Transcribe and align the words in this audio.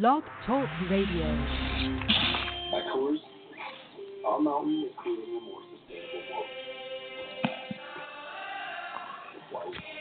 Blog 0.00 0.24
Talk 0.44 0.68
Radio. 0.90 1.22
At 2.74 2.82
Coors, 2.92 3.18
our 4.26 4.40
mountain 4.40 4.86
is 4.88 4.94
creating 4.96 5.36
a 5.36 5.40
more 5.40 5.60
sustainable 5.70 6.22
world. 9.52 9.93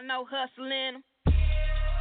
Got 0.00 0.08
no 0.08 0.24
hustle 0.24 0.64
in 0.64 0.96
him. 0.96 1.04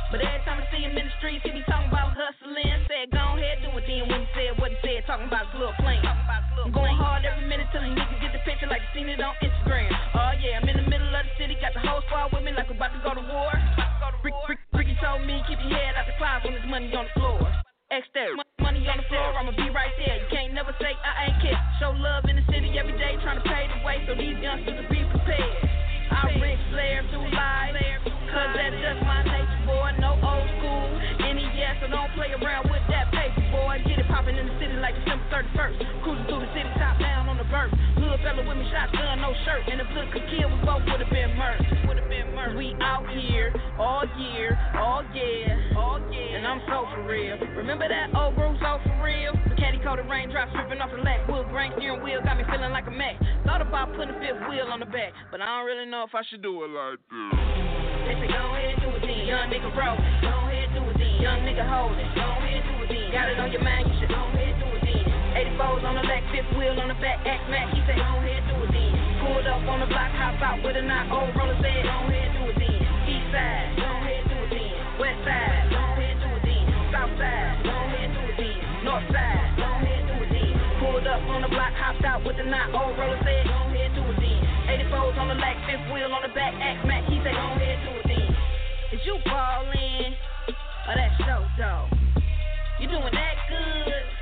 But 0.10 0.24
every 0.24 0.42
time 0.48 0.64
I 0.64 0.66
see 0.72 0.82
him 0.82 0.96
in 0.96 1.06
the 1.06 1.16
streets, 1.20 1.44
he 1.44 1.52
be 1.52 1.62
talking 1.68 1.92
about 1.92 2.16
hustling. 2.16 2.64
Said, 2.88 3.12
go 3.12 3.36
ahead, 3.36 3.60
do 3.60 3.70
it 3.76 3.86
then. 3.86 4.08
When 4.08 4.24
he 4.24 4.30
said 4.34 4.56
what 4.56 4.72
he 4.72 4.80
said, 4.80 5.04
talking 5.04 5.28
about 5.28 5.52
his 5.52 5.60
little 5.60 5.76
plane. 5.84 6.02
I'm 6.02 6.72
going 6.72 6.96
hard 6.96 7.28
every 7.28 7.44
minute 7.46 7.68
till 7.76 7.84
he 7.84 7.92
get 7.94 8.32
the 8.32 8.42
picture 8.48 8.72
like 8.72 8.82
seen 8.96 9.12
it 9.12 9.20
on 9.20 9.36
Instagram. 9.44 9.92
Oh 10.16 10.32
yeah, 10.40 10.64
I'm 10.64 10.68
in 10.72 10.80
the 10.80 10.88
middle 10.88 11.12
of 11.12 11.28
the 11.28 11.34
city, 11.36 11.60
got 11.60 11.76
the 11.76 11.84
whole 11.84 12.00
squad 12.08 12.32
with 12.32 12.42
me 12.42 12.56
like 12.56 12.72
we 12.72 12.80
about 12.80 12.96
to 12.96 13.02
go 13.04 13.14
to 13.20 13.26
war. 13.28 13.52
Rick, 14.24 14.36
Rick, 14.48 14.60
Ricky 14.74 14.96
told 15.04 15.28
me 15.28 15.44
keep 15.46 15.60
your 15.60 15.76
head 15.76 16.00
out 16.00 16.08
the 16.08 16.16
clouds 16.16 16.48
when 16.48 16.56
there's 16.56 16.68
money 16.72 16.90
on 16.96 17.04
the 17.04 17.14
floor. 17.20 17.44
X 17.92 18.08
money 18.64 18.82
on 18.88 18.98
the 18.98 19.08
floor, 19.12 19.28
I'ma 19.36 19.52
be 19.54 19.70
right 19.76 19.94
there. 20.00 20.24
You 20.24 20.28
can't 20.32 20.56
never 20.56 20.72
say 20.80 20.96
I 20.96 21.30
ain't 21.30 21.40
care. 21.44 21.60
Show 21.84 21.92
love 21.92 22.26
in 22.32 22.40
the 22.40 22.46
city 22.48 22.80
every 22.80 22.96
day, 22.96 23.20
trying 23.22 23.44
to 23.44 23.46
pay 23.46 23.68
the 23.68 23.84
way 23.84 24.02
so 24.08 24.16
these 24.16 24.40
youngsters 24.40 24.78
will 24.78 24.90
be 24.90 25.04
prepared. 25.04 25.79
I 26.12 26.34
Ric 26.42 26.60
Flair 26.72 27.06
through 27.10 27.30
life, 27.32 28.02
cause 28.34 28.52
that's 28.58 28.78
just 28.82 29.02
my 29.06 29.22
nature, 29.24 29.62
boy. 29.66 29.92
No 30.02 30.18
old 30.18 30.48
school, 30.58 30.86
NES, 31.22 31.76
so 31.82 31.88
don't 31.88 32.12
play 32.18 32.34
around 32.34 32.70
with 32.70 32.84
that 32.90 33.12
paper, 33.14 33.42
boy. 33.52 33.78
Get 33.86 34.00
it 34.00 34.08
poppin' 34.08 34.36
in 34.36 34.48
the 34.48 34.56
city 34.60 34.74
like 34.82 34.96
December 35.06 35.46
31st. 35.54 35.78
Cruising 36.04 36.26
through 36.26 36.42
the 36.42 36.52
city, 36.54 36.79
fella 38.24 38.44
with 38.46 38.58
me, 38.58 38.66
shotgun, 38.72 39.22
no 39.22 39.34
shirt. 39.46 39.64
And 39.68 39.82
if 39.82 39.88
Look 39.96 40.12
could 40.12 40.26
kill, 40.30 40.50
we 40.50 40.58
both 40.66 40.84
would've 40.88 41.10
been 41.10 41.36
murdered. 41.36 41.66
Would've 41.88 42.10
been 42.10 42.36
murdered. 42.36 42.58
We 42.58 42.76
out 42.82 43.08
here 43.10 43.54
all 43.80 44.04
year, 44.20 44.58
all 44.76 45.04
yeah, 45.16 45.78
all 45.78 46.00
yeah. 46.12 46.38
And 46.38 46.48
I'm 46.48 46.62
so 46.68 46.86
for 46.94 47.04
real. 47.08 47.38
Remember 47.56 47.88
that 47.88 48.14
old 48.16 48.36
groove 48.36 48.58
so 48.60 48.80
for 48.84 48.98
real? 49.04 49.34
Candy 49.58 49.80
coated 49.84 50.08
raindrops 50.10 50.52
dripping 50.54 50.80
off 50.82 50.92
the 50.92 51.02
lap. 51.02 51.28
Wood 51.30 51.48
grain 51.50 51.72
steering 51.78 52.04
wheel 52.04 52.22
got 52.24 52.38
me 52.38 52.44
feeling 52.48 52.72
like 52.72 52.88
a 52.88 52.92
Mac. 52.92 53.16
Thought 53.46 53.62
about 53.62 53.96
putting 53.96 54.16
a 54.16 54.20
fifth 54.20 54.44
wheel 54.50 54.68
on 54.72 54.80
the 54.80 54.90
back, 54.90 55.14
but 55.32 55.42
I 55.42 55.48
don't 55.60 55.66
really 55.66 55.86
know 55.90 56.04
if 56.04 56.14
I 56.14 56.24
should 56.30 56.42
do 56.42 56.64
it 56.64 56.72
like 56.72 57.00
this. 57.00 57.40
They 58.08 58.16
say 58.20 58.28
go 58.28 58.42
ahead 58.56 58.80
do 58.82 58.90
it 58.96 59.02
then, 59.04 59.28
young 59.28 59.48
nigga 59.50 59.70
roll. 59.76 59.98
Go 60.22 60.34
ahead 60.48 60.70
do 60.74 60.82
it 60.88 60.98
then, 60.98 61.22
young 61.22 61.40
nigga 61.46 61.66
hold 61.68 61.98
it. 61.98 62.08
Go 62.16 62.26
ahead 62.26 62.64
do 62.68 62.74
it 62.84 62.90
then, 62.90 63.12
got 63.12 63.30
it 63.30 63.40
on 63.40 63.52
your 63.52 63.64
mind, 63.64 63.88
you 63.88 63.96
should 64.00 64.10
go 64.10 64.22
ahead 64.34 64.56
do 64.60 64.66
it. 64.66 64.69
84s 65.40 65.88
on 65.88 65.96
the 65.96 66.04
left, 66.04 66.28
fifth 66.36 66.52
wheel 66.60 66.76
on 66.84 66.92
the 66.92 67.00
back, 67.00 67.24
X 67.24 67.40
Mac, 67.48 67.72
he 67.72 67.80
said 67.88 67.96
go 67.96 68.12
ahead 68.20 68.44
do 68.52 68.60
it 68.60 68.76
then. 68.76 68.92
Pulled 69.24 69.48
up 69.48 69.64
on 69.72 69.80
the 69.80 69.88
block, 69.88 70.12
hop 70.12 70.36
out 70.44 70.60
with 70.60 70.76
a 70.76 70.84
knot, 70.84 71.08
old 71.16 71.32
roller 71.32 71.56
said 71.64 71.80
go 71.88 71.96
ahead 72.12 72.28
do 72.36 72.44
it 72.52 72.60
then. 72.60 72.76
East 73.08 73.24
side, 73.32 73.72
go 73.80 73.88
ahead 73.88 74.28
do 74.28 74.36
it 74.36 74.52
then. 74.52 74.76
West 75.00 75.20
side, 75.24 75.72
go 75.72 75.80
ahead 75.96 76.20
do 76.20 76.28
it 76.28 76.44
then. 76.44 76.64
South 76.92 77.14
side, 77.16 77.56
go 77.64 77.72
ahead 77.72 78.10
do 78.12 78.22
it 78.28 78.36
then. 78.36 78.60
North 78.84 79.08
side, 79.16 79.48
go 79.56 79.70
ahead 79.80 80.04
do 80.12 80.16
it 80.20 80.32
then. 80.36 80.52
Pulled 80.84 81.08
up 81.08 81.24
on 81.32 81.40
the 81.40 81.52
block, 81.56 81.72
hopped 81.72 82.04
out 82.04 82.20
with 82.28 82.36
the 82.36 82.44
knot, 82.44 82.76
old 82.76 83.00
roller 83.00 83.20
said 83.24 83.48
go 83.48 83.60
ahead 83.72 83.96
do 83.96 84.04
it 84.12 84.20
then. 84.20 84.44
84s 84.92 85.16
on 85.24 85.28
the 85.32 85.40
left, 85.40 85.64
fifth 85.72 85.88
wheel 85.96 86.12
on 86.12 86.20
the 86.20 86.34
back, 86.36 86.52
X 86.60 86.84
Mac, 86.84 87.08
he 87.08 87.16
said 87.24 87.32
go 87.32 87.48
ahead 87.56 87.80
do 87.88 87.92
it 87.96 88.06
then. 88.12 88.28
Is 88.92 89.02
you 89.08 89.16
ballin'? 89.24 90.20
Oh, 90.52 90.92
or 90.92 90.96
that 91.00 91.16
so 91.24 91.48
so? 91.56 91.72
You 92.84 92.92
doing 92.92 93.08
that 93.16 93.36
good? 93.48 94.19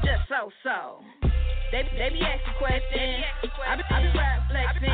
Just 0.00 0.24
so 0.32 0.48
so? 0.64 1.04
They, 1.70 1.86
they 1.94 2.10
be 2.10 2.20
asking 2.24 2.56
questions. 2.58 3.22
I 3.62 3.76
be, 3.76 3.84
I 3.84 4.00
be 4.00 4.10
rap 4.16 4.38
flexing. 4.50 4.90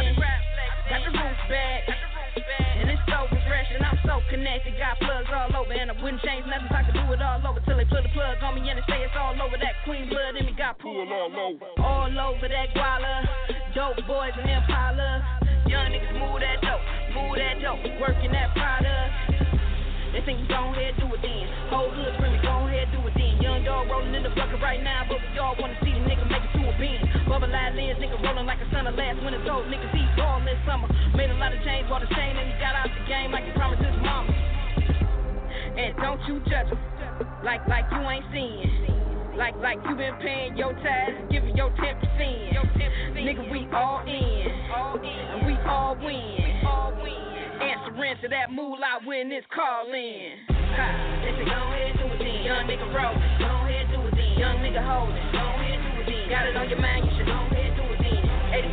Got 0.86 1.00
the 1.06 1.12
roof 1.14 1.40
back. 1.48 1.82
And 2.76 2.90
it's 2.90 3.00
so 3.08 3.24
refreshing. 3.32 3.80
I'm 3.80 3.98
so 4.04 4.20
connected. 4.28 4.76
Got 4.76 5.00
plugs 5.00 5.30
all 5.32 5.62
over. 5.62 5.72
And 5.72 5.90
I 5.90 5.96
wouldn't 5.96 6.22
change 6.22 6.44
nothing 6.46 6.68
if 6.68 6.74
I 6.74 6.82
could 6.84 6.94
do 6.94 7.06
it 7.14 7.22
all 7.22 7.40
over. 7.42 7.60
Till 7.64 7.78
they 7.78 7.88
put 7.88 8.02
the 8.02 8.12
plug 8.12 8.42
on 8.42 8.60
me 8.60 8.68
and 8.68 8.76
they 8.76 8.86
say 8.90 9.00
it's 9.02 9.16
all 9.16 9.34
over. 9.40 9.56
That 9.56 9.78
queen 9.86 10.08
blood 10.10 10.36
in 10.36 10.46
me 10.46 10.52
got 10.52 10.78
pulled 10.78 11.08
all 11.08 11.32
over. 11.32 11.66
All 11.80 12.12
over 12.12 12.46
that 12.48 12.68
guala. 12.76 13.24
Dope 13.74 14.02
boys 14.06 14.36
and 14.36 14.50
Impala. 14.50 15.24
Young 15.66 15.90
niggas 15.90 16.14
move 16.18 16.40
that 16.44 16.60
dope. 16.60 16.84
Move 17.16 17.40
that 17.40 17.56
dope. 17.62 17.82
Working 17.98 18.32
that 18.32 18.52
product. 18.52 19.25
They 20.16 20.24
think 20.24 20.40
you 20.40 20.48
gon' 20.48 20.72
ahead, 20.72 20.96
do 20.96 21.12
it 21.12 21.20
then. 21.20 21.44
Whole 21.68 21.92
hood 21.92 22.16
screaming, 22.16 22.40
go 22.40 22.64
ahead, 22.64 22.88
do 22.88 23.04
it 23.04 23.12
then. 23.20 23.36
Young 23.36 23.60
dog 23.68 23.92
rolling 23.92 24.16
in 24.16 24.24
the 24.24 24.32
bucket 24.32 24.64
right 24.64 24.80
now, 24.80 25.04
but 25.04 25.20
we 25.20 25.36
all 25.36 25.52
wanna 25.60 25.76
see 25.84 25.92
the 25.92 26.00
nigga 26.08 26.24
make 26.32 26.40
it 26.40 26.56
to 26.56 26.64
a 26.64 26.72
bean. 26.80 27.04
Bubble 27.28 27.52
eye 27.52 27.68
lens, 27.76 28.00
nigga 28.00 28.16
rolling 28.24 28.48
like 28.48 28.56
a 28.64 28.68
son 28.72 28.88
of 28.88 28.96
last 28.96 29.20
winter 29.20 29.44
told 29.44 29.68
niggas 29.68 29.92
eat 29.92 30.08
all 30.24 30.40
this 30.40 30.56
summer. 30.64 30.88
Made 31.12 31.28
a 31.28 31.36
lot 31.36 31.52
of 31.52 31.60
change, 31.68 31.84
bought 31.92 32.00
a 32.00 32.08
chain, 32.16 32.32
and 32.32 32.48
he 32.48 32.56
got 32.56 32.72
out 32.80 32.88
the 32.88 33.04
game 33.04 33.28
like 33.28 33.44
he 33.44 33.52
promised 33.60 33.84
his 33.84 33.92
mama. 34.00 34.32
And 35.76 35.92
don't 36.00 36.24
you 36.24 36.40
judge 36.48 36.72
him, 36.72 36.80
like 37.44 37.60
like 37.68 37.84
you 37.92 38.00
ain't 38.08 38.24
seeing. 38.32 39.36
Like 39.36 39.52
like 39.60 39.76
you 39.84 40.00
been 40.00 40.16
paying 40.24 40.56
your 40.56 40.72
tax, 40.80 41.12
giving 41.28 41.52
your 41.60 41.68
ten 41.76 41.92
percent. 42.00 42.56
Nigga, 43.20 43.52
we 43.52 43.68
all 43.68 44.00
in, 44.00 44.48
and 44.48 45.44
we 45.44 45.60
all 45.68 45.92
win. 46.00 46.56
Answering 47.56 48.16
to 48.20 48.28
that 48.28 48.52
moolah 48.52 49.00
when 49.04 49.32
it's 49.32 49.46
calling. 49.48 50.44
Ha, 50.76 50.86
they 51.24 51.32
say 51.40 51.46
go 51.48 51.56
ahead 51.72 51.96
do 51.96 52.04
it 52.12 52.20
then, 52.20 52.44
young 52.44 52.68
nigga 52.68 52.84
roll. 52.92 53.16
Go 53.40 53.48
ahead 53.64 53.88
do 53.88 54.00
it 54.04 54.12
then, 54.12 54.32
young 54.36 54.60
nigga 54.60 54.84
hold 54.84 55.08
it. 55.08 55.24
Go 55.32 55.40
ahead 55.40 55.80
do 55.80 55.90
it 56.00 56.06
then, 56.06 56.24
got 56.28 56.44
it 56.44 56.56
on 56.56 56.68
your 56.68 56.80
mind, 56.84 57.08
you 57.08 57.12
should 57.16 57.24
go 57.24 57.40
ahead 57.48 57.72
do 57.72 57.84
it 57.96 58.00
then. 58.04 58.22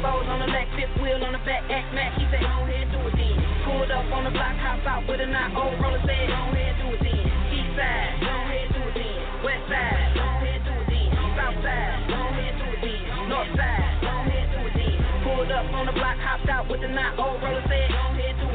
84s 0.04 0.28
on 0.28 0.40
the 0.44 0.50
left, 0.52 0.70
fifth 0.76 0.96
wheel 1.00 1.24
on 1.24 1.32
the 1.32 1.44
back, 1.48 1.64
X 1.72 1.86
Mac, 1.96 2.12
he 2.20 2.28
said 2.28 2.44
go 2.44 2.56
ahead 2.68 2.92
do 2.92 3.00
it 3.08 3.16
then. 3.16 3.36
Pulled 3.64 3.92
up 3.92 4.08
on 4.12 4.28
the 4.28 4.34
block, 4.36 4.56
hop 4.60 4.84
out 4.84 5.08
with 5.08 5.24
a 5.24 5.28
knot, 5.32 5.56
old 5.56 5.80
roller 5.80 6.04
said 6.04 6.28
go 6.28 6.42
ahead 6.52 6.76
do 6.84 6.88
it 6.92 7.02
then. 7.08 7.24
East 7.56 7.72
side, 7.80 8.20
go 8.20 8.36
ahead 8.36 8.68
do 8.68 8.82
it 8.84 8.96
then. 9.00 9.16
West 9.48 9.64
side, 9.72 10.12
go 10.12 10.28
ahead 10.44 10.60
do 10.68 10.74
it 10.76 10.88
then. 10.92 11.08
South 11.40 11.58
side, 11.64 11.96
go 12.12 12.20
ahead 12.20 12.54
do 12.60 12.68
it 12.68 12.82
then. 12.84 13.32
North 13.32 13.52
side, 13.56 13.88
go 14.04 14.12
ahead 14.28 14.48
do 14.52 14.60
it 14.68 14.76
then. 14.76 14.96
Pulled 15.24 15.52
up 15.56 15.68
on 15.72 15.88
the 15.88 15.96
block, 15.96 16.20
hopped 16.20 16.52
out 16.52 16.68
with 16.68 16.84
a 16.84 16.92
knot, 16.92 17.16
old 17.16 17.40
roller 17.40 17.64
said 17.72 17.88
go 17.88 18.04
ahead 18.12 18.36
do 18.44 18.48
it 18.52 18.53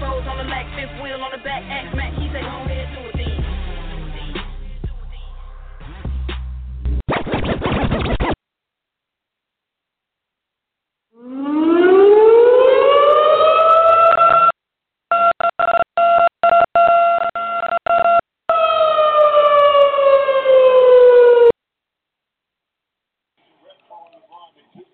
84s 0.00 0.26
on 0.28 0.36
the 0.38 0.44
left, 0.44 0.68
fifth 0.76 1.02
wheel 1.02 1.20
on 1.22 1.32
the 1.32 1.38
back, 1.42 1.62
X 1.68 1.96
Mac, 1.96 2.12
he 2.14 2.28
said 2.32 2.42
go 2.42 2.62
ahead 2.62 2.88
do 2.94 3.00
it 3.08 3.14
then. 3.16 3.26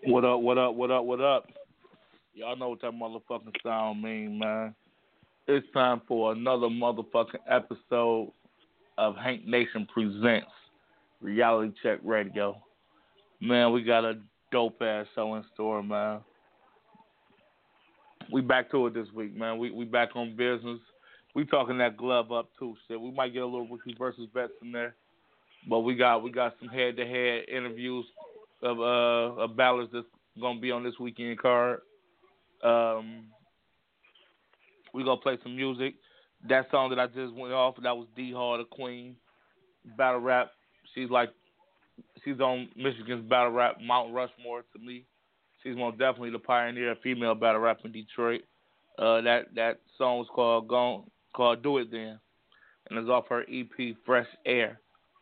What 0.06 0.24
up, 0.24 0.40
what 0.40 0.58
up, 0.58 0.74
what 0.74 0.90
up, 0.90 1.04
what 1.04 1.20
up? 1.20 1.46
Y'all 2.34 2.56
know 2.56 2.70
what 2.70 2.80
that 2.80 2.92
motherfucking 2.92 3.54
sound 3.62 4.02
mean, 4.02 4.38
man. 4.38 4.74
It's 5.46 5.66
time 5.74 6.00
for 6.08 6.32
another 6.32 6.68
motherfucking 6.68 7.42
episode 7.50 8.32
of 8.96 9.14
Hank 9.14 9.46
Nation 9.46 9.86
Presents 9.92 10.46
Reality 11.20 11.74
Check 11.82 11.98
Radio. 12.02 12.62
Man, 13.42 13.70
we 13.70 13.82
got 13.82 14.06
a 14.06 14.14
dope 14.50 14.80
ass 14.80 15.04
show 15.14 15.34
in 15.34 15.44
store, 15.52 15.82
man. 15.82 16.20
We 18.32 18.40
back 18.40 18.70
to 18.70 18.86
it 18.86 18.94
this 18.94 19.08
week, 19.14 19.36
man. 19.36 19.58
We 19.58 19.70
we 19.70 19.84
back 19.84 20.16
on 20.16 20.34
business. 20.34 20.80
We 21.34 21.44
talking 21.44 21.76
that 21.76 21.98
glove 21.98 22.32
up 22.32 22.48
too, 22.58 22.74
shit. 22.88 22.98
We 22.98 23.10
might 23.10 23.34
get 23.34 23.42
a 23.42 23.46
little 23.46 23.68
rookie 23.68 23.94
versus 23.98 24.28
vets 24.32 24.52
in 24.62 24.72
there, 24.72 24.94
but 25.68 25.80
we 25.80 25.94
got 25.94 26.22
we 26.22 26.30
got 26.30 26.54
some 26.58 26.70
head 26.70 26.96
to 26.96 27.04
head 27.04 27.44
interviews 27.54 28.06
of 28.62 28.80
uh 28.80 29.42
of 29.42 29.54
that's 29.58 30.06
gonna 30.40 30.58
be 30.58 30.70
on 30.70 30.84
this 30.84 30.98
weekend 30.98 31.38
card. 31.38 31.80
Um, 32.62 33.26
we 34.94 35.04
gonna 35.04 35.20
play 35.20 35.36
some 35.42 35.56
music. 35.56 35.94
That 36.48 36.70
song 36.70 36.90
that 36.90 36.98
I 36.98 37.06
just 37.06 37.34
went 37.34 37.52
off 37.52 37.74
that 37.82 37.96
was 37.96 38.06
D 38.16 38.32
Hard, 38.32 38.60
the 38.60 38.64
Queen, 38.64 39.16
battle 39.96 40.20
rap. 40.20 40.52
She's 40.94 41.10
like, 41.10 41.30
she's 42.24 42.40
on 42.40 42.68
Michigan's 42.76 43.28
battle 43.28 43.50
rap 43.50 43.76
Mount 43.82 44.14
Rushmore 44.14 44.62
to 44.72 44.78
me. 44.78 45.04
She's 45.62 45.76
most 45.76 45.98
definitely 45.98 46.30
the 46.30 46.38
pioneer 46.38 46.92
of 46.92 47.00
female 47.00 47.34
battle 47.34 47.60
rap 47.60 47.78
in 47.84 47.92
Detroit. 47.92 48.42
Uh, 48.98 49.20
that 49.22 49.54
that 49.56 49.80
song 49.98 50.18
was 50.18 50.28
called 50.32 50.68
"Gone," 50.68 51.04
called 51.34 51.62
"Do 51.62 51.78
It 51.78 51.90
Then," 51.90 52.18
and 52.88 52.98
it's 52.98 53.08
off 53.08 53.28
her 53.28 53.44
EP 53.50 53.96
Fresh 54.06 54.28
Air. 54.46 54.80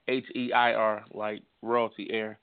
H 0.08 0.24
E 0.34 0.52
I 0.52 0.74
R, 0.74 1.04
like 1.14 1.42
royalty 1.62 2.08
air. 2.10 2.38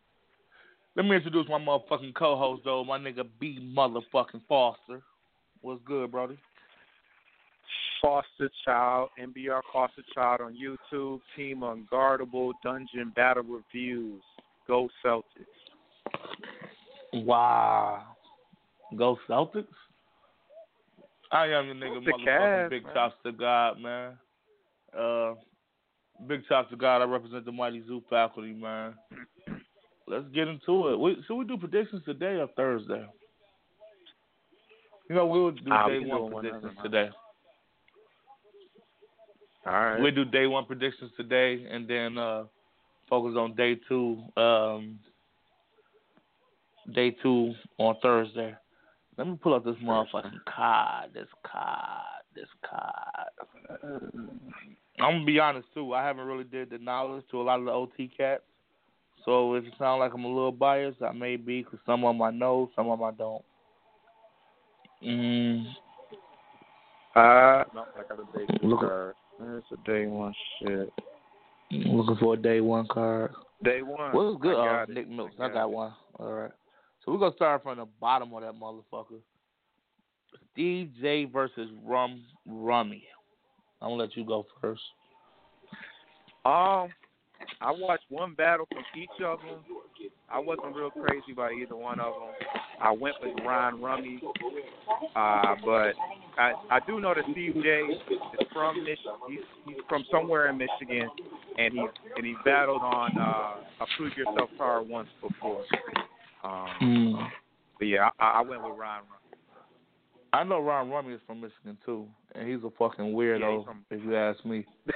Let 0.96 1.06
me 1.06 1.16
introduce 1.16 1.48
my 1.48 1.60
motherfucking 1.60 2.16
co-host 2.16 2.64
though, 2.66 2.84
my 2.84 2.98
nigga 2.98 3.28
B 3.40 3.60
motherfucking 3.62 4.42
Foster. 4.48 5.02
What's 5.62 5.82
good, 5.86 6.10
Brody? 6.12 6.38
Foster 8.02 8.50
Child, 8.66 9.10
NBR 9.20 9.62
Foster 9.72 10.04
Child 10.14 10.42
on 10.42 10.56
YouTube, 10.56 11.20
Team 11.36 11.62
Unguardable, 11.62 12.52
Dungeon 12.64 13.12
Battle 13.16 13.44
Reviews. 13.44 14.22
Go 14.68 14.90
Celtics. 15.06 15.24
Wow. 17.14 18.04
Go 18.98 19.18
Celtics? 19.28 19.66
I 21.32 21.48
am 21.48 21.68
the 21.68 21.74
nigga 21.74 22.04
The 22.04 22.12
motherfucking 22.12 22.28
Cavs, 22.28 22.70
Big 22.70 22.84
man. 22.86 22.94
Chops 22.94 23.16
to 23.26 23.32
God, 23.32 23.80
man. 23.80 24.14
Uh 24.98 25.34
Big 26.28 26.46
Chops 26.48 26.70
to 26.72 26.76
God, 26.76 27.02
I 27.02 27.06
represent 27.06 27.46
the 27.46 27.52
Mighty 27.52 27.84
Zoo 27.88 28.02
faculty, 28.10 28.54
man. 28.54 28.94
Let's 30.08 30.26
get 30.34 30.48
into 30.48 30.90
it. 30.90 31.00
We, 31.00 31.24
should 31.28 31.36
we 31.36 31.46
do 31.46 31.56
predictions 31.56 32.02
today 32.04 32.40
or 32.40 32.48
Thursday? 32.58 33.06
You 35.08 35.16
know, 35.16 35.28
we'll 35.28 35.52
do 35.52 35.62
we 35.64 35.70
day 35.70 36.00
one 36.06 36.20
do 36.22 36.28
it 36.28 36.36
whenever, 36.36 36.40
predictions 36.42 36.76
man. 36.76 36.84
today. 36.84 37.10
All 39.70 39.76
right. 39.76 40.00
We'll 40.02 40.12
do 40.16 40.26
day 40.26 40.48
one 40.48 40.66
predictions 40.66 41.12
today, 41.16 41.64
and 41.70 41.88
then 41.88 42.18
uh, 42.18 42.46
focus 43.08 43.36
on 43.38 43.54
day 43.56 43.78
two. 43.88 44.18
Um, 44.36 44.98
day 46.96 47.16
two 47.22 47.54
on 47.78 47.96
Thursday. 48.02 48.56
Let 49.16 49.28
me 49.28 49.38
pull 49.42 49.54
up 49.54 49.64
this 49.64 49.76
motherfucking 49.84 50.40
card. 50.54 51.12
This 51.14 51.28
card. 51.46 52.24
This 52.36 52.48
card. 52.68 54.10
I'm 55.00 55.14
gonna 55.14 55.26
be 55.26 55.40
honest 55.40 55.68
too. 55.76 55.94
I 55.94 56.04
haven't 56.04 56.26
really 56.26 56.46
did 56.46 56.72
the 56.72 56.80
knowledge 56.80 57.24
to 57.30 57.40
a 57.40 57.44
lot 57.44 57.60
of 57.60 57.66
the 57.66 57.72
OT 57.72 58.10
cats. 58.18 58.42
So 59.26 59.54
if 59.54 59.66
it 59.66 59.74
sounds 59.78 60.00
like 60.00 60.14
I'm 60.16 60.24
a 60.24 60.28
little 60.28 60.52
biased, 60.52 61.02
I 61.04 61.12
may 61.12 61.36
be 61.36 61.62
because 61.62 61.80
some 61.86 62.04
of 62.06 62.16
them 62.16 62.22
I 62.24 62.32
know, 62.32 62.72
some 62.76 62.88
of 62.90 62.98
them 62.98 63.08
I 63.08 63.12
don't. 63.12 63.44
Mm, 65.06 65.66
Uh, 67.16 67.64
no, 67.74 67.86
I 67.98 68.04
got 68.08 68.20
a 68.20 68.38
day 68.38 68.46
two 68.60 68.68
Look 68.68 68.84
at- 68.84 68.90
card. 68.90 69.16
There's 69.40 69.64
a 69.72 69.90
day 69.90 70.06
one 70.06 70.34
shit. 70.60 70.92
looking 71.72 72.18
for 72.18 72.34
a 72.34 72.38
day 72.38 72.62
one 72.62 72.88
card. 72.88 73.32
Day 73.64 73.82
one. 73.82 74.14
Well, 74.14 74.34
it's 74.34 74.42
good. 74.42 74.56
Uh. 74.56 74.86
Nick 74.90 75.10
Milks. 75.10 75.36
I 75.40 75.50
got 75.50 75.72
one. 75.72 75.94
All 76.20 76.34
right. 76.34 76.52
So 77.04 77.12
we're 77.12 77.20
gonna 77.20 77.36
start 77.36 77.64
from 77.64 77.78
the 77.78 77.88
bottom 78.00 78.34
of 78.34 78.42
that 78.42 78.54
motherfucker. 78.54 79.22
Steve 80.52 80.92
J 81.02 81.26
versus 81.26 81.70
Rum 81.84 82.24
Rummy. 82.46 83.04
I'm 83.82 83.90
gonna 83.90 84.04
let 84.04 84.18
you 84.18 84.26
go 84.26 84.46
first. 84.62 84.82
Um, 86.46 86.90
I 87.62 87.72
watched 87.72 88.06
one 88.10 88.34
battle 88.34 88.68
from 88.72 88.84
each 89.02 89.24
of 89.24 89.40
them. 89.40 89.60
I 90.32 90.40
wasn't 90.40 90.76
real 90.76 90.92
crazy 90.92 91.32
about 91.34 91.54
either 91.54 91.76
one 91.76 92.00
of 92.00 92.14
them. 92.14 92.50
I 92.82 92.92
went 92.92 93.16
with 93.22 93.34
Ron 93.46 93.82
Rummy, 93.82 94.22
uh, 95.16 95.56
but 95.66 95.94
I 96.38 96.54
I 96.70 96.80
do 96.88 97.00
know 97.00 97.14
that 97.14 97.24
Steve 97.32 97.56
J 97.56 97.82
is 98.12 98.48
from 98.54 98.84
Mich- 98.84 99.00
he's, 99.28 99.40
he's 99.66 99.76
from 99.90 100.06
somewhere 100.12 100.50
in 100.50 100.58
Michigan, 100.58 101.10
and 101.58 101.74
he 101.74 101.80
and 102.16 102.26
he 102.26 102.36
battled 102.46 102.82
on 102.82 103.12
uh, 103.18 103.84
a 103.84 103.86
Prove 103.98 104.16
Yourself 104.16 104.50
card 104.58 104.88
once 104.88 105.10
before. 105.22 105.64
Um, 106.44 106.68
Mm. 106.82 107.28
but 107.80 107.86
yeah, 107.88 108.10
I, 108.20 108.26
I 108.40 108.42
went 108.42 108.62
with 108.64 108.72
Ron 108.78 109.02
Rummy. 109.02 109.38
I 110.32 110.44
know 110.44 110.60
Ron 110.62 110.90
Rummy 110.90 111.14
is 111.16 111.22
from 111.26 111.42
Michigan 111.42 111.78
too, 111.86 112.06
and 112.36 112.48
he's 112.48 112.64
a 112.64 112.70
fucking 112.78 113.14
weirdo. 113.14 113.58
he's 113.58 113.66
from- 113.66 113.84
If 113.90 114.04
you 114.04 114.16
ask 114.16 114.46
me, 114.46 114.64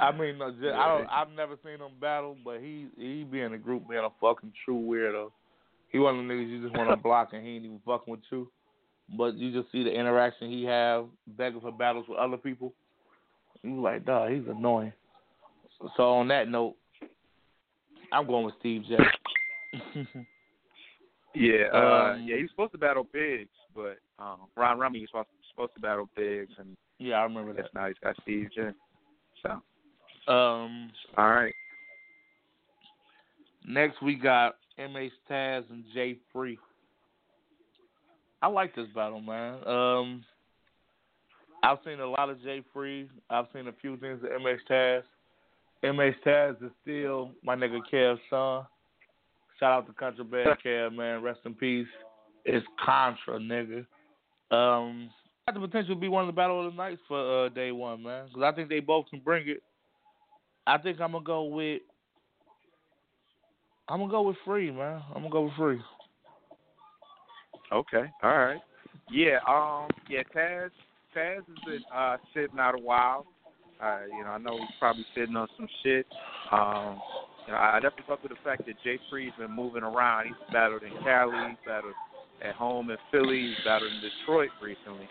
I 0.00 0.12
mean, 0.12 0.38
just, 0.60 0.74
I 0.74 0.88
don't. 0.88 1.06
I've 1.08 1.30
never 1.30 1.56
seen 1.64 1.74
him 1.74 1.92
battle, 2.00 2.36
but 2.44 2.60
he 2.60 2.86
he 2.96 3.24
be 3.24 3.40
in 3.40 3.52
a 3.54 3.58
group 3.58 3.88
being 3.88 4.04
a 4.04 4.10
fucking 4.20 4.52
true 4.64 4.80
weirdo. 4.80 5.30
He 5.90 5.98
one 5.98 6.18
of 6.18 6.26
the 6.26 6.32
niggas 6.32 6.48
you 6.48 6.62
just 6.62 6.76
want 6.76 6.90
to 6.90 6.96
block 7.02 7.30
and 7.32 7.44
he 7.44 7.56
ain't 7.56 7.64
even 7.64 7.80
fucking 7.84 8.10
with 8.10 8.20
you. 8.30 8.50
But 9.16 9.34
you 9.34 9.52
just 9.52 9.72
see 9.72 9.82
the 9.82 9.90
interaction 9.90 10.50
he 10.50 10.64
have 10.64 11.06
begging 11.26 11.60
for 11.60 11.72
battles 11.72 12.06
with 12.08 12.18
other 12.18 12.36
people. 12.36 12.72
You 13.62 13.80
like, 13.80 14.04
dog, 14.04 14.30
he's 14.30 14.46
annoying. 14.48 14.92
So 15.96 16.02
on 16.14 16.28
that 16.28 16.48
note, 16.48 16.76
I'm 18.12 18.26
going 18.26 18.44
with 18.44 18.54
Steve 18.60 18.82
J. 18.88 18.96
Yeah, 21.34 21.66
uh, 21.72 21.78
Um, 22.14 22.24
yeah, 22.26 22.36
he 22.36 22.42
was 22.42 22.50
supposed 22.50 22.72
to 22.72 22.78
battle 22.78 23.06
Biggs, 23.12 23.50
but 23.74 23.98
um, 24.18 24.40
Ron 24.56 24.78
Rummy 24.78 25.00
was 25.00 25.26
supposed, 25.50 25.74
to 25.74 25.80
battle 25.80 26.08
Biggs, 26.16 26.52
and 26.58 26.76
yeah, 26.98 27.16
I 27.16 27.22
remember 27.22 27.52
that. 27.52 27.72
now 27.74 27.86
he's 27.86 27.96
got 28.02 28.16
Steve 28.22 28.48
J. 28.54 28.70
So, 29.42 30.32
Um, 30.32 30.90
all 31.16 31.30
right. 31.30 31.54
Next, 33.66 34.00
we 34.02 34.14
got 34.14 34.56
MH 34.78 35.10
Taz 35.30 35.64
and 35.70 35.84
Jay 35.94 36.16
Free. 36.32 36.58
I 38.42 38.48
like 38.48 38.74
this 38.74 38.88
battle, 38.94 39.20
man. 39.20 39.66
Um, 39.66 40.24
I've 41.62 41.78
seen 41.84 42.00
a 42.00 42.06
lot 42.06 42.30
of 42.30 42.42
Jay 42.42 42.62
Free. 42.72 43.08
I've 43.28 43.46
seen 43.52 43.68
a 43.68 43.72
few 43.72 43.96
things 43.98 44.22
of 44.22 44.30
MH 44.30 44.60
Taz. 44.68 45.02
MH 45.84 46.14
Taz 46.26 46.62
is 46.64 46.70
still 46.82 47.32
my 47.42 47.54
nigga 47.54 47.80
Kev's 47.92 48.20
son. 48.30 48.66
Shout 49.58 49.72
out 49.72 49.86
to 49.86 49.92
Country 49.92 50.24
Bad 50.24 50.56
Kev, 50.64 50.94
man. 50.94 51.22
Rest 51.22 51.40
in 51.44 51.54
peace. 51.54 51.86
It's 52.46 52.66
Contra, 52.82 53.38
nigga. 53.38 53.84
Um, 54.50 55.10
got 55.46 55.54
the 55.54 55.66
potential 55.66 55.94
to 55.94 56.00
be 56.00 56.08
one 56.08 56.22
of 56.22 56.26
the 56.26 56.36
battle 56.36 56.66
of 56.66 56.72
the 56.72 56.76
nights 56.76 57.00
for 57.08 57.46
uh, 57.46 57.48
day 57.48 57.72
one, 57.72 58.02
man. 58.02 58.26
Because 58.28 58.42
I 58.42 58.52
think 58.54 58.68
they 58.68 58.80
both 58.80 59.06
can 59.10 59.20
bring 59.20 59.48
it. 59.48 59.62
I 60.66 60.78
think 60.78 61.00
I'm 61.00 61.12
gonna 61.12 61.24
go 61.24 61.44
with 61.44 61.82
I'm 63.90 63.98
gonna 63.98 64.10
go 64.10 64.22
with 64.22 64.36
free, 64.44 64.70
man. 64.70 65.02
I'm 65.08 65.22
gonna 65.22 65.30
go 65.30 65.42
with 65.42 65.54
free. 65.54 65.80
Okay. 67.72 68.04
All 68.22 68.38
right. 68.38 68.60
Yeah. 69.10 69.38
Um. 69.48 69.88
Yeah. 70.08 70.22
Taz. 70.34 70.70
Taz 71.16 71.36
has 71.36 71.64
been 71.66 71.82
uh, 71.92 72.16
sitting 72.32 72.58
out 72.60 72.76
a 72.76 72.82
while. 72.82 73.26
Uh, 73.82 74.02
you 74.16 74.22
know, 74.22 74.30
I 74.30 74.38
know 74.38 74.58
he's 74.58 74.76
probably 74.78 75.04
sitting 75.14 75.34
on 75.34 75.48
some 75.56 75.66
shit. 75.82 76.06
Um. 76.52 77.00
You 77.46 77.52
know, 77.54 77.58
I 77.58 77.80
definitely 77.80 78.04
fuck 78.06 78.22
with 78.22 78.30
the 78.30 78.38
fact 78.44 78.64
that 78.66 78.76
Jay 78.84 79.00
Free's 79.10 79.32
been 79.36 79.50
moving 79.50 79.82
around. 79.82 80.26
He's 80.26 80.52
battled 80.52 80.82
in 80.84 80.92
Cali. 81.02 81.34
He's 81.48 81.58
battled 81.66 81.94
at 82.46 82.54
home 82.54 82.90
in 82.90 82.96
Philly. 83.10 83.48
He's 83.48 83.64
battled 83.64 83.90
in 83.90 84.00
Detroit 84.00 84.50
recently. 84.62 85.08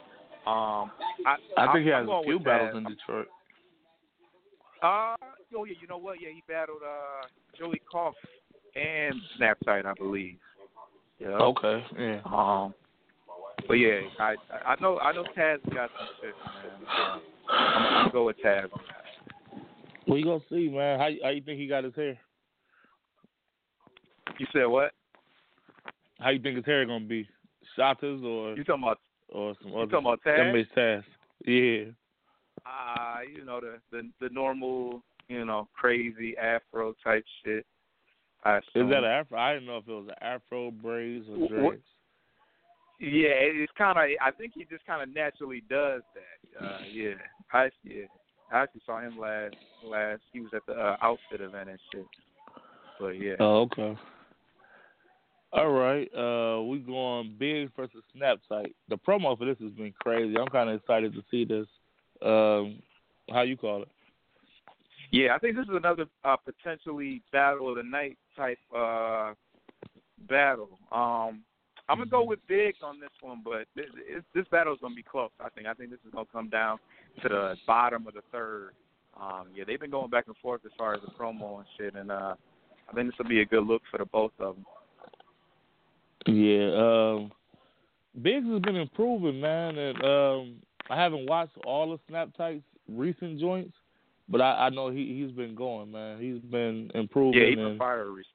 Um. 0.50 0.92
I, 1.26 1.36
I 1.58 1.74
think 1.74 1.86
he 1.86 1.94
I'm 1.94 2.08
has 2.08 2.10
a 2.10 2.24
few 2.24 2.40
battles 2.40 2.74
Taz. 2.74 2.78
in 2.78 2.84
Detroit. 2.86 3.28
Uh, 4.82 5.16
oh 5.56 5.66
yeah, 5.66 5.76
you 5.80 5.88
know 5.88 5.98
what? 5.98 6.18
Yeah, 6.22 6.30
he 6.30 6.42
battled 6.48 6.82
uh 6.84 7.28
Joey 7.58 7.82
Koff 7.92 8.16
and 8.76 9.14
Snapside, 9.38 9.86
I 9.86 9.94
believe. 9.94 10.38
Yeah. 11.20 11.28
Okay, 11.30 11.84
yeah. 12.00 12.22
Um. 12.26 12.74
But 13.68 13.74
yeah, 13.74 14.00
I 14.20 14.36
I 14.66 14.76
know 14.82 14.98
I 15.00 15.12
know 15.12 15.24
Taz 15.38 15.62
got 15.74 15.92
some 15.98 16.08
shit, 16.22 16.34
man. 16.34 16.88
I'm, 16.88 17.22
I'm 17.50 18.02
gonna 18.04 18.12
go 18.12 18.26
with 18.26 18.38
Taz. 18.44 18.70
Well, 20.08 20.18
you 20.18 20.24
gonna 20.24 20.40
see, 20.50 20.70
man. 20.70 21.00
How 21.00 21.10
how 21.22 21.30
you 21.30 21.42
think 21.42 21.60
he 21.60 21.68
got 21.68 21.84
his 21.84 21.94
hair? 21.96 22.18
You 24.40 24.48
said 24.54 24.66
what? 24.66 24.94
How 26.20 26.30
you 26.30 26.40
think 26.42 26.56
his 26.56 26.66
hair 26.66 26.86
gonna 26.86 27.06
be? 27.06 27.28
Shotters 27.76 28.22
or 28.24 28.56
You 28.56 28.64
talking 28.64 28.84
about 28.84 29.00
or 29.32 29.56
some 29.62 29.72
you 29.72 29.78
other? 29.78 29.92
talking 29.92 30.08
about 30.08 30.20
Taz? 30.26 30.66
Taz. 30.76 31.04
Yeah. 31.46 31.92
Uh, 32.66 33.20
you 33.34 33.46
know 33.46 33.60
the 33.60 33.78
the 33.92 34.10
the 34.20 34.30
normal, 34.34 35.02
you 35.28 35.46
know, 35.46 35.68
crazy 35.74 36.36
Afro 36.38 36.94
type 37.04 37.24
shit. 37.44 37.66
I 38.44 38.58
Is 38.58 38.64
that 38.74 38.84
an 38.84 39.04
afro? 39.06 39.38
I 39.38 39.54
didn't 39.54 39.68
know 39.68 39.78
if 39.78 39.88
it 39.88 39.92
was 39.92 40.08
an 40.08 40.16
afro 40.22 40.72
braids 40.72 41.26
or 41.30 41.48
dreads. 41.48 41.82
Yeah, 43.00 43.32
it's 43.32 43.72
kind 43.78 43.98
of. 43.98 44.04
I 44.22 44.32
think 44.32 44.54
he 44.56 44.66
just 44.66 44.86
kind 44.86 45.02
of 45.02 45.14
naturally 45.14 45.64
does 45.70 46.02
that. 46.14 46.66
Uh, 46.66 46.80
yeah, 46.92 47.14
I 47.54 47.70
yeah. 47.84 48.06
I 48.52 48.64
actually 48.64 48.82
saw 48.86 49.00
him 49.00 49.18
last 49.18 49.56
last. 49.84 50.22
He 50.34 50.42
was 50.42 50.52
at 50.54 50.66
the 50.66 50.74
uh, 50.74 50.98
outfit 51.02 51.42
event 51.42 51.70
and 51.70 51.80
shit. 51.94 52.06
But 53.00 53.10
yeah. 53.10 53.36
Oh, 53.40 53.62
okay. 53.62 53.98
All 55.52 55.72
right. 55.72 56.08
Uh, 56.14 56.62
we 56.62 56.80
going 56.80 57.36
big 57.40 57.72
versus 57.76 58.04
Snapsite. 58.16 58.74
The 58.88 58.98
promo 58.98 59.38
for 59.38 59.46
this 59.46 59.58
has 59.62 59.72
been 59.72 59.94
crazy. 60.00 60.38
I'm 60.38 60.48
kind 60.48 60.70
of 60.70 60.76
excited 60.76 61.14
to 61.14 61.24
see 61.32 61.44
this. 61.44 61.66
Um, 62.24 62.82
how 63.32 63.42
you 63.42 63.58
call 63.58 63.84
it? 63.84 63.88
Yeah, 65.12 65.36
I 65.36 65.40
think 65.40 65.56
this 65.56 65.64
is 65.64 65.76
another 65.76 66.06
uh, 66.24 66.36
potentially 66.38 67.24
battle 67.32 67.70
of 67.70 67.78
the 67.78 67.84
night 67.84 68.18
type 68.36 68.60
uh, 68.76 69.34
battle. 70.28 70.78
Um, 70.92 71.42
I'm 71.88 71.98
gonna 71.98 72.06
go 72.06 72.24
with 72.24 72.40
Biggs 72.48 72.78
on 72.84 73.00
this 73.00 73.10
one, 73.22 73.42
but 73.44 73.66
this, 73.76 73.88
this 74.36 74.46
battle 74.52 74.74
is 74.74 74.80
gonna 74.80 74.94
be 74.94 75.02
close. 75.02 75.32
I 75.44 75.50
think. 75.50 75.66
I 75.66 75.74
think 75.74 75.90
this 75.90 76.00
is 76.06 76.14
gonna 76.14 76.28
come 76.32 76.50
down 76.50 76.78
to 77.24 77.30
the 77.30 77.56
bottom 77.66 78.06
of 78.06 78.14
the 78.14 78.22
third. 78.32 78.74
Um, 79.20 79.48
yeah, 79.56 79.64
they've 79.66 79.80
been 79.80 79.90
going 79.90 80.12
back 80.12 80.26
and 80.28 80.38
forth 80.38 80.62
as 80.66 80.72
far 80.78 80.94
as 80.94 81.02
the 81.02 81.12
promo 81.12 81.58
and 81.58 81.66
shit, 81.78 81.96
and 81.96 82.12
uh, 82.12 82.36
I 82.88 82.94
think 82.94 83.10
this 83.10 83.18
will 83.18 83.28
be 83.28 83.42
a 83.42 83.46
good 83.46 83.66
look 83.66 83.82
for 83.90 83.98
the 83.98 84.06
both 84.06 84.32
of 84.40 84.56
them. 84.56 84.66
Yeah, 86.26 86.72
um, 86.76 87.32
Biggs 88.22 88.48
has 88.48 88.62
been 88.62 88.76
improving, 88.76 89.40
man, 89.40 89.78
and 89.78 90.04
um, 90.04 90.56
I 90.90 91.02
haven't 91.02 91.30
watched 91.30 91.58
all 91.66 91.94
of 91.94 92.00
Snaptype's 92.10 92.64
recent 92.88 93.40
joints, 93.40 93.74
but 94.28 94.42
I, 94.42 94.66
I 94.66 94.70
know 94.70 94.90
he 94.90 95.22
he's 95.22 95.32
been 95.36 95.56
going, 95.56 95.92
man. 95.92 96.20
He's 96.20 96.42
been 96.52 96.92
improving. 96.94 97.42
Yeah, 97.42 97.48
he's 97.48 97.56
been 97.56 97.78
fire 97.78 98.10
recently. 98.10 98.26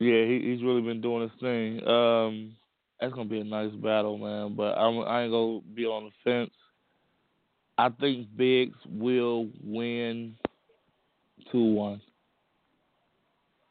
Yeah, 0.00 0.24
he, 0.24 0.50
he's 0.50 0.62
really 0.62 0.82
been 0.82 1.00
doing 1.00 1.22
his 1.22 1.40
thing. 1.40 1.86
Um, 1.86 2.56
that's 3.00 3.12
gonna 3.12 3.28
be 3.28 3.40
a 3.40 3.44
nice 3.44 3.72
battle, 3.72 4.18
man. 4.18 4.54
But 4.56 4.76
I'm, 4.76 5.00
I 5.00 5.22
ain't 5.22 5.32
gonna 5.32 5.60
be 5.74 5.84
on 5.84 6.04
the 6.04 6.10
fence. 6.24 6.52
I 7.78 7.88
think 7.88 8.28
Biggs 8.36 8.78
will 8.88 9.48
win 9.62 10.34
two 11.52 11.64
one. 11.64 12.00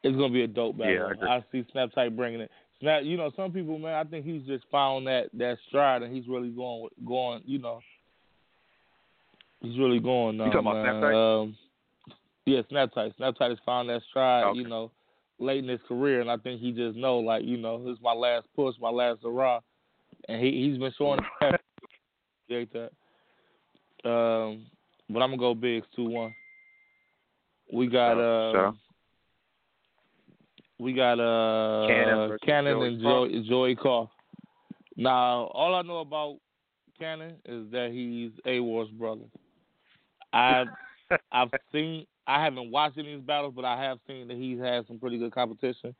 It's 0.02 0.16
gonna 0.16 0.32
be 0.32 0.42
a 0.42 0.46
dope 0.46 0.78
battle. 0.78 1.12
Yeah, 1.18 1.26
I, 1.26 1.36
I 1.36 1.44
see 1.50 1.64
Tight 1.72 2.16
bringing 2.16 2.40
it. 2.40 2.50
Now 2.82 2.98
you 2.98 3.16
know 3.16 3.30
some 3.36 3.52
people, 3.52 3.78
man. 3.78 3.94
I 3.94 4.04
think 4.04 4.26
he's 4.26 4.42
just 4.42 4.64
found 4.70 5.06
that 5.06 5.30
that 5.34 5.58
stride, 5.68 6.02
and 6.02 6.14
he's 6.14 6.28
really 6.28 6.50
going 6.50 6.88
going. 7.06 7.42
You 7.46 7.58
know, 7.58 7.80
he's 9.60 9.78
really 9.78 10.00
going. 10.00 10.40
Um, 10.40 10.46
you 10.46 10.52
talking 10.52 10.70
about 10.70 10.86
uh, 10.86 11.00
tight 11.00 11.14
Um, 11.14 11.56
yeah, 12.46 12.60
Snap 12.68 12.92
Tight 12.92 13.14
has 13.18 13.58
found 13.64 13.88
that 13.88 14.02
stride. 14.10 14.44
Okay. 14.44 14.58
You 14.58 14.68
know, 14.68 14.90
late 15.38 15.62
in 15.62 15.68
his 15.68 15.80
career, 15.88 16.20
and 16.20 16.30
I 16.30 16.36
think 16.36 16.60
he 16.60 16.72
just 16.72 16.96
know 16.96 17.18
like 17.18 17.44
you 17.44 17.56
know 17.56 17.82
this 17.82 17.96
is 17.96 18.02
my 18.02 18.12
last 18.12 18.46
push, 18.54 18.74
my 18.80 18.90
last 18.90 19.20
hurrah, 19.22 19.60
and 20.28 20.42
he 20.42 20.68
he's 20.68 20.78
been 20.78 20.92
showing 20.98 21.20
that. 21.40 21.60
that. 22.48 22.90
Um, 24.08 24.66
but 25.08 25.22
I'm 25.22 25.30
gonna 25.30 25.38
go 25.38 25.54
bigs 25.54 25.86
two 25.96 26.08
one. 26.08 26.34
We 27.72 27.86
got 27.86 28.18
uh, 28.18 28.52
sure. 28.52 28.74
We 30.78 30.92
got 30.92 31.20
uh 31.20 31.86
Cannon, 31.86 32.38
Cannon 32.44 33.00
Joey 33.00 33.36
and 33.36 33.44
Joy 33.46 33.48
Joey 33.48 33.76
Carr. 33.76 34.08
Now, 34.96 35.44
all 35.54 35.74
I 35.74 35.82
know 35.82 35.98
about 35.98 36.38
Cannon 36.98 37.34
is 37.44 37.70
that 37.70 37.90
he's 37.92 38.30
Awar's 38.46 38.90
brother. 38.90 39.24
I 40.32 40.64
I've 41.32 41.50
seen 41.72 42.06
I 42.26 42.42
haven't 42.42 42.70
watched 42.70 42.98
any 42.98 43.12
of 43.12 43.20
his 43.20 43.26
battles, 43.26 43.52
but 43.54 43.64
I 43.64 43.80
have 43.82 43.98
seen 44.06 44.28
that 44.28 44.36
he's 44.36 44.58
had 44.58 44.86
some 44.86 44.98
pretty 44.98 45.18
good 45.18 45.32
competition, 45.32 45.94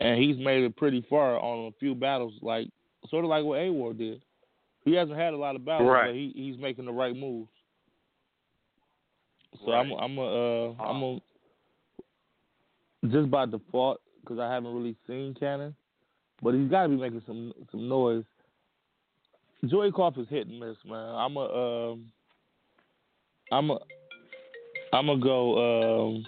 and 0.00 0.20
he's 0.20 0.36
made 0.36 0.64
it 0.64 0.76
pretty 0.76 1.04
far 1.08 1.38
on 1.38 1.66
a 1.66 1.72
few 1.78 1.94
battles, 1.94 2.34
like 2.42 2.68
sort 3.08 3.24
of 3.24 3.30
like 3.30 3.44
what 3.44 3.60
Awar 3.60 3.96
did. 3.96 4.22
He 4.84 4.94
hasn't 4.94 5.18
had 5.18 5.34
a 5.34 5.36
lot 5.36 5.54
of 5.54 5.64
battles, 5.64 5.90
right. 5.90 6.08
but 6.08 6.14
he, 6.14 6.32
he's 6.34 6.58
making 6.58 6.86
the 6.86 6.92
right 6.92 7.14
moves. 7.14 7.50
So 9.64 9.72
right. 9.72 9.80
I'm 9.80 9.92
I'm 9.92 10.18
a, 10.18 10.22
uh, 10.22 10.74
I'm 10.82 11.02
uh. 11.02 11.16
a, 11.16 11.20
just 13.10 13.30
by 13.30 13.46
default 13.46 14.00
because 14.28 14.40
I 14.40 14.52
haven't 14.52 14.74
really 14.74 14.96
seen 15.06 15.34
Cannon, 15.38 15.74
but 16.42 16.54
he's 16.54 16.70
got 16.70 16.82
to 16.84 16.88
be 16.88 16.96
making 16.96 17.22
some 17.26 17.52
some 17.70 17.88
noise. 17.88 18.24
Joey 19.66 19.90
Koff 19.90 20.18
is 20.18 20.28
hit 20.28 20.46
and 20.46 20.60
miss, 20.60 20.76
man. 20.86 21.14
I'm 21.14 21.36
a 21.36 21.92
um, 21.92 22.12
I'm 23.50 23.70
a 23.70 23.78
I'm 24.92 25.08
a 25.08 25.18
go 25.18 26.08
um, 26.08 26.24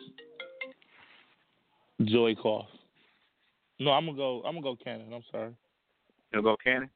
Joey 2.07 2.35
Koff. 2.35 2.67
No, 3.79 3.91
I'm 3.91 4.07
gonna 4.07 4.17
go. 4.17 4.43
I'm 4.45 4.55
gonna 4.55 4.63
go 4.63 4.77
Cannon. 4.83 5.13
I'm 5.13 5.25
sorry. 5.31 5.53
You 6.33 6.43
go 6.43 6.57
Cannon. 6.63 6.91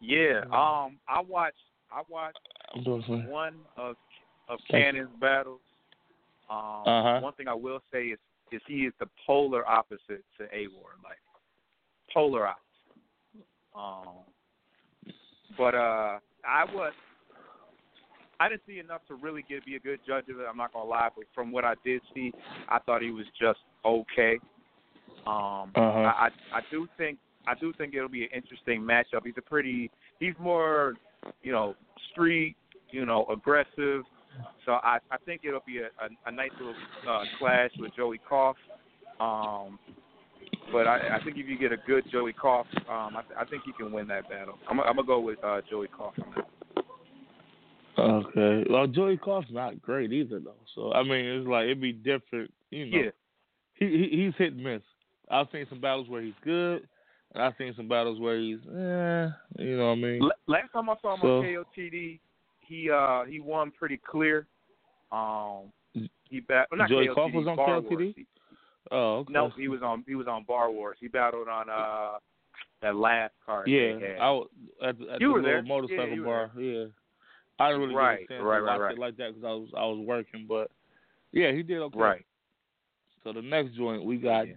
Yeah. 0.00 0.42
Mm-hmm. 0.44 0.52
Um. 0.52 0.98
I 1.08 1.20
watched. 1.20 1.56
I 1.90 2.02
watched 2.08 2.38
one 3.28 3.54
of 3.76 3.96
of 4.48 4.58
Cannon's 4.70 5.10
battles. 5.20 5.60
Um, 6.50 6.82
uh-huh. 6.86 7.20
One 7.20 7.32
thing 7.34 7.48
I 7.48 7.54
will 7.54 7.80
say 7.92 8.04
is 8.06 8.18
is 8.52 8.60
he 8.66 8.82
is 8.82 8.92
the 9.00 9.06
polar 9.26 9.66
opposite 9.68 10.24
to 10.38 10.44
Awar, 10.52 10.94
like 11.04 11.18
polar 12.12 12.46
opposite. 12.46 12.62
Um, 13.74 14.24
but 15.56 15.74
uh, 15.74 16.18
I 16.44 16.64
was 16.72 16.92
I 18.40 18.48
didn't 18.48 18.62
see 18.66 18.78
enough 18.78 19.02
to 19.08 19.14
really 19.14 19.44
get 19.48 19.64
be 19.64 19.76
a 19.76 19.80
good 19.80 20.00
judge 20.06 20.28
of 20.28 20.40
it. 20.40 20.46
I'm 20.48 20.56
not 20.56 20.72
gonna 20.72 20.88
lie, 20.88 21.08
but 21.14 21.24
from 21.34 21.52
what 21.52 21.64
I 21.64 21.74
did 21.84 22.02
see, 22.14 22.32
I 22.68 22.78
thought 22.80 23.02
he 23.02 23.10
was 23.10 23.26
just 23.40 23.60
okay. 23.84 24.38
Um, 25.26 25.70
uh-huh. 25.74 25.80
I, 25.80 26.28
I 26.52 26.58
I 26.58 26.60
do 26.70 26.88
think 26.98 27.18
I 27.46 27.54
do 27.54 27.72
think 27.78 27.94
it'll 27.94 28.08
be 28.08 28.24
an 28.24 28.30
interesting 28.34 28.82
matchup. 28.82 29.24
He's 29.24 29.34
a 29.38 29.42
pretty 29.42 29.90
he's 30.18 30.34
more 30.40 30.94
you 31.42 31.52
know 31.52 31.76
street 32.10 32.56
you 32.90 33.06
know 33.06 33.26
aggressive 33.32 34.02
so 34.64 34.72
I, 34.72 34.98
I 35.10 35.16
think 35.24 35.42
it'll 35.44 35.60
be 35.66 35.78
a, 35.78 35.86
a, 35.86 36.08
a 36.26 36.32
nice 36.32 36.50
little 36.58 36.74
uh, 37.08 37.24
clash 37.38 37.70
with 37.78 37.94
Joey 37.96 38.20
Koff. 38.28 38.56
Um, 39.20 39.78
but 40.72 40.86
I, 40.86 41.18
I 41.18 41.24
think 41.24 41.36
if 41.36 41.48
you 41.48 41.58
get 41.58 41.72
a 41.72 41.76
good 41.76 42.04
Joey 42.10 42.32
Koff, 42.32 42.66
um, 42.88 43.16
I, 43.16 43.22
th- 43.22 43.38
I 43.38 43.44
think 43.44 43.62
you 43.66 43.72
can 43.72 43.92
win 43.92 44.08
that 44.08 44.28
battle. 44.28 44.58
I'm, 44.68 44.80
I'm 44.80 44.96
gonna 44.96 45.06
go 45.06 45.20
with 45.20 45.42
uh, 45.44 45.60
Joey 45.68 45.88
Koff 45.88 46.14
on 46.24 46.34
that. 46.36 46.48
Okay. 47.98 48.64
Well, 48.70 48.86
Joey 48.86 49.16
Koff's 49.18 49.48
not 49.50 49.82
great 49.82 50.12
either, 50.12 50.40
though. 50.40 50.54
So 50.74 50.92
I 50.92 51.02
mean, 51.02 51.24
it's 51.24 51.46
like 51.46 51.64
it'd 51.64 51.80
be 51.80 51.92
different. 51.92 52.52
You 52.70 52.86
know, 52.86 52.98
yeah. 52.98 53.10
he, 53.74 53.86
he 53.86 54.24
he's 54.24 54.34
hit 54.38 54.54
and 54.54 54.64
miss. 54.64 54.82
I've 55.30 55.46
seen 55.52 55.66
some 55.68 55.80
battles 55.80 56.08
where 56.08 56.22
he's 56.22 56.34
good, 56.44 56.86
and 57.34 57.42
I've 57.42 57.54
seen 57.58 57.72
some 57.76 57.88
battles 57.88 58.20
where 58.20 58.38
he's, 58.38 58.58
eh, 58.66 59.28
you 59.58 59.76
know 59.76 59.88
what 59.88 59.92
I 59.92 59.94
mean. 59.96 60.30
Last 60.46 60.72
time 60.72 60.90
I 60.90 60.94
saw 61.00 61.14
him 61.14 61.20
so, 61.22 61.38
on 61.38 61.44
KOTD, 61.44 62.18
he 62.66 62.90
uh 62.90 63.24
he 63.24 63.40
won 63.40 63.70
pretty 63.70 63.98
clear. 63.98 64.46
Um, 65.10 65.72
he 66.28 66.40
bat. 66.40 66.68
Well, 66.70 66.78
not 66.78 66.88
Joey 66.88 67.08
KLTD, 67.08 67.14
Koff 67.14 67.32
was 67.32 67.46
on 67.46 67.56
Bar 67.56 67.80
KLTD. 67.82 68.14
He, 68.16 68.26
oh, 68.90 69.16
okay. 69.18 69.32
no, 69.32 69.50
he 69.56 69.68
was 69.68 69.82
on 69.82 70.04
he 70.06 70.14
was 70.14 70.26
on 70.26 70.44
Bar 70.44 70.70
Wars. 70.70 70.96
He 71.00 71.08
battled 71.08 71.48
on 71.48 71.68
uh 71.68 72.18
that 72.80 72.96
last 72.96 73.32
card. 73.44 73.68
Yeah, 73.68 73.98
I 74.20 74.30
was 74.30 74.48
at, 74.82 74.88
at 74.88 75.20
you 75.20 75.28
the 75.28 75.32
were 75.32 75.42
there. 75.42 75.62
motorcycle 75.62 76.16
yeah, 76.16 76.24
bar. 76.24 76.50
There. 76.54 76.64
Yeah, 76.64 76.86
I 77.58 77.68
didn't 77.68 77.82
really 77.82 77.94
right, 77.94 78.18
get 78.20 78.24
a 78.24 78.38
chance 78.38 78.44
right, 78.44 78.58
to 78.58 78.64
right, 78.64 78.80
right. 78.80 78.92
it 78.92 78.98
like 78.98 79.16
that 79.18 79.34
because 79.34 79.44
I 79.44 79.52
was 79.52 79.68
I 79.76 79.84
was 79.84 80.04
working, 80.06 80.46
but 80.48 80.70
yeah, 81.32 81.52
he 81.52 81.62
did 81.62 81.78
okay. 81.78 81.98
Right. 81.98 82.24
So 83.24 83.32
the 83.32 83.42
next 83.42 83.76
joint 83.76 84.04
we 84.04 84.16
got 84.16 84.48
yeah. 84.48 84.54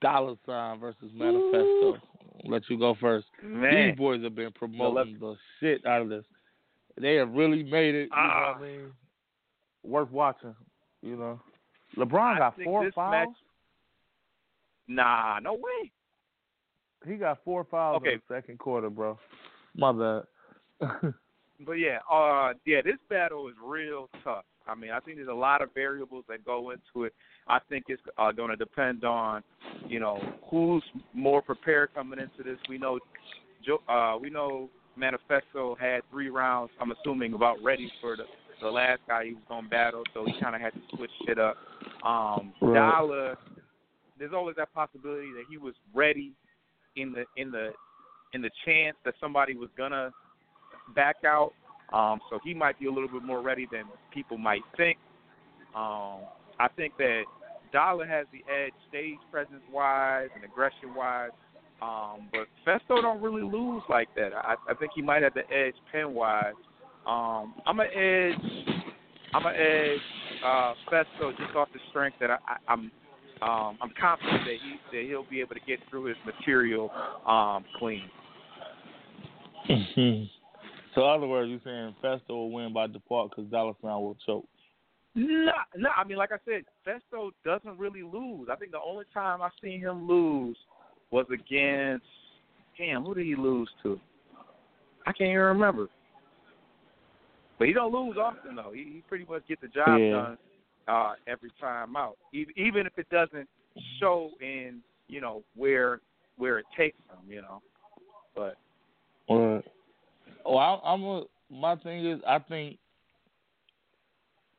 Dollar 0.00 0.34
Sign 0.46 0.80
versus 0.80 1.10
Manifesto. 1.14 1.58
Ooh. 1.60 1.96
Let 2.44 2.62
you 2.68 2.78
go 2.78 2.96
first. 3.00 3.26
Man. 3.42 3.88
These 3.88 3.98
boys 3.98 4.22
have 4.22 4.34
been 4.34 4.52
promoting 4.52 5.18
no, 5.20 5.32
the 5.32 5.36
shit 5.60 5.84
out 5.86 6.02
of 6.02 6.08
this 6.08 6.24
they 7.00 7.14
have 7.16 7.30
really 7.32 7.62
made 7.62 7.94
it. 7.94 8.08
Uh, 8.12 8.16
I 8.16 8.54
ah. 8.56 8.60
mean? 8.60 8.92
Worth 9.84 10.10
watching. 10.10 10.54
You 11.02 11.16
know, 11.16 11.40
LeBron 11.96 12.36
I 12.36 12.38
got 12.38 12.56
four 12.62 12.90
fouls. 12.92 13.10
Match... 13.10 13.28
Nah, 14.88 15.38
no 15.40 15.54
way. 15.54 15.92
He 17.06 17.14
got 17.14 17.38
four 17.44 17.64
fouls 17.64 17.98
okay. 17.98 18.14
in 18.14 18.20
the 18.28 18.34
second 18.34 18.58
quarter, 18.58 18.90
bro. 18.90 19.18
Mother. 19.76 20.26
but 20.80 21.72
yeah, 21.72 21.98
uh, 22.10 22.52
yeah, 22.66 22.80
this 22.84 22.96
battle 23.08 23.48
is 23.48 23.54
real 23.62 24.08
tough. 24.24 24.44
I 24.66 24.74
mean, 24.74 24.90
I 24.90 25.00
think 25.00 25.16
there's 25.16 25.28
a 25.28 25.32
lot 25.32 25.62
of 25.62 25.70
variables 25.74 26.24
that 26.28 26.44
go 26.44 26.70
into 26.70 27.04
it. 27.04 27.14
I 27.48 27.58
think 27.68 27.84
it's 27.88 28.02
uh, 28.18 28.32
going 28.32 28.50
to 28.50 28.56
depend 28.56 29.04
on, 29.04 29.42
you 29.88 29.98
know, 29.98 30.20
who's 30.50 30.82
more 31.14 31.40
prepared 31.40 31.94
coming 31.94 32.18
into 32.18 32.42
this. 32.42 32.58
We 32.68 32.76
know, 32.76 32.98
uh, 33.88 34.16
we 34.20 34.28
know 34.28 34.68
Manifesto 34.98 35.76
had 35.80 36.00
three 36.10 36.30
rounds, 36.30 36.70
I'm 36.80 36.92
assuming, 36.92 37.34
about 37.34 37.56
ready 37.62 37.90
for 38.00 38.16
the, 38.16 38.24
the 38.60 38.68
last 38.68 39.00
guy 39.06 39.26
he 39.26 39.34
was 39.34 39.42
going 39.48 39.64
to 39.64 39.70
battle, 39.70 40.02
so 40.12 40.24
he 40.26 40.32
kind 40.40 40.54
of 40.54 40.60
had 40.60 40.72
to 40.72 40.80
switch 40.96 41.10
shit 41.26 41.38
up. 41.38 41.56
Um, 42.04 42.52
right. 42.60 42.74
Dollar, 42.74 43.36
there's 44.18 44.32
always 44.34 44.56
that 44.56 44.72
possibility 44.74 45.32
that 45.32 45.44
he 45.48 45.56
was 45.56 45.74
ready 45.94 46.32
in 46.96 47.12
the 47.12 47.24
in 47.40 47.50
the 47.50 47.70
in 48.34 48.42
the 48.42 48.50
chance 48.64 48.96
that 49.04 49.14
somebody 49.20 49.54
was 49.54 49.68
gonna 49.76 50.10
back 50.94 51.16
out. 51.24 51.52
Um, 51.92 52.20
so 52.28 52.38
he 52.44 52.52
might 52.52 52.78
be 52.78 52.86
a 52.86 52.92
little 52.92 53.08
bit 53.08 53.22
more 53.22 53.40
ready 53.40 53.66
than 53.70 53.84
people 54.12 54.36
might 54.36 54.62
think. 54.76 54.98
Um, 55.74 56.20
I 56.58 56.68
think 56.76 56.96
that 56.98 57.22
Dollar 57.72 58.06
has 58.06 58.26
the 58.32 58.44
edge 58.52 58.74
stage 58.88 59.18
presence 59.30 59.62
wise 59.72 60.28
and 60.34 60.44
aggression 60.44 60.94
wise. 60.94 61.30
Um, 61.80 62.28
but 62.32 62.48
Festo 62.66 63.00
don't 63.00 63.22
really 63.22 63.42
lose 63.42 63.82
like 63.88 64.08
that. 64.16 64.32
I, 64.34 64.56
I 64.68 64.74
think 64.74 64.92
he 64.94 65.02
might 65.02 65.22
have 65.22 65.34
the 65.34 65.48
edge 65.52 65.74
pen 65.92 66.12
wise. 66.12 66.54
Um, 67.06 67.54
I'm 67.66 67.78
an 67.80 67.86
edge. 67.94 68.34
I'm 69.32 69.46
an 69.46 69.54
edge 69.54 70.00
uh, 70.44 70.74
Festo 70.90 71.36
just 71.36 71.54
off 71.54 71.68
the 71.72 71.78
strength 71.90 72.16
that 72.20 72.30
I, 72.30 72.38
I, 72.46 72.56
I'm. 72.68 72.90
Um, 73.40 73.78
I'm 73.80 73.92
confident 74.00 74.40
that 74.46 74.56
he 74.60 74.96
that 74.96 75.04
he'll 75.06 75.28
be 75.30 75.40
able 75.40 75.54
to 75.54 75.60
get 75.64 75.78
through 75.88 76.06
his 76.06 76.16
material 76.26 76.90
um, 77.26 77.64
clean. 77.78 78.10
So, 80.94 81.04
in 81.04 81.10
other 81.10 81.26
words, 81.28 81.48
you're 81.48 81.60
saying 81.62 81.94
Festo 82.02 82.30
will 82.30 82.50
win 82.50 82.72
by 82.72 82.88
default 82.88 83.30
because 83.30 83.48
Dollar 83.52 83.74
Sign 83.80 83.90
will 83.90 84.16
choke. 84.26 84.48
No, 85.14 85.52
no. 85.76 85.90
I 85.96 86.02
mean, 86.02 86.16
like 86.16 86.32
I 86.32 86.38
said, 86.44 86.64
Festo 86.84 87.30
doesn't 87.44 87.78
really 87.78 88.02
lose. 88.02 88.48
I 88.50 88.56
think 88.56 88.72
the 88.72 88.80
only 88.84 89.04
time 89.14 89.40
I've 89.40 89.52
seen 89.62 89.78
him 89.78 90.08
lose 90.08 90.56
was 91.10 91.26
against 91.32 92.04
damn, 92.76 93.04
who 93.04 93.14
did 93.14 93.26
he 93.26 93.34
lose 93.34 93.68
to? 93.82 94.00
I 95.06 95.12
can't 95.12 95.30
even 95.30 95.40
remember. 95.40 95.88
But 97.58 97.66
he 97.66 97.74
don't 97.74 97.92
lose 97.92 98.16
often 98.16 98.54
though. 98.54 98.72
He, 98.72 98.84
he 98.84 99.02
pretty 99.08 99.26
much 99.28 99.42
get 99.48 99.60
the 99.60 99.68
job 99.68 99.98
yeah. 99.98 100.10
done 100.10 100.38
uh, 100.86 101.12
every 101.26 101.50
time 101.60 101.96
out, 101.96 102.16
even 102.32 102.86
if 102.86 102.96
it 102.96 103.08
doesn't 103.10 103.48
show 104.00 104.30
in 104.40 104.80
you 105.08 105.20
know 105.20 105.42
where 105.56 106.00
where 106.36 106.58
it 106.58 106.66
takes 106.76 106.98
him. 107.08 107.30
You 107.30 107.42
know, 107.42 107.62
but. 108.34 108.56
Well, 109.28 109.62
well 110.46 110.58
I, 110.58 110.80
I'm 110.88 111.02
a, 111.04 111.24
my 111.50 111.76
thing 111.76 112.06
is 112.06 112.20
I 112.26 112.38
think 112.38 112.78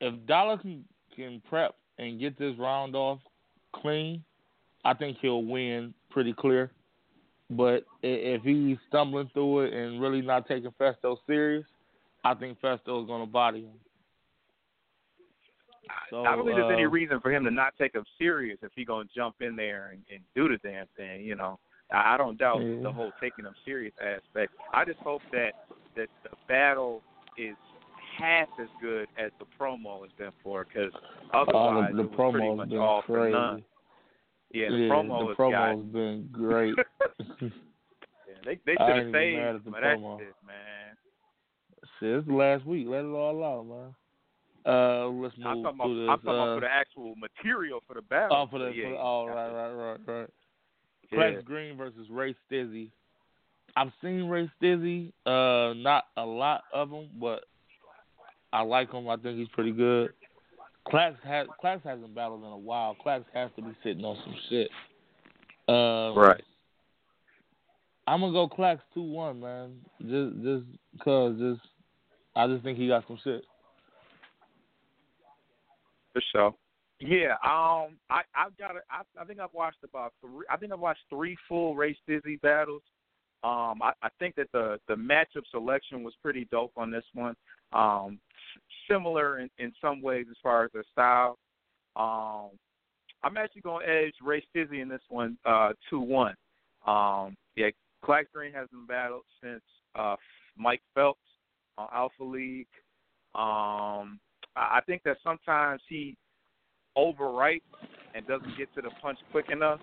if 0.01 0.13
Dollar 0.27 0.57
can 0.57 0.83
can 1.15 1.41
prep 1.49 1.75
and 1.97 2.19
get 2.19 2.37
this 2.37 2.55
round 2.59 2.95
off 2.95 3.19
clean, 3.73 4.23
I 4.85 4.93
think 4.93 5.17
he'll 5.21 5.43
win 5.43 5.93
pretty 6.09 6.33
clear. 6.33 6.71
But 7.51 7.83
if 8.03 8.43
he's 8.43 8.77
stumbling 8.89 9.29
through 9.33 9.61
it 9.61 9.73
and 9.73 9.99
really 10.01 10.21
not 10.21 10.47
taking 10.47 10.71
Festo 10.79 11.17
serious, 11.25 11.65
I 12.23 12.35
think 12.35 12.59
Festo 12.61 13.01
is 13.01 13.07
going 13.07 13.25
to 13.25 13.31
body 13.31 13.61
him. 13.61 13.73
So, 16.11 16.23
I 16.23 16.35
don't 16.35 16.45
think 16.45 16.57
there's 16.57 16.71
any 16.71 16.85
uh, 16.85 16.89
reason 16.89 17.19
for 17.19 17.31
him 17.31 17.43
to 17.45 17.51
not 17.51 17.73
take 17.79 17.95
him 17.95 18.03
serious 18.17 18.57
if 18.61 18.71
he's 18.75 18.85
gonna 18.85 19.09
jump 19.15 19.37
in 19.41 19.55
there 19.55 19.89
and, 19.91 20.01
and 20.11 20.21
do 20.35 20.47
the 20.47 20.57
damn 20.67 20.85
thing. 20.97 21.21
You 21.21 21.35
know, 21.35 21.59
I, 21.91 22.13
I 22.13 22.17
don't 22.17 22.37
doubt 22.37 22.61
Yeah. 22.61 22.81
the 22.83 22.91
whole 22.91 23.11
taking 23.21 23.45
him 23.45 23.53
serious 23.65 23.93
aspect. 23.99 24.53
I 24.73 24.85
just 24.85 24.99
hope 24.99 25.21
that 25.31 25.51
that 25.95 26.07
the 26.23 26.29
battle 26.47 27.01
is 27.37 27.55
half 28.17 28.47
as 28.61 28.67
good 28.81 29.07
as 29.17 29.31
the 29.39 29.45
promo 29.59 30.01
has 30.01 30.11
been 30.17 30.31
for, 30.43 30.65
because 30.65 30.91
otherwise 31.33 31.91
the, 31.91 31.97
the 31.97 32.03
it 32.03 32.11
was 32.11 32.31
pretty 32.33 32.47
promo's 32.47 32.57
much 32.57 32.73
all 32.73 33.03
for 33.07 33.19
crazy. 33.21 33.33
none. 33.33 33.63
Yeah, 34.51 34.69
the 34.69 34.77
yeah, 34.77 34.89
promo 34.89 35.21
the 35.21 35.27
has 35.27 35.37
promo's 35.37 35.83
got. 35.83 35.93
been 35.93 36.29
great. 36.31 36.75
yeah, 37.41 37.49
they 38.45 38.59
they 38.65 38.73
should 38.73 38.97
have 38.97 39.11
saved 39.11 39.39
at 39.39 39.53
the 39.53 39.61
some 39.63 39.73
of 39.75 39.81
that 39.81 39.97
promo. 39.97 40.17
man. 40.45 40.97
Shit, 41.99 42.09
it's 42.09 42.27
the 42.27 42.33
last 42.33 42.65
week. 42.65 42.87
Let 42.87 43.05
it 43.05 43.07
all 43.07 43.43
out, 43.43 43.67
man. 43.67 43.95
Uh, 44.65 45.07
let's 45.07 45.37
move 45.37 45.47
I'm 45.47 45.63
talking 45.63 45.79
about 45.79 45.89
I'm 45.89 46.19
talking 46.19 46.29
about 46.29 46.49
uh, 46.49 46.55
for 46.55 46.61
the 46.61 46.71
actual 46.71 47.15
material 47.15 47.79
for 47.87 47.93
the 47.93 48.01
battle. 48.01 48.37
oh, 48.37 48.47
for 48.49 48.59
the, 48.59 48.71
yeah, 48.71 48.85
for 48.85 48.89
the, 48.91 48.97
oh, 48.97 49.25
right, 49.27 49.51
right, 49.51 49.71
right, 49.71 49.99
right. 50.19 50.29
Yeah. 51.11 51.17
Flex 51.17 51.43
Green 51.45 51.77
versus 51.77 52.07
Ray 52.09 52.35
Stizzy. 52.51 52.91
I've 53.75 53.91
seen 54.01 54.25
Ray 54.25 54.49
Stizzy, 54.61 55.11
uh, 55.25 55.73
not 55.73 56.05
a 56.17 56.25
lot 56.25 56.63
of 56.73 56.89
them, 56.89 57.09
but 57.19 57.45
I 58.51 58.61
like 58.61 58.91
him. 58.91 59.07
I 59.07 59.15
think 59.17 59.37
he's 59.37 59.47
pretty 59.49 59.71
good. 59.71 60.11
Clax 60.87 61.15
has 61.23 61.47
Clax 61.63 61.83
hasn't 61.83 62.15
battled 62.15 62.43
in 62.43 62.49
a 62.49 62.57
while. 62.57 62.95
Clax 63.05 63.23
has 63.33 63.51
to 63.55 63.61
be 63.61 63.75
sitting 63.83 64.03
on 64.03 64.17
some 64.23 64.35
shit. 64.49 64.69
Uh, 65.67 66.13
Right. 66.15 66.43
I'm 68.07 68.21
gonna 68.21 68.33
go 68.33 68.47
Clax 68.47 68.79
two 68.93 69.03
one, 69.03 69.39
man. 69.39 69.79
Just 70.01 70.41
just 70.41 70.65
cause 71.03 71.35
just 71.37 71.61
I 72.35 72.47
just 72.47 72.63
think 72.63 72.77
he 72.79 72.87
got 72.87 73.05
some 73.07 73.19
shit. 73.23 73.43
For 76.13 76.21
sure. 76.31 76.55
Yeah, 76.99 77.33
um, 77.43 77.97
I 78.09 78.23
I've 78.35 78.57
got 78.57 78.75
a, 78.75 78.79
I 78.89 79.03
I 79.21 79.25
think 79.25 79.39
I've 79.39 79.53
watched 79.53 79.83
about 79.83 80.13
three. 80.21 80.45
I 80.49 80.57
think 80.57 80.73
I've 80.73 80.79
watched 80.79 81.03
three 81.09 81.37
full 81.47 81.75
Ray 81.75 81.95
Stizzy 82.07 82.41
battles. 82.41 82.81
Um, 83.43 83.79
I, 83.81 83.93
I 84.01 84.09
think 84.17 84.35
that 84.35 84.51
the 84.53 84.79
the 84.87 84.95
matchup 84.95 85.43
selection 85.51 86.03
was 86.03 86.13
pretty 86.21 86.47
dope 86.51 86.73
on 86.75 86.91
this 86.91 87.05
one. 87.13 87.35
Um, 87.73 88.19
similar 88.89 89.39
in, 89.39 89.49
in 89.57 89.71
some 89.81 90.01
ways 90.01 90.25
as 90.29 90.37
far 90.41 90.65
as 90.65 90.71
their 90.73 90.83
style. 90.91 91.37
Um, 91.95 92.51
I'm 93.23 93.37
actually 93.37 93.61
going 93.61 93.85
to 93.85 93.91
edge 93.91 94.13
Ray 94.23 94.43
Stizzy 94.55 94.81
in 94.81 94.87
this 94.87 95.01
one, 95.09 95.37
uh, 95.45 95.71
two 95.89 95.99
one. 95.99 96.35
Um, 96.87 97.35
yeah, 97.55 97.69
Clax 98.03 98.25
Green 98.33 98.53
has 98.53 98.69
been 98.69 98.85
battled 98.85 99.23
since 99.43 99.61
uh, 99.95 100.15
Mike 100.57 100.81
Phelps 100.95 101.19
on 101.77 101.87
Alpha 101.93 102.23
League. 102.23 102.67
Um, 103.35 104.19
I 104.55 104.79
think 104.85 105.03
that 105.03 105.17
sometimes 105.23 105.81
he 105.87 106.15
overwrites 106.97 107.61
and 108.15 108.25
doesn't 108.27 108.57
get 108.57 108.73
to 108.75 108.81
the 108.81 108.89
punch 109.01 109.19
quick 109.31 109.49
enough. 109.51 109.79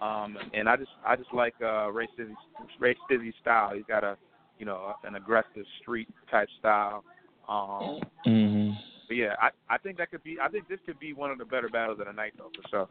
Um, 0.00 0.36
and 0.54 0.68
I 0.68 0.76
just 0.76 0.90
I 1.06 1.16
just 1.16 1.32
like 1.32 1.54
uh, 1.62 1.90
Ray 1.90 2.08
Stizzy's 2.18 2.36
Ray 2.80 2.96
style. 3.40 3.74
He's 3.74 3.84
got 3.86 4.04
a 4.04 4.16
you 4.58 4.66
know 4.66 4.94
an 5.04 5.16
aggressive 5.16 5.64
street 5.80 6.08
type 6.30 6.48
style. 6.58 7.04
Um, 7.48 8.00
Mm-hmm. 8.26 8.70
but 9.08 9.16
yeah, 9.16 9.34
I 9.40 9.50
I 9.68 9.78
think 9.78 9.98
that 9.98 10.10
could 10.10 10.22
be 10.24 10.36
I 10.42 10.48
think 10.48 10.68
this 10.68 10.80
could 10.84 10.98
be 10.98 11.12
one 11.12 11.30
of 11.30 11.38
the 11.38 11.44
better 11.44 11.68
battles 11.68 12.00
of 12.00 12.06
the 12.06 12.12
night 12.12 12.32
though 12.36 12.50
for 12.60 12.68
sure. 12.68 12.88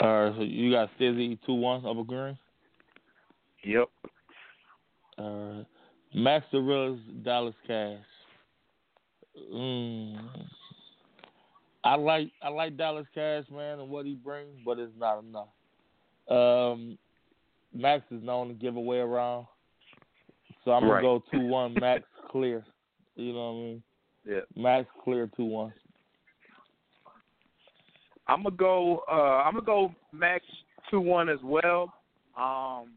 All 0.00 0.24
right, 0.24 0.34
so 0.36 0.42
you 0.42 0.70
got 0.70 0.88
Stizzy 0.98 1.38
two 1.44 1.54
one 1.54 1.84
Upper 1.84 2.04
Green. 2.04 2.38
Yep. 3.64 3.88
Uh, 5.18 5.64
Max 6.14 6.46
Dorilla's 6.52 7.00
Dallas 7.22 7.54
Cash. 7.66 7.98
Mm. 9.52 10.18
I 11.84 11.96
like 11.96 12.30
I 12.42 12.48
like 12.48 12.76
Dallas 12.76 13.06
Cash, 13.14 13.44
man, 13.50 13.80
and 13.80 13.90
what 13.90 14.06
he 14.06 14.14
brings, 14.14 14.56
but 14.64 14.78
it's 14.78 14.92
not 14.98 15.18
enough. 15.22 15.48
Um, 16.28 16.96
Max 17.74 18.04
is 18.10 18.22
known 18.22 18.48
to 18.48 18.54
give 18.54 18.76
away 18.76 18.98
around, 18.98 19.46
so 20.64 20.70
I'm 20.72 20.82
gonna 20.82 20.94
Right. 20.94 21.02
go 21.02 21.22
two 21.32 21.40
one 21.40 21.74
Max 21.74 22.04
clear. 22.30 22.64
You 23.16 23.32
know 23.32 23.38
what 23.38 23.50
I 23.50 23.54
mean? 23.54 23.82
Yeah. 24.26 24.40
Max 24.56 24.86
clear 25.02 25.30
two 25.36 25.44
one. 25.44 25.72
I'm 28.28 28.42
gonna 28.42 28.54
go. 28.56 29.02
Uh, 29.10 29.42
I'm 29.42 29.54
gonna 29.54 29.66
go 29.66 29.94
Max 30.12 30.44
two 30.90 31.00
one 31.00 31.28
as 31.28 31.38
well. 31.42 31.92
Um, 32.36 32.90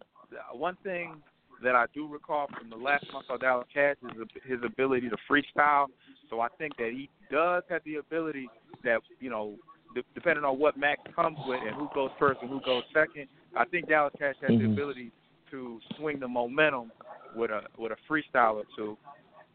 one 0.53 0.77
thing 0.83 1.15
that 1.63 1.75
I 1.75 1.85
do 1.93 2.07
recall 2.07 2.47
from 2.57 2.69
the 2.69 2.75
last 2.75 3.05
month 3.11 3.25
of 3.29 3.41
Dallas 3.41 3.67
Cash 3.73 3.95
is 4.03 4.27
his 4.45 4.59
ability 4.63 5.09
to 5.09 5.17
freestyle. 5.29 5.87
So 6.29 6.41
I 6.41 6.49
think 6.57 6.75
that 6.77 6.91
he 6.91 7.09
does 7.31 7.63
have 7.69 7.81
the 7.85 7.95
ability 7.95 8.49
that 8.83 8.99
you 9.19 9.29
know, 9.29 9.55
de- 9.95 10.03
depending 10.13 10.43
on 10.43 10.59
what 10.59 10.77
Max 10.77 11.01
comes 11.15 11.37
with 11.47 11.61
and 11.65 11.75
who 11.75 11.89
goes 11.95 12.11
first 12.19 12.41
and 12.41 12.49
who 12.49 12.61
goes 12.61 12.83
second. 12.93 13.27
I 13.55 13.65
think 13.65 13.87
Dallas 13.87 14.13
Cash 14.17 14.35
has 14.41 14.49
the 14.49 14.65
Mhm. 14.65 14.73
ability 14.73 15.11
to 15.51 15.79
swing 15.95 16.19
the 16.19 16.27
momentum 16.27 16.91
with 17.35 17.51
a 17.51 17.63
with 17.77 17.91
a 17.91 17.97
freestyle 18.09 18.55
or 18.55 18.65
two. 18.75 18.97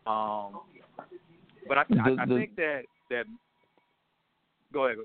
Um, 0.08 0.60
but 1.68 1.78
I, 1.78 1.84
The- 1.88 2.00
I, 2.18 2.22
I 2.22 2.26
the- 2.26 2.34
think 2.36 2.56
that 2.56 2.82
that. 3.10 3.24
Go 4.72 4.86
ahead. 4.86 4.98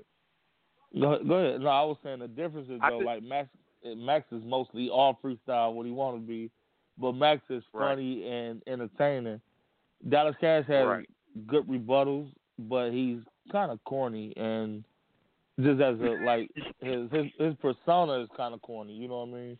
Go, 0.98 1.18
go 1.26 1.34
ahead. 1.34 1.60
No, 1.60 1.68
I 1.68 1.82
was 1.84 1.96
saying 2.02 2.20
the 2.20 2.28
difference 2.28 2.68
is 2.70 2.78
I 2.82 2.90
though, 2.90 3.00
thi- 3.00 3.04
like 3.04 3.22
Max, 3.22 3.48
Max 3.96 4.24
is 4.32 4.42
mostly 4.44 4.88
all 4.88 5.18
freestyle 5.22 5.72
what 5.74 5.86
he 5.86 5.92
want 5.92 6.16
to 6.16 6.26
be, 6.26 6.50
but 6.98 7.12
Max 7.12 7.42
is 7.50 7.62
Right. 7.72 7.90
funny 7.94 8.28
and 8.28 8.62
entertaining. 8.66 9.40
Dallas 10.08 10.36
Cash 10.40 10.66
has 10.66 10.86
Right. 10.86 11.08
good 11.46 11.66
rebuttals, 11.66 12.28
but 12.58 12.90
he's 12.92 13.18
kind 13.50 13.72
of 13.72 13.82
corny 13.84 14.32
and 14.36 14.84
just 15.60 15.80
as 15.80 15.98
a 16.00 16.18
like 16.24 16.50
his 16.80 17.10
his 17.10 17.26
his 17.38 17.54
persona 17.56 18.20
is 18.20 18.28
kind 18.36 18.54
of 18.54 18.60
corny. 18.62 18.92
You 18.92 19.08
know 19.08 19.24
what 19.24 19.28
I 19.36 19.40
mean? 19.40 19.58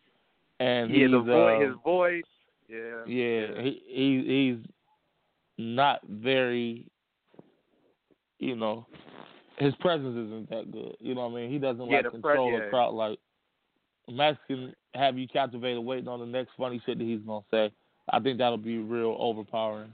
And 0.59 0.91
yeah, 0.91 1.07
the 1.07 1.17
he's, 1.19 1.25
voice, 1.27 1.55
uh, 1.57 1.67
his 1.67 1.75
voice. 1.83 2.23
Yeah. 2.67 3.05
yeah, 3.05 3.61
he, 3.61 3.81
he 3.87 4.23
he's 4.55 4.74
not 5.57 6.01
very, 6.07 6.87
you 8.39 8.55
know, 8.55 8.85
his 9.57 9.73
presence 9.75 10.17
isn't 10.17 10.49
that 10.49 10.71
good. 10.71 10.95
You 10.99 11.15
know 11.15 11.27
what 11.27 11.37
I 11.37 11.41
mean? 11.41 11.51
He 11.51 11.59
doesn't 11.59 11.85
Yeah, 11.89 11.97
like 11.97 12.03
the 12.05 12.09
pre- 12.11 12.21
control 12.21 12.51
yeah. 12.51 12.59
the 12.65 12.69
crowd 12.69 12.93
like 12.93 13.19
Max 14.09 14.37
can 14.47 14.73
have 14.93 15.17
you 15.17 15.27
captivated 15.27 15.83
waiting 15.83 16.07
on 16.07 16.19
the 16.19 16.25
next 16.25 16.51
funny 16.57 16.81
shit 16.85 16.97
that 16.97 17.03
he's 17.03 17.21
gonna 17.21 17.43
say. 17.49 17.71
I 18.09 18.19
think 18.19 18.37
that'll 18.37 18.57
be 18.57 18.77
real 18.77 19.15
overpowering. 19.19 19.91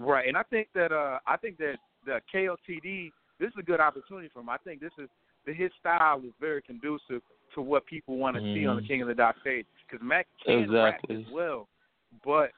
Right, 0.00 0.26
and 0.26 0.36
I 0.36 0.42
think 0.44 0.68
that 0.74 0.92
uh 0.92 1.18
I 1.26 1.36
think 1.36 1.58
that 1.58 1.76
the 2.04 2.20
KOTD 2.34 3.10
this 3.38 3.48
is 3.48 3.54
a 3.58 3.62
good 3.62 3.80
opportunity 3.80 4.28
for 4.32 4.40
him. 4.40 4.48
I 4.48 4.56
think 4.58 4.80
this 4.80 4.92
is 4.98 5.08
the 5.46 5.52
his 5.52 5.70
style 5.78 6.20
is 6.24 6.32
very 6.40 6.62
conducive 6.62 7.22
to 7.54 7.62
what 7.62 7.86
people 7.86 8.16
want 8.16 8.36
to 8.36 8.42
see 8.54 8.66
on 8.66 8.76
the 8.76 8.82
Mhm. 8.82 8.88
King 8.88 9.02
of 9.02 9.08
the 9.08 9.14
Dot 9.14 9.36
stage 9.40 9.66
because 9.86 10.04
Mac 10.04 10.26
can 10.44 10.64
Exactly. 10.64 11.16
rap 11.16 11.26
as 11.26 11.32
well, 11.32 11.68
but 12.24 12.52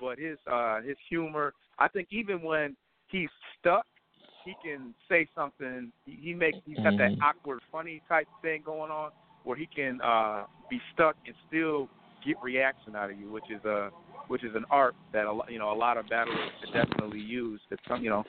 but 0.00 0.18
his 0.18 0.38
uh 0.50 0.80
his 0.82 0.96
humor. 1.08 1.52
I 1.78 1.88
think 1.88 2.08
even 2.10 2.42
when 2.42 2.76
he's 3.08 3.28
stuck, 3.58 3.86
he 4.44 4.56
can 4.62 4.94
say 5.08 5.28
something. 5.34 5.92
He, 6.06 6.18
he 6.22 6.34
makes 6.34 6.58
he's 6.64 6.76
got 6.76 6.96
that 6.98 7.12
Mhm. 7.12 7.22
awkward, 7.22 7.60
funny 7.70 8.02
type 8.08 8.28
thing 8.42 8.62
going 8.64 8.90
on 8.90 9.10
where 9.44 9.56
he 9.56 9.66
can 9.66 10.00
uh 10.02 10.44
be 10.68 10.80
stuck 10.92 11.16
and 11.26 11.34
still 11.46 11.88
get 12.24 12.36
reaction 12.42 12.94
out 12.96 13.10
of 13.10 13.18
you, 13.18 13.30
which 13.30 13.50
is 13.50 13.64
uh 13.64 13.90
which 14.28 14.44
is 14.44 14.54
an 14.54 14.64
art 14.70 14.94
that 15.12 15.24
a 15.26 15.32
lot, 15.32 15.50
you 15.50 15.58
know 15.58 15.72
a 15.72 15.74
lot 15.74 15.96
of 15.96 16.08
battlers 16.08 16.50
definitely 16.72 17.20
use. 17.20 17.60
That 17.70 17.78
some 17.88 18.02
you 18.02 18.10
know 18.10 18.24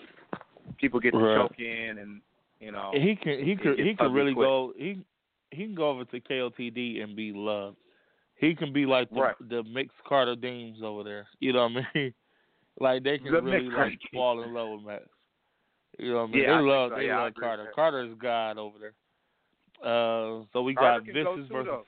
people 0.78 1.00
get 1.00 1.14
to 1.14 1.20
Right. 1.20 1.38
choke 1.38 1.60
in 1.60 1.98
and 2.00 2.22
you 2.60 2.72
know 2.72 2.92
he 2.94 3.16
can 3.16 3.44
he 3.44 3.56
could 3.56 3.80
he 3.80 3.96
could 3.96 4.14
really 4.14 4.34
quick. 4.34 4.46
go 4.48 4.74
he 4.78 5.00
he 5.52 5.66
can 5.66 5.76
go 5.76 5.90
over 5.90 6.06
to 6.06 6.20
KOTD 6.20 7.04
and 7.04 7.16
be 7.16 7.32
loved. 7.34 7.78
He 8.40 8.56
can 8.56 8.72
be 8.74 8.86
like 8.86 9.10
the 9.10 9.22
Right. 9.22 9.36
the 9.50 9.64
mixed 9.64 9.98
Carter 10.08 10.36
Deems 10.36 10.80
over 10.82 11.04
there. 11.04 11.28
You 11.40 11.54
know 11.54 11.68
what 11.68 11.84
I 11.96 11.98
mean? 11.98 12.14
Like 12.82 13.04
they 13.04 13.18
can 13.18 13.34
The 13.34 13.42
really 13.42 13.68
like 13.68 14.00
fall 14.14 14.42
in 14.42 14.54
love 14.54 14.70
with 14.70 14.86
Max. 14.88 15.04
You 15.98 16.14
know 16.14 16.22
what 16.22 16.30
I 16.30 16.32
mean? 16.32 16.42
Yeah, 16.44 16.48
they 16.52 16.58
think 16.60 16.68
love 16.70 16.92
so. 16.92 16.96
they 16.98 17.06
Yeah, 17.08 17.24
love 17.24 17.34
Carter. 17.38 17.64
that. 17.66 17.76
Carter 17.76 18.04
is 18.06 18.14
God 18.22 18.58
over 18.58 18.78
there. 18.80 18.94
Uh, 19.84 20.44
so 20.54 20.62
we 20.62 20.74
Carter 20.76 21.00
got 21.02 21.06
can 21.14 21.24
go 21.24 21.36
Vicious 21.36 21.52
versus. 21.52 21.68
though. 21.68 21.86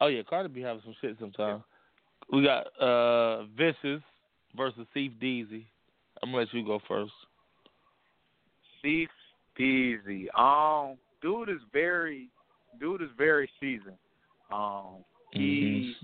Oh 0.00 0.06
yeah, 0.06 0.22
Carter 0.22 0.48
be 0.48 0.62
having 0.62 0.80
some 0.86 0.94
shit 1.02 1.16
sometimes. 1.20 1.62
We 2.32 2.42
got 2.44 2.68
uh 2.80 3.44
Vicious 3.58 4.00
versus 4.56 4.86
Steve 4.92 5.12
Deasy. 5.20 5.66
I'm 6.22 6.30
gonna 6.30 6.38
let 6.44 6.54
you 6.54 6.64
go 6.64 6.80
first. 6.88 7.12
Steve 8.78 9.08
Peasy. 9.58 10.26
Um, 10.38 10.96
dude 11.20 11.50
is 11.50 11.60
very, 11.74 12.28
dude 12.80 13.02
is 13.02 13.08
very 13.18 13.50
seasoned. 13.60 13.98
Um, 14.50 15.04
he 15.34 15.96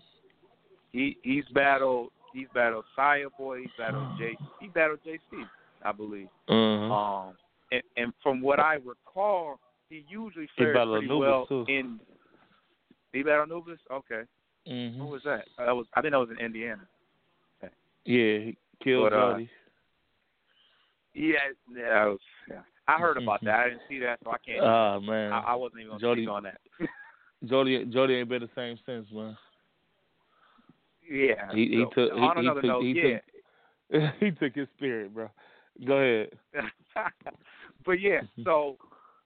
he 0.92 1.16
he's 1.22 1.44
battled 1.54 2.10
he's 2.32 2.48
battled 2.54 2.84
Saya 2.96 3.26
Boy, 3.38 3.60
he's 3.60 3.70
battled 3.78 4.08
J 4.18 4.36
he 4.60 4.68
battled 4.68 5.00
JC. 5.06 5.18
I 5.82 5.92
believe. 5.92 6.28
Uh-huh. 6.48 6.92
Um, 6.92 7.34
and, 7.72 7.82
and 7.96 8.12
from 8.22 8.42
what 8.42 8.60
I 8.60 8.74
recall, 8.74 9.58
he 9.88 10.04
usually 10.08 10.48
He 10.56 10.62
fared 10.64 10.74
battled 10.74 10.98
pretty 10.98 11.06
Anubis, 11.06 11.26
well 11.28 11.46
too. 11.46 11.64
in. 11.68 11.98
He 13.12 13.22
battled 13.22 13.50
Anubis. 13.50 13.78
Okay, 13.90 14.22
hmm 14.66 14.98
who 14.98 15.06
was 15.06 15.22
that? 15.24 15.44
Uh, 15.58 15.66
That 15.66 15.76
was 15.76 15.86
I 15.94 16.02
think 16.02 16.12
that 16.12 16.18
was 16.18 16.28
in 16.30 16.44
Indiana. 16.44 16.86
Yeah, 17.62 18.38
he 18.38 18.56
killed 18.82 19.10
But, 19.10 19.16
uh, 19.16 19.32
Jody. 19.32 19.50
Yeah, 21.14 21.34
yeah, 21.76 21.88
that 21.94 22.04
was, 22.06 22.18
yeah. 22.48 22.60
I 22.88 22.98
heard 22.98 23.16
about 23.18 23.40
Mhm. 23.40 23.44
that. 23.46 23.54
I 23.60 23.68
didn't 23.70 23.82
see 23.88 23.98
that, 24.00 24.18
so 24.24 24.30
I 24.32 24.38
can't. 24.38 24.64
Ah 24.64 24.98
man, 25.00 25.32
I, 25.32 25.38
I 25.40 25.54
wasn't 25.54 25.80
even 25.80 25.90
gonna 25.92 26.00
Jody- 26.00 26.22
speak 26.24 26.30
on 26.30 26.42
that. 26.44 26.60
Jody 27.46 27.84
Jody 27.86 28.14
ain't 28.14 28.28
been 28.28 28.42
the 28.42 28.48
same 28.54 28.78
since, 28.86 29.06
man. 29.12 29.36
yeah. 31.10 31.50
He- 31.52 31.68
he 31.68 31.84
so, 31.94 32.08
took- 32.08 32.12
he- 32.14 32.20
on 32.20 32.36
he 32.42 32.48
took- 32.48 32.64
note, 32.64 32.82
he 32.82 32.92
yeah. 32.92 33.18
took- 33.92 34.14
he 34.20 34.30
took 34.30 34.54
his 34.54 34.68
spirit, 34.76 35.12
bro. 35.14 35.28
Go 35.86 35.94
ahead. 35.94 36.30
but 37.86 38.00
yeah, 38.00 38.20
so 38.44 38.76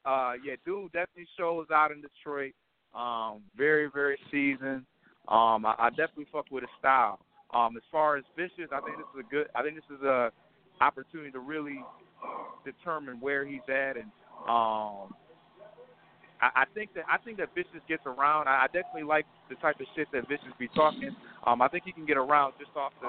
uh 0.04 0.32
yeah, 0.44 0.54
dude 0.64 0.92
definitely 0.92 1.26
shows 1.36 1.66
out 1.72 1.90
in 1.92 2.00
Detroit. 2.00 2.52
Um, 2.94 3.42
very, 3.56 3.90
very 3.92 4.16
seasoned. 4.30 4.84
Um, 5.26 5.66
I, 5.66 5.74
I 5.78 5.90
definitely 5.90 6.26
fuck 6.30 6.46
with 6.52 6.62
his 6.62 6.70
style. 6.78 7.18
Um, 7.52 7.76
as 7.76 7.82
far 7.90 8.16
as 8.16 8.24
vicious, 8.36 8.70
I 8.72 8.80
think 8.82 8.98
this 8.98 9.06
is 9.14 9.24
a 9.26 9.30
good 9.30 9.46
I 9.54 9.62
think 9.62 9.74
this 9.74 9.96
is 9.98 10.02
a 10.04 10.30
opportunity 10.80 11.30
to 11.32 11.40
really 11.40 11.82
determine 12.64 13.20
where 13.20 13.44
he's 13.44 13.60
at 13.68 13.96
and 13.96 14.10
um 14.48 15.14
I, 16.44 16.62
I 16.62 16.64
think 16.74 16.92
that 16.94 17.04
I 17.10 17.16
think 17.18 17.38
that 17.38 17.48
Vicious 17.54 17.80
gets 17.88 18.02
around. 18.04 18.48
I, 18.48 18.64
I 18.64 18.66
definitely 18.66 19.04
like 19.04 19.24
the 19.48 19.54
type 19.56 19.80
of 19.80 19.86
shit 19.96 20.08
that 20.12 20.28
Vicious 20.28 20.52
be 20.58 20.68
talking. 20.68 21.10
Um, 21.46 21.62
I 21.62 21.68
think 21.68 21.84
he 21.84 21.92
can 21.92 22.04
get 22.04 22.16
around 22.16 22.54
just 22.58 22.76
off 22.76 22.92
the, 23.00 23.08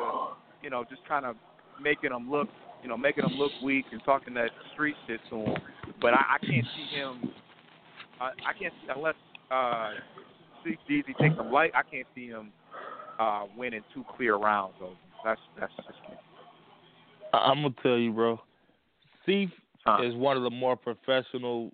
you 0.63 0.69
know, 0.69 0.85
just 0.89 1.05
kind 1.07 1.25
of 1.25 1.35
making 1.81 2.11
him 2.11 2.31
look, 2.31 2.47
you 2.81 2.87
know, 2.87 2.97
making 2.97 3.25
him 3.25 3.37
look 3.37 3.51
weak 3.61 3.85
and 3.91 4.01
talking 4.05 4.33
that 4.35 4.51
street 4.73 4.95
shit 5.07 5.19
to 5.29 5.35
him. 5.35 5.55
But 6.01 6.13
I, 6.13 6.35
I 6.35 6.37
can't 6.39 6.65
see 6.75 6.97
him. 6.97 7.29
I, 8.21 8.25
I 8.25 8.53
can't 8.57 8.73
see 8.81 8.91
unless 8.95 9.15
uh, 9.51 9.91
Chief 10.63 10.77
Deezy 10.89 11.17
takes 11.19 11.35
him 11.35 11.51
light. 11.51 11.71
I 11.75 11.83
can't 11.83 12.07
see 12.15 12.27
him 12.27 12.51
uh, 13.19 13.45
winning 13.57 13.81
two 13.93 14.05
clear 14.15 14.37
rounds. 14.37 14.75
Though 14.79 14.95
that's 15.25 15.41
that's 15.59 15.73
just 15.75 15.99
me. 16.09 16.15
I'm 17.33 17.63
gonna 17.63 17.73
tell 17.83 17.97
you, 17.97 18.13
bro. 18.13 18.39
Seif 19.27 19.51
Huh. 19.85 20.01
is 20.01 20.15
one 20.15 20.35
of 20.35 20.41
the 20.41 20.49
more 20.49 20.75
professional 20.75 21.71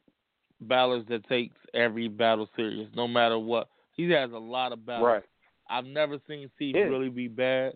battlers 0.62 1.06
that 1.10 1.28
takes 1.28 1.56
every 1.74 2.08
battle 2.08 2.48
serious, 2.56 2.88
no 2.96 3.08
matter 3.08 3.38
what. 3.38 3.70
He 3.94 4.10
has 4.12 4.32
a 4.32 4.38
lot 4.38 4.72
of 4.72 4.86
battles. 4.86 5.06
Right. 5.08 5.24
I've 5.70 5.86
never 5.86 6.20
seen 6.28 6.50
Seif 6.60 6.74
Yeah. 6.76 6.82
really 6.82 7.10
be 7.10 7.28
bad. 7.28 7.74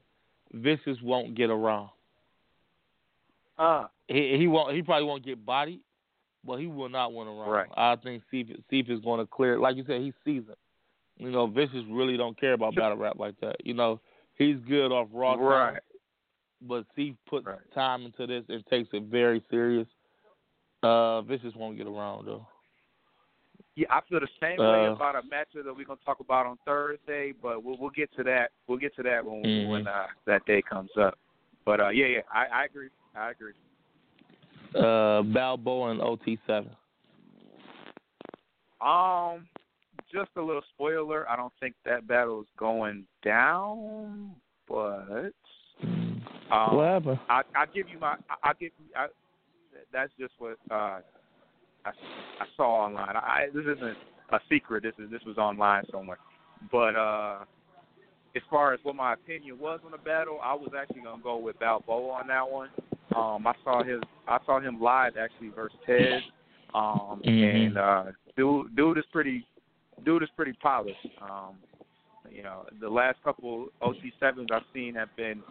Vicious 0.53 1.01
won't 1.01 1.35
get 1.35 1.49
around. 1.49 1.89
Uh, 3.57 3.87
He 4.07 4.37
he 4.37 4.47
won't. 4.47 4.75
He 4.75 4.81
probably 4.81 5.07
won't 5.07 5.25
get 5.25 5.45
bodied, 5.45 5.79
but 6.43 6.57
he 6.59 6.67
will 6.67 6.89
not 6.89 7.13
win 7.13 7.27
around. 7.27 7.49
Right. 7.49 7.69
I 7.75 7.95
think 7.95 8.23
Seif 8.31 8.55
Seif 8.71 8.89
is 8.89 8.99
going 8.99 9.19
to 9.19 9.25
clear. 9.25 9.57
Like 9.59 9.77
you 9.77 9.83
said, 9.87 10.01
he's 10.01 10.13
seasoned. 10.23 10.57
You 11.17 11.31
know, 11.31 11.47
Vicious 11.47 11.83
really 11.89 12.17
don't 12.17 12.37
care 12.39 12.53
about 12.53 12.75
battle 12.75 12.97
rap 12.97 13.17
like 13.17 13.39
that. 13.39 13.65
You 13.65 13.73
know, 13.73 14.01
he's 14.37 14.57
good 14.67 14.91
off 14.91 15.07
raw 15.13 15.35
time, 15.35 15.43
right. 15.45 15.81
but 16.61 16.85
Seif 16.97 17.15
puts 17.27 17.45
Right. 17.45 17.57
time 17.73 18.03
into 18.03 18.27
this 18.27 18.43
and 18.49 18.65
takes 18.67 18.89
it 18.93 19.03
very 19.03 19.41
serious. 19.49 19.87
Uh, 20.83 21.21
Vicious 21.21 21.55
won't 21.55 21.77
get 21.77 21.87
around 21.87 22.25
though. 22.25 22.45
Yeah, 23.75 23.87
I 23.89 23.99
feel 24.07 24.21
the 24.21 24.27
same 24.39 24.57
way 24.59 24.87
Uh, 24.87 24.93
about 24.93 25.15
a 25.15 25.21
matchup 25.21 25.65
that 25.65 25.75
we're 25.75 25.85
gonna 25.85 25.99
talk 26.05 26.21
about 26.21 26.45
on 26.45 26.57
Thursday, 26.65 27.33
but 27.33 27.61
we'll 27.63 27.77
we'll 27.77 27.89
get 27.89 28.09
to 28.15 28.23
that. 28.23 28.51
We'll 28.67 28.77
get 28.77 28.95
to 28.95 29.03
that 29.03 29.25
when 29.25 29.43
Mhm. 29.43 29.69
when 29.69 29.87
uh, 29.87 30.07
that 30.25 30.45
day 30.45 30.61
comes 30.61 30.95
up. 30.97 31.17
But 31.65 31.81
uh, 31.81 31.89
yeah, 31.89 32.05
yeah, 32.05 32.21
I, 32.31 32.45
I 32.45 32.65
agree. 32.65 32.89
I 33.15 33.31
agree. 33.31 33.53
Uh, 34.73 35.23
Balboa 35.23 35.91
and 35.91 36.01
OT7. 36.01 36.69
Um, 38.81 39.47
just 40.11 40.29
a 40.35 40.41
little 40.41 40.61
spoiler. 40.73 41.29
I 41.29 41.35
don't 41.35 41.53
think 41.59 41.75
that 41.85 42.07
battle 42.07 42.41
is 42.41 42.47
going 42.57 43.05
down, 43.23 44.35
but 44.67 45.33
um, 46.51 46.75
what 46.75 46.85
happened? 46.85 47.19
I 47.29 47.41
I 47.55 47.65
give 47.65 47.89
you 47.89 47.99
my 47.99 48.15
I, 48.29 48.49
I 48.49 48.53
give 48.53 48.71
you 48.79 48.85
I, 48.95 49.07
that's 49.91 50.11
just 50.17 50.33
what 50.37 50.57
uh 50.71 50.99
I, 51.85 51.89
I 51.89 52.45
saw 52.57 52.85
online. 52.85 53.15
I 53.15 53.47
this 53.53 53.63
isn't 53.63 53.97
a 54.31 54.39
secret. 54.49 54.83
This 54.83 54.93
is 54.97 55.09
this 55.11 55.21
was 55.25 55.37
online 55.37 55.83
somewhere. 55.91 56.17
But 56.71 56.95
uh 56.95 57.45
as 58.35 58.41
far 58.49 58.73
as 58.73 58.79
what 58.83 58.95
my 58.95 59.13
opinion 59.13 59.57
was 59.59 59.79
on 59.85 59.91
the 59.91 59.97
battle, 59.97 60.39
I 60.43 60.53
was 60.53 60.71
actually 60.77 61.01
gonna 61.01 61.23
go 61.23 61.37
with 61.37 61.57
Balboa 61.59 62.11
on 62.11 62.27
that 62.27 62.49
one. 62.49 62.69
Um 63.15 63.45
I 63.47 63.53
saw 63.63 63.83
his 63.83 64.01
I 64.27 64.39
saw 64.45 64.59
him 64.59 64.81
live 64.81 65.13
actually 65.17 65.49
versus 65.49 65.77
Ted. 65.85 66.21
Um 66.73 67.21
Mhm. 67.23 67.65
and 67.65 67.77
uh 67.77 68.03
dude 68.35 68.75
dude 68.75 68.97
is 68.97 69.05
pretty 69.11 69.45
dude 70.03 70.23
is 70.23 70.29
pretty 70.35 70.53
polished. 70.53 71.07
Um 71.21 71.55
you 72.31 72.41
know, 72.41 72.65
the 72.81 72.89
last 72.89 73.21
couple 73.23 73.67
OT 73.81 74.11
sevens 74.19 74.49
I've 74.51 74.63
seen 74.73 74.95
have 74.95 75.15
been 75.15 75.43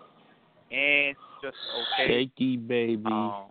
and 0.70 1.16
just 1.40 1.56
okay. 1.94 2.08
Shaky 2.08 2.56
baby. 2.56 3.02
Um, 3.06 3.46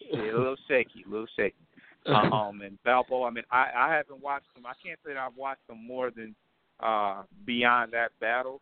yeah, 0.00 0.32
a 0.32 0.36
little 0.36 0.56
shaky, 0.68 1.04
a 1.06 1.10
little 1.10 1.26
shaky. 1.36 1.54
Um, 2.32 2.62
and 2.62 2.78
Balboa, 2.82 3.26
I 3.28 3.30
mean, 3.30 3.44
I, 3.50 3.66
I 3.76 3.94
haven't 3.94 4.22
watched 4.22 4.46
him. 4.56 4.64
I 4.66 4.72
can't 4.82 4.98
say 5.04 5.12
that 5.12 5.18
I've 5.18 5.36
watched 5.36 5.68
him 5.68 5.86
more 5.86 6.10
than 6.10 6.34
uh 6.80 7.22
beyond 7.44 7.92
that 7.92 8.10
battle. 8.20 8.60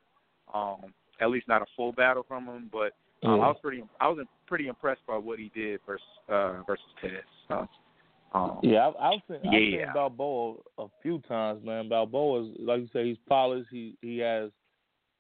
Um, 0.53 0.93
at 1.21 1.31
least 1.31 1.47
not 1.49 1.63
a 1.63 1.67
full 1.77 1.93
battle 1.93 2.25
from 2.27 2.47
him, 2.47 2.69
but 2.73 2.93
um, 3.27 3.41
I 3.41 3.49
was 3.49 3.57
pretty, 3.63 3.85
I 4.01 4.09
was 4.09 4.25
pretty 4.47 4.69
impressed 4.69 5.03
by 5.07 5.17
what 5.17 5.39
he 5.39 5.51
did 5.55 5.81
versus 5.87 6.05
uh 6.29 6.63
versus 6.67 6.85
Ted. 7.01 7.23
So, 7.49 7.69
um, 8.33 8.59
Yeah, 8.63 8.89
I've, 8.89 8.95
I've 9.01 9.21
seen 9.29 9.49
I've 9.49 9.53
seen 9.53 9.73
Yeah. 9.81 9.93
Balboa 9.93 10.57
a 10.79 10.87
few 11.03 11.21
times, 11.29 11.65
man. 11.65 11.89
Balboa 11.89 12.43
is 12.45 12.57
like 12.59 12.81
you 12.81 12.89
say, 12.93 13.05
he's 13.07 13.19
polished. 13.29 13.69
He 13.71 13.97
he 14.03 14.19
has 14.19 14.51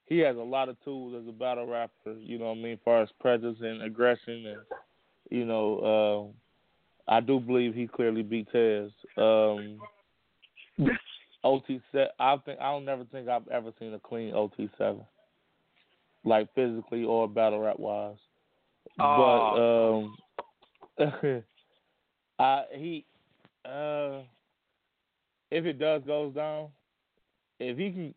he 0.06 0.18
has 0.20 0.36
a 0.36 0.40
lot 0.40 0.68
of 0.68 0.82
tools 0.84 1.14
as 1.20 1.28
a 1.28 1.32
battle 1.32 1.66
rapper. 1.66 2.14
You 2.18 2.38
know 2.38 2.46
what 2.46 2.58
I 2.58 2.62
mean, 2.62 2.72
as 2.72 2.78
far 2.84 3.02
as 3.02 3.08
presence 3.20 3.58
and 3.60 3.82
aggression, 3.82 4.46
and 4.46 4.58
you 5.30 5.44
know, 5.44 6.32
uh, 6.32 6.47
I 7.08 7.20
do 7.20 7.40
believe 7.40 7.74
he 7.74 7.86
clearly 7.86 8.22
beat 8.22 8.48
Tez. 8.52 8.90
Um, 9.16 9.78
OT 11.44 11.80
seven. 11.92 12.08
I 12.20 12.36
think 12.44 12.60
I 12.60 12.70
don't 12.72 12.84
never 12.84 13.04
think 13.04 13.28
I've 13.28 13.48
ever 13.48 13.72
seen 13.78 13.94
a 13.94 13.98
clean 13.98 14.34
OT 14.34 14.68
seven, 14.76 15.02
like 16.24 16.52
physically 16.54 17.04
or 17.04 17.28
battle 17.28 17.60
rap 17.60 17.78
wise. 17.78 18.16
Oh. 19.00 20.08
But 20.98 21.06
um, 21.06 21.44
I 22.38 22.64
he 22.74 23.04
uh, 23.64 24.20
if 25.50 25.64
it 25.64 25.78
does 25.78 26.02
goes 26.06 26.34
down, 26.34 26.68
if 27.58 27.78
he 27.78 27.90
can, 27.90 28.14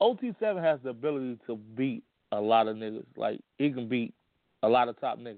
OT 0.00 0.34
seven 0.38 0.62
has 0.62 0.80
the 0.82 0.90
ability 0.90 1.38
to 1.46 1.56
beat 1.76 2.02
a 2.32 2.40
lot 2.40 2.68
of 2.68 2.76
niggas. 2.76 3.06
Like 3.16 3.40
he 3.58 3.70
can 3.70 3.88
beat 3.88 4.12
a 4.62 4.68
lot 4.68 4.88
of 4.88 5.00
top 5.00 5.18
niggas. 5.18 5.36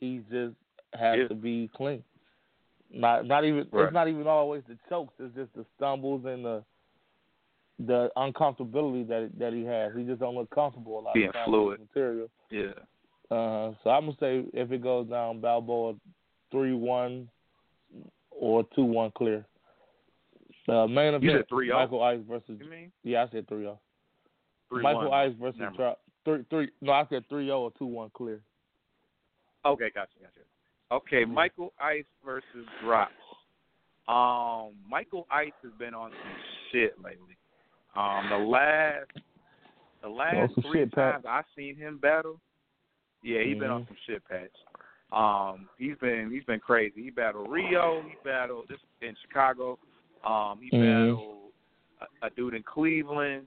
He 0.00 0.20
just 0.30 0.54
has 0.94 1.18
Yeah. 1.18 1.28
to 1.28 1.34
be 1.34 1.70
clean. 1.76 2.02
Not 2.92 3.26
not 3.26 3.44
even 3.44 3.66
Right. 3.72 3.84
it's 3.84 3.94
not 3.94 4.08
even 4.08 4.26
always 4.26 4.62
the 4.68 4.76
chokes. 4.88 5.14
It's 5.18 5.34
just 5.34 5.52
the 5.54 5.64
stumbles 5.76 6.24
and 6.26 6.44
the 6.44 6.64
the 7.78 8.10
uncomfortability 8.16 9.08
that 9.08 9.30
that 9.38 9.52
he 9.52 9.64
has. 9.64 9.92
He 9.96 10.04
just 10.04 10.20
don't 10.20 10.34
look 10.34 10.50
comfortable 10.50 10.98
a 10.98 11.00
lot 11.00 11.14
Being 11.14 11.30
fluid. 11.44 11.80
material. 11.80 12.28
yeah. 12.50 12.72
Uh, 13.30 13.72
so 13.82 13.88
I'm 13.90 14.04
gonna 14.06 14.16
say 14.20 14.44
if 14.52 14.70
it 14.72 14.82
goes 14.82 15.08
down, 15.08 15.40
Balboa 15.40 15.94
three 16.50 16.74
one 16.74 17.28
or 18.30 18.64
two 18.74 18.84
one 18.84 19.10
clear. 19.12 19.46
Uh, 20.68 20.86
main 20.86 21.20
You 21.20 21.30
said 21.32 21.48
3-0? 21.48 21.72
Michael 21.74 22.02
Ice 22.04 22.20
versus 22.28 22.60
You 22.60 22.70
mean 22.70 22.92
yeah 23.02 23.24
I 23.24 23.28
said 23.32 23.48
three 23.48 23.62
zero. 23.62 23.80
three 24.68 24.82
Michael 24.82 25.08
one? 25.10 25.28
Ice 25.30 25.34
versus. 25.40 25.60
Three 26.24 26.44
three 26.50 26.70
no 26.82 26.92
I 26.92 27.06
said 27.08 27.24
three 27.28 27.46
zero 27.46 27.62
or 27.62 27.72
two 27.78 27.86
one 27.86 28.10
clear. 28.14 28.40
Okay, 29.64 29.90
gotcha, 29.94 30.12
gotcha. 30.20 30.40
Okay, 30.92 31.24
Michael 31.24 31.72
Ice 31.80 32.04
versus 32.24 32.66
Drops. 32.84 33.12
Um, 34.08 34.74
Michael 34.88 35.26
Ice 35.30 35.52
has 35.62 35.72
been 35.78 35.94
on 35.94 36.10
some 36.10 36.32
shit 36.70 36.94
lately. 37.02 37.36
Um, 37.96 38.28
the 38.28 38.36
last, 38.36 39.06
the 40.02 40.08
last 40.08 40.52
three 40.66 40.80
shit, 40.80 40.92
Pat. 40.92 41.12
times 41.12 41.24
I've 41.26 41.44
seen 41.56 41.76
him 41.76 41.98
battle, 41.98 42.38
yeah, 43.22 43.42
he's 43.42 43.58
been 43.58 43.70
on 43.70 43.84
Mhm. 43.84 43.88
some 43.88 43.96
shit 44.06 44.22
patch. 44.28 44.50
Um, 45.12 45.68
he's 45.78 45.96
been 45.98 46.30
he's 46.30 46.44
been 46.44 46.60
crazy. 46.60 47.02
He 47.04 47.10
battled 47.10 47.50
Rio. 47.50 48.02
He 48.02 48.16
battled 48.24 48.68
this 48.68 48.80
in 49.00 49.14
Chicago. 49.22 49.78
Um, 50.24 50.60
he 50.60 50.70
Mhm. 50.70 50.80
battled 51.14 51.52
a, 52.00 52.26
a 52.26 52.30
dude 52.30 52.54
in 52.54 52.62
Cleveland. 52.62 53.46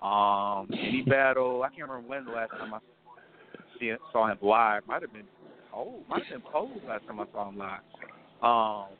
Um, 0.00 0.68
and 0.70 0.94
he 0.94 1.02
battled. 1.02 1.62
I 1.62 1.68
can't 1.68 1.88
remember 1.88 2.08
when 2.08 2.24
the 2.24 2.30
last 2.32 2.50
time 2.52 2.74
I 2.74 2.78
see, 3.78 3.92
saw 4.12 4.26
him 4.26 4.38
live. 4.42 4.86
Might 4.86 5.02
have 5.02 5.12
been 5.12 5.26
oh, 5.74 6.00
might 6.08 6.24
have 6.24 6.42
been 6.42 6.52
Pose 6.52 6.70
last 6.86 7.06
time 7.06 7.20
I 7.20 7.24
saw 7.32 7.48
him 7.48 7.58
live. 7.58 7.80
Um, 8.42 8.96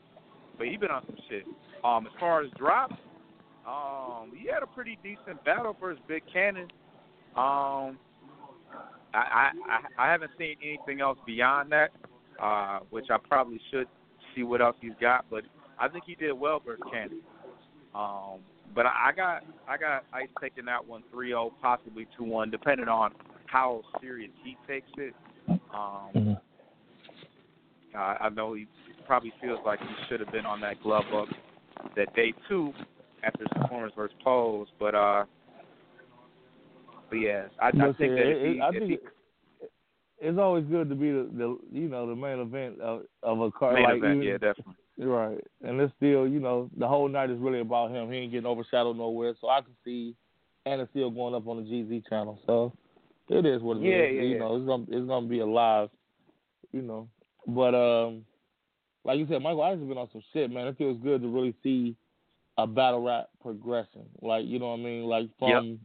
but 0.57 0.67
he 0.67 0.77
been 0.77 0.91
on 0.91 1.03
some 1.05 1.17
shit. 1.29 1.43
Um, 1.83 2.07
as 2.07 2.13
far 2.19 2.41
as 2.43 2.49
drops, 2.57 2.95
um, 3.67 4.31
he 4.37 4.47
had 4.47 4.63
a 4.63 4.67
pretty 4.67 4.97
decent 5.03 5.43
battle 5.43 5.75
versus 5.79 6.01
Big 6.07 6.23
Cannon. 6.31 6.67
Um, 7.35 7.97
I, 9.13 9.51
I 9.67 9.79
I 9.97 10.11
haven't 10.11 10.31
seen 10.37 10.55
anything 10.63 11.01
else 11.01 11.17
beyond 11.25 11.71
that. 11.71 11.89
uh, 12.41 12.79
which 12.89 13.05
I 13.09 13.17
probably 13.17 13.59
should 13.71 13.87
see 14.35 14.43
what 14.43 14.61
else 14.61 14.75
he's 14.81 14.91
got. 14.99 15.25
But 15.29 15.43
I 15.79 15.87
think 15.87 16.03
he 16.05 16.15
did 16.15 16.33
well 16.33 16.61
versus 16.65 16.83
Cannon. 16.91 17.21
Um, 17.93 18.39
but 18.73 18.85
I, 18.85 19.09
I 19.09 19.11
got 19.15 19.43
I 19.69 19.77
got 19.77 20.03
Ice 20.13 20.27
taking 20.41 20.65
that 20.65 20.85
one 20.85 21.03
3-0, 21.13 21.51
possibly 21.61 22.07
2-1, 22.19 22.51
depending 22.51 22.87
on 22.89 23.11
how 23.45 23.81
serious 24.01 24.31
he 24.43 24.57
takes 24.67 24.89
it. 24.97 25.13
Um, 25.49 25.59
Mm-hmm. 26.15 26.33
Uh, 27.95 28.15
I 28.19 28.29
know 28.29 28.53
he 28.53 28.67
probably 29.05 29.33
feels 29.41 29.59
like 29.65 29.79
he 29.79 29.87
should 30.07 30.19
have 30.19 30.31
been 30.31 30.45
on 30.45 30.61
that 30.61 30.81
glove 30.81 31.05
up 31.13 31.27
that 31.95 32.13
day 32.15 32.33
two 32.47 32.73
after 33.23 33.43
his 33.43 33.49
performance 33.61 33.93
versus 33.95 34.15
Pose, 34.23 34.67
but 34.79 34.95
uh, 34.95 35.25
but 37.09 37.15
yeah, 37.15 37.45
I, 37.61 37.67
I 37.67 37.71
think 37.71 37.97
that 37.99 38.29
if 38.29 38.55
he, 38.55 38.61
I 38.61 38.69
if 38.69 38.79
think 38.79 38.89
he 38.91 38.97
it's 40.19 40.39
always 40.39 40.65
good 40.65 40.89
to 40.89 40.95
be 40.95 41.11
the, 41.11 41.29
the 41.37 41.57
you 41.71 41.87
know 41.87 42.07
the 42.07 42.15
main 42.15 42.39
event 42.39 42.79
of, 42.81 43.03
of 43.23 43.39
a 43.41 43.51
card. 43.51 43.75
main 43.75 43.83
like 43.83 43.97
event, 43.97 44.15
even, 44.15 44.27
yeah, 44.27 44.33
definitely. 44.33 44.73
Right. 44.97 45.43
And 45.61 45.81
it's 45.81 45.93
still, 45.97 46.25
you 46.25 46.39
know, 46.39 46.69
the 46.77 46.87
whole 46.87 47.09
night 47.09 47.29
is 47.29 47.37
really 47.39 47.59
about 47.59 47.91
him. 47.91 48.09
He 48.09 48.17
ain't 48.19 48.31
getting 48.31 48.45
overshadowed 48.45 48.95
nowhere. 48.95 49.33
So 49.41 49.49
I 49.49 49.59
can 49.59 49.73
see 49.83 50.15
it's 50.65 50.89
still 50.91 51.11
going 51.11 51.35
up 51.35 51.45
on 51.49 51.57
the 51.57 51.69
GZ 51.69 52.07
channel. 52.07 52.39
So 52.45 52.71
it 53.27 53.45
is 53.45 53.61
what 53.61 53.75
it 53.75 53.81
is. 53.81 53.85
Yeah, 53.85 54.05
yeah, 54.05 54.21
You 54.21 54.33
yeah. 54.35 54.39
know, 54.39 54.55
it's 54.55 54.65
gonna 54.65 54.85
it's 54.87 55.07
gonna 55.07 55.27
be 55.27 55.39
alive, 55.39 55.89
you 56.71 56.81
know. 56.81 57.09
But 57.47 57.75
um 57.75 58.25
like 59.03 59.19
you 59.19 59.27
said, 59.27 59.41
Michael 59.41 59.61
Ice's 59.61 59.83
been 59.87 59.97
on 59.99 60.09
some 60.11 60.23
shit, 60.33 60.49
man. 60.51 60.67
It 60.67 60.77
feels 60.77 60.97
good 61.03 61.21
to 61.21 61.27
really 61.27 61.53
see 61.61 61.95
a 62.57 62.65
battle 62.65 63.03
rap 63.03 63.27
progression. 63.41 64.05
Like, 64.21 64.45
you 64.45 64.57
know 64.57 64.69
what 64.69 64.79
I 64.79 64.83
mean? 64.83 65.03
Like 65.03 65.29
from 65.37 65.79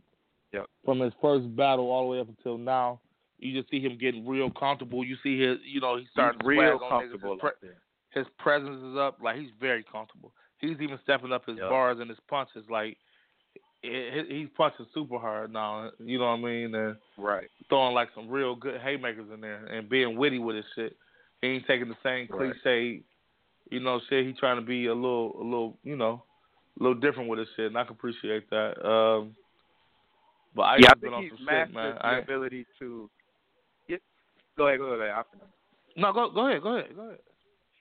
Yep. 0.53 0.67
from 0.85 1.01
his 1.01 1.13
first 1.21 1.55
battle 1.55 1.91
all 1.91 2.05
the 2.05 2.09
way 2.11 2.21
up 2.21 2.29
until 2.29 2.59
now. 2.59 3.01
You 3.39 3.59
just 3.59 3.71
see 3.71 3.81
him 3.81 3.97
getting 3.99 4.27
real 4.27 4.51
comfortable. 4.51 5.05
You 5.05 5.17
see 5.23 5.41
his, 5.41 5.59
you 5.65 5.81
know, 5.81 5.97
he's 5.97 6.09
starting 6.11 6.41
real 6.45 6.79
niggas. 6.79 6.81
His 6.81 6.89
comfortable 6.89 7.37
pre- 7.39 7.71
his 8.11 8.27
presence 8.39 8.83
is 8.83 8.97
up. 8.97 9.19
Like 9.23 9.37
he's 9.37 9.51
very 9.61 9.83
comfortable. 9.85 10.33
He's 10.59 10.79
even 10.81 10.99
stepping 11.03 11.33
up 11.33 11.47
his 11.47 11.57
Yep. 11.59 11.69
bars 11.71 11.99
and 12.01 12.09
his 12.11 12.19
punches. 12.29 12.65
Like 12.69 12.99
he- 13.83 14.27
he's 14.29 14.49
punching 14.51 14.87
super 14.93 15.19
hard 15.19 15.53
now. 15.53 15.91
You 15.99 16.19
know 16.19 16.27
what 16.27 16.39
I 16.39 16.43
mean? 16.43 16.75
And 16.75 16.97
Right. 17.17 17.49
throwing 17.69 17.95
like 17.95 18.11
some 18.15 18.29
real 18.29 18.55
good 18.55 18.81
haymakers 18.81 19.31
in 19.31 19.41
there 19.41 19.65
and 19.67 19.89
being 19.89 20.17
witty 20.17 20.39
with 20.39 20.57
his 20.57 20.67
shit. 20.75 20.97
He 21.43 21.49
ain't 21.49 21.67
taking 21.67 21.89
the 21.89 21.97
same 22.03 22.29
Right. 22.29 22.53
cliche, 22.63 23.03
you 23.71 23.81
know, 23.81 24.01
shit. 24.09 24.27
He 24.27 24.33
trying 24.33 24.57
to 24.57 24.63
be 24.67 24.87
a 24.87 24.95
little, 24.95 25.41
a 25.41 25.45
little, 25.45 25.79
you 25.83 25.97
know, 25.97 26.23
a 26.79 26.83
little 26.83 26.99
different 27.01 27.29
with 27.29 27.39
his 27.39 27.49
shit, 27.57 27.67
and 27.67 27.79
I 27.79 27.85
can 27.85 27.93
appreciate 27.93 28.49
that. 28.51 28.87
Um, 28.87 29.35
but 30.55 30.63
I 30.63 30.77
yeah, 30.79 30.91
I 30.91 30.95
been 30.95 31.01
think 31.01 31.15
on 31.15 31.23
he's 31.23 31.31
some 31.31 31.39
shit, 31.39 31.47
mastered 31.47 31.75
man. 31.75 31.95
the 31.95 32.07
I, 32.07 32.19
ability 32.19 32.67
to. 32.79 33.11
Yeah, 33.89 33.97
go 34.57 34.69
ahead, 34.69 34.81
go 34.81 34.87
ahead. 34.87 35.11
I- 35.11 35.23
no, 35.97 36.13
go, 36.13 36.31
go 36.31 36.47
ahead, 36.49 36.63
go 36.63 36.77
ahead, 36.77 36.95
go 36.95 37.03
ahead. 37.03 37.19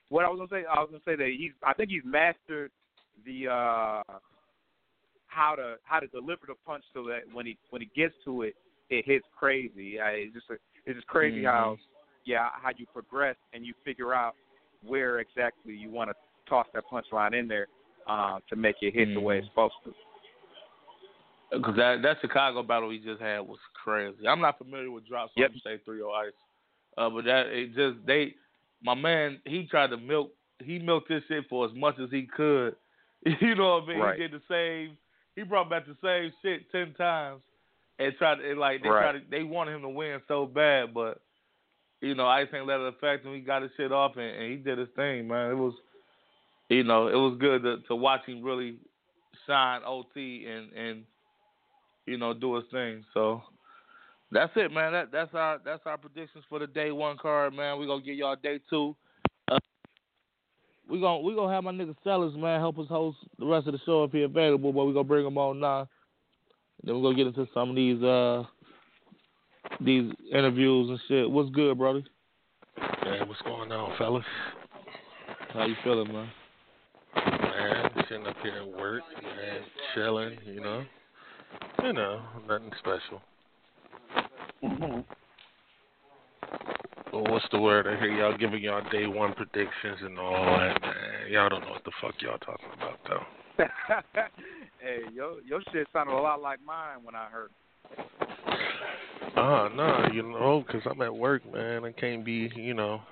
What 0.08 0.24
I 0.24 0.28
was 0.28 0.38
gonna 0.38 0.62
say, 0.62 0.66
I 0.66 0.80
was 0.80 0.88
gonna 0.90 1.02
say 1.04 1.16
that 1.16 1.30
he's. 1.36 1.52
I 1.62 1.74
think 1.74 1.90
he's 1.90 2.02
mastered 2.04 2.72
the 3.24 3.48
uh 3.48 4.02
how 5.26 5.54
to 5.54 5.76
how 5.84 6.00
to 6.00 6.06
deliver 6.08 6.46
the 6.46 6.54
punch 6.66 6.84
so 6.92 7.04
that 7.04 7.20
when 7.32 7.46
he 7.46 7.56
when 7.70 7.82
he 7.82 7.90
gets 7.94 8.14
to 8.24 8.42
it, 8.42 8.54
it 8.88 9.04
hits 9.06 9.24
crazy. 9.38 10.00
I, 10.00 10.10
it's 10.10 10.34
just 10.34 10.46
it's 10.86 10.96
just 10.96 11.06
crazy 11.06 11.44
how 11.44 11.76
yeah 12.30 12.48
how 12.62 12.70
you 12.76 12.86
progress 12.92 13.36
and 13.52 13.66
you 13.66 13.74
figure 13.84 14.14
out 14.14 14.34
where 14.86 15.18
exactly 15.18 15.74
you 15.74 15.90
want 15.90 16.08
to 16.10 16.14
toss 16.48 16.66
that 16.74 16.84
punchline 16.90 17.38
in 17.38 17.48
there 17.48 17.66
uh, 18.06 18.38
to 18.48 18.56
make 18.56 18.76
it 18.82 18.94
hit 18.94 19.12
the 19.14 19.20
way 19.20 19.38
it's 19.38 19.48
supposed 19.48 19.74
to. 19.84 19.92
Because 21.52 21.76
that 21.76 22.02
that 22.02 22.16
Chicago 22.20 22.62
battle 22.62 22.88
we 22.88 22.98
just 22.98 23.20
had 23.20 23.40
was 23.40 23.58
crazy. 23.82 24.26
I'm 24.28 24.40
not 24.40 24.58
familiar 24.58 24.90
with 24.90 25.06
drops 25.08 25.32
Yep. 25.36 25.50
on 25.50 25.60
say 25.64 25.80
3 25.84 26.00
or 26.00 26.14
Ice, 26.14 26.32
uh, 26.96 27.10
but 27.10 27.24
that 27.24 27.46
it 27.46 27.74
just 27.74 28.06
they, 28.06 28.34
my 28.82 28.94
man, 28.94 29.40
he 29.44 29.66
tried 29.66 29.90
to 29.90 29.96
milk 29.96 30.30
he 30.60 30.78
milked 30.78 31.08
this 31.08 31.22
shit 31.26 31.44
for 31.48 31.66
as 31.66 31.72
much 31.74 31.96
as 31.98 32.10
he 32.10 32.22
could. 32.36 32.76
You 33.40 33.54
know 33.54 33.74
what 33.74 33.84
I 33.84 33.86
mean? 33.88 33.98
Right. 33.98 34.16
He 34.18 34.28
did 34.28 34.32
the 34.32 34.42
same. 34.48 34.96
He 35.36 35.42
brought 35.42 35.68
back 35.68 35.84
the 35.86 35.96
same 36.02 36.32
shit 36.42 36.70
ten 36.72 36.94
times, 36.94 37.42
and 37.98 38.14
tried 38.16 38.36
to 38.36 38.50
and 38.50 38.58
like 38.60 38.82
they 38.82 38.88
Right. 38.88 39.02
tried 39.02 39.12
to, 39.12 39.30
they 39.30 39.42
wanted 39.42 39.74
him 39.74 39.82
to 39.82 39.88
win 39.88 40.20
so 40.28 40.46
bad, 40.46 40.94
but 40.94 41.20
you 42.00 42.14
know 42.14 42.26
Ice 42.26 42.48
ain't 42.54 42.66
let 42.66 42.80
it 42.80 42.94
affect 42.94 43.24
him. 43.24 43.34
He 43.34 43.40
got 43.40 43.62
his 43.62 43.70
shit 43.76 43.92
off 43.92 44.16
and, 44.16 44.24
and 44.24 44.50
he 44.50 44.56
did 44.56 44.78
his 44.78 44.88
thing, 44.96 45.28
man. 45.28 45.50
It 45.50 45.56
was, 45.56 45.74
you 46.68 46.84
know, 46.84 47.08
it 47.08 47.14
was 47.14 47.36
good 47.38 47.62
to 47.62 47.78
to 47.88 47.94
watch 47.94 48.24
him 48.26 48.42
really 48.42 48.78
shine 49.46 49.82
OT 49.84 50.46
and 50.46 50.72
and 50.72 51.04
you 52.06 52.16
know, 52.16 52.34
do 52.34 52.56
his 52.56 52.64
thing. 52.72 53.04
So 53.14 53.42
that's 54.32 54.52
it, 54.56 54.72
man. 54.72 54.92
That 54.92 55.12
that's 55.12 55.34
our 55.34 55.60
that's 55.64 55.82
our 55.86 55.98
predictions 55.98 56.44
for 56.48 56.58
the 56.58 56.66
day 56.66 56.90
one 56.90 57.16
card, 57.18 57.54
man. 57.54 57.78
We're 57.78 57.86
gonna 57.86 58.02
get 58.02 58.16
y'all 58.16 58.36
day 58.36 58.60
two. 58.70 58.96
Uh, 59.50 59.58
we 60.88 61.00
gonna 61.00 61.20
we 61.20 61.34
gonna 61.34 61.52
have 61.52 61.64
my 61.64 61.72
nigga 61.72 61.94
Sellers, 62.02 62.34
man, 62.36 62.60
help 62.60 62.78
us 62.78 62.88
host 62.88 63.18
the 63.38 63.46
rest 63.46 63.66
of 63.66 63.72
the 63.72 63.80
show 63.84 64.04
if 64.04 64.12
he 64.12 64.22
available, 64.22 64.72
but 64.72 64.84
we 64.84 64.92
gonna 64.92 65.04
bring 65.04 65.26
him 65.26 65.38
on 65.38 65.60
now. 65.60 65.88
Then 66.82 66.96
we're 66.96 67.02
gonna 67.02 67.16
get 67.16 67.26
into 67.26 67.46
some 67.52 67.70
of 67.70 67.76
these 67.76 68.02
uh 68.02 68.44
these 69.84 70.12
interviews 70.32 70.90
and 70.90 71.00
shit. 71.08 71.30
What's 71.30 71.50
good, 71.50 71.78
brother? 71.78 72.02
Hey, 72.76 73.20
what's 73.26 73.40
going 73.42 73.72
on, 73.72 73.96
fellas? 73.98 74.24
How 75.52 75.66
you 75.66 75.74
feeling, 75.82 76.12
man? 76.12 76.30
Man, 77.14 77.90
sitting 78.08 78.26
up 78.26 78.36
here 78.42 78.56
at 78.56 78.68
work, 78.68 79.02
man, 79.22 79.60
chilling, 79.94 80.38
you 80.46 80.60
know. 80.60 80.84
You 81.82 81.92
know, 81.92 82.22
nothing 82.46 82.70
special. 82.78 83.22
Well, 87.12 87.24
what's 87.24 87.46
the 87.50 87.58
word? 87.58 87.86
I 87.88 87.98
hear 87.98 88.10
y'all 88.10 88.36
giving 88.36 88.62
y'all 88.62 88.88
day 88.90 89.06
one 89.06 89.34
predictions 89.34 89.98
and 90.02 90.18
all 90.18 90.44
that, 90.44 90.80
man. 90.80 91.30
Y'all 91.30 91.48
don't 91.48 91.62
know 91.62 91.70
what 91.70 91.84
the 91.84 91.90
fuck 92.00 92.14
y'all 92.20 92.38
talking 92.38 92.68
about, 92.76 92.98
though. 93.08 93.64
hey, 94.80 95.00
yo, 95.12 95.36
your 95.44 95.60
shit 95.72 95.88
sounded 95.92 96.12
a 96.12 96.20
lot 96.20 96.40
like 96.40 96.60
mine 96.64 96.98
when 97.02 97.14
I 97.16 97.26
heard. 97.26 97.50
Uh, 99.36 99.40
oh, 99.40 99.68
no, 99.74 100.08
you 100.12 100.22
know, 100.22 100.64
'cause 100.68 100.82
I'm 100.86 101.00
at 101.02 101.14
work, 101.14 101.44
man. 101.50 101.84
I 101.84 101.92
can't 101.92 102.24
be, 102.24 102.50
you 102.54 102.74
know. 102.74 103.02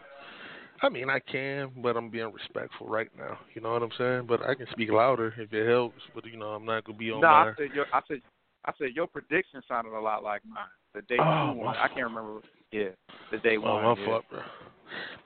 I 0.80 0.88
mean, 0.88 1.10
I 1.10 1.18
can, 1.18 1.70
but 1.82 1.96
I'm 1.96 2.08
being 2.08 2.32
respectful 2.32 2.86
right 2.86 3.08
now. 3.16 3.38
You 3.54 3.60
know 3.60 3.72
what 3.72 3.82
I'm 3.82 3.90
saying? 3.98 4.26
But 4.26 4.42
I 4.42 4.54
can 4.54 4.66
speak 4.70 4.90
louder 4.90 5.34
if 5.36 5.52
it 5.52 5.68
helps. 5.68 6.00
But 6.14 6.24
you 6.26 6.36
know, 6.36 6.48
I'm 6.50 6.64
not 6.64 6.84
gonna 6.84 6.98
be 6.98 7.10
on 7.10 7.20
No, 7.20 7.28
my. 7.28 7.50
I 7.50 7.54
said 7.56 7.70
your 7.74 7.86
I 7.92 8.00
said 8.06 8.22
I 8.64 8.72
said 8.78 8.88
your 8.94 9.06
prediction 9.06 9.60
sounded 9.66 9.96
a 9.96 10.00
lot 10.00 10.22
like 10.22 10.42
mine. 10.46 10.64
The 10.94 11.02
day 11.02 11.18
Oh, 11.20 11.52
one. 11.52 11.76
I 11.76 11.88
can't 11.88 12.06
remember. 12.06 12.40
Yeah, 12.70 12.90
the 13.30 13.38
day 13.38 13.56
Oh, 13.56 13.74
one. 13.74 13.82
my 13.82 13.94
yeah. 14.00 14.06
fault, 14.06 14.24
bro. 14.30 14.40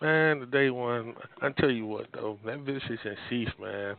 Man, 0.01 0.41
the 0.41 0.47
day 0.47 0.71
one, 0.71 1.15
I 1.41 1.51
tell 1.51 1.71
you 1.71 1.87
what 1.87 2.07
though, 2.13 2.39
that 2.45 2.61
Vicious 2.61 2.99
and 3.05 3.17
Seif, 3.31 3.59
man. 3.61 3.97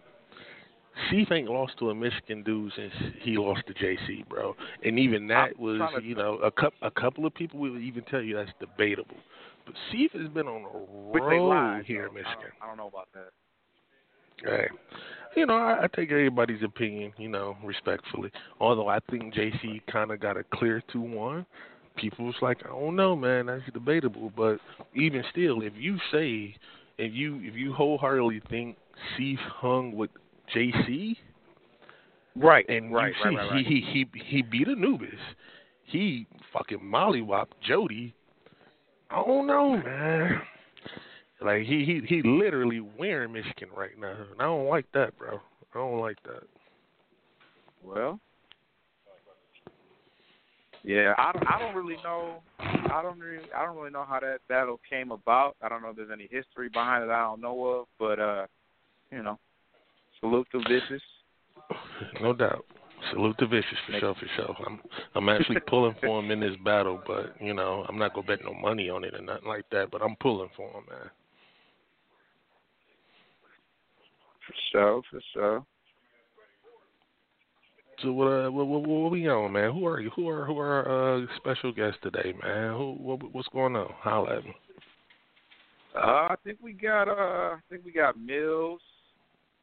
Ain't 1.32 1.50
lost 1.50 1.74
to 1.80 1.90
a 1.90 1.96
Michigan 1.96 2.44
dude 2.44 2.72
since 2.76 2.94
he 3.22 3.38
lost 3.38 3.62
to 3.68 3.74
JC, 3.74 4.28
bro. 4.28 4.56
And 4.84 5.00
even 5.00 5.28
that 5.28 5.52
I'm 5.56 5.62
was, 5.62 5.82
you 6.04 6.16
know, 6.16 6.36
a 6.40 6.52
couple 6.52 6.78
a 6.82 6.92
couple 6.92 7.26
of 7.26 7.34
people 7.34 7.60
will 7.60 7.78
even 7.78 8.04
tell 8.04 8.22
you 8.22 8.36
that's 8.36 8.52
debatable. 8.60 9.18
But 9.66 9.76
Seif 9.92 10.12
has 10.20 10.30
been 10.30 10.48
on 10.48 10.64
a 10.64 11.20
roll 11.20 11.50
lied. 11.50 11.86
here 11.86 12.08
in 12.08 12.14
Michigan. 12.14 12.34
I 12.38 12.42
don't, 12.42 12.54
I 12.64 12.68
don't 12.68 12.78
know 12.78 12.88
about 12.88 13.08
that. 13.14 13.30
Hey, 14.44 14.68
you 15.36 15.46
know, 15.46 15.56
I, 15.56 15.84
I 15.84 15.88
take 15.96 16.12
everybody's 16.12 16.64
opinion, 16.64 17.14
you 17.18 17.30
know, 17.30 17.56
respectfully. 17.64 18.32
Although 18.60 18.90
I 18.90 19.00
think 19.10 19.34
JC 19.34 19.82
kind 19.92 20.12
of 20.12 20.20
got 20.20 20.38
a 20.38 20.44
clear 20.54 20.84
two 20.92 21.02
one. 21.02 21.46
People's 21.96 22.36
like, 22.42 22.58
I 22.66 22.70
don't 22.70 22.96
know, 22.96 23.16
man, 23.16 23.46
that's 23.46 23.62
debatable. 23.72 24.32
But 24.36 24.58
even 24.96 25.24
still, 25.32 25.62
if 25.62 25.74
you 25.76 25.98
say, 26.12 26.56
if 26.98 27.14
you 27.14 27.40
if 27.42 27.56
you 27.56 27.74
wholeheartedly 27.74 28.42
think 28.50 28.78
Seif 29.18 29.38
hung 29.38 29.96
with 29.96 30.10
JC, 30.56 31.16
Right. 32.36 32.68
and 32.68 32.94
right, 32.94 33.10
you 33.10 33.14
see 33.24 33.36
right, 33.36 33.38
right, 33.38 33.52
right. 33.52 33.66
he 33.66 33.82
he 33.82 34.06
he 34.14 34.24
he 34.26 34.42
beat 34.42 34.68
Anubis, 34.68 35.10
he 35.84 36.26
fucking 36.52 36.80
mollywopped 36.80 37.54
Jody. 37.62 38.14
I 39.10 39.24
don't 39.24 39.46
know, 39.46 39.78
man. 39.78 40.42
Like 41.42 41.64
he 41.64 41.84
he 41.86 42.02
he 42.08 42.22
literally 42.24 42.80
wearing 42.80 43.34
Michigan 43.34 43.70
right 43.76 43.98
now, 44.00 44.16
and 44.32 44.42
I 44.42 44.46
don't 44.46 44.68
like 44.68 44.86
that, 44.94 45.18
bro. 45.18 45.40
I 45.74 45.78
don't 45.78 46.00
like 46.00 46.22
that. 46.24 46.44
Well, 47.84 48.20
yeah, 50.84 51.14
I 51.18 51.32
don't, 51.32 51.48
I 51.48 51.60
don't 51.60 51.76
really 51.76 51.98
know. 52.04 52.42
I 52.60 53.02
don't 53.02 53.20
really, 53.20 53.44
I 53.56 53.66
don't 53.66 53.78
really 53.78 53.92
know 53.92 54.06
how 54.08 54.20
that 54.20 54.40
battle 54.50 54.80
came 54.90 55.12
about. 55.12 55.56
I 55.62 55.70
don't 55.70 55.82
know 55.82 55.90
if 55.90 55.96
there's 55.96 56.10
any 56.12 56.28
history 56.32 56.70
behind 56.70 57.04
it. 57.04 57.10
I 57.10 57.22
don't 57.22 57.42
know 57.42 57.66
of, 57.66 57.88
but 58.00 58.20
uh, 58.20 58.48
you 59.12 59.24
know, 59.24 59.38
salute 60.24 60.48
to 60.52 60.60
Vicious. 60.60 61.02
No 62.22 62.34
doubt. 62.34 62.66
Salute 63.12 63.38
to 63.40 63.48
Vicious 63.48 63.78
for 63.86 64.00
sure, 64.00 64.16
for 64.16 64.28
sure. 64.38 64.56
I'm 64.66 64.80
I'm 65.16 65.30
actually 65.30 65.60
pulling 65.68 65.96
for 66.02 66.20
him 66.22 66.32
in 66.32 66.40
this 66.40 66.56
battle, 66.64 67.02
but 67.06 67.36
you 67.42 67.54
know 67.54 67.86
I'm 67.88 68.00
not 68.00 68.14
gonna 68.14 68.28
bet 68.28 68.40
no 68.44 68.54
money 68.54 68.90
on 68.90 69.04
it 69.04 69.14
or 69.14 69.22
nothing 69.22 69.48
like 69.48 69.66
that. 69.72 69.92
But 69.92 70.02
I'm 70.02 70.16
pulling 70.22 70.50
for 70.56 70.70
him, 70.70 70.86
man. 70.90 71.10
For 74.48 74.54
sure, 74.72 75.02
for 75.12 75.22
sure. 75.34 75.66
So 78.02 78.14
what 78.14 78.28
uh 78.28 78.52
what, 78.52 78.68
what, 78.68 78.88
what 78.88 79.12
we 79.12 79.28
on, 79.28 79.52
man? 79.52 79.74
Who 79.74 79.86
are 79.86 80.00
you? 80.00 80.10
Who 80.16 80.30
are 80.30 80.46
who 80.46 80.58
are 80.58 81.24
uh 81.24 81.26
special 81.38 81.74
guests 81.74 82.00
today, 82.02 82.34
man? 82.42 82.74
Who 82.78 82.94
what, 82.94 83.34
what's 83.34 83.50
going 83.50 83.76
on? 83.76 83.90
Holla 84.00 84.38
at 84.38 84.46
me. 84.46 84.56
Uh, 85.96 86.00
I 86.30 86.36
think 86.44 86.58
we 86.62 86.72
got 86.72 87.10
uh, 87.10 87.56
I 87.56 87.60
think 87.70 87.84
we 87.86 87.92
got 87.92 88.20
Mills. 88.20 88.82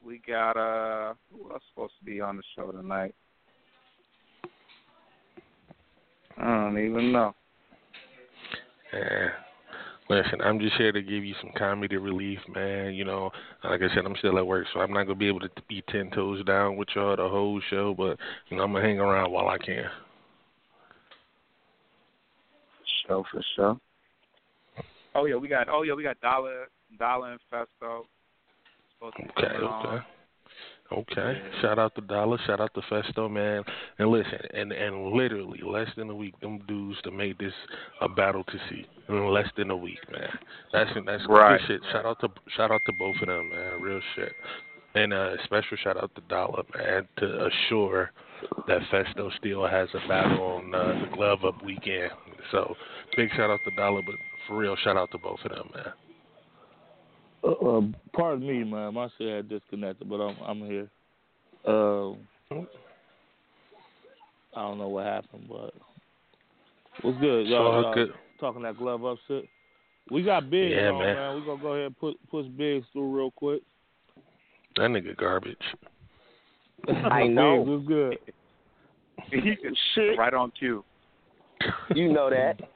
We 0.05 0.21
got 0.27 0.57
uh, 0.57 1.13
who 1.31 1.51
else 1.51 1.63
supposed 1.73 1.93
to 1.99 2.05
be 2.05 2.21
on 2.21 2.37
the 2.37 2.43
show 2.55 2.71
tonight? 2.71 3.13
I 6.37 6.45
don't 6.45 6.83
even 6.83 7.11
know. 7.11 7.35
Yeah. 8.93 9.29
Listen, 10.09 10.41
I'm 10.41 10.59
just 10.59 10.75
here 10.75 10.91
to 10.91 11.01
give 11.01 11.23
you 11.23 11.33
some 11.39 11.51
comedy 11.57 11.95
relief, 11.95 12.39
man. 12.53 12.93
You 12.93 13.05
know, 13.05 13.31
like 13.63 13.81
I 13.81 13.93
said, 13.95 14.05
I'm 14.05 14.15
still 14.17 14.37
at 14.37 14.45
work, 14.45 14.67
so 14.73 14.81
I'm 14.81 14.91
not 14.91 15.03
gonna 15.03 15.15
be 15.15 15.27
able 15.27 15.39
to 15.39 15.49
be 15.69 15.83
ten 15.89 16.09
toes 16.11 16.43
down 16.43 16.75
with 16.75 16.89
y'all 16.95 17.15
the 17.15 17.29
whole 17.29 17.61
show. 17.69 17.93
But 17.93 18.17
you 18.49 18.57
know, 18.57 18.63
I'm 18.63 18.73
gonna 18.73 18.85
hang 18.85 18.99
around 18.99 19.31
while 19.31 19.47
I 19.47 19.57
can. 19.57 19.85
Show 23.07 23.23
for 23.31 23.41
sure. 23.55 23.79
Oh 25.15 25.25
yeah, 25.25 25.35
we 25.35 25.47
got 25.47 25.69
oh 25.69 25.83
yeah, 25.83 25.93
we 25.93 26.03
got 26.03 26.19
Dollar 26.19 26.67
Dollar 26.99 27.31
and 27.31 27.39
Festo. 27.51 28.01
Supposed 29.01 29.17
to 29.17 29.23
be 29.23 29.29
Okay, 29.37 29.65
okay. 29.65 30.05
Okay. 30.91 31.41
Shout 31.61 31.79
out 31.79 31.95
to 31.95 32.01
Dollar, 32.01 32.37
shout 32.45 32.59
out 32.59 32.73
to 32.73 32.81
Festo, 32.81 33.31
man. 33.31 33.63
And 33.97 34.09
listen, 34.09 34.39
and 34.53 34.71
and 34.71 35.13
literally 35.13 35.61
less 35.65 35.87
than 35.95 36.09
a 36.09 36.15
week, 36.15 36.37
them 36.41 36.59
dudes 36.67 37.01
to 37.03 37.11
make 37.11 37.37
this 37.39 37.53
a 38.01 38.09
battle 38.09 38.43
to 38.43 38.57
see. 38.69 38.85
In 39.07 39.27
less 39.29 39.47
than 39.57 39.71
a 39.71 39.75
week, 39.75 39.99
man. 40.11 40.29
That's 40.73 40.89
that's 41.05 41.23
Right. 41.27 41.59
good 41.61 41.67
shit. 41.67 41.81
Shout 41.91 42.05
out 42.05 42.19
to 42.19 42.29
shout 42.57 42.71
out 42.71 42.81
to 42.85 42.93
both 42.99 43.15
of 43.21 43.27
them, 43.27 43.49
man. 43.49 43.81
Real 43.81 44.01
shit. 44.15 44.33
And 44.93 45.13
a 45.13 45.37
special 45.45 45.77
shout 45.77 45.95
out 45.95 46.13
to 46.15 46.21
Dollar, 46.27 46.63
man, 46.75 47.07
to 47.17 47.45
assure 47.45 48.11
that 48.67 48.81
Festo 48.91 49.31
still 49.37 49.65
has 49.65 49.87
a 49.93 50.07
battle 50.07 50.43
on 50.43 50.75
uh, 50.75 51.05
the 51.09 51.15
Glove 51.15 51.45
Up 51.45 51.63
weekend. 51.63 52.11
So 52.51 52.75
big 53.15 53.29
shout 53.31 53.49
out 53.49 53.59
to 53.63 53.75
Dollar, 53.77 54.01
but 54.05 54.15
for 54.47 54.57
real, 54.57 54.75
shout 54.83 54.97
out 54.97 55.09
to 55.11 55.17
both 55.17 55.39
of 55.45 55.51
them, 55.51 55.69
man. 55.73 55.93
Uh, 57.43 57.51
uh, 57.51 57.81
pardon 58.13 58.47
me, 58.47 58.63
man. 58.63 58.93
My 58.93 59.07
shit 59.17 59.35
had 59.35 59.49
disconnected, 59.49 60.09
but 60.09 60.17
I'm 60.17 60.35
I'm 60.45 60.65
here. 60.65 60.89
Um, 61.65 62.17
I 64.55 64.61
don't 64.61 64.77
know 64.77 64.89
what 64.89 65.05
happened, 65.05 65.45
but 65.47 65.73
what's 67.01 67.19
good, 67.19 67.47
y'all? 67.47 67.77
uh, 67.77 67.81
y'all 67.81 67.93
good. 67.95 68.13
talking 68.39 68.61
that 68.63 68.77
glove 68.77 69.05
up 69.05 69.17
shit. 69.27 69.45
We 70.09 70.23
got 70.23 70.49
Biggs 70.49 70.75
Yeah, 70.75 70.91
on, 70.91 70.99
man. 70.99 71.15
man. 71.15 71.35
We 71.39 71.45
gonna 71.45 71.61
go 71.61 71.73
ahead 71.73 71.85
and 71.87 71.97
put 71.97 72.17
push 72.29 72.45
Biggs 72.57 72.85
through 72.93 73.15
real 73.15 73.31
quick. 73.31 73.61
That 74.75 74.89
nigga 74.89 75.15
garbage. 75.15 75.57
I 76.87 77.27
know. 77.27 77.63
Biggs, 77.63 77.69
what's 77.69 77.87
good? 77.87 78.17
Shit, 79.95 80.17
right 80.17 80.33
on 80.33 80.51
cue. 80.57 80.83
you 81.95 82.11
know 82.11 82.29
that. 82.29 82.59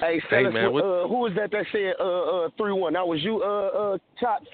Hey, 0.00 0.20
Hey, 0.20 0.20
fellas, 0.30 0.54
man, 0.54 0.72
what- 0.72 0.84
uh, 0.84 1.08
who 1.08 1.18
was 1.18 1.32
that 1.36 1.50
that 1.50 1.64
said 1.72 1.94
uh 1.98 2.44
uh 2.44 2.48
three 2.56 2.72
one? 2.72 2.92
That 2.92 3.06
was 3.06 3.22
you, 3.22 3.42
uh 3.42 3.68
uh 3.94 3.98
Chops. 4.20 4.46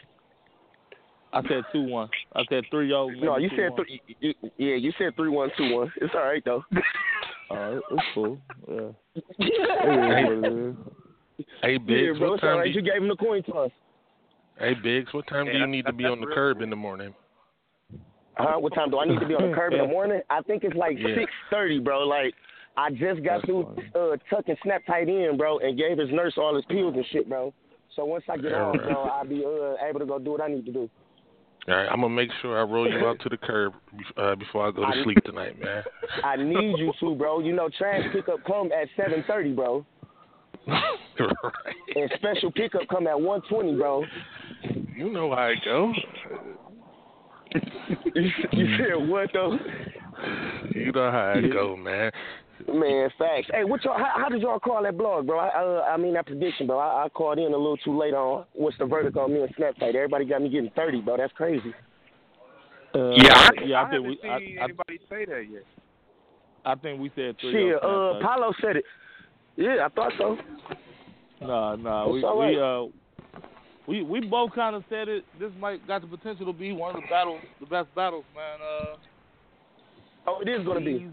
I 1.33 1.43
said 1.49 1.65
two 1.73 1.83
one. 1.83 2.09
I 2.35 2.43
said 2.49 2.65
three 2.71 2.89
zero. 2.89 3.09
No, 3.09 3.37
you 3.39 3.51
said 3.57 3.75
three. 3.77 4.01
You, 4.21 4.35
yeah, 4.57 4.77
you 4.77 4.93
said 4.99 5.17
three 5.17 5.29
one 5.29 5.51
two 5.59 5.75
one. 5.75 5.93
It's 6.01 6.15
all 6.15 6.23
right 6.25 6.43
though. 6.45 6.65
All 7.51 7.57
right, 7.59 7.83
it's 7.91 8.03
cool. 8.15 8.39
Yeah. 8.67 9.25
yeah, 9.39 9.49
It 10.29 10.33
is 10.33 10.43
what 10.43 10.53
it 10.53 11.39
is. 11.39 11.47
Hey 11.63 11.77
Biggs, 11.79 12.19
bro. 12.19 12.31
what 12.31 12.35
It's 12.37 12.43
all 12.43 12.49
time 12.51 12.59
right. 12.59 12.69
You 12.69 12.81
you, 12.81 12.83
gave 12.83 13.03
him 13.03 13.09
the 13.09 13.17
coin 13.17 13.43
toss. 13.43 13.71
Hey 14.59 14.73
Biggs, 14.83 15.13
what 15.13 15.27
time 15.27 15.45
do 15.45 15.53
you 15.53 15.67
need 15.67 15.85
to 15.85 15.93
be 15.93 16.05
on 16.07 16.21
the 16.21 16.27
real 16.27 16.35
curb 16.35 16.57
cool. 16.57 16.65
in 16.65 16.71
the 16.71 16.77
morning? 16.77 17.13
Huh? 18.37 18.59
What 18.59 18.75
time 18.75 18.91
do 18.91 18.99
I 18.99 19.05
need 19.05 19.21
to 19.21 19.27
be 19.29 19.35
on 19.35 19.51
the 19.51 19.55
curb 19.55 19.75
in 19.75 19.79
the 19.81 19.87
morning? 19.99 20.23
I 20.31 20.41
think 20.43 20.65
it's 20.65 20.75
like 20.75 20.97
Yeah. 20.99 21.15
six 21.17 21.31
thirty, 21.51 21.81
bro. 21.81 22.01
Like 22.01 22.35
I 22.77 22.91
just 22.91 23.23
got 23.23 23.43
That's 23.43 23.45
through 23.47 23.77
uh, 23.95 24.17
tucking 24.29 24.57
Snap 24.63 24.85
tight 24.87 25.09
in, 25.09 25.37
bro, 25.37 25.59
and 25.59 25.79
gave 25.79 25.99
his 25.99 26.11
nurse 26.11 26.35
all 26.37 26.57
his 26.57 26.65
pills 26.67 26.95
and 26.97 27.07
shit, 27.13 27.29
bro. 27.29 27.53
So 27.95 28.05
once 28.05 28.25
I 28.29 28.37
get 28.37 28.53
off, 28.53 28.75
right. 28.75 28.85
bro, 28.89 29.03
I'll 29.05 29.27
be 29.27 29.45
uh, 29.45 29.87
able 29.89 30.01
to 30.01 30.07
go 30.07 30.19
do 30.19 30.33
what 30.33 30.41
I 30.41 30.49
need 30.49 30.67
to 30.67 30.73
do. 30.73 30.91
All 31.67 31.75
right, 31.75 31.87
I'm 31.87 32.03
gonna 32.03 32.13
make 32.13 32.29
sure 32.43 32.59
I 32.59 32.63
roll 32.63 32.91
you 32.91 33.07
out 33.07 33.21
to 33.21 33.29
the 33.31 33.39
curb 33.39 33.73
uh, 34.19 34.35
before 34.35 34.69
I 34.69 34.71
go 34.71 34.83
to 34.83 34.89
I- 34.89 35.03
sleep 35.05 35.19
tonight, 35.25 35.59
man. 35.59 35.83
I 36.25 36.37
need 36.37 36.75
you 36.79 36.93
to, 37.01 37.15
bro. 37.15 37.41
You 37.41 37.55
know, 37.55 37.71
trash 37.79 38.03
pickup 38.13 38.45
come 38.47 38.71
at 38.71 38.89
seven 38.97 39.25
thirty, 39.27 39.53
bro, 39.53 39.87
right. 40.67 41.75
and 41.95 42.11
special 42.17 42.53
pickup 42.53 42.83
come 42.91 43.07
at 43.07 43.19
one 43.19 43.41
twenty, 43.49 43.75
bro. 43.77 44.05
You 44.95 45.11
know 45.11 45.35
how 45.35 45.47
it 45.47 45.59
go. 45.65 45.93
you, 48.15 48.31
you 48.53 48.77
said 48.77 49.09
what 49.09 49.31
though? 49.33 49.57
You 50.75 50.93
know 50.93 51.11
how 51.11 51.33
it 51.37 51.51
go, 51.51 51.77
man. 51.77 52.11
Man, 52.73 53.11
facts. 53.19 53.49
Hey, 53.53 53.65
what 53.65 53.85
y'all? 53.85 53.99
How, 53.99 54.13
how 54.23 54.29
did 54.29 54.41
y'all 54.41 54.59
call 54.59 54.83
that 54.83 54.97
blog, 54.97 55.27
bro? 55.27 55.39
I, 55.39 55.49
uh, 55.49 55.83
I 55.83 55.97
mean 55.99 56.15
that 56.15 56.27
prediction, 56.27 56.67
bro. 56.67 56.79
I, 56.79 57.05
I 57.05 57.09
called 57.11 57.39
in 57.39 57.45
a 57.45 57.57
little 57.57 57.77
too 57.77 57.97
late 57.97 58.15
on 58.15 58.47
what's 58.55 58.79
the 58.79 58.87
verdict 58.87 59.17
on 59.17 59.33
me 59.33 59.43
and 59.43 59.55
Snapchat. 59.55 59.95
Everybody 59.95 60.25
got 60.25 60.41
me 60.43 60.49
getting 60.49 60.71
thirty, 60.75 61.01
bro. 61.01 61.17
That's 61.19 61.33
crazy. 61.35 61.75
Uh, 62.95 63.11
Yeah, 63.17 63.35
I, 63.35 63.51
yeah. 63.65 63.77
I, 63.77 63.87
I 63.87 63.91
think 63.91 64.05
haven't 64.05 64.05
we. 64.05 64.19
seen 64.23 64.31
I, 64.31 64.35
I, 64.35 64.65
anybody 64.65 65.01
say 65.11 65.25
that 65.27 65.45
yet. 65.51 65.63
I 66.65 66.75
think 66.77 67.01
we 67.01 67.11
said 67.15 67.37
three. 67.41 67.53
Shit, 67.53 67.79
oh, 67.83 68.19
uh, 68.19 68.27
Paulo 68.27 68.53
said 68.63 68.77
it. 68.77 68.85
Yeah, 69.57 69.85
I 69.85 69.89
thought 69.91 70.13
so. 70.17 70.39
Nah, 71.43 71.77
nah. 71.77 72.09
We 72.09 72.25
all 72.25 72.39
we 72.39 72.59
uh 72.59 72.91
we 73.87 74.03
we 74.03 74.27
both 74.27 74.53
kind 74.55 74.75
of 74.75 74.85
said 74.89 75.09
it. 75.09 75.25
This 75.39 75.51
might 75.61 75.87
got 75.87 76.01
the 76.01 76.07
potential 76.09 76.47
to 76.47 76.53
be 76.53 76.73
one 76.73 76.97
of 76.97 77.03
the 77.03 77.09
battles, 77.09 77.41
the 77.61 77.67
best 77.67 77.95
battles, 77.95 78.25
man. 78.35 78.59
Uh, 78.61 78.97
Oh, 80.27 80.41
it 80.41 80.49
is 80.49 80.65
gonna 80.65 80.81
be. 80.81 81.07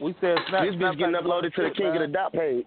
He's- 0.00 0.02
We 0.02 0.14
said 0.20 0.36
Snap. 0.48 0.64
This 0.64 0.74
bitch 0.74 0.98
getting 0.98 1.14
uploaded 1.14 1.54
to 1.54 1.62
the 1.62 1.70
King 1.70 1.94
of 1.94 2.00
the 2.00 2.08
Dot 2.08 2.32
page. 2.32 2.66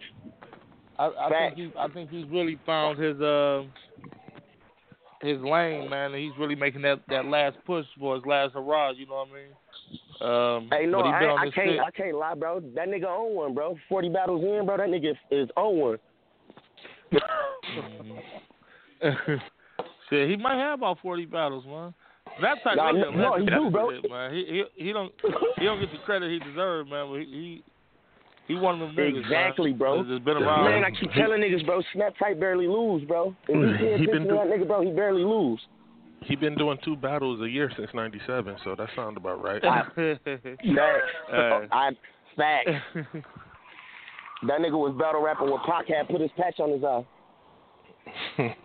I, 1.00 1.08
I 1.08 1.30
think 1.30 1.56
he, 1.58 1.72
I 1.80 1.88
think 1.88 2.10
he's 2.12 2.26
really 2.30 2.58
found 2.66 3.00
his 3.00 3.20
uh 3.20 3.64
his 5.22 5.40
lane, 5.42 5.90
man, 5.90 6.14
he's 6.14 6.32
really 6.38 6.56
making 6.56 6.82
that 6.84 7.02
that 7.10 7.26
last 7.26 7.58
push 7.66 7.86
for 8.00 8.16
his 8.16 8.26
last 8.26 8.54
hurrah. 8.54 8.92
You 8.92 9.08
know 9.08 9.26
what 9.26 9.30
I 9.30 9.34
mean? 9.34 9.52
Um, 10.22 10.70
Hey, 10.72 10.86
no, 10.86 11.00
but 11.00 11.08
he 11.08 11.12
I, 11.14 11.20
been 11.20 11.30
ain't- 11.30 11.40
on 11.40 11.48
I 11.48 11.52
can't. 11.52 11.70
shit. 11.72 11.80
I 11.80 11.92
can't 11.92 12.16
lie, 12.18 12.36
bro. 12.36 12.60
That 12.76 12.88
nigga 12.88 13.06
on 13.06 13.34
one, 13.36 13.54
bro. 13.56 13.76
Forty 13.90 14.10
battles 14.10 14.44
in, 14.44 14.66
bro. 14.66 14.78
That 14.78 14.90
nigga 14.90 15.12
is, 15.12 15.18
is 15.32 15.50
on 15.58 15.76
one. 15.78 15.98
Shit, 20.10 20.30
he 20.30 20.36
might 20.38 20.58
have 20.58 20.80
about 20.80 21.00
forty 21.02 21.26
battles, 21.26 21.66
man. 21.66 21.94
That 22.42 22.58
type 22.64 22.78
Nah, 22.78 22.90
of 22.90 22.96
no, 22.96 23.12
no, 23.12 23.40
he 23.40 23.46
do, 23.46 23.70
bro. 23.70 23.90
Man, 24.10 24.34
he, 24.34 24.64
he 24.76 24.86
he 24.86 24.94
don't 24.94 25.12
he 25.58 25.66
don't 25.66 25.80
get 25.80 25.92
the 25.92 26.00
credit 26.06 26.32
he 26.32 26.40
deserves, 26.40 26.90
man. 26.90 27.08
But 27.10 27.20
he 27.20 27.26
he, 27.26 27.64
he 28.48 28.56
one 28.56 28.82
of 28.82 28.88
them 28.88 28.96
niggas, 28.96 29.22
Exactly, 29.22 29.72
man, 29.72 29.78
bro. 29.78 30.04
That's 30.04 30.24
been 30.24 30.38
around. 30.38 30.66
Man, 30.66 30.84
I 30.84 30.92
keep 30.92 31.12
telling 31.14 31.42
niggas, 31.42 31.66
bro. 31.66 31.82
Snap 31.94 32.14
tight 32.18 32.40
barely 32.40 32.68
lose, 32.68 33.04
bro. 33.08 33.36
Mm. 33.50 33.70
And 33.70 33.80
he, 33.80 33.86
He 33.86 33.98
he 34.00 34.06
been 34.08 34.28
been 34.28 34.36
that 34.36 34.48
nigga, 34.48 34.68
bro. 34.68 34.82
He 34.82 34.92
barely 34.92 35.24
lose. 35.24 35.62
He 36.22 36.36
been 36.36 36.56
doing 36.56 36.78
two 36.86 36.96
battles 36.96 37.42
a 37.42 37.50
year 37.50 37.72
since 37.78 37.90
'97, 37.94 38.58
so 38.64 38.76
that 38.78 38.90
sounds 38.96 39.18
about 39.18 39.44
right. 39.44 39.62
Facts. 39.62 39.92
Hey. 39.96 41.68
I 41.72 41.92
facts. 42.36 42.72
That 44.48 44.60
nigga 44.60 44.78
was 44.78 44.94
battle 45.00 45.24
rapping 45.24 45.50
when 45.50 45.62
Pac 45.66 45.88
had 45.88 46.10
put 46.10 46.20
his 46.20 46.32
patch 46.36 46.60
on 46.60 46.72
his 46.72 46.84
eye. 46.84 47.06
Shit, 48.38 48.60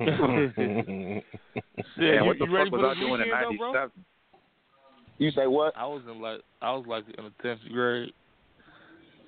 Yeah, 1.96 2.22
you, 2.22 2.24
what 2.24 2.38
the 2.38 2.46
you 2.46 2.54
ready 2.54 2.70
fuck 2.70 2.80
for 2.80 2.86
was 2.86 2.96
I 2.96 3.00
doing 3.00 3.14
in 3.14 3.20
weekend, 3.20 3.42
though, 3.42 3.58
bro? 3.58 3.72
'97? 3.72 4.04
You 5.18 5.30
say 5.32 5.46
what? 5.46 5.76
I 5.76 5.84
was 5.86 6.02
in 6.10 6.20
like 6.20 6.40
I 6.62 6.72
was 6.72 6.84
like 6.86 7.04
in 7.16 7.24
the 7.24 7.32
tenth 7.42 7.60
grade. 7.72 8.12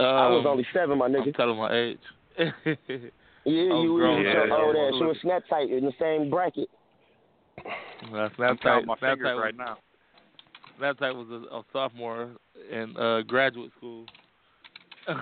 I 0.00 0.28
was 0.28 0.44
Um, 0.44 0.46
only 0.46 0.66
seven, 0.72 0.98
my 0.98 1.08
nigga. 1.08 1.26
I'm 1.26 1.32
telling 1.34 1.58
my 1.58 1.74
age. 1.74 1.98
Yeah, 3.46 3.80
you 3.80 3.94
were 3.94 4.16
was 4.16 4.24
yeah, 4.24 4.32
your 4.32 4.52
old 4.52 4.76
yeah. 4.76 4.82
ass. 4.82 4.92
You 5.00 5.06
was 5.06 5.16
snap 5.22 5.42
tight 5.48 5.70
in 5.70 5.84
the 5.84 5.92
same 5.98 6.28
bracket. 6.28 6.68
That's 8.12 8.34
I'm 8.38 8.56
Snapchat. 8.56 8.60
counting 8.62 8.86
my 8.86 8.94
Snapchat 8.96 9.12
fingers 9.12 9.34
was, 9.34 9.42
right 9.42 9.56
now. 9.56 9.78
Snapchat 10.78 11.14
was 11.14 11.26
a, 11.30 11.56
a 11.56 11.62
sophomore 11.72 12.30
in 12.70 12.96
uh, 12.98 13.22
graduate 13.22 13.70
school. 13.78 14.04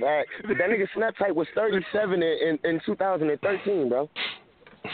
That 0.00 0.24
that 0.46 0.70
nigga 0.70 0.86
snap 0.94 1.14
tight 1.18 1.34
was 1.34 1.46
thirty 1.54 1.84
seven 1.92 2.22
in, 2.22 2.58
in 2.62 2.70
in 2.70 2.80
two 2.86 2.94
thousand 2.96 3.30
and 3.30 3.40
thirteen, 3.40 3.88
bro. 3.88 4.08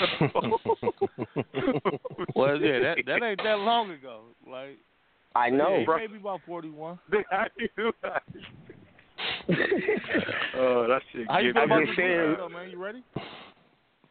well, 2.34 2.61
yeah, 2.61 2.78
that 2.80 2.96
that 3.06 3.22
ain't 3.22 3.40
that 3.44 3.58
long 3.58 3.90
ago. 3.90 4.22
Like, 4.50 4.78
I 5.34 5.50
know. 5.50 5.84
yeah, 5.86 5.96
maybe 5.96 6.16
about 6.16 6.40
forty 6.46 6.70
one. 6.70 6.98
oh, 7.12 7.22
that 10.88 11.00
shit. 11.12 11.26
How 11.28 11.38
you 11.38 11.52
get 11.52 11.61
feel 11.61 11.64
about 11.64 11.80
this 11.80 11.86
just 11.88 11.98
saying- 11.98 12.20
weekend, 12.20 12.36
though, 12.38 12.48
man? 12.48 12.70
You 12.70 12.82
ready? 12.82 13.04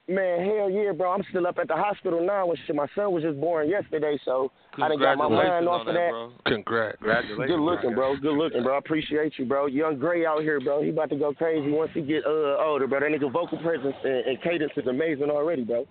Man, 0.08 0.46
hell 0.46 0.70
yeah, 0.70 0.92
bro. 0.92 1.12
I'm 1.14 1.24
still 1.32 1.48
up 1.48 1.58
at 1.58 1.68
the 1.68 1.74
hospital 1.76 2.24
now. 2.24 2.48
And 2.50 2.60
shit, 2.68 2.76
my 2.76 2.86
son 2.94 3.12
was 3.12 3.24
just 3.24 3.42
born 3.42 3.68
yesterday, 3.68 4.20
so 4.24 4.52
I 4.78 4.88
didn't 4.88 5.02
got 5.02 5.18
my 5.18 5.28
mind 5.28 5.68
off 5.68 5.88
of 5.88 5.94
that. 5.96 6.10
bro. 6.12 6.32
Congrats. 6.46 6.98
Congratulations. 7.00 7.48
Good 7.48 7.60
looking, 7.60 7.96
bro. 7.96 8.16
Good 8.16 8.38
looking, 8.38 8.62
bro. 8.62 8.76
I 8.76 8.78
appreciate 8.78 9.34
you, 9.40 9.46
bro. 9.46 9.66
Young 9.66 9.98
Gray 9.98 10.24
out 10.24 10.42
here, 10.42 10.60
bro. 10.60 10.84
He 10.84 10.90
about 10.90 11.10
to 11.10 11.16
go 11.16 11.34
crazy 11.34 11.72
once 11.72 11.90
he 11.96 12.02
get 12.02 12.24
uh 12.24 12.58
older, 12.64 12.86
bro. 12.86 13.00
That 13.00 13.10
nigga 13.10 13.32
vocal 13.32 13.58
presence 13.58 13.96
and, 14.04 14.26
and 14.28 14.42
cadence 14.44 14.74
is 14.78 14.86
amazing 14.86 15.32
already, 15.32 15.64
bro. 15.64 15.86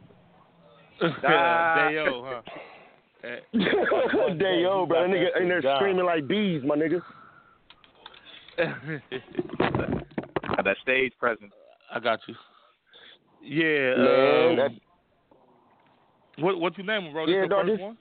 Ah. 1.02 1.88
Dayo, 1.90 2.24
huh? 2.24 2.42
Day 4.38 4.64
old, 4.64 4.90
bro. 4.90 5.08
That 5.08 5.16
You 5.18 5.24
got 5.24 5.32
nigga 5.32 5.32
that 5.34 5.42
in 5.42 5.48
there 5.48 5.58
shit 5.58 5.64
down. 5.64 5.78
screaming 5.78 6.04
like 6.04 6.28
bees, 6.28 6.62
my 6.64 6.76
nigga. 6.76 7.02
Got 10.56 10.64
that 10.64 10.76
stage 10.82 11.12
presence. 11.18 11.52
I 11.92 11.98
got 11.98 12.20
you. 12.28 12.34
Yeah. 13.44 13.94
Man, 13.96 14.60
um, 14.60 14.80
what 16.38 16.60
what 16.60 16.78
you 16.78 16.84
name 16.84 17.02
him, 17.04 17.12
bro? 17.12 17.26
Yeah, 17.26 17.42
this 17.42 17.50
dog, 17.50 17.66
your 17.66 17.76
first 17.76 17.78
this- 17.78 17.84
one? 17.84 17.98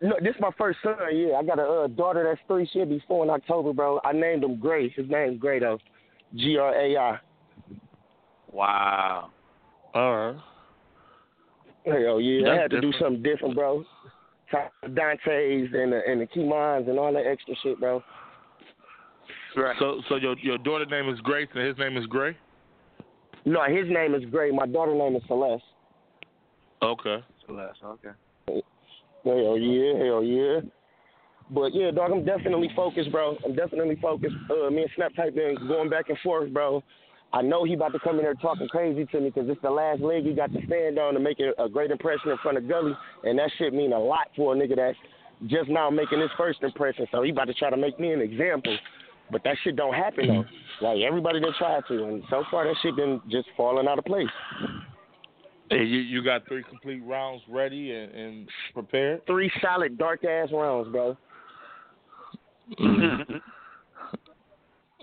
No, 0.00 0.14
this 0.22 0.32
is 0.36 0.40
my 0.40 0.50
first 0.56 0.78
son. 0.82 0.94
Yeah, 1.12 1.34
I 1.38 1.42
got 1.42 1.58
a 1.58 1.64
uh, 1.64 1.86
daughter 1.88 2.24
that's 2.24 2.40
three. 2.46 2.68
She'll 2.72 2.86
be 2.86 3.02
four 3.08 3.24
in 3.24 3.30
October, 3.30 3.72
bro. 3.72 4.00
I 4.04 4.12
named 4.12 4.44
him 4.44 4.56
Gray. 4.60 4.90
His 4.90 5.06
name's 5.08 5.40
Gray 5.40 5.58
though. 5.58 5.78
G 6.36 6.56
R 6.56 6.72
A 6.72 6.96
I. 6.96 7.18
Wow. 8.52 9.30
All 9.94 10.16
right. 10.16 10.40
Hell 11.84 12.20
yeah, 12.20 12.50
I 12.50 12.54
had 12.54 12.70
to 12.70 12.80
do 12.80 12.92
something 13.00 13.22
different, 13.22 13.54
bro. 13.54 13.84
Top 14.50 14.72
Dante's 14.94 15.70
and 15.74 15.92
the 15.92 16.00
and 16.06 16.20
the 16.20 16.26
Keymans 16.26 16.88
and 16.88 16.98
all 16.98 17.12
that 17.12 17.26
extra 17.26 17.54
shit, 17.62 17.80
bro. 17.80 18.02
Right. 19.56 19.76
So 19.78 20.00
so 20.08 20.16
your 20.16 20.38
your 20.38 20.58
daughter 20.58 20.86
name 20.86 21.08
is 21.12 21.18
Grace 21.20 21.48
and 21.54 21.66
his 21.66 21.76
name 21.76 21.96
is 21.96 22.06
Gray. 22.06 22.36
No, 23.48 23.64
his 23.64 23.88
name 23.88 24.14
is 24.14 24.22
Gray. 24.30 24.50
My 24.50 24.66
daughter 24.66 24.94
name 24.94 25.16
is 25.16 25.22
Celeste. 25.26 25.64
Okay. 26.82 27.24
Celeste, 27.46 27.78
okay. 27.82 28.10
Hell 29.24 29.58
yeah, 29.58 30.04
hell 30.04 30.22
yeah. 30.22 30.60
But 31.50 31.74
yeah, 31.74 31.90
dog, 31.90 32.12
I'm 32.12 32.26
definitely 32.26 32.68
focused, 32.76 33.10
bro. 33.10 33.38
I'm 33.46 33.56
definitely 33.56 33.96
focused. 34.02 34.34
Uh, 34.50 34.68
me 34.68 34.82
and 34.82 34.90
Snap 34.96 35.12
Tight 35.16 35.34
been 35.34 35.56
going 35.66 35.88
back 35.88 36.10
and 36.10 36.18
forth, 36.18 36.52
bro. 36.52 36.82
I 37.32 37.40
know 37.40 37.64
he 37.64 37.72
about 37.72 37.94
to 37.94 37.98
come 38.00 38.16
in 38.18 38.22
there 38.22 38.34
talking 38.34 38.68
crazy 38.68 39.06
to 39.06 39.20
me 39.20 39.30
because 39.30 39.48
it's 39.48 39.62
the 39.62 39.70
last 39.70 40.02
leg 40.02 40.24
he 40.24 40.34
got 40.34 40.52
to 40.52 40.66
stand 40.66 40.98
on 40.98 41.14
to 41.14 41.20
make 41.20 41.40
a, 41.40 41.62
a 41.62 41.70
great 41.70 41.90
impression 41.90 42.30
in 42.30 42.36
front 42.42 42.58
of 42.58 42.68
Gully, 42.68 42.92
and 43.24 43.38
that 43.38 43.50
shit 43.56 43.72
mean 43.72 43.94
a 43.94 43.98
lot 43.98 44.28
for 44.36 44.54
a 44.54 44.58
nigga 44.58 44.76
that's 44.76 44.98
just 45.46 45.70
now 45.70 45.88
making 45.88 46.20
his 46.20 46.30
first 46.36 46.62
impression. 46.62 47.06
So 47.12 47.22
he 47.22 47.30
about 47.30 47.46
to 47.46 47.54
try 47.54 47.70
to 47.70 47.78
make 47.78 47.98
me 47.98 48.12
an 48.12 48.20
example, 48.20 48.76
but 49.30 49.42
that 49.44 49.56
shit 49.62 49.76
don't 49.76 49.94
happen 49.94 50.26
though. 50.28 50.44
Like 50.80 50.98
everybody 51.00 51.40
that 51.40 51.52
tried 51.58 51.82
to, 51.88 52.04
and 52.04 52.22
so 52.30 52.44
far 52.50 52.64
that 52.64 52.76
shit 52.82 52.96
been 52.96 53.20
just 53.30 53.48
falling 53.56 53.88
out 53.88 53.98
of 53.98 54.04
place. 54.04 54.26
Hey, 55.70 55.84
you 55.84 56.00
you 56.00 56.24
got 56.24 56.46
three 56.48 56.62
complete 56.62 57.02
rounds 57.04 57.42
ready 57.48 57.92
and, 57.92 58.12
and 58.12 58.48
prepared. 58.72 59.26
Three 59.26 59.50
solid 59.60 59.98
dark 59.98 60.24
ass 60.24 60.48
rounds, 60.52 60.88
bro. 60.90 61.16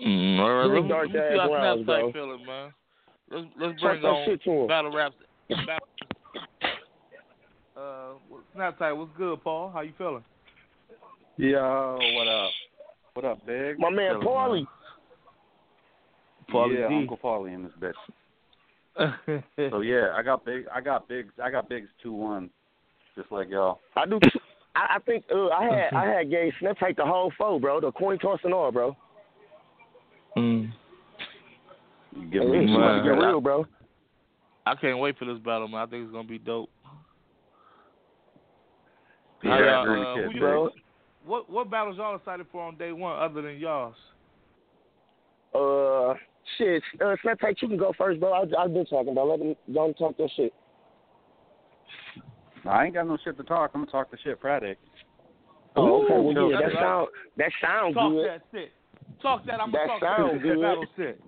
Mm, 0.04 0.38
all 0.40 0.54
right. 0.54 0.68
Three 0.68 0.80
Let's, 0.80 0.88
dark 0.90 1.08
see 1.12 1.18
ass 1.18 1.38
how 1.38 1.52
rounds, 1.52 1.82
Snapchat 1.82 1.86
bro. 1.86 2.12
feeling, 2.12 2.46
man. 2.46 2.72
Let's 3.30 3.46
let's 3.58 3.80
bring 3.80 4.02
that 4.02 4.08
on 4.08 4.26
shit 4.26 4.42
to 4.44 4.50
him. 4.50 4.66
battle 4.66 4.92
raps. 4.92 5.14
Battle, 5.48 5.88
uh, 7.76 8.12
Snapchat, 8.56 8.96
what's 8.96 9.10
good, 9.16 9.42
Paul? 9.42 9.70
How 9.72 9.80
you 9.80 9.92
feeling? 9.96 10.24
Yo, 11.36 11.98
what 12.14 12.28
up? 12.28 12.50
What 13.16 13.24
up, 13.24 13.46
Big? 13.46 13.78
My 13.78 13.88
man 13.88 14.12
Chilling, 14.12 14.26
Paulie. 14.28 14.66
Paulie 16.52 16.80
yeah, 16.80 16.88
D. 16.90 16.94
Uncle 16.96 17.16
Paulie 17.16 17.54
in 17.54 17.62
this 17.62 17.72
bitch. 17.80 19.42
So 19.70 19.80
yeah, 19.80 20.12
I 20.14 20.22
got 20.22 20.44
big. 20.44 20.64
I 20.70 20.82
got 20.82 21.08
bigs. 21.08 21.32
I 21.42 21.50
got 21.50 21.66
bigs 21.66 21.88
two 22.02 22.12
one, 22.12 22.50
just 23.16 23.32
like 23.32 23.48
y'all. 23.48 23.80
I 23.96 24.04
do. 24.04 24.20
I, 24.74 24.96
I 24.96 24.98
think 25.00 25.24
uh, 25.34 25.48
I 25.48 25.64
had 25.64 25.94
I 25.94 26.04
had 26.06 26.30
gave 26.30 26.52
Snap 26.60 26.78
Tight 26.78 26.96
the 26.98 27.06
whole 27.06 27.32
foe, 27.38 27.58
bro. 27.58 27.80
The 27.80 27.90
coin 27.92 28.18
toss 28.18 28.40
and 28.44 28.52
all, 28.52 28.70
bro. 28.70 28.94
mm. 30.36 30.70
You 32.14 32.26
give 32.30 32.42
Hey, 32.42 32.48
me 32.48 32.64
it's 32.64 32.76
about 32.76 32.98
to 32.98 33.02
get 33.02 33.18
real, 33.18 33.40
bro. 33.40 33.64
I 34.66 34.74
can't 34.74 34.98
wait 34.98 35.16
for 35.18 35.24
this 35.24 35.38
battle, 35.38 35.68
man. 35.68 35.80
I 35.80 35.86
think 35.86 36.04
it's 36.04 36.12
gonna 36.12 36.28
be 36.28 36.38
dope. 36.38 36.68
Yeah, 39.42 39.50
How 39.50 39.56
I 39.56 39.60
y'all, 39.60 39.82
agree 39.82 40.02
uh, 40.02 40.14
with 40.16 40.24
who 40.24 40.30
you, 40.30 40.34
you- 40.34 40.40
bro. 40.40 40.70
What 41.26 41.50
what 41.50 41.70
battles 41.70 41.96
y'all 41.96 42.14
excited 42.16 42.46
for 42.52 42.62
on 42.62 42.76
day 42.76 42.92
one 42.92 43.18
other 43.18 43.42
than 43.42 43.58
y'all's? 43.58 43.94
Uh, 45.54 46.14
shit. 46.56 46.82
Uh, 47.04 47.16
Snap 47.22 47.40
Tight 47.40 47.56
you 47.60 47.68
can 47.68 47.76
go 47.76 47.92
first, 47.98 48.20
bro. 48.20 48.32
I, 48.32 48.42
I've 48.62 48.72
been 48.72 48.86
talking, 48.86 49.14
bro. 49.14 49.26
Let 49.26 49.40
them 49.40 49.56
don't 49.74 49.94
talk 49.98 50.16
that 50.18 50.30
shit. 50.36 50.54
I 52.64 52.84
ain't 52.86 52.94
got 52.94 53.06
no 53.08 53.16
shit 53.24 53.36
to 53.38 53.42
talk. 53.44 53.72
I'm 53.74 53.82
gonna 53.82 53.90
talk 53.90 54.10
the 54.10 54.18
shit 54.22 54.38
Friday. 54.40 54.76
Oh, 55.74 56.04
okay. 56.04 56.14
Well, 56.14 56.38
Ooh, 56.46 56.50
yeah, 56.50 56.56
that 56.58 56.62
that's 56.62 56.74
right. 56.74 56.82
sound 56.82 57.08
that 57.36 57.50
sounds 57.60 57.94
Talk 57.94 58.12
good. 58.12 58.26
that 58.28 58.42
shit. 58.52 58.72
Talk 59.20 59.46
that. 59.46 59.60
I'm 59.60 59.72
gonna 59.72 59.72
That 59.72 59.86
talk 59.86 60.02
sound 60.02 60.30
that 60.38 60.42
good. 60.42 60.60
battle 60.60 60.84
shit. 60.96 61.20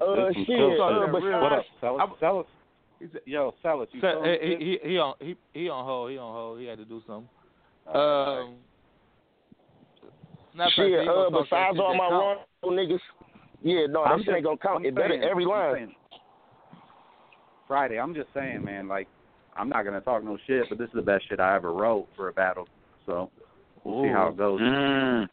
Uh, 0.00 0.32
shit. 0.46 0.80
Uh, 0.80 1.06
but 1.12 1.22
Real. 1.22 1.40
What 1.42 1.52
up, 1.52 1.64
Celis? 1.80 2.00
I'm- 2.00 2.14
Celis? 2.20 2.46
Yo, 3.26 3.54
Celis, 3.62 3.88
you 3.92 4.00
So, 4.00 4.22
feeling 4.22 4.38
he, 4.42 4.78
he 4.82 4.90
he 4.90 4.98
on 4.98 5.14
he 5.20 5.36
he 5.54 5.68
on 5.68 5.84
hold. 5.84 6.10
He 6.10 6.18
on 6.18 6.32
hold. 6.32 6.60
He 6.60 6.66
had 6.66 6.78
to 6.78 6.84
do 6.84 7.02
something. 7.06 7.28
Alright. 7.94 8.46
Um, 8.48 8.54
Snapchat 10.56 10.76
said 10.76 10.86
he 10.86 10.92
shit. 10.92 11.06
gonna 11.06 11.36
Uh, 11.38 11.42
besides 11.42 11.78
all 11.78 11.94
my 11.94 12.08
count. 12.08 12.40
wrong 12.62 12.76
niggas. 12.76 13.00
Yeah, 13.62 13.86
no, 13.88 14.04
that 14.04 14.10
I'm 14.10 14.22
shit 14.22 14.34
ain't 14.34 14.44
gonna 14.44 14.56
count. 14.56 14.76
I'm 14.78 14.84
It 14.86 14.94
better 14.94 15.10
saying- 15.10 15.22
every 15.24 15.44
line. 15.44 15.74
saying- 15.74 15.94
Friday, 17.68 18.00
I'm 18.00 18.14
just 18.14 18.32
saying, 18.34 18.64
man. 18.64 18.88
Like, 18.88 19.06
I'm 19.56 19.68
not 19.68 19.84
gonna 19.84 20.00
talk 20.00 20.24
no 20.24 20.36
shit, 20.46 20.68
but 20.68 20.78
this 20.78 20.88
is 20.88 20.94
the 20.94 21.02
best 21.02 21.28
shit 21.28 21.38
I 21.40 21.54
ever 21.54 21.72
wrote 21.72 22.08
for 22.16 22.28
a 22.28 22.32
battle. 22.32 22.66
So 23.06 23.30
we'll 23.84 24.02
see 24.04 24.08
how 24.08 24.28
it 24.28 24.36
goes. 24.36 24.60
Mm. 24.60 25.28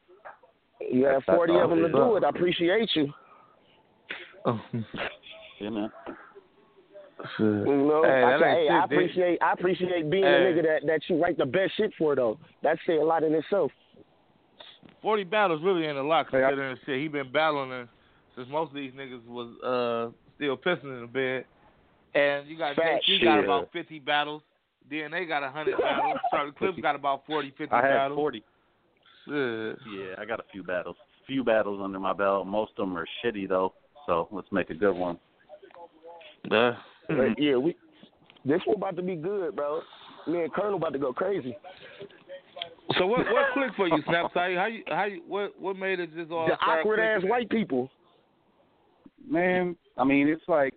You 0.79 1.03
have 1.05 1.13
That's- 1.13 1.23
that's 1.25 1.35
40 1.37 1.57
of 1.59 1.69
them 1.71 1.81
to 1.81 1.89
do 1.89 2.15
it. 2.17 2.23
I 2.23 2.29
appreciate 2.29 2.95
you. 2.95 3.13
Oh. 4.45 4.59
Yeah, 5.59 5.69
man. 5.71 5.91
You 7.39 7.45
know, 7.65 8.03
Hey, 8.03 8.23
I, 8.23 8.37
can, 8.39 8.47
ain't 8.47 8.57
hey, 8.57 8.67
I 8.69 8.81
shit, 8.81 8.89
dude. 8.89 8.97
appreciate 8.99 9.41
I 9.41 9.51
appreciate 9.53 10.09
being 10.09 10.23
Hey. 10.23 10.29
a 10.29 10.39
nigga 10.53 10.63
that 10.63 10.85
that 10.87 11.01
you 11.07 11.21
write 11.21 11.37
the 11.37 11.45
best 11.45 11.73
shit 11.77 11.91
for 11.97 12.15
though. 12.15 12.37
That 12.63 12.77
say 12.85 12.97
a 12.97 13.03
lot 13.03 13.23
in 13.23 13.33
itself. 13.33 13.71
Forty 15.01 15.23
battles 15.23 15.61
really 15.63 15.85
ain't 15.85 15.97
a 15.97 16.03
lot 16.03 16.27
Hey, 16.31 16.43
I- 16.43 16.49
considering 16.49 16.75
the 16.75 16.79
shit 16.85 17.01
he 17.01 17.07
been 17.07 17.31
battling 17.31 17.71
in, 17.71 17.89
since 18.35 18.47
most 18.49 18.69
of 18.69 18.75
these 18.75 18.91
niggas 18.93 19.25
was 19.25 19.47
uh 19.63 20.11
still 20.35 20.57
pissing 20.57 20.83
in 20.95 21.01
the 21.01 21.07
bed. 21.07 21.45
And 22.13 22.47
you 22.47 22.57
got 22.57 22.75
Fact. 22.75 23.03
JC 23.07 23.23
got 23.23 23.43
about 23.43 23.69
fifty 23.73 23.99
battles. 23.99 24.41
DNA 24.91 25.27
got 25.27 25.43
a 25.43 25.49
hundred 25.49 25.77
battles. 25.81 26.17
Charlie 26.31 26.51
Clips 26.53 26.79
got 26.81 26.95
about 26.95 27.25
40, 27.27 27.49
50 27.57 27.73
I 27.73 27.81
had 27.81 27.93
battles. 27.93 28.17
40. 28.17 28.37
Shit. 29.25 29.77
Yeah, 29.91 30.15
I 30.17 30.23
got 30.25 30.39
a 30.39 30.43
few 30.51 30.63
battles. 30.63 30.95
Few 31.27 31.43
battles 31.43 31.81
under 31.83 31.99
my 31.99 32.13
belt. 32.13 32.47
Most 32.47 32.71
of 32.77 32.87
them 32.87 32.97
are 32.97 33.05
shitty 33.23 33.49
though. 33.49 33.73
So 34.05 34.29
let's 34.31 34.47
make 34.51 34.69
a 34.69 34.73
good 34.73 34.95
one. 34.95 35.19
Yeah. 36.49 36.75
But 37.07 37.39
yeah, 37.39 37.55
we 37.55 37.75
this 38.45 38.61
one 38.65 38.77
about 38.77 38.95
to 38.97 39.01
be 39.01 39.15
good, 39.15 39.55
bro. 39.55 39.81
Me 40.27 40.41
and 40.41 40.53
Colonel 40.53 40.75
about 40.75 40.93
to 40.93 40.99
go 40.99 41.13
crazy. 41.13 41.57
So 42.97 43.05
what 43.05 43.19
what 43.31 43.53
clicked 43.53 43.75
for 43.75 43.87
you, 43.87 44.01
Snapside? 44.07 44.55
How 44.55 44.67
you 44.67 44.83
how 44.87 45.05
you 45.05 45.21
what 45.27 45.59
what 45.59 45.77
made 45.77 45.99
it 45.99 46.13
just 46.15 46.31
all 46.31 46.47
The 46.47 46.53
awkward 46.53 46.99
ass 46.99 47.21
white 47.23 47.49
people. 47.49 47.89
Man, 49.29 49.75
I 49.97 50.03
mean, 50.03 50.27
it's 50.27 50.47
like 50.47 50.73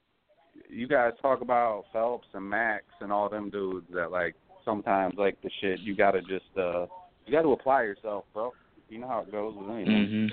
you 0.68 0.88
guys 0.88 1.12
talk 1.22 1.40
about 1.40 1.84
Phelps 1.92 2.26
and 2.34 2.48
Max 2.48 2.84
and 3.00 3.12
all 3.12 3.28
them 3.28 3.50
dudes 3.50 3.86
that 3.92 4.10
like 4.10 4.34
sometimes 4.64 5.14
like 5.16 5.40
the 5.42 5.50
shit 5.60 5.80
you 5.80 5.94
gotta 5.96 6.20
just 6.22 6.44
uh 6.56 6.86
you 7.26 7.32
gotta 7.32 7.48
apply 7.48 7.82
yourself, 7.82 8.24
bro. 8.34 8.52
You 8.88 8.98
know 8.98 9.08
how 9.08 9.20
it 9.20 9.30
goes 9.30 9.54
with 9.56 9.70
anything. 9.70 10.08
Mhm. 10.08 10.30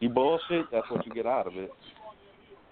You 0.00 0.08
bullshit, 0.08 0.66
that's 0.70 0.88
what 0.90 1.06
you 1.06 1.12
get 1.12 1.26
out 1.26 1.46
of 1.46 1.56
it. 1.56 1.72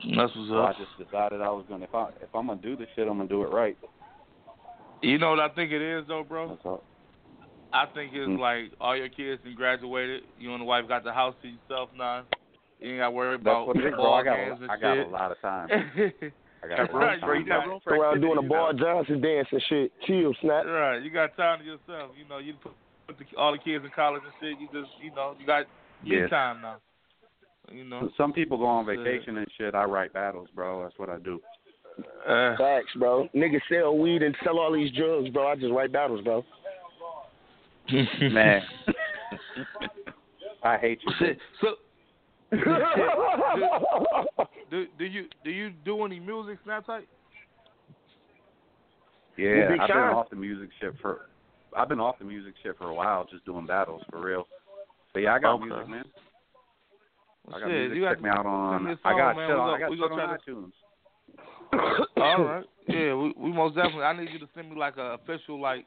That's 0.04 0.34
what's 0.36 0.48
So 0.48 0.62
I 0.62 0.72
just 0.78 0.90
decided 0.98 1.40
I 1.40 1.50
was 1.50 1.64
gonna 1.68 1.84
if 1.84 1.94
I 1.94 2.08
if 2.20 2.34
I'm 2.34 2.46
gonna 2.48 2.60
do 2.60 2.76
this 2.76 2.88
shit, 2.94 3.08
I'm 3.08 3.16
gonna 3.16 3.28
do 3.28 3.42
it 3.42 3.50
right. 3.52 3.76
You 5.02 5.18
know 5.18 5.30
what 5.30 5.40
I 5.40 5.48
think 5.50 5.72
it 5.72 5.82
is 5.82 6.04
though, 6.08 6.24
bro? 6.24 6.48
That's 6.48 6.60
all. 6.64 6.82
I 7.72 7.86
think 7.86 8.12
it's 8.14 8.28
Mm. 8.28 8.38
like 8.38 8.72
all 8.80 8.96
your 8.96 9.08
kids 9.08 9.42
and 9.44 9.54
graduated. 9.56 10.22
You 10.38 10.52
and 10.52 10.60
the 10.60 10.64
wife 10.64 10.88
got 10.88 11.04
the 11.04 11.12
house 11.12 11.34
to 11.42 11.48
yourself 11.48 11.90
now. 11.94 12.24
You 12.80 12.90
ain't 12.90 12.98
got 13.00 13.06
to 13.06 13.10
worry 13.10 13.36
That's 13.36 13.42
about 13.42 13.66
what 13.66 13.76
it 13.76 13.84
is, 13.84 13.90
bro. 13.90 14.04
ball 14.04 14.14
I 14.14 14.22
got 14.22 14.36
games 14.36 14.60
a, 14.60 14.62
and 14.62 14.70
I 14.70 14.76
got 14.76 14.92
a 14.92 15.02
shit. 15.02 15.10
lot 15.10 15.32
of 15.32 15.40
time. 15.40 15.68
I 16.62 16.68
got 16.68 16.78
Right, 16.94 17.22
a 17.22 17.26
lot 17.26 17.36
of 17.36 17.36
you 17.40 17.44
time. 17.44 17.44
I 17.44 17.48
got- 17.48 17.66
room 17.68 17.80
for 17.84 17.94
Around 17.96 18.20
doing 18.20 18.38
a 18.38 18.40
activities 18.40 18.48
ball 18.48 18.72
now. 18.72 18.78
Johnson 18.78 19.20
dance 19.20 19.48
and 19.52 19.62
shit. 19.68 19.92
Chill, 20.06 20.32
snap. 20.40 20.64
Right, 20.64 21.02
you 21.02 21.10
got 21.10 21.36
time 21.36 21.58
to 21.60 21.64
yourself. 21.64 22.12
You 22.16 22.26
know, 22.28 22.38
you 22.38 22.54
put, 22.62 22.72
put 23.08 23.18
the, 23.18 23.24
all 23.36 23.52
the 23.52 23.58
kids 23.58 23.84
in 23.84 23.90
college 23.90 24.22
and 24.24 24.32
shit. 24.40 24.58
You 24.60 24.68
just, 24.72 24.92
you 25.02 25.10
know, 25.14 25.34
you 25.38 25.44
got 25.46 25.66
me 26.04 26.16
Yeah. 26.16 26.28
time 26.28 26.62
now. 26.62 26.76
You 27.70 27.84
know. 27.84 28.10
Some 28.16 28.32
people 28.32 28.58
go 28.58 28.66
on 28.66 28.86
Yeah. 28.86 28.96
vacation 28.96 29.38
and 29.38 29.46
shit. 29.58 29.74
I 29.74 29.84
write 29.84 30.12
battles, 30.12 30.48
bro. 30.54 30.82
That's 30.82 30.98
what 30.98 31.08
I 31.10 31.18
do. 31.18 31.40
Uh, 32.26 32.56
Facts, 32.56 32.92
bro. 32.96 33.28
Niggas 33.34 33.62
sell 33.68 33.96
weed 33.96 34.22
and 34.22 34.36
sell 34.44 34.58
all 34.58 34.72
these 34.72 34.92
drugs, 34.92 35.30
bro. 35.30 35.48
I 35.48 35.56
just 35.56 35.72
write 35.72 35.92
battles, 35.92 36.22
bro. 36.22 36.44
Man. 38.20 38.62
I 40.62 40.76
hate 40.78 41.00
you. 41.06 41.12
Shit. 41.18 41.38
So, 41.60 41.76
do 44.70 44.86
do 44.98 45.04
you 45.04 45.26
do 45.44 45.50
you 45.50 45.70
do 45.84 46.04
any 46.04 46.20
music, 46.20 46.58
Snapchat? 46.66 47.02
Yeah, 49.36 49.76
I've 49.80 49.88
been 49.88 49.96
off 49.96 50.30
the 50.30 50.36
music 50.36 50.70
shit 50.80 50.94
for 51.00 51.26
I've 51.76 51.88
been 51.88 52.00
off 52.00 52.18
the 52.18 52.24
music 52.24 52.54
shit 52.62 52.76
for 52.78 52.88
a 52.88 52.94
while, 52.94 53.26
just 53.30 53.44
doing 53.44 53.66
battles 53.66 54.02
for 54.10 54.20
real. 54.20 54.46
But 55.12 55.20
yeah, 55.20 55.34
I 55.34 55.38
got 55.38 55.54
Okay. 55.54 55.64
music, 55.66 55.88
man. 55.88 56.04
I 57.48 57.50
got 57.52 57.60
Shit, 57.60 57.68
music. 57.68 57.96
you 57.96 58.02
got 58.02 58.14
Check 58.14 58.22
me 58.22 58.30
out 58.30 58.46
on. 58.46 58.84
me 58.84 58.90
a 58.92 58.94
I 59.04 59.10
song, 59.10 59.18
got 59.18 59.36
man. 59.36 59.48
shit 59.48 59.56
We 59.56 59.60
on. 59.60 59.66
go- 59.68 59.74
I 59.74 59.78
got 59.80 59.90
we 59.90 59.96
shit 59.96 60.08
gonna 60.10 60.22
on 60.22 60.38
to- 60.38 60.50
iTunes. 60.50 60.72
All 62.16 62.44
right. 62.44 62.64
Yeah, 62.88 63.14
we, 63.14 63.34
we 63.36 63.52
most 63.52 63.74
definitely. 63.74 64.02
I 64.04 64.16
need 64.16 64.30
you 64.32 64.38
to 64.38 64.48
send 64.54 64.70
me 64.70 64.76
like 64.76 64.96
a 64.96 65.14
official 65.22 65.60
like 65.60 65.84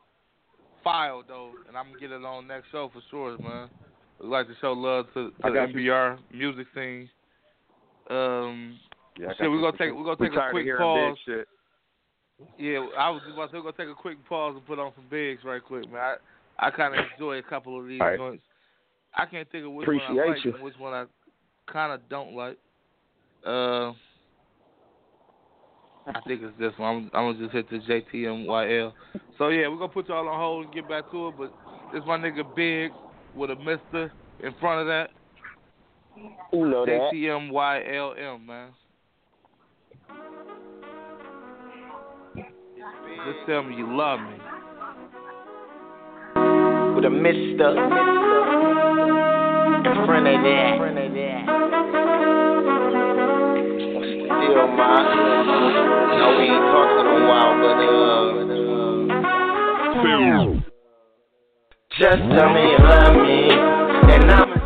file 0.83 1.23
though, 1.27 1.51
and 1.67 1.77
I'm 1.77 1.87
gonna 1.87 1.99
get 1.99 2.11
it 2.11 2.23
on 2.23 2.47
next 2.47 2.71
show 2.71 2.89
for 2.93 3.01
sure, 3.09 3.37
man. 3.39 3.69
We 4.21 4.27
like 4.27 4.47
to 4.47 4.53
show 4.61 4.73
love 4.73 5.05
to, 5.13 5.29
to 5.29 5.33
the. 5.43 5.49
NBR 5.49 6.17
music 6.33 6.67
scene. 6.75 7.09
Um, 8.09 8.77
Yeah, 9.17 9.29
I 9.29 9.33
Shit, 9.37 9.49
we're 9.49 9.61
gonna 9.61 9.77
take 9.77 9.93
we're 9.93 10.03
gonna 10.03 10.17
We 10.19 10.29
take 10.29 10.37
a 10.37 10.47
quick 10.51 10.67
pause. 10.77 11.17
shit. 11.25 11.47
Yeah, 12.57 12.85
I 12.97 13.09
was 13.09 13.21
about 13.33 13.47
to 13.47 13.51
say 13.51 13.57
we're 13.57 13.71
gonna 13.71 13.77
take 13.77 13.89
a 13.89 14.01
quick 14.01 14.17
pause 14.27 14.55
and 14.55 14.65
put 14.65 14.79
on 14.79 14.91
some 14.95 15.05
bigs 15.09 15.43
right 15.43 15.63
quick, 15.63 15.89
man. 15.91 16.01
I 16.59 16.67
I 16.67 16.71
kind 16.71 16.93
of 16.93 17.05
enjoy 17.13 17.37
a 17.37 17.43
couple 17.43 17.79
of 17.79 17.87
these 17.87 18.01
All 18.01 18.07
right. 18.07 18.17
joints. 18.17 18.43
I 19.15 19.25
can't 19.25 19.49
think 19.51 19.65
of 19.65 19.71
which 19.73 19.87
one 19.87 19.99
I 20.01 20.11
like 20.27 20.45
you. 20.45 20.53
and 20.53 20.63
which 20.63 20.77
one 20.77 20.93
I 20.93 21.05
kind 21.71 21.93
of 21.93 22.07
don't 22.09 22.35
like. 22.35 22.57
Uh, 23.45 23.91
I 26.07 26.21
think 26.27 26.41
it's 26.41 26.57
this 26.59 26.73
one. 26.77 27.11
I'm, 27.13 27.27
I'm 27.27 27.33
gonna 27.33 27.39
just 27.39 27.53
hit 27.53 27.69
the 27.69 27.77
JTMYL. 27.77 28.93
So 29.37 29.49
yeah, 29.49 29.67
we're 29.67 29.77
gonna 29.77 29.89
put 29.89 30.09
y'all 30.09 30.27
on 30.27 30.39
hold 30.39 30.65
and 30.65 30.73
get 30.73 30.89
back 30.89 31.09
to 31.11 31.27
it. 31.29 31.35
But 31.37 31.53
this 31.93 32.03
my 32.05 32.17
nigga 32.17 32.43
Big 32.55 32.91
with 33.35 33.51
a 33.51 33.55
Mister 33.55 34.11
in 34.43 34.53
front 34.59 34.81
of 34.81 34.87
that. 34.87 35.09
You 36.51 36.67
know 36.67 36.85
that. 36.85 37.11
JTMYLM, 37.13 38.45
man. 38.45 38.71
Just 42.35 43.45
tell 43.47 43.63
me 43.63 43.75
you 43.75 43.95
love 43.95 44.19
me. 44.19 44.37
with 46.99 47.05
a 47.05 47.09
mister 47.09 48.68
What's 49.79 49.95
the? 49.95 51.39
No, 56.19 56.25
we 56.35 56.43
ain't 56.51 56.67
in 56.99 57.07
a 57.07 57.23
while, 57.29 57.55
but 57.63 57.79
uh, 57.79 58.19
just 61.97 62.19
tell 62.19 62.49
me 62.53 62.63
you 62.71 62.79
love 62.79 63.15
me, 63.15 63.39
and 64.13 64.31
I'ma 64.31 64.58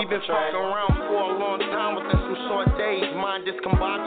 We've 0.00 0.08
been 0.08 0.24
fucking 0.24 0.56
around 0.56 0.96
for 0.96 1.20
a 1.28 1.36
long 1.36 1.60
time 1.60 1.92
within 2.00 2.16
some 2.24 2.38
short 2.48 2.72
days. 2.80 3.04
Mind 3.20 3.44
discombobulated, 3.44 3.99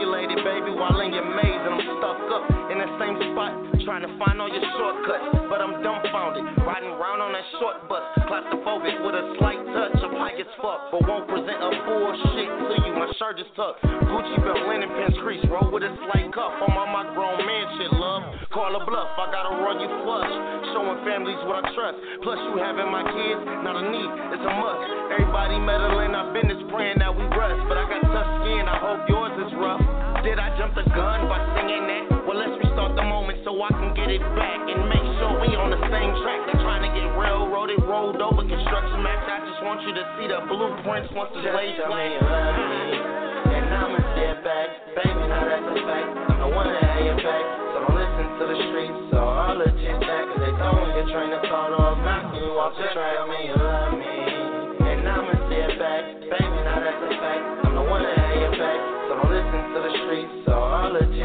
trying 3.84 4.04
to 4.04 4.12
find 4.20 4.40
all 4.40 4.48
your 4.48 4.64
shortcuts. 4.80 5.48
But 5.52 5.60
I'm 5.60 5.84
dumbfounded, 5.84 6.44
riding 6.64 6.92
around 6.92 7.20
on 7.20 7.36
that 7.36 7.46
short 7.60 7.88
bus. 7.92 8.04
Claustrophobic 8.26 8.96
with 9.04 9.16
a 9.16 9.24
slight 9.40 9.60
touch 9.76 10.00
of 10.04 10.12
high 10.16 10.36
as 10.40 10.48
fuck. 10.60 10.92
But 10.92 11.04
won't 11.04 11.28
present 11.28 11.60
a 11.60 11.70
bullshit 11.84 12.48
to 12.48 12.76
you. 12.88 12.92
My 12.96 13.12
shirt 13.20 13.40
is 13.44 13.50
tucked. 13.60 13.84
Gucci 13.84 14.40
belt, 14.42 14.64
linen 14.68 14.90
pants, 14.96 15.20
crease, 15.22 15.44
roll 15.52 15.68
with 15.68 15.84
a 15.84 15.92
slight 16.08 16.32
cuff. 16.32 16.56
I'm 16.64 16.76
on 16.80 16.90
my 16.96 17.06
grown 17.12 17.44
man 17.44 17.66
shit, 17.78 17.92
love. 17.94 18.24
Call 18.56 18.72
a 18.72 18.82
bluff, 18.88 19.12
I 19.20 19.28
gotta 19.30 19.52
run 19.60 19.84
you 19.84 19.92
flush. 20.08 20.34
Showing 20.72 21.00
families 21.04 21.40
what 21.44 21.60
I 21.60 21.64
trust. 21.76 21.98
Plus, 22.24 22.40
you 22.40 22.64
having 22.64 22.88
my 22.88 23.04
kids, 23.04 23.42
not 23.68 23.76
a 23.76 23.84
need, 23.84 24.10
it's 24.32 24.46
a 24.48 24.54
must. 24.58 24.84
Everybody 25.12 25.60
meddling, 25.60 26.16
I've 26.16 26.32
been 26.32 26.48
this 26.48 26.62
praying 26.72 27.04
that 27.04 27.12
we 27.12 27.28
rust. 27.36 27.60
But 27.68 27.78
I 27.78 27.86
got 27.90 28.02
tough 28.08 28.30
skin, 28.46 28.64
I 28.64 28.78
hope 28.80 29.02
yours 29.12 29.36
is 29.44 29.52
rough. 29.60 29.84
Did 30.24 30.40
I 30.40 30.56
jump 30.56 30.78
the 30.78 30.88
gun 30.96 31.28
by 31.28 31.42
singing 31.58 31.86
that? 31.90 32.13
Well, 32.34 32.50
let's 32.50 32.58
restart 32.66 32.98
the 32.98 33.06
moment 33.06 33.46
so 33.46 33.54
I 33.62 33.70
can 33.78 33.94
get 33.94 34.10
it 34.10 34.26
back 34.34 34.58
and 34.66 34.90
make 34.90 35.06
sure 35.22 35.38
we 35.38 35.54
on 35.54 35.70
the 35.70 35.78
same 35.86 36.12
track. 36.26 36.42
They're 36.50 36.66
trying 36.66 36.82
to 36.82 36.90
get 36.90 37.06
railroaded, 37.14 37.78
rolled 37.86 38.18
over, 38.26 38.42
construction 38.42 39.06
match. 39.06 39.22
I 39.30 39.46
just 39.46 39.62
want 39.62 39.86
you 39.86 39.94
to 39.94 40.04
see 40.18 40.26
the 40.34 40.42
blueprints 40.50 41.14
once 41.14 41.30
the 41.38 41.46
Just 41.46 41.54
blade 41.54 41.78
tell 41.78 41.94
me 41.94 41.94
flag. 41.94 42.10
you 42.10 42.26
love 42.26 42.58
me, 42.58 43.54
and 43.54 43.70
I'ma 43.70 44.02
it 44.18 44.42
back, 44.42 44.68
baby. 44.98 45.24
Now 45.30 45.46
that's 45.46 45.62
a 45.62 45.78
fact. 45.86 46.10
I'm 46.34 46.38
the 46.42 46.50
one 46.58 46.74
that 46.74 46.82
had 46.82 47.06
your 47.06 47.22
back, 47.22 47.46
so 47.70 47.76
don't 47.86 48.02
listen 48.02 48.26
to 48.26 48.44
the 48.50 48.58
streets. 48.66 48.98
So 49.14 49.20
all 49.22 49.54
the 49.54 49.70
chit 49.78 49.94
chat, 50.02 50.26
'cause 50.26 50.42
they 50.42 50.54
throwing 50.58 50.90
your 50.90 51.06
train 51.14 51.30
of 51.38 51.42
thought 51.46 51.78
off, 51.78 52.02
knocking 52.02 52.42
you 52.42 52.58
off 52.58 52.74
the 52.82 52.90
track. 52.98 53.14
Tell 53.14 53.30
me 53.30 53.46
you 53.46 53.62
love 53.62 53.94
me, 53.94 54.90
and 54.90 55.06
I'ma 55.06 55.38
it 55.54 55.78
back, 55.78 56.02
baby. 56.34 56.58
Now 56.66 56.82
that's 56.82 56.98
a 56.98 57.14
fact. 57.14 57.46
I'm 57.62 57.78
the 57.78 57.86
one 57.86 58.02
that 58.02 58.18
had 58.18 58.42
your 58.42 58.58
back, 58.58 58.80
so 59.06 59.22
don't 59.22 59.30
listen 59.30 59.62
to 59.78 59.80
the 59.86 59.94
streets. 60.02 60.34
So 60.50 60.58
all 60.58 60.90
the 60.98 61.06
chit 61.14 61.23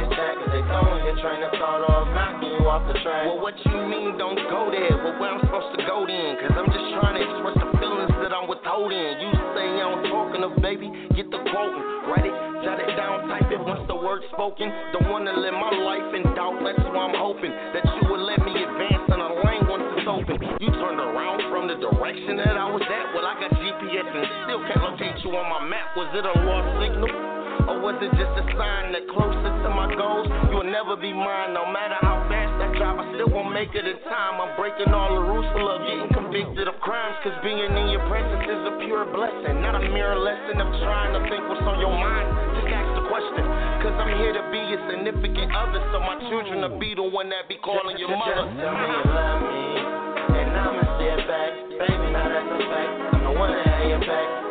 knocking 1.17 2.53
you 2.53 2.69
off 2.69 2.85
the 2.85 2.99
track. 3.01 3.25
Well, 3.25 3.41
what 3.41 3.57
you 3.65 3.79
mean 3.89 4.19
don't 4.19 4.37
go 4.53 4.69
there? 4.69 4.93
Well, 5.01 5.17
where 5.17 5.31
I'm 5.33 5.41
supposed 5.41 5.73
to 5.79 5.83
go 5.89 6.05
then? 6.05 6.37
Cause 6.43 6.53
I'm 6.53 6.69
just 6.69 6.89
trying 7.01 7.17
to 7.17 7.23
express 7.25 7.57
the 7.57 7.69
feelings 7.81 8.13
that 8.21 8.33
I'm 8.35 8.45
withholding. 8.45 9.17
You 9.23 9.31
say 9.57 9.81
I'm 9.81 10.05
talking 10.13 10.45
to 10.45 10.51
baby, 10.61 10.93
get 11.17 11.31
the 11.33 11.41
quoting. 11.49 11.85
Write 12.13 12.29
it, 12.29 12.35
jot 12.61 12.81
it 12.81 12.93
down, 12.97 13.29
type 13.29 13.49
it 13.49 13.61
once 13.61 13.85
the 13.89 13.97
word's 13.97 14.29
spoken. 14.35 14.69
Don't 14.93 15.09
wanna 15.09 15.33
live 15.33 15.57
my 15.57 15.73
life 15.73 16.09
in 16.13 16.25
doubt, 16.37 16.61
that's 16.61 16.85
why 16.93 17.09
I'm 17.09 17.17
hoping 17.17 17.53
that 17.53 17.85
you 17.85 18.03
would 18.13 18.25
let 18.25 18.41
me 18.45 18.53
advance 18.53 19.09
in 19.09 19.21
a 19.21 19.31
lane 19.45 19.65
once 19.69 19.87
it's 19.97 20.09
open. 20.09 20.37
You 20.61 20.71
turned 20.77 21.01
around 21.01 21.41
from 21.49 21.69
the 21.69 21.77
direction 21.81 22.37
that 22.43 22.57
I 22.57 22.69
was 22.69 22.85
at. 22.85 23.07
Well, 23.17 23.25
I 23.25 23.37
got 23.41 23.53
GPS 23.57 24.09
and 24.09 24.27
still 24.45 24.61
can't 24.69 24.83
locate 24.85 25.17
you 25.25 25.33
on 25.37 25.47
my 25.49 25.63
map. 25.65 25.97
Was 25.97 26.13
it 26.13 26.25
a 26.25 26.35
lost 26.45 26.69
signal? 26.81 27.38
Or 27.69 27.77
was 27.85 28.01
it 28.01 28.09
just 28.17 28.33
a 28.33 28.45
sign 28.57 28.97
that 28.97 29.05
closer 29.13 29.53
to 29.53 29.69
my 29.69 29.93
goals, 29.93 30.25
you'll 30.49 30.73
never 30.73 30.97
be 30.97 31.13
mine? 31.13 31.53
No 31.53 31.69
matter 31.69 32.01
how 32.01 32.25
fast 32.25 32.57
I 32.65 32.73
drive, 32.81 32.97
I 32.97 33.05
still 33.13 33.29
won't 33.29 33.53
make 33.53 33.77
it 33.77 33.85
in 33.85 34.01
time. 34.09 34.41
I'm 34.41 34.57
breaking 34.57 34.89
all 34.89 35.13
the 35.13 35.21
rules 35.21 35.45
for 35.53 35.61
love, 35.61 35.85
getting 35.85 36.09
convicted 36.17 36.65
of 36.65 36.81
crimes. 36.81 37.21
Cause 37.21 37.37
being 37.45 37.61
in 37.61 37.93
your 37.93 38.01
presence 38.09 38.41
is 38.49 38.63
a 38.73 38.75
pure 38.89 39.05
blessing, 39.13 39.61
not 39.61 39.77
a 39.77 39.85
mere 39.85 40.17
lesson 40.17 40.65
of 40.65 40.69
trying 40.81 41.13
to 41.13 41.21
think 41.29 41.45
what's 41.45 41.61
on 41.69 41.77
your 41.77 41.93
mind. 41.93 42.57
Just 42.57 42.73
ask 42.73 42.89
the 42.97 43.05
question. 43.05 43.45
Cause 43.85 43.95
I'm 44.01 44.17
here 44.17 44.33
to 44.33 44.45
be 44.49 44.63
a 44.73 44.79
significant 44.89 45.53
other, 45.53 45.85
so 45.93 46.01
my 46.01 46.17
children 46.33 46.65
will 46.65 46.81
be 46.81 46.97
the 46.97 47.05
one 47.05 47.29
that 47.29 47.53
be 47.53 47.61
calling 47.61 48.01
your 48.01 48.17
mother. 48.17 48.49
Just 48.49 48.65
tell 48.65 48.73
me 48.81 48.89
you 48.97 49.05
love 49.13 49.41
me, 49.45 50.41
and 50.41 50.51
I'ma 50.57 51.05
it 51.05 51.21
back, 51.29 51.53
baby. 51.85 52.07
Now 52.17 52.33
that's 52.33 52.49
a 52.49 52.59
fact. 52.65 52.97
I'm 53.13 53.29
the 53.29 53.35
one 53.37 53.53
that 53.53 53.69
had 53.69 53.93
your 53.93 54.01
back, 54.01 54.48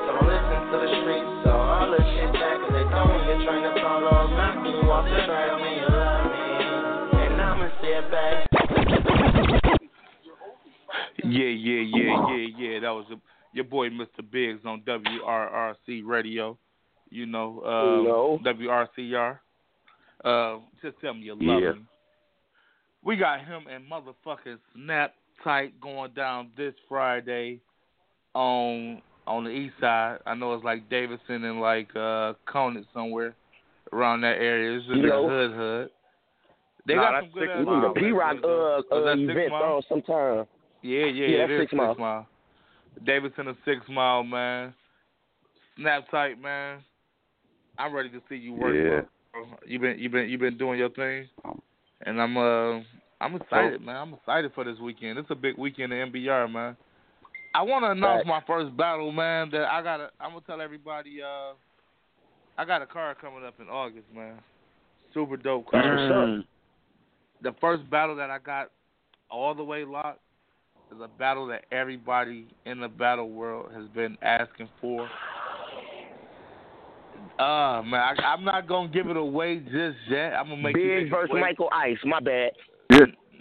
they 3.38 3.46
train 3.46 3.66
of 3.66 3.74
thought 3.76 4.04
off, 4.04 4.30
knocking 4.32 4.72
you 4.74 4.92
off 4.92 5.06
the 5.06 5.26
track. 5.26 5.62
Me 5.62 5.76
you 5.78 5.88
love 5.90 6.26
me, 7.14 7.20
and 7.26 7.42
I'ma 7.42 7.70
say 7.82 7.94
it 7.98 8.12
back. 8.12 8.48
Yeah, 11.24 11.46
yeah, 11.46 11.82
yeah, 11.82 12.28
yeah, 12.30 12.48
yeah. 12.58 12.80
That 12.80 12.90
was 12.92 13.06
a, 13.12 13.16
your 13.54 13.66
boy 13.66 13.90
Mr. 13.90 14.22
Biggs 14.32 14.62
on 14.66 14.82
WRRC 14.82 16.02
Radio. 16.06 16.58
You 17.10 17.26
know, 17.26 17.62
uh, 17.66 18.04
No. 18.04 18.40
WRCR. 18.46 19.40
Uh, 20.24 20.58
just 20.82 21.00
tell 21.00 21.14
me 21.14 21.22
you 21.22 21.36
love 21.40 21.62
Yeah. 21.62 21.72
me. 21.74 21.86
We 23.04 23.16
got 23.16 23.40
him 23.42 23.66
and 23.68 23.90
motherfucking 23.90 24.58
Snap 24.74 25.14
Tight 25.44 25.80
going 25.80 26.12
down 26.14 26.50
this 26.58 26.74
Friday 26.90 27.60
on 28.34 29.02
on 29.28 29.44
the 29.44 29.50
east 29.52 29.76
side. 29.82 30.18
I 30.26 30.34
know 30.36 30.54
it's 30.54 30.64
like 30.64 30.90
Davidson 30.90 31.44
and 31.44 31.60
like 31.62 31.90
uh 31.96 32.34
Conant 32.48 32.86
somewhere 32.94 33.36
around 33.94 34.22
that 34.22 34.38
area. 34.38 34.78
It's 34.78 34.86
just 34.88 34.98
You 34.98 35.08
know- 35.08 35.28
hood 35.30 35.52
hood. 35.52 35.90
They 36.88 36.96
Nah, 36.96 37.12
got 37.12 37.24
some 37.24 37.32
good 37.32 37.42
six 37.42 37.52
ass 37.52 37.58
We 37.60 37.66
need 37.66 37.78
a 37.78 37.82
Mile. 37.82 37.94
P 37.96 38.12
Rock 38.12 38.36
uh, 38.38 38.48
Was 38.48 38.84
uh 38.92 39.00
that 39.02 39.18
six 39.18 39.30
event 39.32 39.50
mile? 39.52 39.64
on 39.64 39.82
sometime. 39.90 40.46
Yeah, 40.82 41.06
yeah, 41.06 41.28
Yeah, 41.28 41.28
it 41.28 41.38
that's 41.40 41.52
is 41.52 41.60
six 41.64 41.74
mile. 41.74 41.96
mile. 41.96 42.28
Davidson 43.06 43.48
a 43.50 43.54
six 43.66 43.82
mile 43.90 44.24
man. 44.24 44.74
Snap 45.76 46.10
tight 46.10 46.42
man. 46.42 46.80
I'm 47.78 47.94
ready 47.94 48.10
to 48.10 48.22
see 48.30 48.36
you 48.36 48.54
work. 48.54 48.74
Yeah. 48.74 49.02
bro. 49.34 49.46
You 49.66 49.80
been 49.80 50.00
you 50.00 50.10
been 50.10 50.30
you 50.30 50.38
been 50.38 50.58
doing 50.58 50.80
your 50.80 50.90
thing, 50.90 51.28
Um, 51.46 51.62
and 52.06 52.22
I'm 52.22 52.38
uh 52.38 52.80
I'm 53.20 53.36
excited, 53.36 53.82
man. 53.82 53.96
I'm 53.98 54.14
excited 54.14 54.52
for 54.56 54.64
this 54.64 54.80
weekend. 54.80 55.20
It's 55.20 55.30
a 55.32 55.36
big 55.36 55.58
weekend 55.58 55.92
in 55.92 56.12
NBR, 56.12 56.48
man. 56.52 56.78
I 57.58 57.64
want 57.64 57.84
to 57.86 57.90
announce 57.90 58.24
Facts. 58.24 58.28
my 58.28 58.42
first 58.46 58.78
battle, 58.78 59.12
man. 59.12 59.50
That 59.50 59.64
I 59.64 59.82
gotta. 59.82 60.12
I'm 60.20 60.30
gonna 60.30 60.44
tell 60.46 60.62
everybody. 60.62 61.24
Uh, 61.24 61.54
I 62.56 62.66
got 62.66 62.84
a 62.84 62.86
card 62.86 63.18
coming 63.20 63.44
up 63.44 63.56
in 63.60 63.68
August, 63.68 64.06
man. 64.14 64.36
Super 65.12 65.38
dope 65.38 65.72
card. 65.72 65.84
Mm. 65.86 66.46
The 67.42 67.56
first 67.60 67.90
battle 67.90 68.16
that 68.18 68.30
I 68.30 68.38
got 68.38 68.70
all 69.32 69.56
the 69.56 69.64
way 69.64 69.86
locked 69.86 70.20
is 70.94 71.02
a 71.02 71.08
battle 71.08 71.48
that 71.48 71.66
everybody 71.72 72.46
in 72.68 72.80
the 72.80 72.88
battle 72.88 73.30
world 73.32 73.72
has 73.74 73.88
been 73.96 74.20
asking 74.22 74.70
for. 74.80 75.10
Uh 77.40 77.82
man, 77.82 78.02
I, 78.02 78.22
I'm 78.24 78.44
not 78.44 78.68
gonna 78.68 78.90
give 78.90 79.08
it 79.08 79.18
away 79.18 79.58
just 79.62 79.98
yet. 80.10 80.34
I'm 80.34 80.50
gonna 80.50 80.62
make 80.62 80.76
you 80.76 80.84
Big 80.84 81.08
niggas 81.08 81.10
versus 81.10 81.30
wait. 81.34 81.42
Michael 81.42 81.70
Ice. 81.72 81.98
My 82.06 82.20
bad. 82.20 82.52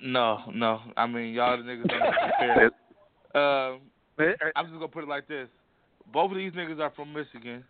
No, 0.02 0.38
no. 0.54 0.80
I 0.96 1.06
mean, 1.06 1.34
y'all 1.34 1.58
the 1.58 1.64
niggas 1.64 1.86
don't 1.86 2.14
prepare. 2.38 2.70
Um, 3.34 3.80
I'm 4.18 4.66
just 4.66 4.74
gonna 4.74 4.88
put 4.88 5.04
it 5.04 5.08
like 5.08 5.28
this: 5.28 5.48
both 6.12 6.30
of 6.30 6.36
these 6.36 6.52
niggas 6.52 6.80
are 6.80 6.92
from 6.96 7.12
Michigan. 7.12 7.64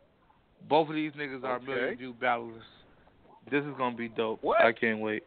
Both 0.68 0.88
of 0.88 0.94
these 0.94 1.12
niggas 1.12 1.44
are 1.44 1.56
Okay. 1.56 1.66
million 1.66 1.96
view 1.96 2.14
battlers. 2.20 2.62
This 3.50 3.64
is 3.64 3.74
gonna 3.76 3.96
be 3.96 4.08
dope. 4.08 4.42
What? 4.42 4.60
I 4.60 4.72
can't 4.72 5.00
wait. 5.00 5.22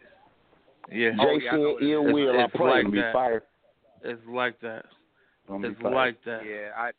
Yeah, 0.91 1.11
Oh, 1.19 1.31
yeah, 1.37 1.51
I 1.53 1.55
know 1.57 1.75
JC 1.79 1.93
and 1.93 2.09
It's- 2.09 2.39
I 2.39 2.43
it's 2.45 2.55
like 2.59 2.91
be 2.91 3.01
that. 3.01 3.13
fire. 3.13 3.43
it's 4.01 4.25
like 4.27 4.59
that. 4.61 4.85
Gonna 5.47 5.69
It's 5.69 5.81
like 5.81 6.21
that. 6.23 6.45
Yeah, 6.45 6.71
I 6.75 6.91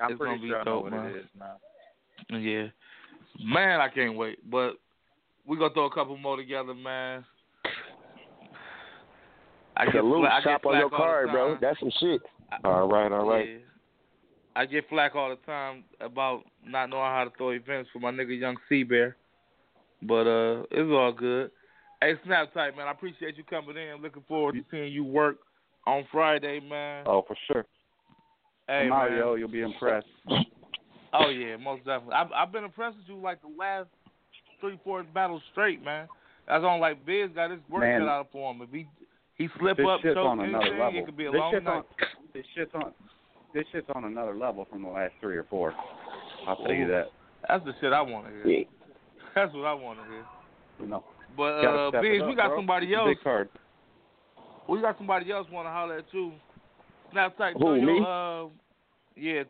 I'm 0.00 0.12
it's 0.12 0.18
pretty 0.18 0.34
gonna 0.34 0.42
be 0.42 0.48
sure 0.48 0.56
I 0.60 0.64
know 0.64 0.64
dope, 0.64 0.82
what 0.84 0.92
man. 0.92 1.06
it 1.06 1.16
is 1.16 1.26
now. 1.38 1.56
Yeah, 2.36 2.66
man, 3.42 3.80
I 3.80 3.88
can't 3.88 4.16
wait. 4.16 4.38
But 4.50 4.76
we 5.46 5.56
gonna 5.56 5.72
throw 5.72 5.84
a 5.86 5.90
couple 5.94 6.16
more 6.16 6.36
together, 6.36 6.74
man. 6.74 7.24
I 9.76 9.84
get 9.84 9.94
Salute, 9.94 10.20
fla- 10.22 10.28
I 10.30 10.40
get 10.40 10.42
shop 10.44 10.66
on 10.66 10.78
your 10.78 10.90
card, 10.90 11.30
bro. 11.30 11.56
That's 11.60 11.78
some 11.78 11.90
shit. 12.00 12.20
All 12.64 12.88
right, 12.88 13.12
all 13.12 13.28
right. 13.28 13.48
Yeah. 13.48 13.58
I 14.56 14.66
get 14.66 14.88
flack 14.88 15.14
all 15.14 15.30
the 15.30 15.36
time 15.46 15.84
about 16.00 16.42
not 16.66 16.90
knowing 16.90 17.04
how 17.04 17.24
to 17.24 17.30
throw 17.36 17.50
events 17.50 17.90
for 17.92 18.00
my 18.00 18.10
nigga 18.10 18.38
Young 18.38 18.56
Sea 18.68 18.82
Bear. 18.82 19.16
But 20.02 20.26
uh 20.26 20.62
it's 20.70 20.90
all 20.90 21.12
good. 21.12 21.50
Hey 22.00 22.14
Snap 22.24 22.52
Tight, 22.54 22.76
man, 22.76 22.88
I 22.88 22.92
appreciate 22.92 23.36
you 23.36 23.44
coming 23.44 23.76
in. 23.76 24.02
Looking 24.02 24.24
forward 24.26 24.54
to 24.54 24.64
seeing 24.70 24.92
you 24.92 25.04
work 25.04 25.38
on 25.86 26.04
Friday, 26.10 26.60
man. 26.60 27.04
Oh, 27.06 27.22
for 27.26 27.36
sure. 27.46 27.66
hey 28.66 28.88
out, 28.92 29.10
man. 29.10 29.38
you'll 29.38 29.48
be 29.48 29.62
impressed. 29.62 30.06
Oh 31.12 31.28
yeah, 31.28 31.56
most 31.56 31.84
definitely. 31.84 32.14
I've 32.14 32.32
I've 32.32 32.52
been 32.52 32.64
impressed 32.64 32.96
with 32.96 33.06
you 33.08 33.22
like 33.22 33.40
the 33.42 33.54
last 33.56 33.88
three, 34.60 34.78
four 34.82 35.02
battles 35.02 35.42
straight, 35.52 35.84
man. 35.84 36.08
That's 36.46 36.64
on 36.64 36.80
like 36.80 37.04
Biggs 37.04 37.34
got 37.34 37.50
his 37.50 37.60
work 37.68 37.82
Man. 37.82 38.00
cut 38.00 38.08
out 38.08 38.28
for 38.32 38.52
him. 38.52 38.62
If 38.62 38.70
he 38.70 38.86
he 39.36 39.48
slip 39.58 39.78
up, 39.78 40.00
choke 40.02 40.38
anything, 40.40 40.96
it 40.96 41.06
could 41.06 41.16
be 41.16 41.26
a 41.26 41.30
this 41.30 41.38
long 41.38 41.52
night. 41.62 41.66
on 41.66 41.84
this 42.38 42.46
shit's 42.54 42.70
on 42.74 42.92
this 43.52 43.64
shit's 43.72 43.88
on 43.96 44.04
another 44.04 44.36
level 44.36 44.64
from 44.70 44.82
the 44.82 44.88
last 44.88 45.12
three 45.20 45.36
or 45.36 45.44
four. 45.50 45.74
I'll 46.46 46.56
tell 46.56 46.72
you 46.72 46.86
that. 46.86 47.06
That's 47.48 47.64
the 47.64 47.72
shit 47.80 47.92
I 47.92 48.00
want 48.00 48.26
to 48.26 48.32
hear. 48.32 48.64
That's 49.34 49.52
what 49.52 49.64
I 49.64 49.74
want 49.74 49.98
to 49.98 50.04
hear. 50.04 50.24
You 50.80 50.86
know. 50.86 51.04
But 51.36 51.62
Gotta 51.62 51.78
uh, 51.78 51.88
step 51.90 52.04
it 52.04 52.12
Biggs, 52.12 52.22
up, 52.22 52.28
we 52.28 52.36
got 52.36 52.48
bro. 52.48 52.58
somebody 52.58 52.94
else. 52.94 53.08
Big 53.08 53.22
card. 53.22 53.48
We 54.68 54.80
got 54.80 54.96
somebody 54.98 55.32
else 55.32 55.48
want 55.50 55.66
to 55.66 55.70
holler 55.72 55.98
at 55.98 56.04
you. 56.12 56.32
Snapchat, 57.12 57.54
Who, 57.54 57.58
throw 57.58 57.74
your 57.74 57.86
me? 57.86 58.00
uh, 58.06 58.48
yeah, 59.16 59.42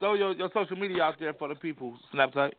throw 0.00 0.14
your 0.14 0.32
your 0.34 0.50
social 0.52 0.76
media 0.76 1.02
out 1.02 1.14
there 1.18 1.32
for 1.32 1.48
the 1.48 1.54
people. 1.54 1.96
Snapchat. 2.14 2.52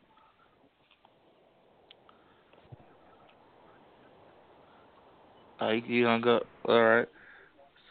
Oh, 5.62 5.72
he, 5.72 5.82
he 5.82 6.02
hung 6.04 6.26
up. 6.28 6.44
All 6.68 6.82
right. 6.82 7.08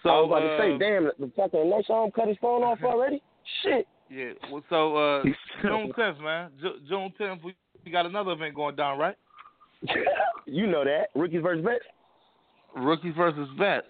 So 0.03 0.09
I 0.11 0.21
was 0.21 0.27
about 0.29 0.43
uh, 0.43 0.57
to 0.57 0.59
say, 0.59 0.79
damn, 0.79 1.05
the 1.19 1.31
fucking 1.37 1.71
next 1.71 1.87
song 1.89 2.11
cut 2.15 2.29
his 2.29 2.37
phone 2.41 2.63
off 2.63 2.79
already. 2.85 3.23
Shit. 3.63 3.87
Yeah. 4.11 4.33
Well, 4.51 4.63
so 4.71 4.97
uh, 4.97 5.23
June 5.63 5.93
tenth, 5.97 6.19
man. 6.21 6.51
Ju- 6.61 6.79
June 6.89 7.13
tenth, 7.19 7.43
we, 7.45 7.55
we 7.85 7.91
got 7.91 8.07
another 8.07 8.33
event 8.33 8.55
going 8.55 8.77
down, 8.77 8.99
right? 8.99 9.17
you 10.47 10.67
know 10.67 10.85
that. 10.85 11.09
Rookies 11.15 11.43
versus 11.43 11.65
vets. 11.65 11.85
Rookies 12.77 13.15
versus 13.17 13.49
vets. 13.59 13.87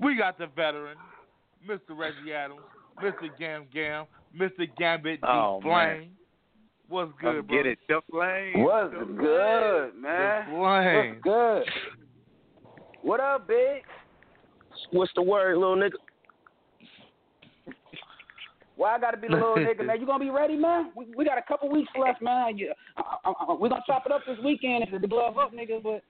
We 0.00 0.16
got 0.16 0.38
the 0.38 0.46
veteran, 0.54 0.96
Mr. 1.68 1.96
Reggie 1.96 2.32
Adams, 2.32 2.60
Mr. 3.02 3.28
Gam 3.38 3.66
Gam, 3.72 4.06
Mr. 4.38 4.68
Gambit 4.78 5.20
D. 5.20 5.26
Oh, 5.26 5.60
Flame. 5.62 5.72
man. 5.72 6.08
What's 6.88 7.10
Come 7.20 7.32
good, 7.36 7.46
bro? 7.48 7.56
get 7.56 7.66
it, 7.66 7.78
the 7.88 8.00
flame. 8.10 8.62
What's 8.62 8.92
the 8.92 9.04
good, 9.04 9.90
flame. 9.92 10.02
man? 10.02 10.46
Flame. 10.50 11.08
What's 11.08 11.22
good? 11.22 11.64
What 13.02 13.20
up, 13.20 13.48
big? 13.48 13.82
What's 14.92 15.12
the 15.14 15.22
word, 15.22 15.58
little 15.58 15.76
nigga? 15.76 15.92
Why 18.76 18.94
I 18.94 19.00
gotta 19.00 19.16
be 19.16 19.28
the 19.28 19.34
little 19.34 19.56
nigga, 19.56 19.84
man? 19.86 20.00
You 20.00 20.06
gonna 20.06 20.22
be 20.22 20.30
ready, 20.30 20.56
man? 20.56 20.92
We, 20.94 21.06
we 21.16 21.24
got 21.24 21.38
a 21.38 21.42
couple 21.42 21.70
weeks 21.70 21.90
left, 21.98 22.20
man. 22.20 22.58
You, 22.58 22.72
I, 22.98 23.02
I, 23.24 23.54
we're 23.54 23.70
gonna 23.70 23.82
chop 23.86 24.04
it 24.04 24.12
up 24.12 24.20
this 24.26 24.36
weekend 24.44 24.84
if 24.84 25.00
the 25.00 25.08
glove 25.08 25.38
up, 25.38 25.52
nigga. 25.54 25.82
But 25.82 26.02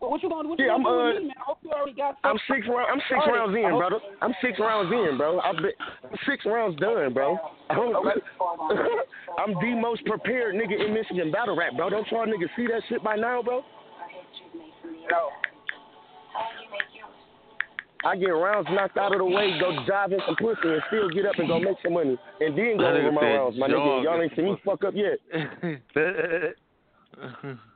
but 0.00 0.10
what 0.10 0.20
you 0.20 0.28
gonna 0.28 0.48
what 0.48 0.58
you 0.58 0.64
Yeah, 0.66 0.72
gonna 0.72 0.88
I'm, 0.88 1.14
do 1.14 1.18
uh, 1.18 1.20
me, 1.20 1.26
man? 1.28 1.36
I 1.38 1.44
hope 1.46 1.58
you 1.62 1.70
already 1.70 1.92
got. 1.94 2.18
I'm 2.24 2.38
six 2.50 2.66
rounds. 2.66 2.90
I'm 2.90 3.00
six 3.08 3.22
rounds 3.24 3.54
in, 3.56 3.78
brother. 3.78 4.00
I'm 4.20 4.34
six 4.42 4.58
rounds 4.58 4.90
in, 4.92 5.16
bro. 5.16 5.38
I've 5.38 5.56
been 5.56 5.78
I'm 5.78 6.18
six 6.26 6.44
rounds 6.44 6.76
done, 6.80 7.14
bro. 7.14 7.38
I 7.70 7.74
don't, 7.76 7.94
I'm 9.38 9.54
the 9.54 9.80
most 9.80 10.04
prepared 10.04 10.56
nigga 10.56 10.84
in 10.84 10.92
Michigan 10.92 11.30
battle 11.30 11.56
rap, 11.56 11.74
bro. 11.76 11.88
Don't 11.88 12.06
y'all 12.10 12.26
niggas 12.26 12.50
see 12.56 12.66
that 12.66 12.82
shit 12.88 13.02
by 13.04 13.14
now, 13.14 13.42
bro? 13.42 13.62
I 18.04 18.16
get 18.16 18.28
rounds 18.28 18.68
knocked 18.70 18.96
out 18.96 19.12
of 19.12 19.18
the 19.18 19.24
way, 19.24 19.58
go 19.60 19.84
dive 19.86 20.12
in 20.12 20.20
some 20.26 20.36
pussy, 20.36 20.60
and 20.64 20.82
still 20.88 21.08
get 21.10 21.26
up 21.26 21.38
and 21.38 21.48
go 21.48 21.60
make 21.60 21.76
some 21.82 21.94
money, 21.94 22.18
and 22.40 22.58
then 22.58 22.76
go 22.76 22.84
That 22.84 23.00
over 23.00 23.12
my 23.12 23.20
rounds, 23.20 23.58
my 23.58 23.68
nigga. 23.68 24.04
Y'all 24.04 24.20
ain't 24.20 24.34
seen 24.34 24.46
me 24.46 24.56
fuck 24.64 24.82
up 24.84 24.94
yet. 24.94 25.18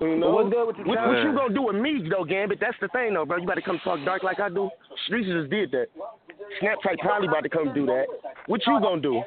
You 0.00 0.16
know? 0.16 0.30
what's 0.30 0.50
good 0.50 0.66
with 0.66 0.76
you, 0.78 0.84
what, 0.84 1.06
what 1.06 1.22
you 1.22 1.32
gonna 1.34 1.54
do 1.54 1.62
with 1.62 1.76
me 1.76 2.06
though, 2.10 2.24
Gambit? 2.24 2.58
That's 2.60 2.76
the 2.80 2.88
thing 2.88 3.14
though, 3.14 3.24
bro. 3.24 3.38
You 3.38 3.46
gotta 3.46 3.62
come 3.62 3.80
talk 3.84 4.04
dark 4.04 4.22
like 4.22 4.40
I 4.40 4.48
do. 4.48 4.68
Streets 5.06 5.28
just 5.28 5.50
did 5.50 5.70
that. 5.70 5.86
Snapchat 6.60 6.98
probably 7.00 7.28
about 7.28 7.42
to 7.42 7.48
come 7.48 7.72
do 7.72 7.86
that. 7.86 8.06
What 8.46 8.60
you 8.66 8.78
gonna 8.80 9.00
do? 9.00 9.22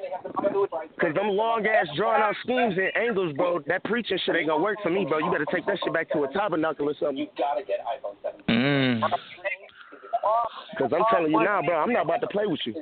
Cause 0.99 1.13
them 1.15 1.29
long 1.29 1.65
ass 1.65 1.87
drawn 1.95 2.21
out 2.21 2.35
schemes 2.43 2.75
and 2.77 2.95
angles, 2.95 3.35
bro. 3.35 3.59
That 3.67 3.83
preaching 3.85 4.19
shit 4.25 4.35
ain't 4.35 4.47
gonna 4.47 4.63
work 4.63 4.77
for 4.83 4.89
me, 4.89 5.05
bro. 5.05 5.19
You 5.19 5.31
better 5.31 5.47
take 5.51 5.65
that 5.65 5.79
shit 5.83 5.93
back 5.93 6.11
to 6.11 6.23
a 6.23 6.33
tabernacle 6.33 6.89
or 6.89 6.95
something. 6.99 7.27
Mm. 8.49 9.01
Cause 10.77 10.91
I'm 10.93 11.05
telling 11.11 11.31
you 11.31 11.43
now, 11.43 11.61
bro. 11.65 11.77
I'm 11.77 11.91
not 11.91 12.05
about 12.05 12.21
to 12.21 12.27
play 12.27 12.45
with 12.45 12.59
you. 12.65 12.75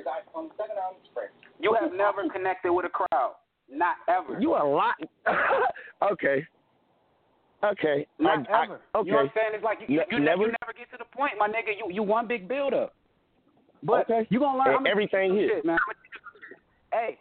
You 1.60 1.76
have 1.80 1.92
never 1.92 2.28
connected 2.28 2.72
with 2.72 2.84
a 2.84 2.90
crowd, 2.90 3.36
not 3.70 3.96
ever. 4.08 4.38
You 4.38 4.50
a 4.54 4.64
lot. 4.64 4.96
okay. 6.12 6.46
Okay. 7.64 8.06
Not 8.18 8.48
I, 8.50 8.52
I- 8.52 8.62
okay. 8.64 9.06
You 9.06 9.12
know 9.12 9.16
what 9.16 9.22
I'm 9.24 9.30
saying? 9.34 9.50
It's 9.54 9.64
like 9.64 9.78
you, 9.88 9.96
Ne- 9.98 10.04
you, 10.10 10.18
never? 10.20 10.20
never, 10.20 10.42
you 10.42 10.54
never 10.60 10.72
get 10.76 10.90
to 10.92 10.98
the 10.98 11.04
point, 11.16 11.32
my 11.38 11.48
nigga. 11.48 11.72
You 11.78 11.90
you 11.92 12.02
one 12.02 12.26
big 12.28 12.46
build 12.48 12.74
up. 12.74 12.94
But 13.82 14.10
Okay. 14.10 14.26
you 14.30 14.38
gonna 14.40 14.58
learn 14.58 14.76
I'ma 14.76 14.90
everything 14.90 15.34
hit. 15.34 15.48
shit, 15.50 15.64
man. 15.64 15.78
I'ma 15.80 15.92
teach 15.92 16.20
you- 16.20 16.56
Hey, 16.98 17.18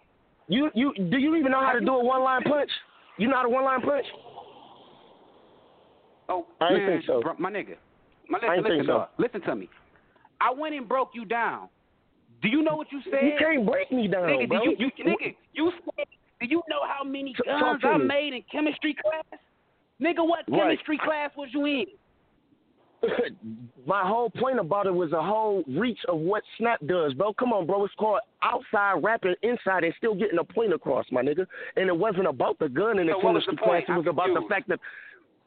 You 0.48 0.70
you 0.76 0.94
do 1.10 1.18
you 1.18 1.36
even 1.36 1.52
know 1.52 1.60
how 1.64 1.74
to 1.74 1.80
do 1.80 1.94
a 1.96 2.04
one 2.04 2.22
line 2.24 2.44
punch? 2.44 2.70
You 3.18 3.28
know 3.30 3.36
how 3.38 3.44
to 3.44 3.50
one 3.50 3.64
line 3.64 3.82
punch? 3.82 4.06
oh 6.30 6.46
I 6.62 6.74
man, 6.74 6.88
think 6.90 7.06
so. 7.06 7.22
bro, 7.22 7.34
my 7.40 7.50
nigga, 7.52 7.76
my 8.30 8.40
I 8.42 8.58
listen, 8.58 8.64
listen, 8.64 8.78
think 8.78 8.88
so. 8.88 9.08
listen 9.18 9.42
to 9.42 9.56
me. 9.56 9.70
I 10.42 10.52
went 10.52 10.76
and 10.76 10.88
broke 10.88 11.12
you 11.14 11.26
down. 11.26 11.70
Do 12.42 12.50
you 12.50 12.62
know 12.62 12.76
what 12.76 12.88
you 12.92 13.02
said? 13.06 13.24
You 13.24 13.34
can't 13.40 13.66
break 13.66 13.92
me 13.92 14.08
down, 14.08 14.24
nigga, 14.24 14.48
bro. 14.50 14.60
do 14.60 14.70
you, 14.78 14.92
you 14.98 15.04
nigga, 15.06 15.36
you 15.54 15.72
said, 15.96 16.06
do 16.42 16.48
you 16.48 16.62
know 16.70 16.82
how 16.86 17.04
many 17.04 17.34
guns 17.46 17.82
I 17.84 17.98
made 17.98 18.34
in 18.34 18.44
chemistry 18.52 18.96
class? 19.02 19.40
Nigga, 20.02 20.28
what 20.28 20.44
Right. 20.48 20.62
chemistry 20.62 20.98
class 20.98 21.32
was 21.36 21.50
you 21.54 21.66
in? 21.66 21.86
My 23.86 24.02
whole 24.04 24.30
point 24.30 24.60
about 24.60 24.88
it 24.88 24.94
was 24.94 25.12
a 25.12 25.22
whole 25.22 25.64
reach 25.68 26.00
of 26.08 26.20
what 26.20 26.44
Snap 26.58 26.80
does, 26.88 27.14
bro. 27.14 27.34
Come 27.34 27.54
on, 27.54 27.66
bro. 27.68 27.86
It's 27.86 27.94
called 27.96 28.20
outside 28.42 29.04
rapping 29.04 29.36
inside 29.44 29.84
and 29.84 29.94
still 29.98 30.16
getting 30.16 30.40
a 30.40 30.44
point 30.44 30.74
across, 30.74 31.06
my 31.12 31.22
nigga. 31.22 31.46
And 31.76 31.88
it 31.88 31.96
wasn't 31.96 32.28
about 32.28 32.58
the 32.60 32.68
gun 32.68 33.00
in 33.00 33.08
the 33.08 33.14
So 33.14 33.18
what 33.18 33.32
chemistry 33.34 33.56
the 33.56 33.62
class. 33.62 33.84
It 33.88 33.92
was 33.92 34.06
I'm 34.06 34.08
about 34.08 34.28
the 34.34 34.48
fact 34.50 34.70
that. 34.70 34.80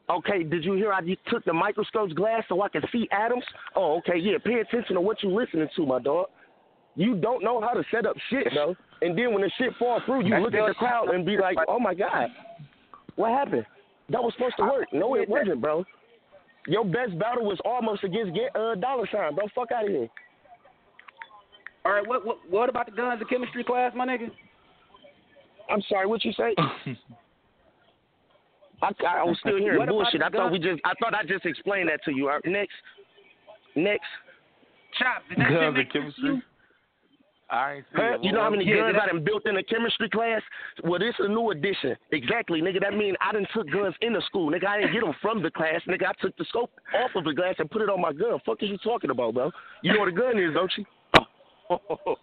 Okay, 0.09 0.41
did 0.43 0.65
you 0.65 0.73
hear 0.73 0.91
I 0.91 1.01
just 1.01 1.19
took 1.27 1.45
the 1.45 1.53
microscope's 1.53 2.13
glass 2.13 2.43
so 2.49 2.61
I 2.63 2.69
could 2.69 2.85
see 2.91 3.07
atoms? 3.11 3.43
Oh, 3.75 3.97
okay, 3.97 4.17
yeah. 4.17 4.37
Pay 4.43 4.55
attention 4.55 4.95
to 4.95 5.01
what 5.01 5.21
you're 5.21 5.31
listening 5.31 5.67
to, 5.75 5.85
my 5.85 5.99
dog. 5.99 6.27
You 6.95 7.15
don't 7.15 7.43
know 7.43 7.61
how 7.61 7.73
to 7.73 7.83
set 7.91 8.07
up 8.07 8.15
shit, 8.29 8.51
bro. 8.53 8.75
And 9.01 9.15
then 9.17 9.33
when 9.33 9.41
the 9.41 9.51
shit 9.57 9.71
falls 9.77 10.01
through, 10.05 10.23
you 10.23 10.31
That's 10.31 10.43
look 10.43 10.53
at 10.55 10.67
the 10.67 10.73
crowd 10.73 11.09
and 11.09 11.25
be 11.25 11.37
like, 11.37 11.57
"Oh 11.67 11.79
my 11.79 11.93
god, 11.93 12.29
what 13.15 13.31
happened? 13.31 13.65
That 14.09 14.21
was 14.23 14.33
supposed 14.33 14.55
to 14.57 14.63
work." 14.63 14.87
No, 14.93 15.15
it 15.15 15.29
wasn't, 15.29 15.61
bro. 15.61 15.85
Your 16.67 16.85
best 16.85 17.17
battle 17.17 17.45
was 17.45 17.59
almost 17.65 18.03
against 18.03 18.33
get 18.33 18.55
uh 18.55 18.75
dollar 18.75 19.07
sign, 19.11 19.35
bro. 19.35 19.47
Fuck 19.55 19.71
out 19.71 19.85
of 19.85 19.89
here. 19.89 20.09
All 21.85 21.93
right, 21.93 22.07
what 22.07 22.25
what 22.25 22.37
what 22.49 22.69
about 22.69 22.85
the 22.85 22.91
guns 22.91 23.21
in 23.21 23.27
chemistry 23.27 23.63
class, 23.63 23.93
my 23.95 24.05
nigga? 24.05 24.29
I'm 25.69 25.81
sorry, 25.87 26.07
what 26.07 26.25
you 26.25 26.33
say? 26.33 26.55
I, 28.81 28.91
I 29.07 29.23
was 29.23 29.37
still 29.39 29.57
hearing 29.57 29.77
What 29.77 29.89
bullshit. 29.89 30.21
I 30.21 30.29
thought 30.29 30.51
we 30.51 30.59
just, 30.59 30.79
I 30.85 30.93
thought 30.99 31.13
I 31.13 31.23
just 31.23 31.45
explained 31.45 31.89
that 31.89 31.99
to 32.05 32.11
you. 32.15 32.29
All 32.29 32.35
right, 32.35 32.45
next, 32.45 32.73
next. 33.75 34.07
Chop, 34.97 35.21
did 35.29 35.37
that 35.39 35.49
Guns 35.49 35.75
make 35.75 35.83
and 35.83 35.93
chemistry. 35.93 36.29
you? 36.29 36.41
I 37.51 37.73
ain't 37.77 37.85
see 37.91 37.97
Huh? 38.01 38.13
it. 38.15 38.23
You 38.23 38.31
know 38.31 38.41
how 38.41 38.49
many 38.51 38.63
guns 38.65 38.95
I 39.01 39.07
done 39.07 39.23
built 39.23 39.45
in 39.47 39.55
the 39.55 39.63
chemistry 39.63 40.09
class? 40.09 40.41
Well, 40.83 40.99
this 40.99 41.15
is 41.19 41.25
a 41.25 41.29
new 41.29 41.49
addition. 41.51 41.95
Exactly, 42.11 42.61
nigga. 42.61 42.79
That 42.81 42.93
mean 42.95 43.15
I 43.21 43.31
done 43.31 43.47
took 43.53 43.69
guns 43.71 43.95
in 44.01 44.13
the 44.13 44.21
school, 44.27 44.51
nigga. 44.51 44.67
I 44.67 44.81
didn't 44.81 44.93
get 44.93 45.01
them 45.03 45.15
from 45.21 45.41
the 45.41 45.49
class, 45.49 45.81
nigga. 45.87 46.05
I 46.07 46.13
took 46.21 46.37
the 46.37 46.45
scope 46.45 46.71
off 47.03 47.11
of 47.15 47.23
the 47.23 47.33
glass 47.33 47.55
and 47.57 47.69
put 47.71 47.81
it 47.81 47.89
on 47.89 47.99
my 48.01 48.13
gun. 48.13 48.39
Fuck 48.45 48.61
is 48.61 48.69
you 48.69 48.77
talking 48.77 49.09
about, 49.09 49.33
bro? 49.33 49.51
You 49.81 49.93
know 49.93 49.99
what 49.99 50.09
a 50.09 50.11
gun 50.11 50.37
is, 50.37 50.53
don't 50.53 50.71
you? 50.77 50.85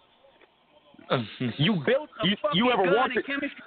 You 1.57 1.73
built 1.85 2.09
a 2.21 2.27
You- 2.27 2.35
fucking 2.41 2.57
you 2.57 2.71
ever 2.71 2.83
gun 2.85 2.95
walked 2.95 3.15
in 3.15 3.23
chemistry. 3.23 3.63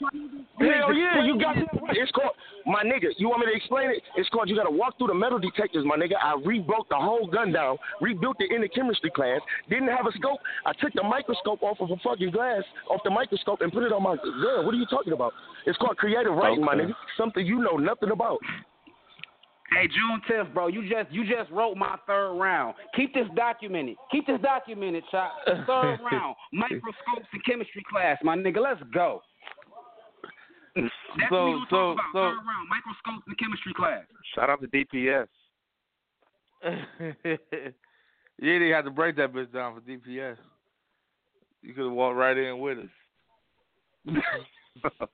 Hell 0.00 0.92
yeah, 0.92 1.22
you 1.24 1.38
got 1.38 1.54
that 1.54 1.80
right. 1.80 1.96
It's 1.96 2.10
called 2.12 2.34
my 2.66 2.82
nigga. 2.82 3.14
You 3.18 3.28
want 3.28 3.40
me 3.40 3.52
to 3.52 3.56
explain 3.56 3.90
it? 3.90 4.02
It's 4.16 4.28
called 4.30 4.48
you 4.48 4.56
got 4.56 4.64
to 4.64 4.70
walk 4.70 4.98
through 4.98 5.08
the 5.08 5.14
metal 5.14 5.38
detectors, 5.38 5.84
my 5.86 5.96
nigga. 5.96 6.14
I 6.20 6.34
re-broke 6.44 6.88
the 6.88 6.96
whole 6.96 7.26
gun 7.26 7.52
down, 7.52 7.76
rebuilt 8.00 8.36
it 8.40 8.50
in 8.50 8.62
the 8.62 8.68
chemistry 8.68 9.10
class. 9.10 9.40
Didn't 9.68 9.88
have 9.88 10.06
a 10.06 10.12
scope. 10.18 10.40
I 10.66 10.72
took 10.80 10.92
the 10.94 11.02
microscope 11.02 11.62
off 11.62 11.78
of 11.80 11.90
a 11.90 11.96
fucking 12.02 12.30
glass, 12.30 12.62
off 12.90 13.00
the 13.04 13.10
microscope, 13.10 13.60
and 13.60 13.72
put 13.72 13.82
it 13.84 13.92
on 13.92 14.02
my 14.02 14.16
gun. 14.16 14.66
What 14.66 14.74
are 14.74 14.78
you 14.78 14.86
talking 14.86 15.12
about? 15.12 15.32
It's 15.66 15.78
called 15.78 15.96
creative 15.96 16.32
writing, 16.34 16.64
my 16.64 16.74
nigga. 16.74 16.92
Something 17.16 17.46
you 17.46 17.60
know 17.60 17.76
nothing 17.76 18.10
about. 18.10 18.38
Hey, 19.72 19.88
June 19.88 20.20
tenth, 20.28 20.54
bro. 20.54 20.68
You 20.68 20.82
just 20.88 21.10
you 21.10 21.24
just 21.24 21.50
wrote 21.50 21.76
my 21.76 21.96
third 22.06 22.34
round. 22.34 22.74
Keep 22.94 23.14
this 23.14 23.26
documented. 23.34 23.96
Keep 24.12 24.26
this 24.26 24.40
documented, 24.40 25.02
Chop. 25.10 25.32
Third 25.46 25.98
round. 26.12 26.36
Microscopes 26.52 27.26
and 27.32 27.44
chemistry 27.44 27.82
class, 27.90 28.18
my 28.22 28.36
nigga. 28.36 28.60
Let's 28.62 28.82
go. 28.92 29.22
That's 30.74 30.88
So- 31.28 31.46
what 31.46 31.46
we 31.46 31.52
gonna 31.52 31.66
so- 31.70 31.76
talk 31.76 31.94
about. 31.94 32.12
so- 32.12 32.36
Third 32.36 32.46
round. 32.46 32.68
Microscopes 32.68 33.26
and 33.26 33.38
chemistry 33.38 33.74
class. 33.74 34.04
Shout 34.34 34.50
out 34.50 34.60
to 34.60 34.66
DPS. 34.68 35.28
you 36.64 37.78
didn't 38.40 38.72
have 38.72 38.84
to 38.84 38.90
break 38.90 39.16
that 39.16 39.32
bitch 39.32 39.52
down 39.52 39.74
for 39.74 39.80
DPS. 39.82 40.36
You 41.62 41.74
could 41.74 41.84
have 41.84 41.92
walked 41.92 42.16
right 42.16 42.36
in 42.36 42.58
with 42.58 42.78
us. 42.78 42.88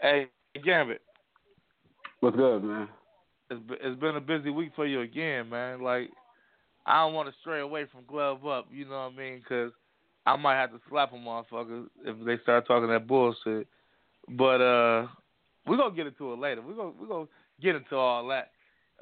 hey, 0.00 0.28
Gambit, 0.64 1.02
What's 2.20 2.36
good, 2.36 2.64
man? 2.64 2.88
it's 3.50 3.60
it's 3.80 4.00
been 4.00 4.16
a 4.16 4.20
busy 4.20 4.50
week 4.50 4.72
for 4.74 4.86
you 4.86 5.00
again, 5.02 5.48
man. 5.48 5.80
Like, 5.82 6.10
I 6.86 7.04
don't 7.04 7.14
want 7.14 7.28
to 7.28 7.34
stray 7.40 7.60
away 7.60 7.86
from 7.90 8.04
glove 8.06 8.46
up. 8.46 8.66
You 8.72 8.84
know 8.86 8.92
what 9.08 9.12
I 9.12 9.16
mean? 9.16 9.38
Because 9.38 9.72
I 10.26 10.36
might 10.36 10.56
have 10.56 10.70
to 10.72 10.80
slap 10.88 11.12
a 11.12 11.16
motherfucker 11.16 11.86
if 12.04 12.24
they 12.24 12.38
start 12.42 12.66
talking 12.66 12.88
that 12.90 13.06
bullshit. 13.06 13.66
But 14.36 14.60
uh, 14.60 15.06
we're 15.66 15.76
gonna 15.76 15.94
get 15.94 16.06
into 16.06 16.32
it 16.32 16.38
later. 16.38 16.62
We're 16.62 16.74
gonna 16.74 16.92
we're 17.00 17.06
gonna 17.06 17.26
get 17.60 17.76
into 17.76 17.96
all 17.96 18.26
that. 18.28 18.50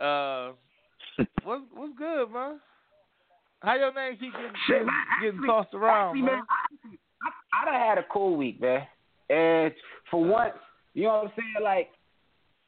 Uh, 0.03 0.53
what's 1.45 1.63
what's 1.75 1.93
good, 1.99 2.31
man? 2.33 2.61
How 3.61 3.75
your 3.75 3.93
name 3.93 4.13
keep 4.21 4.33
getting, 4.33 4.53
Shit, 4.67 4.77
getting, 4.77 4.87
man, 4.87 4.95
getting 5.21 5.35
actually- 5.41 5.49
tossed 5.49 5.75
around, 5.75 6.09
actually, 6.17 6.23
man? 6.23 6.43
I, 7.23 7.63
I 7.63 7.65
done 7.65 7.75
had 7.89 7.99
a 7.99 8.05
cool 8.13 8.37
week, 8.37 8.61
man. 8.61 8.87
And 9.29 9.75
for 10.11 10.23
once, 10.25 10.55
you 10.95 11.05
know 11.05 11.15
what 11.15 11.25
I'm 11.25 11.31
saying? 11.37 11.65
Like, 11.65 11.89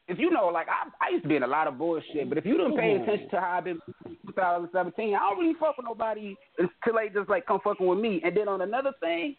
if 0.09 0.19
you 0.19 0.31
know, 0.31 0.47
like, 0.49 0.67
I, 0.69 0.89
I 1.07 1.11
used 1.13 1.23
to 1.23 1.29
be 1.29 1.37
in 1.37 1.45
a 1.45 1.47
lot 1.47 1.69
of 1.69 1.79
bullshit, 1.79 2.29
but 2.29 2.37
if 2.39 2.45
you 2.45 2.57
didn't 2.57 2.77
pay 2.77 2.97
attention 2.97 3.31
to 3.31 3.41
how 3.41 3.59
I've 3.59 3.65
been 3.65 3.79
in 4.05 4.17
2017, 4.27 5.15
I 5.15 5.19
don't 5.19 5.39
really 5.39 5.55
fuck 5.61 5.77
with 5.77 5.87
nobody 5.87 6.37
until 6.59 6.99
they 7.01 7.09
just, 7.15 7.31
like, 7.31 7.47
come 7.47 7.61
fucking 7.63 7.87
with 7.87 8.01
me. 8.01 8.21
And 8.25 8.37
then 8.37 8.49
on 8.49 8.61
another 8.63 8.91
thing, 8.99 9.37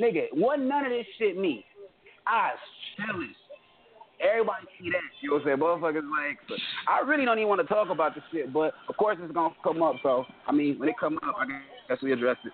nigga, 0.00 0.26
wasn't 0.32 0.68
none 0.68 0.86
of 0.86 0.92
this 0.92 1.06
shit 1.18 1.36
me. 1.36 1.64
I 2.26 2.52
was 2.52 2.58
chilling. 2.96 3.34
Everybody 4.20 4.66
see 4.78 4.90
that. 4.90 5.00
You 5.20 5.30
know 5.30 5.36
what 5.36 5.42
I'm 5.42 5.48
saying? 5.48 5.58
Motherfuckers 5.58 6.08
like, 6.08 6.38
so 6.48 6.54
I 6.88 7.00
really 7.06 7.24
don't 7.24 7.38
even 7.38 7.48
want 7.48 7.60
to 7.60 7.66
talk 7.66 7.90
about 7.90 8.14
this 8.14 8.24
shit, 8.32 8.52
but 8.52 8.72
of 8.88 8.96
course 8.96 9.18
it's 9.20 9.34
gonna 9.34 9.54
come 9.62 9.82
up. 9.82 9.96
So 10.02 10.24
I 10.46 10.52
mean, 10.52 10.78
when 10.78 10.88
it 10.88 10.94
come 10.98 11.18
up, 11.18 11.34
I 11.38 11.46
guess 11.88 11.98
we 12.02 12.12
address 12.12 12.36
it. 12.44 12.52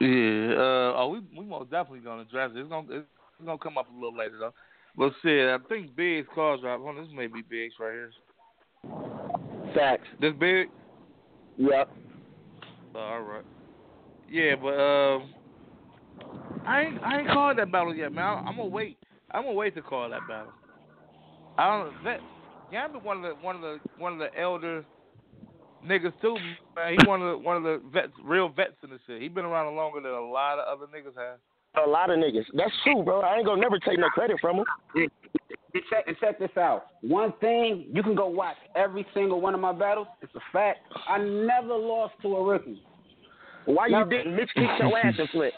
Yeah. 0.00 0.54
Uh, 0.54 0.94
oh, 0.96 1.08
we 1.08 1.38
we 1.38 1.44
most 1.44 1.70
definitely 1.70 2.00
gonna 2.00 2.22
address 2.22 2.52
it. 2.54 2.60
It's 2.60 2.68
gonna 2.68 2.86
it's 2.90 3.06
gonna 3.44 3.58
come 3.58 3.76
up 3.76 3.88
a 3.90 3.94
little 3.94 4.16
later 4.16 4.38
though. 4.38 4.54
But 4.96 5.12
shit, 5.22 5.48
I 5.48 5.58
think 5.68 5.94
Big's 5.96 6.28
call 6.34 6.58
drop. 6.60 6.80
Hold 6.80 6.96
on, 6.96 7.04
this 7.04 7.12
may 7.14 7.26
be 7.26 7.42
Big's 7.42 7.74
right 7.80 7.92
here. 7.92 8.10
Facts. 9.74 10.06
This 10.20 10.32
Big. 10.38 10.68
Yep. 11.58 11.90
Oh, 12.94 12.98
all 12.98 13.20
right. 13.22 13.44
Yeah, 14.30 14.54
but 14.60 14.68
um, 14.68 15.34
I 16.66 16.82
ain't 16.82 17.02
I 17.02 17.20
ain't 17.20 17.28
called 17.28 17.58
that 17.58 17.70
battle 17.70 17.94
yet, 17.94 18.12
man. 18.12 18.44
I'm 18.46 18.56
gonna 18.56 18.66
wait. 18.68 18.98
I'm 19.30 19.42
gonna 19.42 19.54
wait 19.54 19.74
to 19.74 19.82
call 19.82 20.08
that 20.10 20.26
battle. 20.28 20.52
I 21.58 21.78
don't. 21.78 22.04
That 22.04 22.20
Gambit 22.70 23.04
one 23.04 23.18
of 23.18 23.22
the 23.22 23.44
one 23.44 23.56
of 23.56 23.62
the 23.62 23.78
one 23.98 24.14
of 24.14 24.18
the 24.18 24.38
elder 24.38 24.84
niggas 25.86 26.12
too, 26.20 26.36
man. 26.74 26.96
He 26.98 27.06
one 27.06 27.22
of 27.22 27.30
the 27.30 27.38
one 27.38 27.56
of 27.56 27.62
the 27.62 27.80
vets, 27.92 28.12
real 28.22 28.48
vets 28.48 28.76
in 28.82 28.90
the 28.90 28.98
shit. 29.06 29.20
He 29.20 29.28
been 29.28 29.44
around 29.44 29.74
longer 29.76 30.00
than 30.00 30.10
a 30.10 30.20
lot 30.20 30.58
of 30.58 30.66
other 30.66 30.86
niggas 30.86 31.16
have. 31.16 31.38
A 31.84 31.88
lot 31.88 32.10
of 32.10 32.18
niggas. 32.18 32.44
That's 32.54 32.72
true, 32.84 33.02
bro. 33.02 33.20
I 33.20 33.36
ain't 33.36 33.46
gonna 33.46 33.60
never 33.60 33.78
take 33.78 33.98
no 33.98 34.08
credit 34.08 34.36
from 34.40 34.58
him. 34.58 34.64
And 34.94 35.10
check, 35.90 36.04
and 36.06 36.16
check 36.20 36.38
this 36.38 36.56
out. 36.56 36.86
One 37.02 37.32
thing 37.40 37.86
you 37.92 38.02
can 38.02 38.14
go 38.14 38.28
watch 38.28 38.56
every 38.76 39.04
single 39.12 39.40
one 39.40 39.54
of 39.54 39.60
my 39.60 39.72
battles. 39.72 40.06
It's 40.22 40.34
a 40.36 40.40
fact. 40.52 40.78
I 41.08 41.18
never 41.18 41.74
lost 41.74 42.14
to 42.22 42.36
a 42.36 42.44
rookie. 42.44 42.80
Why 43.64 43.88
you 43.88 44.04
didn't? 44.08 44.36
Mitch 44.36 44.50
kicked 44.54 44.78
your 44.78 44.96
ass 44.98 45.14
and 45.18 45.28
flip. 45.30 45.52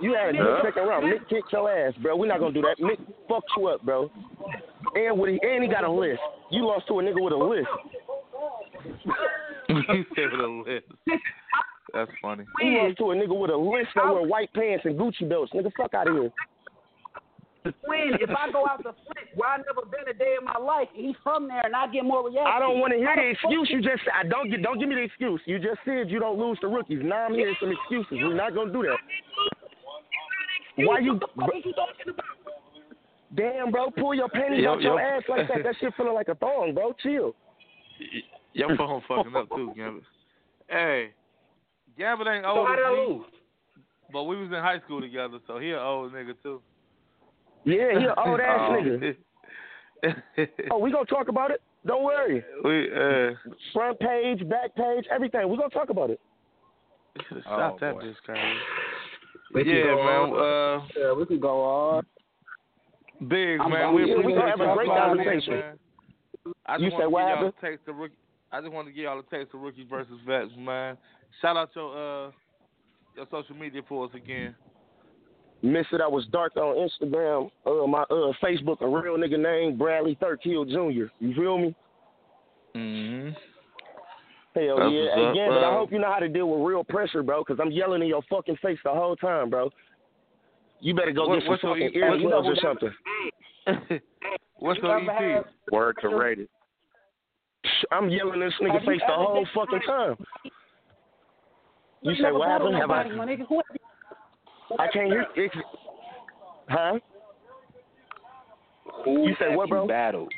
You 0.00 0.14
had 0.14 0.30
a 0.30 0.32
good 0.32 0.40
Huh? 0.42 0.62
second 0.64 0.88
round. 0.88 1.04
Mick 1.04 1.28
kicked 1.28 1.52
your 1.52 1.70
ass, 1.70 1.94
bro. 2.02 2.16
We're 2.16 2.26
not 2.26 2.40
gonna 2.40 2.52
do 2.52 2.62
that. 2.62 2.76
Mick 2.80 2.98
fucked 3.28 3.50
you 3.56 3.68
up, 3.68 3.82
bro. 3.82 4.10
And 4.94 5.18
with 5.18 5.38
and 5.42 5.62
he 5.62 5.68
got 5.70 5.84
a 5.84 5.90
list. 5.90 6.20
You 6.50 6.66
lost 6.66 6.86
to 6.88 6.98
a 6.98 7.02
nigga 7.02 7.22
with 7.22 7.32
a 7.32 7.36
list. 7.36 7.68
you 9.68 10.04
said 10.14 10.32
with 10.32 10.40
a 10.40 10.46
list. 10.66 10.86
That's 11.94 12.10
funny. 12.20 12.44
You 12.60 12.82
lost 12.82 12.98
to 12.98 13.10
a 13.12 13.14
nigga 13.14 13.38
with 13.38 13.50
a 13.50 13.56
list 13.56 13.88
that 13.94 14.04
wear 14.04 14.22
white 14.26 14.52
pants 14.54 14.84
and 14.84 14.98
Gucci 14.98 15.28
belts. 15.28 15.52
Nigga, 15.52 15.70
fuck 15.76 15.94
out 15.94 16.08
of 16.08 16.14
here. 16.14 16.30
When 17.86 18.18
if 18.18 18.28
I 18.30 18.50
go 18.50 18.66
out 18.66 18.78
to 18.82 18.90
Flint, 19.06 19.28
where 19.36 19.48
I 19.50 19.56
never 19.58 19.86
been 19.86 20.08
a 20.10 20.18
day 20.18 20.34
in 20.36 20.44
my 20.44 20.58
life, 20.58 20.88
he's 20.94 21.14
from 21.22 21.46
there, 21.46 21.62
and 21.64 21.76
I 21.76 21.86
get 21.86 22.02
more 22.02 22.26
reaction. 22.26 22.50
I 22.50 22.58
don't 22.58 22.80
want 22.80 22.90
to 22.92 22.98
hear 22.98 23.14
the 23.14 23.22
the 23.22 23.30
excuse. 23.38 23.70
You 23.70 23.80
just 23.80 24.02
I 24.12 24.26
don't 24.26 24.50
get 24.50 24.62
don't 24.62 24.80
give 24.80 24.88
me 24.88 24.96
the 24.96 25.02
excuse. 25.06 25.40
You 25.46 25.60
just 25.60 25.78
said 25.84 26.10
you 26.10 26.18
don't 26.18 26.40
lose 26.40 26.58
to 26.60 26.66
rookies. 26.66 26.98
Now 27.04 27.26
I'm 27.30 27.34
hearing 27.34 27.54
some 27.60 27.70
excuses. 27.70 28.18
We're 28.18 28.34
not 28.34 28.54
gonna 28.54 28.72
do 28.72 28.82
that. 28.82 28.98
Why 30.76 30.98
you? 31.00 31.12
What 31.14 31.20
the 31.20 31.26
fuck 31.42 31.54
is 31.56 31.62
you 31.64 31.72
talking 31.74 32.12
about? 32.12 32.24
Damn, 33.34 33.70
bro, 33.70 33.90
pull 33.90 34.14
your 34.14 34.28
panties 34.28 34.62
Yo, 34.62 34.72
out 34.74 34.82
your 34.82 35.00
ass 35.00 35.22
like 35.28 35.48
that. 35.48 35.62
That 35.64 35.74
shit 35.80 35.92
feeling 35.96 36.12
like 36.14 36.28
a 36.28 36.34
thong, 36.34 36.74
bro. 36.74 36.92
Chill. 37.02 37.34
Your 38.52 38.76
phone 38.76 39.00
fucking 39.08 39.34
up 39.34 39.48
too, 39.50 39.72
Gambit. 39.76 40.02
Hey, 40.68 41.10
Gambit 41.98 42.26
ain't 42.28 42.44
So 42.44 42.50
old 42.50 42.68
how 42.68 42.76
did 42.76 42.84
I 42.84 42.90
lose? 42.90 43.24
but 44.12 44.24
we 44.24 44.36
was 44.36 44.48
in 44.48 44.54
high 44.54 44.80
school 44.84 45.00
together, 45.00 45.38
so 45.46 45.58
he 45.58 45.70
an 45.70 45.78
old 45.78 46.12
nigga 46.12 46.34
too. 46.42 46.60
Yeah, 47.64 47.98
he 47.98 48.04
an 48.04 48.12
old 48.26 48.40
ass 48.40 48.58
Oh. 48.60 48.72
nigga. 48.82 49.16
Oh, 50.70 50.78
we 50.78 50.90
gonna 50.90 51.06
talk 51.06 51.28
about 51.28 51.50
it. 51.50 51.62
Don't 51.86 52.04
worry. 52.04 52.44
we 52.64 52.92
uh, 52.92 53.34
Front 53.72 53.98
page, 54.00 54.46
back 54.48 54.74
page, 54.74 55.04
everything. 55.10 55.48
We 55.48 55.56
gonna 55.56 55.70
talk 55.70 55.88
about 55.90 56.10
it. 56.10 56.20
should 57.28 57.42
have 57.44 57.72
Oh, 57.72 57.76
that 57.80 57.94
boy. 57.94 58.02
bitch, 58.02 58.14
Kyrie. 58.26 58.58
We 59.54 59.64
can 59.64 59.74
Yeah, 59.76 59.82
go 59.82 59.96
man. 60.04 60.32
on. 60.32 60.38
Uh, 60.38 60.86
Yeah, 60.96 61.12
we 61.12 61.26
can 61.26 61.40
go 61.40 61.62
on. 61.62 62.06
big 63.28 63.58
man, 63.58 63.72
I'm- 63.72 63.94
we 63.94 64.02
yeah, 64.04 64.14
we 64.16 64.20
appreciate 64.20 64.34
gonna 64.38 64.50
have 64.50 64.60
a 64.60 64.74
great 64.74 64.88
conversation. 64.88 65.54
man. 65.54 65.78
I 66.66 66.76
You 66.76 66.86
just 66.86 66.96
said 66.96 66.98
want 66.98 67.02
to 67.02 67.08
what 67.10 67.20
give 67.20 67.28
y'all 67.28 67.36
happened? 67.36 67.54
a 67.56 67.66
taste 67.76 67.88
of 67.88 67.96
rookie. 67.96 68.16
I 68.50 68.60
just 68.60 68.72
want 68.72 68.86
to 68.88 68.92
give 68.92 69.04
y'all 69.04 69.18
a 69.18 69.22
taste 69.24 69.54
of 69.54 69.60
rookies 69.60 69.86
versus 69.88 70.18
vets, 70.26 70.50
man. 70.56 70.98
Shout 71.40 71.56
out 71.56 71.70
your 71.76 71.90
uh 72.26 72.30
your 73.16 73.26
social 73.30 73.54
media 73.56 73.82
for 73.88 74.06
us 74.06 74.10
again. 74.14 74.54
Miss 75.62 75.86
it. 75.92 76.00
I 76.00 76.08
was 76.08 76.26
dark 76.32 76.56
on 76.56 76.74
Instagram. 76.88 77.50
Uh, 77.64 77.86
my 77.86 78.02
uh 78.02 78.32
Facebook, 78.42 78.80
a 78.80 78.88
real 78.88 79.16
nigga 79.16 79.38
named 79.38 79.78
Bradley 79.78 80.16
Thurkill 80.16 80.66
Jr. 80.66 81.12
You 81.20 81.34
feel 81.34 81.58
me? 81.58 81.74
Mm-hmm. 82.74 83.28
Hell 84.54 84.76
That's 84.76 84.92
yeah. 84.92 85.10
up, 85.22 85.32
Again, 85.32 85.48
but 85.48 85.64
I 85.64 85.72
hope 85.72 85.90
you 85.92 85.98
know 85.98 86.12
how 86.12 86.18
to 86.18 86.28
deal 86.28 86.48
with 86.48 86.60
real 86.66 86.84
pressure, 86.84 87.22
bro. 87.22 87.42
Because 87.42 87.58
I'm 87.60 87.70
yelling 87.72 88.02
in 88.02 88.08
your 88.08 88.22
fucking 88.28 88.56
face 88.62 88.78
the 88.84 88.90
whole 88.90 89.16
time, 89.16 89.48
bro. 89.48 89.70
You 90.80 90.94
better 90.94 91.12
go 91.12 91.26
What- 91.28 91.36
get 91.36 91.42
some 91.44 91.50
what's 91.50 91.62
your 91.62 91.72
fucking 91.74 91.90
E- 91.94 92.00
what- 92.02 92.18
earplugs 92.20 92.46
or 92.46 92.56
something. 92.56 92.92
What's 94.58 94.80
You 94.82 94.88
your 94.88 95.10
EP? 95.38 95.46
Word 95.72 95.96
to 96.02 96.08
rated. 96.08 96.48
I'm 97.90 98.08
yelling 98.10 98.34
in 98.34 98.40
this 98.40 98.54
nigga 98.60 98.74
Have 98.74 98.82
face 98.84 99.00
the 99.08 99.14
whole 99.14 99.34
been- 99.34 99.46
fucking 99.54 99.80
time. 99.86 100.16
You 102.02 102.12
You 102.12 102.22
say 102.22 102.30
what 102.32 102.48
happened? 102.48 102.74
Have 102.76 102.90
I? 102.90 103.04
my 103.08 103.24
nigga. 103.26 103.46
Who 103.48 103.56
have 103.56 103.64
you- 103.72 104.76
I 104.78 104.88
can't 104.88 105.06
hear. 105.08 105.26
It's, 105.36 105.54
huh? 106.68 106.98
Who 109.04 109.26
You 109.28 109.34
say 109.38 109.54
what, 109.56 109.68
bro? 109.68 109.86
Battled. 109.86 110.32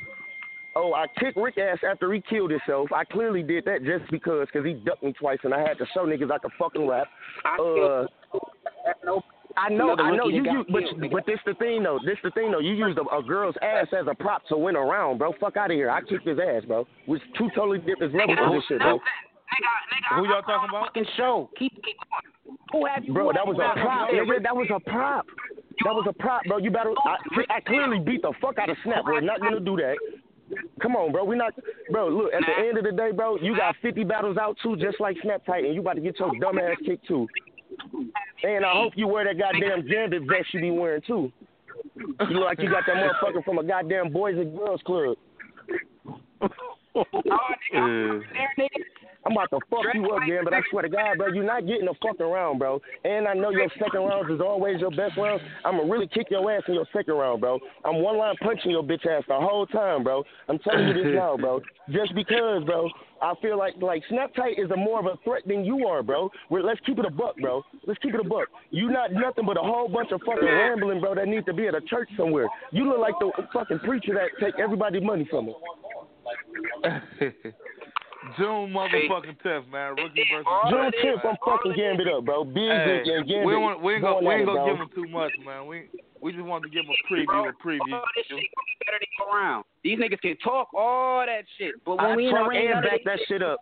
Oh, 0.77 0.93
I 0.93 1.05
kicked 1.19 1.37
Rick 1.37 1.57
ass 1.57 1.79
after 1.89 2.11
he 2.11 2.21
killed 2.21 2.51
himself. 2.51 2.91
I 2.91 3.05
clearly 3.05 3.43
did 3.43 3.63
that 3.65 3.83
just 3.83 4.09
because, 4.11 4.47
cause 4.51 4.65
he 4.65 4.73
ducked 4.73 5.03
me 5.03 5.13
twice, 5.13 5.39
and 5.43 5.53
I 5.53 5.59
had 5.59 5.77
to 5.77 5.85
show 5.93 6.05
niggas 6.05 6.31
I 6.31 6.37
could 6.37 6.51
fucking 6.59 6.85
rap. 6.85 7.07
Uh, 7.45 8.05
I 9.57 9.69
know, 9.69 9.95
I 9.95 10.11
know. 10.11 10.25
rookie 10.25 10.35
You 10.35 10.43
that 10.43 10.51
use, 10.51 10.65
got 10.67 10.73
but 10.73 10.83
killed, 10.83 11.11
but 11.11 11.25
this 11.25 11.39
the 11.45 11.53
thing 11.53 11.83
though. 11.83 11.99
This 12.05 12.17
the 12.23 12.31
thing 12.31 12.51
though. 12.51 12.59
You 12.59 12.73
used 12.73 12.97
a, 12.97 13.03
a 13.03 13.23
girl's 13.23 13.55
ass 13.61 13.87
as 13.97 14.05
a 14.11 14.15
prop 14.15 14.45
to 14.47 14.57
win 14.57 14.75
a 14.75 14.81
round, 14.81 15.19
bro. 15.19 15.31
Fuck 15.39 15.55
out 15.55 15.71
of 15.71 15.75
here. 15.75 15.89
I 15.89 16.01
kicked 16.01 16.27
his 16.27 16.39
ass, 16.39 16.63
bro. 16.67 16.85
With 17.07 17.21
two 17.37 17.47
totally 17.55 17.79
different 17.79 18.13
levels 18.13 18.37
of 18.41 18.51
this 18.51 18.63
shit, 18.67 18.79
bro. 18.79 18.99
Who 20.17 20.27
y'all 20.27 20.41
talking 20.41 20.69
about? 20.69 20.87
Fucking 20.87 21.05
show. 21.15 21.49
Keep 21.57 21.71
keep 21.75 21.95
going. 22.03 22.57
Who 22.73 22.85
have 22.85 23.05
you? 23.05 23.13
Bro, 23.13 23.31
that 23.33 23.47
was 23.47 23.55
a 23.55 23.79
prop, 23.79 24.09
You 24.11 24.23
nigga. 24.23 24.43
That 24.43 24.55
was 24.55 24.67
a 24.75 24.79
prop. 24.89 25.25
That 25.85 25.93
was 25.93 26.05
a 26.09 26.13
prop, 26.13 26.43
bro. 26.47 26.57
You 26.57 26.71
better. 26.71 26.91
I, 27.05 27.55
I 27.55 27.59
clearly 27.61 27.99
beat 27.99 28.23
the 28.23 28.33
fuck 28.41 28.57
out 28.57 28.69
of 28.69 28.75
Snap. 28.83 29.03
We're 29.05 29.21
not 29.21 29.39
gonna 29.39 29.61
do 29.61 29.77
that. 29.77 29.95
Come 30.81 30.95
on, 30.95 31.11
bro. 31.11 31.23
We 31.23 31.35
not, 31.35 31.53
bro. 31.91 32.09
Look, 32.09 32.33
at 32.33 32.41
the 32.41 32.67
end 32.67 32.77
of 32.77 32.83
the 32.83 32.91
day, 32.91 33.11
bro, 33.11 33.37
you 33.37 33.55
got 33.55 33.75
50 33.81 34.03
battles 34.03 34.37
out 34.37 34.57
too, 34.61 34.75
just 34.75 34.99
like 34.99 35.17
Snap 35.21 35.45
Tight, 35.45 35.65
and 35.65 35.73
you 35.73 35.81
about 35.81 35.95
to 35.95 36.01
get 36.01 36.19
your 36.19 36.31
dumb 36.39 36.59
ass 36.59 36.77
kicked 36.85 37.07
too. 37.07 37.27
And 38.43 38.65
I 38.65 38.73
hope 38.73 38.93
you 38.95 39.07
wear 39.07 39.25
that 39.25 39.39
goddamn 39.39 39.87
Gambit 39.87 40.23
vest 40.23 40.53
you 40.53 40.61
be 40.61 40.71
wearing 40.71 41.01
too. 41.05 41.31
You 41.95 42.15
look 42.29 42.45
like 42.45 42.59
you 42.59 42.69
got 42.69 42.83
that 42.87 42.95
motherfucker 42.95 43.43
from 43.43 43.57
a 43.57 43.63
goddamn 43.63 44.11
Boys 44.11 44.37
and 44.37 44.55
Girls 44.57 44.81
Club. 44.85 45.17
Oh, 46.97 47.03
nigga, 48.57 48.69
I'm 49.25 49.31
Yeah. 49.33 49.45
there, 49.49 49.49
nigga. 49.49 49.49
I'm 49.49 49.49
about 49.49 49.49
to 49.51 49.59
fuck 49.69 49.93
you 49.93 50.11
up, 50.11 50.21
Gambit. 50.27 50.53
I 50.53 50.61
swear 50.69 50.83
to 50.83 50.89
God, 50.89 51.17
bro, 51.17 51.27
you're 51.27 51.43
not 51.43 51.65
getting 51.65 51.87
a 51.87 51.93
fucking 51.95 52.25
round, 52.25 52.59
bro. 52.59 52.81
And 53.03 53.27
I 53.27 53.33
know 53.33 53.49
your 53.49 53.69
second 53.79 54.01
rounds 54.01 54.29
is 54.31 54.41
always 54.41 54.79
your 54.79 54.91
best 54.91 55.17
rounds. 55.17 55.41
I'm 55.63 55.77
gonna 55.77 55.91
really 55.91 56.07
kick 56.07 56.27
your 56.29 56.49
ass 56.51 56.63
in 56.67 56.73
your 56.75 56.85
second 56.93 57.15
round, 57.15 57.41
bro. 57.41 57.59
I'm 57.83 58.01
one 58.01 58.17
line 58.17 58.35
punching 58.41 58.71
your 58.71 58.83
bitch 58.83 59.05
ass 59.05 59.23
the 59.27 59.35
whole 59.35 59.65
time, 59.67 60.03
bro. 60.03 60.23
I'm 60.47 60.59
telling 60.59 60.87
you 60.89 60.93
this 60.93 61.05
now, 61.15 61.37
bro. 61.37 61.61
Just 61.89 62.13
because, 62.15 62.63
bro, 62.65 62.89
I 63.21 63.33
feel 63.41 63.57
like 63.57 63.75
like 63.81 64.03
Snap 64.09 64.33
Tight 64.35 64.57
is 64.59 64.69
a 64.71 64.75
more 64.77 64.99
of 64.99 65.05
a 65.05 65.17
threat 65.23 65.43
than 65.47 65.63
you 65.65 65.87
are, 65.87 66.03
bro. 66.03 66.29
We're, 66.49 66.61
let's 66.63 66.79
keep 66.85 66.99
it 66.99 67.05
a 67.05 67.09
buck, 67.11 67.35
bro. 67.37 67.63
Let's 67.85 67.99
keep 67.99 68.13
it 68.13 68.19
a 68.19 68.23
buck. 68.27 68.47
You're 68.71 68.91
not 68.91 69.11
nothing 69.13 69.45
but 69.45 69.57
a 69.57 69.61
whole 69.61 69.87
bunch 69.87 70.11
of 70.11 70.21
fucking 70.25 70.43
rambling, 70.45 70.99
bro. 71.01 71.15
That 71.15 71.27
need 71.27 71.45
to 71.45 71.53
be 71.53 71.67
at 71.67 71.75
a 71.75 71.81
church 71.81 72.09
somewhere. 72.17 72.47
You 72.71 72.87
look 72.89 72.99
like 72.99 73.15
the 73.19 73.31
fucking 73.53 73.79
preacher 73.79 74.13
that 74.15 74.29
take 74.39 74.59
everybody 74.59 74.99
money 74.99 75.25
from 75.29 75.49
it. 75.49 75.55
June 78.37 78.73
motherfucking 78.73 79.39
tenth, 79.41 79.67
man. 79.71 79.95
Rookie 79.95 80.25
versus 80.31 80.45
June 80.69 80.91
tenth, 81.01 81.21
I'm 81.23 81.37
fucking 81.45 81.73
Gambit 81.75 82.07
up, 82.07 82.25
bro. 82.25 82.43
Big 82.43 82.69
Hey, 82.69 83.03
and 83.05 83.27
Gambit. 83.27 83.45
we, 83.45 83.51
don't 83.53 83.61
want, 83.61 83.81
we 83.81 83.93
ain't 83.93 84.03
gonna, 84.03 84.25
we 84.27 84.33
ain't 84.33 84.45
gonna 84.45 84.59
bro. 84.59 84.71
give 84.71 84.77
him 84.81 84.89
too 84.95 85.07
much, 85.11 85.31
man. 85.45 85.67
We 85.67 85.89
we 86.21 86.31
just 86.31 86.43
wanted 86.43 86.69
to 86.69 86.73
give 86.73 86.85
him 86.85 86.91
a 86.91 87.13
preview, 87.13 87.49
a 87.49 87.53
preview. 87.61 88.01
better 88.01 88.97
than 88.97 89.11
go 89.19 89.31
around. 89.31 89.65
These 89.83 89.99
niggas 89.99 90.21
can 90.21 90.37
talk 90.37 90.69
all 90.73 91.23
that 91.25 91.43
shit, 91.57 91.75
but 91.85 91.97
when 91.97 92.05
I 92.05 92.15
we 92.15 92.27
in 92.27 92.33
the 92.33 92.39
talk 92.39 92.49
ring, 92.49 92.71
and 92.73 92.81
back 92.83 93.01
that 93.05 93.19
shit 93.27 93.43
up. 93.43 93.59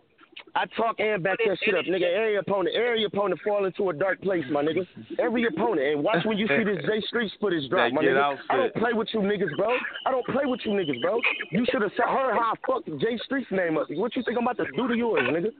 I 0.54 0.66
talk 0.76 1.00
and 1.00 1.22
back 1.22 1.38
that 1.46 1.58
shit 1.64 1.74
up, 1.74 1.84
nigga. 1.84 2.12
Every 2.12 2.36
opponent, 2.36 2.76
every 2.76 3.04
opponent 3.04 3.40
fall 3.44 3.64
into 3.64 3.90
a 3.90 3.92
dark 3.92 4.20
place, 4.22 4.44
my 4.50 4.62
nigga. 4.62 4.86
Every 5.18 5.46
opponent, 5.46 5.86
and 5.94 6.04
watch 6.04 6.24
when 6.24 6.38
you 6.38 6.46
see 6.46 6.64
this 6.64 6.78
Jay 6.86 7.00
Streets 7.08 7.34
footage 7.40 7.68
drop, 7.70 7.92
my 7.92 8.02
nigga. 8.02 8.38
I 8.50 8.56
don't 8.56 8.74
play 8.74 8.92
with 8.92 9.08
you 9.12 9.20
niggas, 9.20 9.56
bro. 9.56 9.76
I 10.06 10.10
don't 10.10 10.26
play 10.26 10.44
with 10.46 10.60
you 10.64 10.72
niggas, 10.72 11.00
bro. 11.00 11.20
You 11.50 11.64
should 11.70 11.82
have 11.82 11.92
heard 11.96 12.34
how 12.34 12.52
I 12.52 12.54
fucked 12.66 12.86
Jay 13.00 13.18
Streets 13.24 13.48
name 13.50 13.76
up. 13.76 13.88
What 13.90 14.14
you 14.16 14.22
think 14.22 14.38
I'm 14.38 14.46
about 14.46 14.56
to 14.64 14.70
do 14.76 14.88
to 14.88 14.94
yours, 14.94 15.22
nigga? 15.22 15.50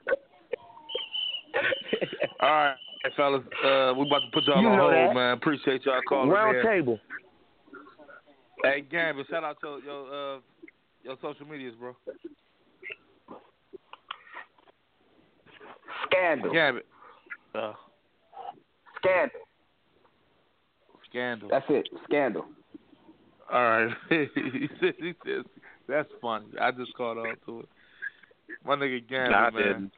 All 2.41 2.49
right, 2.51 2.77
fellas, 3.17 3.43
uh, 3.65 3.95
we 3.97 4.07
about 4.07 4.21
to 4.21 4.31
put 4.33 4.45
y'all 4.45 4.61
You 4.61 4.69
on 4.69 4.79
hold, 4.79 4.93
that. 4.93 5.15
man. 5.15 5.37
Appreciate 5.37 5.85
y'all 5.85 6.01
calling 6.09 6.31
Round 6.31 6.57
in. 6.57 6.63
table. 6.65 7.01
Hey, 8.63 8.83
Gambit, 8.91 9.27
shout 9.29 9.45
out 9.45 9.61
to 9.61 9.81
your 9.85 10.37
uh 10.37 10.39
your 11.03 11.17
social 11.21 11.47
medias, 11.47 11.75
bro. 11.79 11.95
Scandal. 16.07 16.53
Gambit. 16.53 16.87
Uh, 17.55 17.73
Scandal. 18.99 19.41
scandal. 21.09 21.49
That's 21.51 21.67
it. 21.69 21.89
Scandal. 22.05 22.45
All 23.53 23.61
right. 23.63 23.95
he 24.11 24.69
says 24.81 24.95
he 24.99 25.13
says 25.27 25.45
that's 25.89 26.09
funny. 26.21 26.47
I 26.61 26.71
just 26.71 26.95
caught 26.97 27.19
on 27.19 27.37
to 27.47 27.61
it. 27.61 27.69
My 28.65 28.75
nigga 28.75 29.07
Gambit, 29.09 29.31
Nah, 29.31 29.47
I 29.47 29.51
man. 29.51 29.63
didn't. 29.63 29.93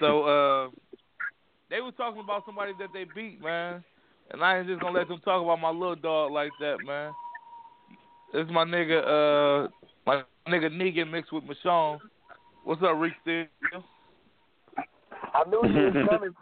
So 0.00 0.22
uh 0.24 0.70
they 1.70 1.80
were 1.80 1.92
talking 1.92 2.20
about 2.20 2.44
somebody 2.46 2.72
that 2.78 2.88
they 2.92 3.04
beat, 3.14 3.42
man. 3.42 3.84
And 4.30 4.42
I 4.42 4.58
ain't 4.58 4.66
just 4.66 4.80
gonna 4.80 4.98
let 4.98 5.08
them 5.08 5.20
talk 5.24 5.42
about 5.42 5.60
my 5.60 5.70
little 5.70 5.96
dog 5.96 6.32
like 6.32 6.52
that, 6.60 6.78
man. 6.84 7.12
This 8.32 8.44
is 8.46 8.50
my 8.52 8.64
nigga 8.64 9.66
uh 9.66 9.68
my 10.06 10.22
nigga 10.48 10.70
Negan 10.70 11.10
mixed 11.10 11.32
with 11.32 11.44
Michonne. 11.44 11.98
What's 12.64 12.82
up, 12.82 12.96
Rick 12.98 13.12
Steele? 13.22 13.46
I 15.36 15.44
knew 15.48 15.60
you 15.68 15.92
was 15.92 16.00
coming. 16.08 16.32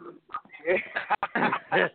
hey, 0.65 1.91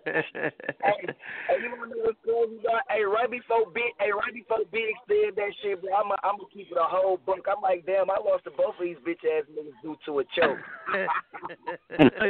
hey, 1.48 1.56
you 1.58 1.72
wanna 1.72 1.96
know 1.96 2.04
what's 2.04 2.20
crazy, 2.20 2.60
dog? 2.62 2.84
Hey, 2.92 3.02
right 3.08 3.30
before 3.30 3.64
Big, 3.72 3.96
hey, 3.98 4.12
right 4.12 4.34
before 4.34 4.68
Big 4.70 4.92
said 5.08 5.34
that 5.36 5.52
shit, 5.62 5.80
bro, 5.80 5.96
I'm, 5.96 6.12
I'm 6.22 6.36
gonna 6.36 6.52
keep 6.52 6.68
it 6.70 6.76
a 6.76 6.84
whole 6.84 7.16
buck. 7.24 7.48
I'm 7.48 7.62
like, 7.62 7.86
damn, 7.86 8.10
I 8.10 8.20
lost 8.20 8.44
to 8.44 8.50
both 8.52 8.76
of 8.76 8.84
these 8.84 9.00
bitch 9.00 9.24
ass 9.24 9.48
niggas 9.48 9.80
due 9.82 9.96
to 10.04 10.20
a 10.20 10.24
choke. 10.36 10.60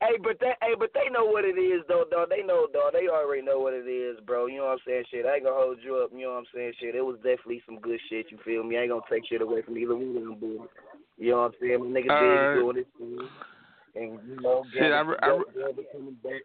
hey, 0.00 0.16
but 0.24 0.40
they, 0.40 0.56
hey, 0.64 0.74
but 0.78 0.90
they 0.96 1.12
know 1.12 1.28
what 1.28 1.44
it 1.44 1.60
is, 1.60 1.84
though, 1.86 2.08
dog. 2.10 2.30
They 2.30 2.42
know, 2.42 2.66
dog. 2.72 2.96
They 2.96 3.12
already 3.12 3.44
know 3.44 3.60
what 3.60 3.74
it 3.74 3.86
is, 3.86 4.18
bro. 4.24 4.46
You 4.46 4.64
know 4.64 4.72
what 4.72 4.80
I'm 4.80 4.86
saying? 4.86 5.04
Shit, 5.12 5.26
I 5.26 5.36
ain't 5.36 5.44
gonna 5.44 5.60
hold 5.60 5.78
you 5.84 5.96
up. 6.00 6.10
You 6.16 6.26
know 6.26 6.40
what 6.40 6.48
I'm 6.48 6.50
saying? 6.54 6.72
Shit, 6.80 6.96
it 6.96 7.04
was 7.04 7.16
definitely 7.20 7.62
some 7.66 7.78
good 7.78 8.00
shit. 8.08 8.32
You 8.32 8.38
feel 8.44 8.64
me? 8.64 8.78
I 8.78 8.88
ain't 8.88 8.90
gonna 8.90 9.02
take 9.10 9.28
shit 9.28 9.42
away 9.42 9.60
from 9.62 9.76
either 9.76 9.94
one 9.94 10.16
of 10.16 10.24
them 10.24 10.40
boys. 10.40 10.68
You 11.20 11.32
know 11.32 11.36
what 11.36 11.44
I'm 11.44 11.52
saying? 11.60 11.80
My 11.80 12.00
nigga 12.00 12.02
Big 12.02 12.12
right. 12.12 12.54
doing 12.54 12.76
his 12.76 12.86
thing. 12.98 13.28
And, 13.94 14.18
you 14.26 14.40
know, 14.40 14.64
Shit, 14.72 14.90
I, 14.90 15.00
re- 15.00 15.16
I, 15.22 15.28
re- 15.28 15.44
Gabby 15.54 15.86
coming 15.92 16.16
back. 16.24 16.40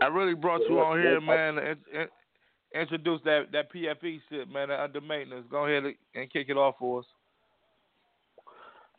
I 0.00 0.06
really 0.06 0.34
brought 0.34 0.62
you 0.68 0.78
on 0.78 0.98
here, 0.98 1.20
man, 1.20 1.58
in, 1.58 1.76
in, 1.92 2.08
introduce 2.80 3.20
that 3.24 3.52
that 3.52 3.72
PFE 3.72 4.20
shit, 4.28 4.48
man, 4.48 4.70
under 4.70 5.00
maintenance. 5.00 5.46
Go 5.50 5.66
ahead 5.66 5.92
and 6.14 6.32
kick 6.32 6.48
it 6.48 6.56
off 6.56 6.76
for 6.78 7.00
us. 7.00 7.06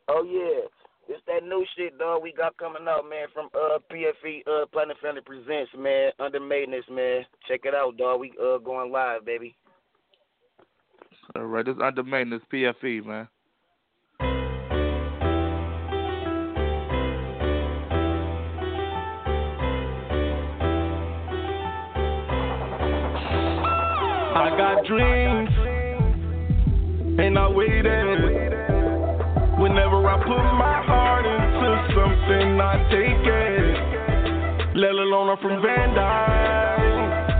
Oh 0.08 0.24
yeah, 0.24 0.68
it's 1.08 1.24
that 1.28 1.48
new 1.48 1.66
shit, 1.78 1.98
dog. 1.98 2.24
We 2.24 2.34
got 2.34 2.58
coming 2.58 2.88
out, 2.88 3.08
man, 3.10 3.28
from 3.34 3.50
uh 3.56 3.78
PFE 3.92 4.42
uh 4.48 4.66
Platinum 4.74 4.98
Family 5.02 5.22
Presents, 5.22 5.72
man, 5.78 6.12
under 6.20 6.40
maintenance, 6.40 6.86
man. 6.92 7.26
Check 7.48 7.62
it 7.64 7.76
out, 7.76 7.98
dog. 7.98 8.20
We 8.20 8.34
uh 8.42 8.58
going 8.58 8.92
live, 8.92 9.24
baby. 9.26 9.56
All 11.36 11.46
right, 11.46 11.66
this 11.66 11.76
under 11.82 12.04
maintenance 12.04 12.44
PFE, 12.52 13.06
man. 13.06 13.28
Dreams, 24.92 25.56
and 27.18 27.40
I 27.40 27.48
waited. 27.48 28.20
Whenever 29.56 30.04
I 30.04 30.18
put 30.20 30.44
my 30.60 30.84
heart 30.84 31.24
into 31.24 31.70
something, 31.96 32.60
I 32.60 32.76
take 32.92 33.24
it. 33.24 34.76
Let 34.76 34.92
alone 34.92 35.30
I'm 35.30 35.38
from 35.38 35.62
Van 35.62 35.96
Dyke, 35.96 37.32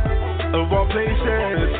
of 0.56 0.72
all 0.72 0.88
places. 0.96 1.76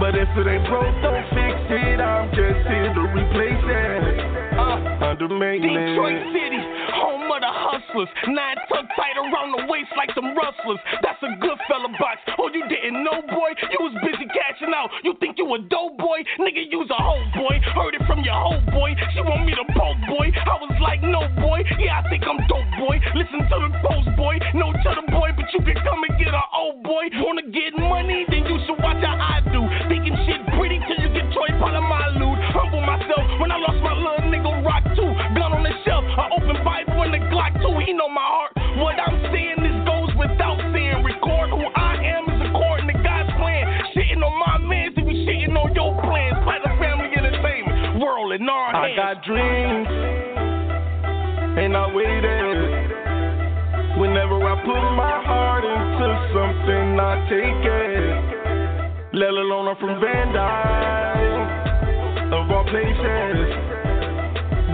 But 0.00 0.16
if 0.16 0.28
it 0.40 0.46
ain't 0.48 0.64
broke, 0.68 0.96
don't 1.04 1.26
fix 1.36 1.56
it. 1.76 2.00
I'm 2.00 2.30
just 2.32 2.64
here 2.64 2.94
to 2.96 3.02
replace 3.12 3.60
it. 3.60 3.95
Maintenance. 5.16 5.96
Detroit 5.96 6.20
City, 6.28 6.60
home 6.92 7.24
of 7.32 7.40
the 7.40 7.48
hustlers. 7.48 8.08
Nine 8.28 8.60
tucked 8.68 8.92
tight 8.92 9.16
around 9.16 9.56
the 9.56 9.64
waist 9.64 9.88
like 9.96 10.12
some 10.12 10.36
rustlers. 10.36 10.76
That's 11.00 11.20
a 11.24 11.32
good 11.40 11.56
fella 11.64 11.88
box. 11.96 12.20
Oh, 12.36 12.52
you 12.52 12.60
didn't 12.68 13.00
know, 13.00 13.24
boy? 13.24 13.56
You 13.72 13.80
was 13.80 13.96
busy 14.04 14.28
cashing 14.28 14.76
out. 14.76 14.92
You 15.08 15.16
think 15.16 15.40
you 15.40 15.48
a 15.48 15.58
dope 15.72 15.96
boy? 15.96 16.20
Nigga, 16.36 16.68
you's 16.68 16.92
a 16.92 17.00
hoe 17.00 17.24
boy. 17.32 17.56
Heard 17.72 17.96
it 17.96 18.04
from 18.04 18.20
your 18.20 18.36
hoe 18.36 18.60
boy. 18.76 18.92
She 19.16 19.24
want 19.24 19.48
me 19.48 19.56
to 19.56 19.64
poke 19.72 20.00
boy. 20.04 20.28
I 20.36 20.60
was 20.60 20.76
like, 20.84 21.00
no 21.00 21.24
boy. 21.40 21.64
Yeah, 21.80 22.04
I 22.04 22.08
think 22.12 22.28
I'm 22.28 22.36
dope 22.44 22.68
boy. 22.76 23.00
Listen 23.16 23.40
to 23.40 23.56
the 23.56 23.72
post 23.80 24.12
boy. 24.20 24.36
No 24.52 24.68
to 24.76 24.90
the 25.00 25.06
boy, 25.08 25.32
but 25.32 25.48
you 25.56 25.64
can 25.64 25.80
come 25.80 26.04
and 26.04 26.14
get 26.20 26.36
a 26.36 26.44
old 26.52 26.84
boy. 26.84 27.08
Wanna 27.24 27.48
get 27.48 27.72
money? 27.80 28.28
Then 28.28 28.44
you 28.44 28.60
should 28.68 28.76
watch 28.84 29.00
how 29.00 29.16
I 29.16 29.40
do. 29.48 29.64
Thinking 29.88 30.16
shit 30.28 30.44
pretty 30.60 30.76
till 30.84 31.00
you 31.00 31.08
get 31.08 31.32
Troy 31.32 31.48
Polamalu. 31.56 32.36
Humble 32.52 32.84
myself 32.84 33.25
shelf, 35.86 36.04
an 36.04 36.28
open 36.34 36.58
Bible 36.66 37.06
and 37.06 37.14
the 37.14 37.22
Glock 37.30 37.54
too. 37.62 37.78
He 37.86 37.94
know 37.94 38.10
my 38.10 38.26
heart. 38.26 38.52
What 38.82 38.98
I'm 38.98 39.22
saying, 39.30 39.62
this 39.62 39.78
goes 39.86 40.10
without 40.18 40.58
saying. 40.74 41.06
Record 41.06 41.54
who 41.54 41.64
I 41.78 41.94
am 42.02 42.26
is 42.28 42.42
according 42.50 42.90
to 42.90 42.96
God's 43.00 43.30
plan. 43.38 43.62
Shitting 43.94 44.20
on 44.20 44.34
my 44.34 44.58
man, 44.58 44.92
see 44.98 45.06
we 45.06 45.24
shitting 45.24 45.54
on 45.54 45.72
your 45.72 45.94
plans. 46.02 46.36
Platinum 46.42 46.76
Family 46.82 47.08
Entertainment, 47.14 48.02
world 48.02 48.34
in 48.34 48.42
our 48.50 48.74
I 48.74 48.92
got 48.98 49.22
dreams, 49.24 49.86
and 51.56 51.76
I 51.78 51.86
waited. 51.94 52.92
Whenever 53.96 54.36
I 54.44 54.60
put 54.60 54.82
my 54.92 55.24
heart 55.24 55.64
into 55.64 56.08
something, 56.36 57.00
I 57.00 57.16
take 57.32 57.64
it. 57.64 59.16
Let 59.16 59.30
alone 59.30 59.68
I'm 59.68 59.76
from 59.80 60.00
Van 60.02 60.34
Dyke, 60.34 61.48
of 62.34 62.50
all 62.50 62.64
places. 62.68 63.85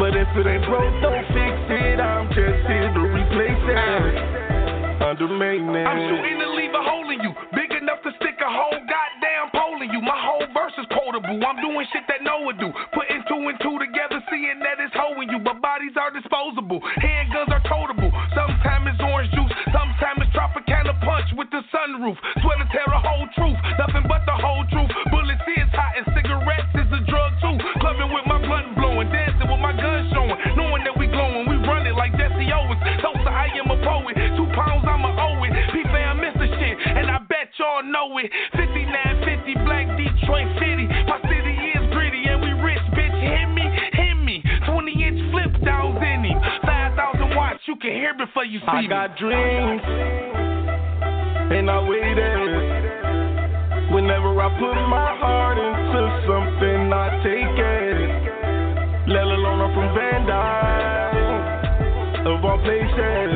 But 0.02 0.18
if 0.18 0.26
it 0.34 0.50
ain't 0.50 0.66
broke, 0.66 0.98
don't 0.98 1.22
fix 1.30 1.54
it. 1.70 2.02
I'm 2.02 2.26
just 2.34 2.66
here 2.66 2.90
to 2.90 3.02
replace 3.06 3.62
it. 3.70 4.98
Under 4.98 5.30
maintenance. 5.30 5.86
I'm 5.86 6.02
shooting 6.10 6.42
to 6.42 6.48
leave 6.58 6.74
a 6.74 6.82
hole 6.82 7.06
in 7.06 7.22
you, 7.22 7.30
big 7.54 7.70
enough 7.70 8.02
to 8.02 8.10
stick 8.18 8.34
a 8.42 8.50
whole 8.50 8.82
goddamn 8.82 9.54
pole 9.54 9.78
in 9.78 9.94
you. 9.94 10.02
My 10.02 10.18
whole 10.18 10.42
verse 10.50 10.74
is 10.74 10.90
quotable. 10.90 11.38
I'm 11.46 11.54
doing 11.62 11.86
shit 11.94 12.02
that 12.10 12.26
Noah 12.26 12.50
do, 12.58 12.74
putting 12.90 13.22
two 13.30 13.46
and 13.46 13.54
two 13.62 13.78
together, 13.78 14.18
seeing 14.26 14.58
that 14.66 14.82
it's 14.82 14.90
hoeing 14.90 15.30
you. 15.30 15.38
But 15.38 15.62
bodies 15.62 15.94
are 15.94 16.10
disposable, 16.10 16.82
handguns 16.98 17.54
are 17.54 17.62
totable. 17.70 18.10
Sometimes 18.34 18.90
it's 18.90 19.02
orange 19.06 19.30
juice, 19.30 19.54
sometimes 19.70 20.18
it's 20.26 20.34
Tropicana 20.34 20.98
punch 20.98 21.30
with 21.38 21.46
the 21.54 21.62
sunroof. 21.70 22.18
Swear 22.42 22.58
to 22.58 22.66
tell 22.74 22.90
the 22.90 22.98
whole 22.98 23.30
truth, 23.38 23.58
nothing 23.78 24.02
but 24.10 24.26
the 24.26 24.34
whole 24.34 24.66
truth. 24.66 24.90
Bullets 25.14 25.46
is 25.46 25.70
hot 25.70 25.94
and 25.94 26.10
cigarettes 26.10 26.81
I 33.52 33.58
am 33.60 33.68
a 33.68 33.76
poet. 33.84 34.16
Two 34.36 34.48
pounds, 34.56 34.84
I'm 34.88 35.04
a 35.04 35.12
owe 35.12 35.44
it. 35.44 35.52
P-Fam 35.76 36.16
miss 36.24 36.32
shit, 36.32 36.76
and 36.88 37.10
I 37.10 37.18
bet 37.28 37.52
y'all 37.60 37.84
know 37.84 38.16
it. 38.16 38.32
5950 38.56 39.68
Black 39.68 39.92
Detroit 39.92 40.48
City. 40.56 40.88
My 41.04 41.20
city 41.28 41.52
is 41.76 41.84
gritty, 41.92 42.24
and 42.32 42.40
we 42.40 42.56
rich, 42.64 42.80
bitch. 42.96 43.12
Hit 43.12 43.52
me, 43.52 43.68
hit 43.92 44.16
me. 44.24 44.40
20 44.64 45.04
inch 45.04 45.20
flip 45.32 45.52
downs 45.64 46.00
in 46.00 46.32
him. 46.32 46.40
5,000 46.64 47.36
watts, 47.36 47.60
you 47.68 47.76
can 47.76 47.92
hear 47.92 48.16
before 48.16 48.48
you 48.48 48.58
see 48.60 48.72
I 48.72 48.80
me. 48.80 48.86
I 48.86 48.88
got 48.88 49.18
dreams, 49.20 49.82
and 51.52 51.68
I 51.68 51.78
waited. 51.84 53.12
Whenever 53.92 54.32
I 54.40 54.48
put 54.56 54.80
my 54.88 55.12
heart 55.20 55.60
into 55.60 56.00
something, 56.24 56.88
I 56.88 57.20
take 57.20 57.58
it. 57.60 59.12
Let 59.12 59.28
alone 59.28 59.60
I'm 59.60 59.74
from 59.74 59.94
Van 59.94 60.26
Dyke 60.26 60.91
of 62.26 62.44
all 62.44 62.58
places. 62.62 63.32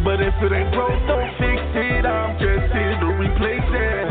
But 0.00 0.20
if 0.24 0.32
it 0.40 0.52
ain't 0.52 0.72
broke, 0.72 0.96
don't 1.04 1.28
fix 1.36 1.60
it. 1.76 2.04
I'm 2.08 2.32
just 2.40 2.72
here 2.72 2.96
to 3.04 3.08
replace 3.20 3.68
it. 3.68 4.08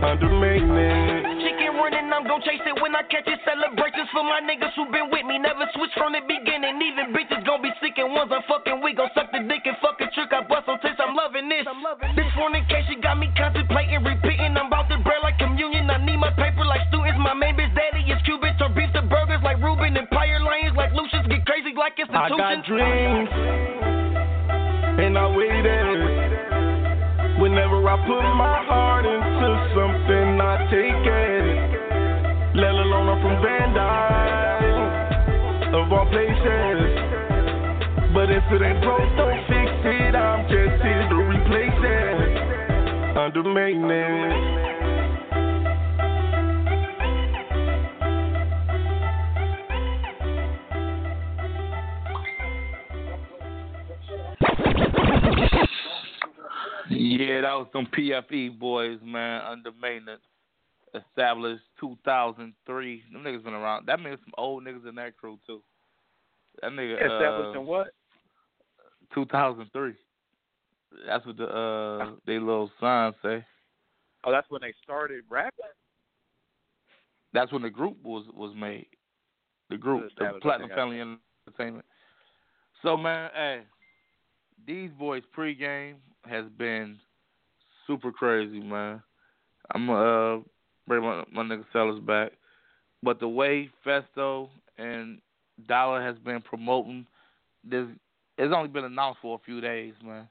Under 0.00 0.28
maintenance. 0.28 1.40
Chicken 1.44 1.76
running, 1.76 2.08
I'm 2.12 2.24
gon' 2.24 2.40
chase 2.44 2.64
it 2.64 2.76
when 2.80 2.96
I 2.96 3.04
catch 3.08 3.28
it. 3.28 3.40
Celebrations 3.44 4.08
for 4.12 4.24
my 4.24 4.40
niggas 4.40 4.72
who 4.76 4.88
been 4.92 5.12
with 5.12 5.24
me. 5.24 5.36
Never 5.36 5.68
switch 5.76 5.92
from 5.96 6.12
the 6.12 6.20
beginning. 6.24 6.80
Even 6.80 7.12
bitches 7.12 7.44
gon' 7.44 7.60
be 7.60 7.72
sick 7.80 7.96
and 8.00 8.12
ones 8.12 8.32
I'm 8.32 8.44
fucking. 8.48 8.80
We 8.80 8.92
gon' 8.96 9.12
suck 9.12 9.32
the 9.32 9.40
dick 9.44 9.64
and 9.68 9.76
fuck 9.84 10.00
a 10.00 10.08
trick. 10.12 10.32
I 10.32 10.44
bust 10.44 10.68
on 10.68 10.80
taste. 10.80 11.00
I'm 11.00 11.16
loving 11.16 11.48
this. 11.48 11.64
This 12.16 12.28
fornication 12.36 13.00
got 13.00 13.16
me 13.20 13.28
contemplating, 13.36 14.04
repeating. 14.04 14.56
I'm 14.56 14.68
about 14.68 14.88
to 14.92 14.96
bread 15.00 15.20
like 15.24 15.36
communion. 15.36 15.88
I 15.92 16.00
need 16.00 16.20
my 16.20 16.32
paper 16.36 16.64
like 16.64 16.84
students. 16.88 17.20
My 17.20 17.32
main 17.36 17.56
bitch 17.56 17.65
Like 21.76 21.98
I 21.98 22.28
got 22.30 22.64
dreams, 22.64 23.28
and 24.96 25.18
I 25.18 25.26
waited. 25.36 26.26
Whenever 27.38 27.86
I 27.86 27.96
put 28.06 28.22
my 28.32 28.64
heart 28.64 29.04
into 29.04 29.48
something, 29.76 30.40
I 30.40 30.56
take 30.72 31.04
it. 31.04 32.56
Let 32.56 32.72
alone 32.72 33.08
I'm 33.12 33.20
from 33.20 33.42
Van 33.44 33.74
Dyke, 33.76 35.74
of 35.74 35.92
all 35.92 36.08
places. 36.08 36.96
But 38.14 38.30
if 38.30 38.44
it 38.56 38.62
ain't 38.64 38.80
broke, 38.80 39.12
don't 39.20 39.44
fix 39.44 39.68
it. 39.84 40.16
I'm 40.16 40.48
just 40.48 40.80
here 40.80 41.08
to 41.10 41.16
replace 41.28 41.76
it. 41.76 43.18
Under 43.18 43.42
maintenance. 43.44 44.75
Yeah, 57.06 57.40
that 57.42 57.52
was 57.52 57.68
some 57.72 57.86
PFE 57.86 58.58
boys, 58.58 58.98
man, 59.02 59.42
under 59.42 59.70
maintenance. 59.80 60.22
Established 60.94 61.62
2003. 61.80 63.02
Them 63.12 63.22
niggas 63.22 63.44
been 63.44 63.54
around. 63.54 63.86
That 63.86 64.00
means 64.00 64.18
some 64.24 64.32
old 64.38 64.64
niggas 64.64 64.88
in 64.88 64.94
that 64.94 65.16
crew, 65.16 65.38
too. 65.46 65.62
That 66.62 66.72
nigga. 66.72 66.94
Established 66.94 67.56
uh, 67.56 67.60
in 67.60 67.66
what? 67.66 67.88
2003. 69.14 69.94
That's 71.06 71.26
what 71.26 71.36
the 71.36 71.44
uh 71.44 72.12
they 72.26 72.38
little 72.38 72.70
sign 72.80 73.12
say. 73.22 73.44
Oh, 74.24 74.32
that's 74.32 74.48
when 74.50 74.62
they 74.62 74.72
started 74.82 75.24
rapping. 75.28 75.64
That's 77.32 77.52
when 77.52 77.62
the 77.62 77.70
group 77.70 77.96
was 78.02 78.24
was 78.34 78.54
made. 78.56 78.86
The 79.68 79.76
group, 79.76 80.10
the 80.18 80.38
Platinum 80.40 80.70
Family 80.70 81.00
Entertainment. 81.00 81.84
So 82.82 82.96
man, 82.96 83.30
hey, 83.34 83.62
these 84.66 84.90
boys 84.98 85.22
pregame 85.36 85.96
has 86.28 86.44
been 86.58 86.98
super 87.86 88.12
crazy, 88.12 88.60
man. 88.60 89.02
I'm 89.74 89.90
uh 89.90 90.38
bring 90.86 91.02
my 91.02 91.24
my 91.32 91.42
nigga 91.42 91.64
Sellers 91.72 92.00
back, 92.00 92.32
but 93.02 93.20
the 93.20 93.28
way 93.28 93.70
Festo 93.84 94.48
and 94.78 95.20
Dollar 95.68 96.02
has 96.02 96.16
been 96.18 96.40
promoting 96.40 97.06
this, 97.64 97.86
it's 98.38 98.54
only 98.54 98.68
been 98.68 98.84
announced 98.84 99.20
for 99.22 99.36
a 99.36 99.44
few 99.44 99.60
days, 99.60 99.94
man. 100.04 100.28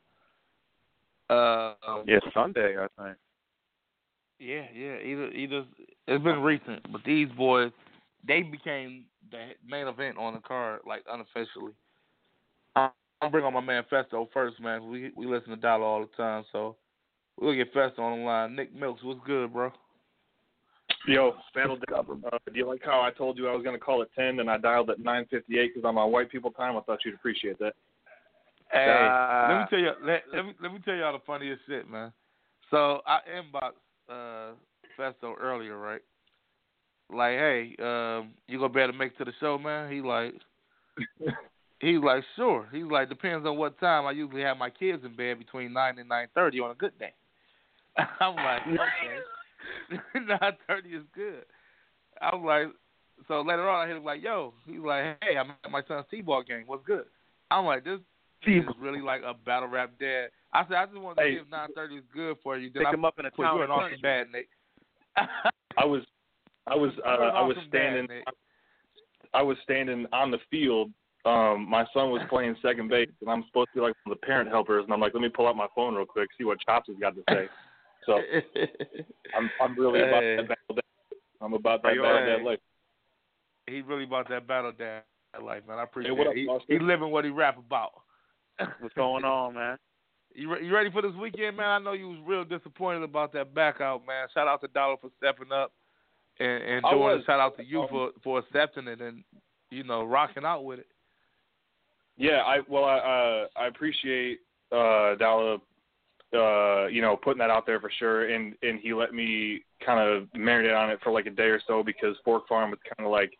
Uh, 1.29 1.73
Yeah, 2.05 2.19
Sunday, 2.33 2.77
I 2.77 2.87
think. 3.01 3.17
yeah, 4.39 4.65
yeah. 4.73 4.97
Either 4.97 5.27
either 5.31 5.65
it's 6.07 6.23
been 6.23 6.41
recent, 6.41 6.91
but 6.91 7.01
these 7.05 7.29
boys 7.37 7.71
they 8.27 8.41
became 8.41 9.05
the 9.31 9.51
main 9.67 9.87
event 9.87 10.17
on 10.17 10.33
the 10.33 10.39
card 10.39 10.81
like 10.87 11.03
unofficially. 11.09 11.73
I'm 13.25 13.31
gonna 13.31 13.43
bring 13.43 13.55
on 13.55 13.65
my 13.65 13.73
man 13.73 13.83
Festo 13.91 14.27
first, 14.31 14.59
man. 14.59 14.87
We 14.87 15.11
we 15.15 15.25
listen 15.25 15.49
to 15.49 15.55
Dollar 15.55 15.83
all 15.83 16.01
the 16.01 16.15
time, 16.15 16.43
so 16.51 16.75
we'll 17.41 17.55
get 17.55 17.73
Festo 17.73 17.97
on 17.97 18.19
the 18.19 18.25
line. 18.25 18.55
Nick 18.55 18.75
Milks, 18.75 19.03
what's 19.03 19.19
good, 19.25 19.51
bro? 19.51 19.71
Yo, 21.07 21.33
Battle 21.55 21.75
Day. 21.75 21.85
Uh, 21.91 22.37
do 22.45 22.53
you 22.53 22.67
like 22.67 22.81
how 22.85 23.01
I 23.01 23.09
told 23.09 23.39
you 23.39 23.47
I 23.49 23.55
was 23.55 23.63
going 23.63 23.75
to 23.75 23.83
call 23.83 24.01
at 24.03 24.13
10 24.15 24.39
and 24.39 24.49
I 24.49 24.57
dialed 24.57 24.89
at 24.89 24.99
9.58 24.99 25.47
because 25.47 25.83
I'm 25.83 25.97
on 25.97 26.11
white 26.11 26.31
people 26.31 26.51
time? 26.51 26.77
I 26.77 26.81
thought 26.81 26.99
you'd 27.05 27.15
appreciate 27.15 27.57
that. 27.59 27.73
Hey, 28.71 29.07
Uh, 29.11 29.47
let 29.49 29.59
me 29.59 29.65
tell 29.69 29.79
you. 29.79 29.91
Let, 30.03 30.23
let 30.31 30.45
me 30.45 30.53
let 30.61 30.73
me 30.73 30.79
tell 30.85 30.95
y'all 30.95 31.13
the 31.13 31.23
funniest 31.25 31.61
shit, 31.67 31.89
man. 31.89 32.13
So 32.69 33.01
I 33.07 33.19
inboxed 33.35 33.71
uh, 34.07 34.53
Festo 34.99 35.33
earlier, 35.39 35.77
right? 35.77 36.01
Like, 37.11 37.37
hey, 37.37 37.75
um, 37.79 38.33
you 38.47 38.59
gonna 38.59 38.71
be 38.71 38.81
able 38.81 38.93
to 38.93 38.99
make 38.99 39.13
it 39.13 39.17
to 39.17 39.25
the 39.25 39.33
show, 39.39 39.57
man? 39.57 39.91
He 39.91 40.01
like, 40.01 40.35
he's 41.79 41.99
like, 41.99 42.23
sure. 42.35 42.67
He's 42.71 42.85
like, 42.85 43.09
depends 43.09 43.45
on 43.45 43.57
what 43.57 43.79
time. 43.79 44.05
I 44.05 44.11
usually 44.11 44.41
have 44.41 44.57
my 44.57 44.69
kids 44.69 45.03
in 45.03 45.15
bed 45.15 45.39
between 45.39 45.73
nine 45.73 45.99
and 45.99 46.09
nine 46.09 46.27
thirty 46.33 46.59
on 46.59 46.71
a 46.71 46.75
good 46.75 46.97
day. 46.99 47.13
I'm 48.19 48.35
like, 48.35 48.61
okay, 48.67 49.99
nine 50.27 50.53
thirty 50.67 50.89
is 50.89 51.03
good. 51.13 51.45
I'm 52.21 52.43
like, 52.43 52.67
so 53.27 53.41
later 53.41 53.69
on 53.69 53.85
I 53.85 53.87
hit 53.87 53.97
him 53.97 54.03
like, 54.03 54.23
yo. 54.23 54.53
He's 54.65 54.79
like, 54.79 55.17
hey, 55.21 55.37
I'm 55.37 55.51
at 55.63 55.71
my 55.71 55.81
son's 55.87 56.05
t-ball 56.09 56.43
game. 56.43 56.63
What's 56.65 56.85
good? 56.85 57.05
I'm 57.51 57.65
like, 57.65 57.83
this 57.83 57.99
is 58.47 58.63
really 58.79 59.01
like 59.01 59.21
a 59.25 59.33
battle 59.33 59.69
rap 59.69 59.91
dad. 59.99 60.27
I 60.53 60.63
said, 60.67 60.75
I 60.75 60.85
just 60.85 60.97
want 60.97 61.17
to 61.17 61.23
Hey. 61.23 61.35
see 61.35 61.41
if 61.41 61.47
9:30 61.47 61.97
is 61.97 62.03
good 62.13 62.37
for 62.43 62.57
you. 62.57 62.69
Then 62.73 62.81
Pick 62.81 62.87
I 62.87 62.93
him 62.93 63.05
up 63.05 63.19
in 63.19 63.25
a 63.25 63.31
put 63.31 63.43
town 63.43 63.57
you 63.57 63.63
in 63.63 63.71
and 63.71 63.73
awesome 63.73 64.01
bad, 64.01 64.27
Nate. 64.31 64.47
I 65.77 65.85
was, 65.85 66.01
I 66.67 66.75
was, 66.75 66.91
uh, 67.05 67.09
I 67.09 67.41
was 67.41 67.57
Awesome 67.57 67.69
bad, 67.69 67.91
standing, 68.07 68.23
I 69.33 69.41
was 69.41 69.57
standing 69.63 70.05
on 70.13 70.31
the 70.31 70.39
field. 70.49 70.91
Um, 71.25 71.67
my 71.67 71.85
son 71.93 72.11
was 72.11 72.21
playing 72.29 72.55
second 72.61 72.87
base, 72.89 73.09
and 73.21 73.29
I'm 73.29 73.43
supposed 73.47 73.69
to 73.73 73.79
be 73.79 73.81
like 73.81 73.95
one 74.03 74.13
of 74.13 74.19
the 74.21 74.25
parent 74.25 74.49
helpers. 74.49 74.83
And 74.83 74.93
I'm 74.93 74.99
like, 74.99 75.13
let 75.13 75.21
me 75.21 75.29
pull 75.29 75.47
out 75.47 75.55
my 75.55 75.67
phone 75.73 75.95
real 75.95 76.05
quick, 76.05 76.29
see 76.37 76.43
what 76.43 76.59
Chops 76.61 76.87
has 76.87 76.97
got 76.99 77.15
to 77.15 77.23
say. 77.29 77.47
So 78.05 78.21
I'm, 79.35 79.49
I'm 79.59 79.75
really 79.77 80.01
about 80.03 80.21
Hey. 80.21 80.35
that 80.37 80.47
battle. 80.49 80.75
Day. 80.75 81.17
I'm 81.41 81.53
about 81.53 81.81
that 81.83 81.93
Hey, 81.93 81.97
battle 81.97 82.19
hey. 82.19 82.37
day 82.37 82.43
life. 82.43 82.59
he 83.67 83.81
really 83.81 84.03
about 84.03 84.29
that 84.29 84.45
battle 84.47 84.71
dad 84.71 85.01
life, 85.43 85.63
man. 85.67 85.79
I 85.79 85.83
appreciate 85.83 86.15
what 86.15 86.27
up, 86.27 86.33
it. 86.35 86.47
He, 86.67 86.73
he 86.75 86.79
living 86.79 87.09
what 87.09 87.25
he 87.25 87.31
rap 87.31 87.57
about. 87.57 87.91
What's 88.79 88.93
going 88.95 89.25
on, 89.25 89.55
man? 89.55 89.77
You 90.37 90.51
re- 90.53 90.65
you 90.67 90.73
ready 90.75 90.91
for 90.91 91.01
this 91.01 91.13
weekend, 91.13 91.55
man? 91.55 91.69
I 91.69 91.79
know 91.79 91.93
you 91.93 92.09
was 92.09 92.17
real 92.25 92.43
disappointed 92.43 93.03
about 93.03 93.31
that 93.31 93.53
back 93.53 93.79
out, 93.79 94.05
man. 94.05 94.27
Shout 94.33 94.49
out 94.49 94.59
to 94.63 94.67
Dollar 94.67 94.97
for 94.99 95.09
stepping 95.17 95.53
up 95.53 95.71
and, 96.41 96.61
and 96.61 96.83
doing 96.83 96.99
was. 96.99 97.21
it. 97.21 97.25
Shout 97.25 97.39
out 97.39 97.55
to 97.55 97.63
you 97.63 97.83
Um, 97.83 97.87
for 97.89 98.09
for 98.21 98.39
accepting 98.39 98.89
it 98.89 98.99
and 98.99 99.23
you 99.71 99.85
know 99.85 100.03
rocking 100.03 100.43
out 100.43 100.65
with 100.65 100.79
it. 100.79 100.87
Yeah, 102.17 102.41
I 102.45 102.59
well, 102.69 102.85
I 102.85 102.97
uh, 102.97 103.47
I 103.59 103.67
appreciate 103.67 104.39
uh, 104.71 105.15
Dollar, 105.15 105.57
uh, 106.33 106.87
you 106.87 107.01
know, 107.01 107.17
putting 107.17 107.39
that 107.39 107.49
out 107.49 107.65
there 107.65 107.79
for 107.79 107.91
sure, 107.99 108.33
and 108.33 108.55
and 108.63 108.79
he 108.79 108.93
let 108.93 109.13
me 109.13 109.63
kind 109.85 109.99
of 109.99 110.29
marinate 110.35 110.77
on 110.77 110.89
it 110.89 110.99
for 111.03 111.11
like 111.11 111.25
a 111.25 111.31
day 111.31 111.43
or 111.43 111.61
so 111.67 111.83
because 111.83 112.15
Fork 112.23 112.47
Farm 112.47 112.71
was 112.71 112.79
kind 112.97 113.05
of 113.05 113.11
like 113.11 113.37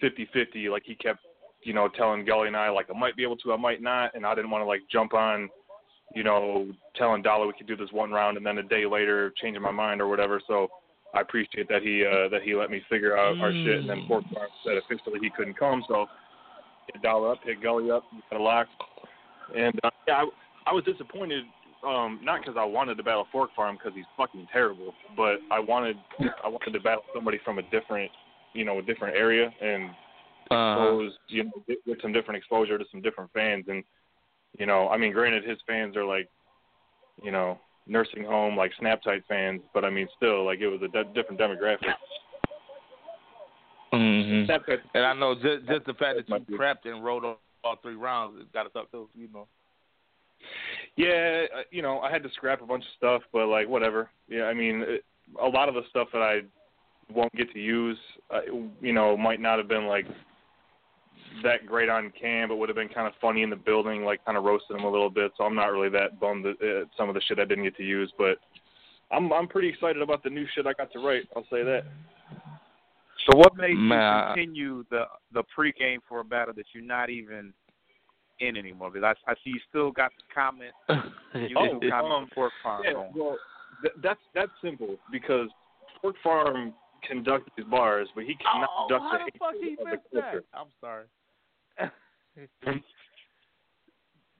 fifty-fifty. 0.00 0.68
Like 0.68 0.82
he 0.84 0.96
kept, 0.96 1.20
you 1.62 1.72
know, 1.72 1.88
telling 1.88 2.24
Gully 2.24 2.48
and 2.48 2.56
I 2.56 2.68
like 2.70 2.86
I 2.94 2.98
might 2.98 3.16
be 3.16 3.22
able 3.22 3.36
to, 3.38 3.52
I 3.52 3.56
might 3.56 3.80
not, 3.80 4.14
and 4.14 4.26
I 4.26 4.34
didn't 4.34 4.50
want 4.50 4.62
to 4.62 4.66
like 4.66 4.80
jump 4.90 5.14
on, 5.14 5.48
you 6.14 6.24
know, 6.24 6.68
telling 6.96 7.22
Dollar 7.22 7.46
we 7.46 7.52
could 7.52 7.68
do 7.68 7.76
this 7.76 7.92
one 7.92 8.10
round 8.10 8.36
and 8.36 8.44
then 8.44 8.58
a 8.58 8.62
day 8.64 8.86
later 8.86 9.32
changing 9.40 9.62
my 9.62 9.70
mind 9.70 10.00
or 10.00 10.08
whatever. 10.08 10.40
So 10.48 10.68
I 11.14 11.20
appreciate 11.20 11.68
that 11.68 11.82
he 11.82 12.04
uh, 12.04 12.28
that 12.30 12.42
he 12.42 12.56
let 12.56 12.70
me 12.70 12.82
figure 12.90 13.16
out 13.16 13.38
our 13.38 13.52
shit, 13.52 13.80
and 13.80 13.88
then 13.88 14.04
Fork 14.08 14.24
Farm 14.34 14.48
said 14.64 14.78
officially 14.78 15.20
he 15.20 15.30
couldn't 15.30 15.58
come, 15.58 15.84
so 15.86 16.06
hit 16.92 17.02
Dollar 17.02 17.32
up, 17.32 17.38
hit 17.44 17.62
Gully 17.62 17.90
up, 17.90 18.04
got 18.30 18.40
a 18.40 18.42
lock. 18.42 18.66
And 19.56 19.78
uh, 19.82 19.90
yeah, 20.06 20.22
I, 20.22 20.70
I 20.70 20.72
was 20.72 20.84
disappointed, 20.84 21.44
um, 21.86 22.20
not 22.22 22.40
because 22.40 22.56
I 22.58 22.64
wanted 22.64 22.96
to 22.96 23.02
battle 23.02 23.26
Fork 23.32 23.50
Farm 23.56 23.76
because 23.76 23.92
he's 23.94 24.04
fucking 24.16 24.46
terrible, 24.52 24.94
but 25.16 25.38
I 25.50 25.58
wanted 25.58 25.96
I 26.44 26.48
wanted 26.48 26.72
to 26.72 26.80
battle 26.80 27.02
somebody 27.14 27.38
from 27.44 27.58
a 27.58 27.62
different, 27.70 28.10
you 28.52 28.64
know, 28.64 28.78
a 28.78 28.82
different 28.82 29.16
area 29.16 29.50
and 29.60 29.90
expose, 30.46 31.12
you 31.28 31.44
know, 31.44 31.52
get, 31.66 31.84
get 31.86 31.98
some 32.02 32.12
different 32.12 32.38
exposure 32.38 32.78
to 32.78 32.84
some 32.90 33.00
different 33.00 33.30
fans. 33.32 33.64
And 33.68 33.84
you 34.58 34.66
know, 34.66 34.88
I 34.88 34.96
mean, 34.96 35.12
granted, 35.12 35.44
his 35.44 35.58
fans 35.66 35.96
are 35.96 36.04
like, 36.04 36.28
you 37.22 37.30
know, 37.30 37.58
nursing 37.86 38.24
home 38.24 38.56
like 38.56 38.72
Snap 38.78 39.02
type 39.02 39.24
fans, 39.28 39.60
but 39.74 39.84
I 39.84 39.90
mean, 39.90 40.08
still, 40.16 40.44
like 40.44 40.60
it 40.60 40.68
was 40.68 40.80
a 40.82 40.88
de- 40.88 41.12
different 41.14 41.40
demographic. 41.40 41.94
Mm-hmm. 43.92 44.44
Snap 44.46 44.62
And 44.94 45.04
I 45.04 45.14
know 45.14 45.34
just 45.34 45.66
just 45.66 45.86
the 45.86 45.94
fact 45.94 46.18
that 46.18 46.28
you 46.28 46.56
prepped 46.56 46.84
and 46.84 47.04
wrote 47.04 47.24
all, 47.24 47.40
all 47.64 47.76
three 47.82 47.96
rounds, 47.96 48.40
it 48.40 48.52
got 48.52 48.66
us 48.66 48.72
up 48.76 48.90
too. 48.90 49.08
You 49.16 49.28
know. 49.32 49.46
Yeah, 50.96 51.44
uh, 51.54 51.62
you 51.70 51.82
know, 51.82 52.00
I 52.00 52.10
had 52.10 52.22
to 52.22 52.30
scrap 52.34 52.62
a 52.62 52.66
bunch 52.66 52.84
of 52.84 52.90
stuff, 52.96 53.22
but 53.32 53.46
like 53.46 53.68
whatever. 53.68 54.10
Yeah, 54.28 54.44
I 54.44 54.54
mean, 54.54 54.84
it, 54.86 55.04
a 55.40 55.46
lot 55.46 55.68
of 55.68 55.74
the 55.74 55.82
stuff 55.90 56.08
that 56.12 56.22
I 56.22 56.40
won't 57.12 57.34
get 57.34 57.52
to 57.52 57.60
use, 57.60 57.98
uh, 58.30 58.40
you 58.80 58.92
know, 58.92 59.16
might 59.16 59.40
not 59.40 59.58
have 59.58 59.68
been 59.68 59.86
like 59.86 60.06
that 61.42 61.66
great 61.66 61.88
on 61.88 62.12
cam, 62.20 62.48
but 62.48 62.56
would 62.56 62.68
have 62.68 62.76
been 62.76 62.88
kind 62.88 63.06
of 63.06 63.12
funny 63.20 63.42
in 63.42 63.50
the 63.50 63.56
building, 63.56 64.04
like 64.04 64.24
kind 64.24 64.36
of 64.36 64.44
roasted 64.44 64.76
them 64.76 64.84
a 64.84 64.90
little 64.90 65.10
bit. 65.10 65.32
So 65.36 65.44
I'm 65.44 65.54
not 65.54 65.66
really 65.66 65.88
that 65.90 66.20
bummed 66.20 66.46
at 66.46 66.62
at 66.62 66.88
some 66.96 67.08
of 67.08 67.14
the 67.14 67.20
shit 67.22 67.38
I 67.38 67.44
didn't 67.44 67.64
get 67.64 67.76
to 67.76 67.84
use, 67.84 68.12
but 68.18 68.38
I'm 69.10 69.32
I'm 69.32 69.48
pretty 69.48 69.68
excited 69.68 70.02
about 70.02 70.22
the 70.22 70.30
new 70.30 70.46
shit 70.54 70.66
I 70.66 70.72
got 70.72 70.92
to 70.92 70.98
write. 70.98 71.28
I'll 71.36 71.46
say 71.50 71.62
that. 71.62 71.84
So 73.26 73.36
what 73.36 73.56
made 73.56 73.76
Man, 73.76 74.28
you 74.28 74.34
continue 74.34 74.84
the 74.90 75.04
the 75.32 75.42
pregame 75.56 75.98
for 76.08 76.20
a 76.20 76.24
battle 76.24 76.54
that 76.54 76.66
you're 76.72 76.84
not 76.84 77.10
even 77.10 77.52
in 78.40 78.56
anymore? 78.56 78.90
Because 78.90 79.14
I, 79.26 79.30
I 79.30 79.34
see 79.44 79.50
you 79.50 79.60
still 79.68 79.90
got 79.90 80.10
the 80.16 80.34
comment. 80.34 80.72
You 81.32 81.56
Oh, 81.56 81.78
did 81.78 81.92
comment 81.92 82.12
um, 82.12 82.28
for 82.34 82.50
Pork 82.50 82.52
Farm. 82.60 82.82
Yeah, 82.84 82.92
going. 82.92 83.12
well, 83.14 83.36
th- 83.82 83.94
that's 84.02 84.20
that's 84.34 84.50
simple 84.62 84.96
because 85.12 85.48
Pork 86.02 86.16
Farm 86.24 86.74
conducts 87.06 87.48
these 87.56 87.66
bars, 87.66 88.08
but 88.16 88.24
he 88.24 88.34
cannot 88.34 88.68
Oh, 88.76 88.86
conduct 88.88 89.12
how 89.12 89.18
the 89.24 89.30
the 89.32 89.38
fuck 89.38 89.54
he 89.54 89.76
the 89.78 89.84
missed 89.84 90.02
culture. 90.12 90.44
that? 90.52 90.58
I'm 90.58 90.66
sorry. 90.80 91.06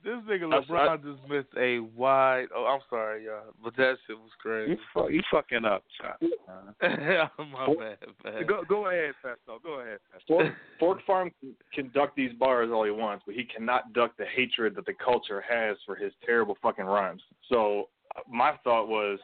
this 0.05 0.15
nigga 0.29 0.51
That's- 0.51 0.65
LeBron 0.69 1.03
just 1.03 1.29
missed 1.29 1.49
a 1.59 1.79
wide. 1.81 2.47
Oh, 2.55 2.65
I'm 2.67 2.81
sorry, 2.89 3.27
y'all, 3.27 3.53
but 3.63 3.77
that 3.77 3.97
shit 4.07 4.17
was 4.19 4.31
crazy. 4.41 4.73
You, 4.73 4.79
fu- 4.95 5.09
you 5.11 5.23
fucking 5.31 5.65
up, 5.65 5.85
Chop. 6.01 6.21
My 6.81 7.75
bad, 7.79 7.99
man. 8.25 8.47
Go 8.47 8.63
go 8.69 8.87
ahead, 8.89 9.15
Festo. 9.25 9.63
Go 9.63 9.81
ahead, 9.81 9.99
Festo. 10.15 10.27
Fork, 10.27 10.53
Fork 10.79 10.99
Farm 11.07 11.31
can 11.41 11.55
conduct 11.75 12.17
these 12.17 12.33
bars 12.39 12.71
all 12.73 12.85
he 12.85 12.91
wants, 12.91 13.25
but 13.27 13.35
he 13.35 13.45
cannot 13.45 13.93
duck 13.93 14.17
the 14.19 14.25
hatred 14.35 14.75
that 14.77 14.87
the 14.87 14.95
culture 14.95 15.43
has 15.49 15.77
for 15.85 15.95
his 15.97 16.13
terrible 16.25 16.57
fucking 16.63 16.85
rhymes. 16.87 17.23
So 17.49 17.89
uh, 18.17 18.21
my 18.31 18.53
thought 18.65 18.89
was, 18.89 19.19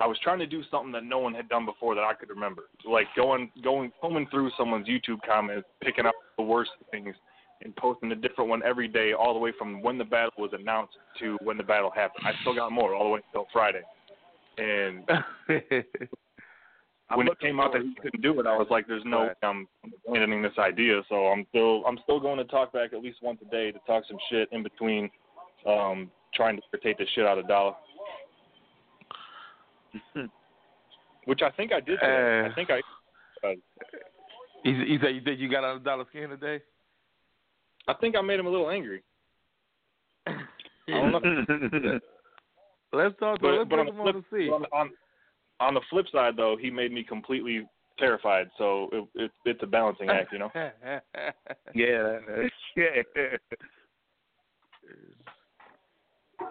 I 0.00 0.06
was 0.06 0.18
trying 0.22 0.38
to 0.40 0.46
do 0.46 0.62
something 0.70 0.92
that 0.92 1.04
no 1.04 1.18
one 1.18 1.34
had 1.34 1.48
done 1.48 1.64
before 1.64 1.94
that 1.94 2.04
I 2.04 2.14
could 2.14 2.28
remember, 2.28 2.64
like 2.90 3.06
going 3.16 3.50
going 3.62 3.92
combing 4.00 4.26
through 4.30 4.50
someone's 4.58 4.86
YouTube 4.88 5.18
comments, 5.26 5.66
picking 5.82 6.06
up 6.06 6.14
the 6.36 6.42
worst 6.44 6.70
things, 6.90 7.14
and 7.62 7.74
posting 7.76 8.12
a 8.12 8.14
different 8.14 8.50
one 8.50 8.62
every 8.64 8.88
day, 8.88 9.12
all 9.12 9.32
the 9.32 9.40
way 9.40 9.52
from 9.58 9.82
when 9.82 9.98
the 9.98 10.04
battle 10.04 10.32
was 10.38 10.50
announced 10.52 10.94
to 11.20 11.38
when 11.42 11.56
the 11.56 11.62
battle 11.62 11.90
happened. 11.90 12.26
I 12.26 12.32
still 12.40 12.54
got 12.54 12.72
more 12.72 12.94
all 12.94 13.04
the 13.04 13.10
way 13.10 13.20
until 13.26 13.46
Friday, 13.52 13.82
and 14.58 15.04
when 17.14 17.28
it 17.28 17.40
came 17.40 17.60
out 17.60 17.72
that 17.72 17.82
he 17.82 17.94
couldn't 18.00 18.22
do 18.22 18.38
it, 18.40 18.46
I 18.46 18.56
was 18.56 18.66
like, 18.70 18.86
"There's 18.86 19.04
no 19.04 19.22
way 19.22 19.34
I'm 19.42 19.66
abandoning 20.06 20.42
this 20.42 20.58
idea." 20.58 21.02
So 21.08 21.26
I'm 21.26 21.46
still 21.50 21.84
I'm 21.86 21.98
still 22.02 22.20
going 22.20 22.38
to 22.38 22.44
talk 22.44 22.72
back 22.72 22.92
at 22.92 23.02
least 23.02 23.18
once 23.22 23.40
a 23.46 23.50
day 23.50 23.72
to 23.72 23.78
talk 23.86 24.04
some 24.08 24.18
shit 24.30 24.48
in 24.52 24.62
between, 24.62 25.10
um, 25.66 26.10
trying 26.34 26.56
to 26.56 26.62
irritate 26.72 26.98
the 26.98 27.06
shit 27.14 27.26
out 27.26 27.38
of 27.38 27.48
Dollar. 27.48 27.74
Which 31.24 31.40
I 31.42 31.50
think 31.50 31.72
I 31.72 31.80
did. 31.80 31.98
Uh, 32.02 32.48
I 32.48 32.52
think 32.54 32.70
I. 32.70 32.80
Uh, 33.46 33.54
You, 34.64 34.72
you 34.72 34.98
said 35.00 35.38
you 35.38 35.48
got 35.48 35.64
on 35.64 35.76
a 35.76 35.80
dollar 35.80 36.04
skin 36.10 36.28
today? 36.30 36.60
I 37.88 37.94
think 37.94 38.16
I 38.16 38.20
made 38.20 38.40
him 38.40 38.46
a 38.46 38.50
little 38.50 38.70
angry. 38.70 39.02
I 40.26 40.32
don't 40.88 41.12
know. 41.12 41.20
Let's 42.92 43.18
talk. 43.18 43.40
But, 43.40 43.48
let's 43.52 43.68
but 43.70 43.78
on 43.78 43.86
put 43.86 43.94
the 43.94 44.00
on 44.00 44.12
flip 44.12 44.24
the 44.30 44.48
on, 44.50 44.64
on 44.72 44.90
on 45.60 45.74
the 45.74 45.80
flip 45.90 46.06
side 46.12 46.34
though, 46.36 46.56
he 46.60 46.70
made 46.70 46.92
me 46.92 47.02
completely 47.02 47.68
terrified. 47.98 48.48
So 48.58 48.88
it, 48.92 49.08
it 49.14 49.30
it's 49.44 49.62
a 49.62 49.66
balancing 49.66 50.08
act, 50.08 50.32
you 50.32 50.38
know. 50.38 50.50
yeah, 50.54 50.98
yeah. 51.74 52.18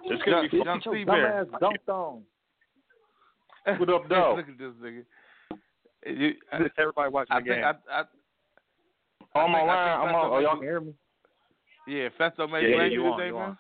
It's 0.03 0.23
gonna 0.23 0.49
be 0.49 0.57
Young 0.57 0.65
fun. 0.65 0.81
Steve 0.81 1.07
Bear. 1.07 1.45
dunked 1.61 1.89
on. 1.89 2.21
What 3.79 3.89
up, 3.89 4.09
dog? 4.09 4.37
Look 4.37 4.49
at 4.49 4.57
this 4.57 4.73
nigga. 4.81 5.03
You, 6.05 6.33
Everybody 6.77 7.09
watching 7.11 7.35
I 7.35 7.39
the 7.39 7.45
think 7.45 7.55
game. 7.55 7.63
I, 7.65 7.69
I, 7.91 8.03
I'm 9.39 9.55
I 9.55 9.57
think- 9.59 9.69
I 9.69 9.69
online. 9.71 10.09
I'm 10.09 10.15
on. 10.15 10.31
Oh, 10.31 10.39
y'all 10.39 10.55
can 10.55 10.63
hear 10.63 10.81
me? 10.81 10.93
Yeah, 11.87 12.09
Festo 12.19 12.49
made 12.49 12.63
Yeah, 12.63 12.69
you 12.75 12.81
angry 12.81 12.93
you 12.93 13.05
on, 13.05 13.17
today, 13.19 13.27
you 13.29 13.35
man. 13.35 13.57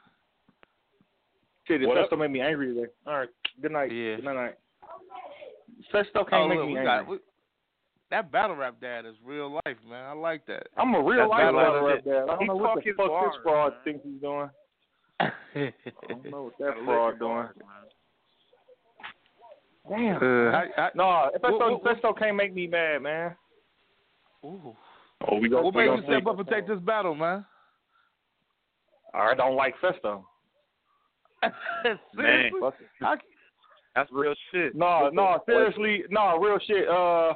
Shit, 1.67 1.81
it 1.83 1.87
What? 1.87 1.97
Festo 1.97 2.17
made 2.19 2.31
me 2.31 2.41
angry 2.41 2.73
today. 2.73 2.87
All 3.07 3.17
right. 3.19 3.29
Good 3.61 3.71
night. 3.71 3.91
Yeah. 3.91 4.15
Good 4.17 4.25
night. 4.25 4.55
Festo 5.93 6.27
can't 6.29 6.33
Oh, 6.33 6.47
make 6.47 6.57
look, 6.59 6.67
me 6.67 6.77
angry. 6.77 6.85
got, 6.85 7.07
we, 7.07 7.17
that 8.11 8.31
battle 8.31 8.55
rap 8.55 8.75
dad 8.81 9.05
is 9.05 9.15
real 9.23 9.51
life, 9.65 9.77
man. 9.87 10.05
I 10.05 10.13
like 10.13 10.45
that. 10.47 10.67
I'm 10.77 10.93
a 10.95 11.01
real 11.03 11.19
That's 11.19 11.29
life 11.31 11.39
battle 11.41 11.59
battle 11.59 11.85
rap 11.85 11.95
rap 11.95 12.03
dad. 12.05 12.23
I 12.23 12.25
don't 12.27 12.39
He 12.41 12.45
know 12.47 12.55
what 12.55 12.83
the 12.83 12.91
fuck 12.93 13.07
bars, 13.07 13.31
this 13.33 13.41
fraud 13.43 13.71
man. 13.73 13.79
thinks 13.83 14.05
he's 14.05 14.21
doing. 14.21 14.49
I 15.19 15.31
don't 16.09 16.25
know 16.31 16.43
what 16.43 16.53
that 16.59 16.73
fraud 16.85 17.19
doing. 17.19 17.31
bars, 17.31 17.55
man. 17.57 17.67
Damn. 19.87 20.15
Uh, 20.17 20.51
I, 20.51 20.81
I, 20.81 20.89
no, 20.95 21.29
if 21.33 21.41
Festo, 21.41 21.51
what- 21.59 21.83
what- 21.83 22.01
Festo 22.01 22.17
can't 22.17 22.35
make 22.35 22.53
me 22.53 22.67
mad, 22.67 23.01
man. 23.03 23.35
ooh. 24.43 24.75
Oh, 25.29 25.37
we 25.39 25.47
go. 25.49 25.61
What 25.61 25.73
we 25.73 25.81
made 25.81 25.87
gonna 25.87 26.01
you 26.01 26.07
step 26.07 26.27
up 26.27 26.39
and 26.39 26.47
take 26.47 26.67
this 26.67 26.79
battle, 26.79 27.15
man? 27.15 27.45
I 29.13 29.33
don't 29.33 29.55
like 29.55 29.75
Festo. 29.81 30.23
Seriously? 32.15 32.59
I, 33.01 33.15
That's 33.95 34.11
real 34.11 34.33
shit. 34.51 34.75
No, 34.75 35.09
no, 35.13 35.39
seriously, 35.45 36.03
no, 36.09 36.37
real 36.39 36.59
shit. 36.65 36.87
Uh, 36.87 37.33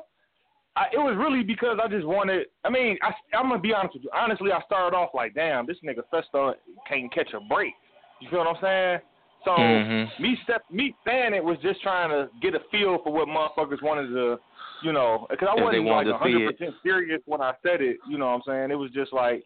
I, 0.76 0.86
it 0.94 0.98
was 0.98 1.16
really 1.18 1.44
because 1.44 1.78
I 1.84 1.88
just 1.88 2.06
wanted. 2.06 2.48
I 2.64 2.70
mean, 2.70 2.98
I, 3.02 3.12
I'm 3.36 3.50
gonna 3.50 3.62
be 3.62 3.74
honest 3.74 3.96
with 3.96 4.04
you. 4.04 4.10
Honestly, 4.14 4.52
I 4.52 4.62
started 4.66 4.96
off 4.96 5.10
like, 5.14 5.34
damn, 5.34 5.66
this 5.66 5.78
nigga 5.84 6.02
Festo 6.14 6.54
can't 6.88 7.12
catch 7.14 7.34
a 7.34 7.40
break. 7.42 7.74
You 8.22 8.30
feel 8.30 8.40
what 8.40 8.48
I'm 8.48 8.62
saying? 8.62 9.00
So 9.46 9.52
Mhm. 9.52 10.20
me 10.20 10.38
step, 10.44 10.64
me 10.70 10.96
saying 11.06 11.34
it 11.34 11.44
was 11.44 11.58
just 11.60 11.82
trying 11.82 12.10
to 12.10 12.30
get 12.42 12.56
a 12.56 12.60
feel 12.72 12.98
for 13.00 13.12
what 13.14 13.28
motherfuckers 13.28 13.82
wanted 13.82 14.10
to, 14.10 14.40
you 14.82 14.92
know, 14.92 15.28
because 15.30 15.48
I 15.50 15.56
wasn't 15.56 15.86
like 15.86 15.92
wanted 15.92 16.12
to 16.12 16.18
see 16.18 16.34
100 16.34 16.58
percent 16.58 16.76
serious 16.84 17.22
when 17.26 17.42
I 17.42 17.54
said 17.64 17.82
it. 17.82 17.98
You 18.08 18.18
know 18.18 18.28
what 18.28 18.34
I'm 18.36 18.42
saying? 18.46 18.72
It 18.72 18.76
was 18.76 18.92
just 18.92 19.14
like, 19.14 19.44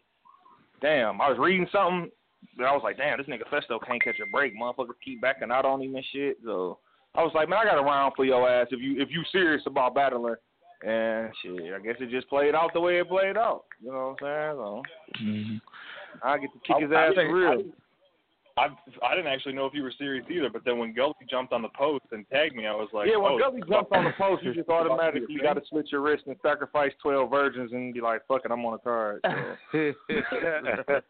damn, 0.84 1.20
I 1.20 1.30
was 1.30 1.38
reading 1.38 1.66
something. 1.72 2.10
And 2.58 2.66
I 2.66 2.72
was 2.72 2.82
like, 2.84 2.98
damn, 2.98 3.16
this 3.18 3.26
nigga 3.26 3.48
Festo 3.50 3.78
can't 3.84 4.02
catch 4.04 4.20
a 4.20 4.30
break. 4.30 4.52
Motherfucker 4.54 4.92
keep 5.02 5.22
backing 5.22 5.50
out 5.50 5.64
on 5.64 5.80
him 5.80 5.96
and 5.96 6.04
shit. 6.12 6.36
So 6.44 6.78
I 7.14 7.22
was 7.22 7.32
like, 7.34 7.48
man, 7.48 7.60
I 7.60 7.64
got 7.64 7.78
a 7.78 7.82
round 7.82 8.12
for 8.14 8.24
your 8.26 8.48
ass 8.48 8.68
if 8.70 8.80
you 8.80 9.00
if 9.00 9.08
you 9.10 9.22
serious 9.32 9.62
about 9.66 9.94
battling. 9.94 10.36
And 10.86 11.32
shit, 11.42 11.72
I 11.72 11.78
guess 11.80 11.96
it 12.00 12.10
just 12.10 12.28
played 12.28 12.54
out 12.54 12.72
the 12.74 12.80
way 12.80 12.98
it 12.98 13.08
played 13.08 13.38
out. 13.38 13.64
You 13.82 13.90
know 13.90 14.14
what 14.20 14.28
I'm 14.28 14.52
saying? 14.52 14.56
So 14.58 14.82
Mhm. 15.24 15.60
I 16.22 16.38
get 16.38 16.50
to 16.52 16.58
kick 16.60 16.82
his 16.82 16.92
I- 16.92 16.94
I 16.94 17.06
ass 17.08 17.14
think- 17.14 17.30
for 17.30 17.34
real. 17.36 17.62
I 18.56 18.68
I 19.02 19.14
didn't 19.16 19.32
actually 19.32 19.54
know 19.54 19.66
if 19.66 19.74
you 19.74 19.82
were 19.82 19.92
serious 19.98 20.24
either, 20.30 20.48
but 20.48 20.64
then 20.64 20.78
when 20.78 20.94
Gully 20.94 21.14
jumped 21.28 21.52
on 21.52 21.62
the 21.62 21.68
post 21.70 22.04
and 22.12 22.24
tagged 22.32 22.54
me, 22.54 22.66
I 22.66 22.72
was 22.72 22.88
like, 22.92 23.08
yeah, 23.08 23.16
when 23.16 23.32
oh, 23.32 23.38
Gully 23.38 23.62
jumped 23.68 23.92
on 23.92 24.04
the 24.04 24.12
post, 24.16 24.44
you 24.44 24.54
just 24.54 24.68
automatically 24.68 25.38
got 25.42 25.54
to 25.54 25.62
switch 25.68 25.88
your 25.90 26.02
wrist 26.02 26.24
and 26.26 26.36
sacrifice 26.42 26.92
twelve 27.02 27.30
virgins 27.30 27.72
and 27.72 27.92
be 27.92 28.00
like, 28.00 28.22
"Fuck 28.28 28.42
it, 28.44 28.52
I'm 28.52 28.64
on 28.64 28.74
a 28.74 28.78
card." 28.78 29.20
So. 29.72 29.92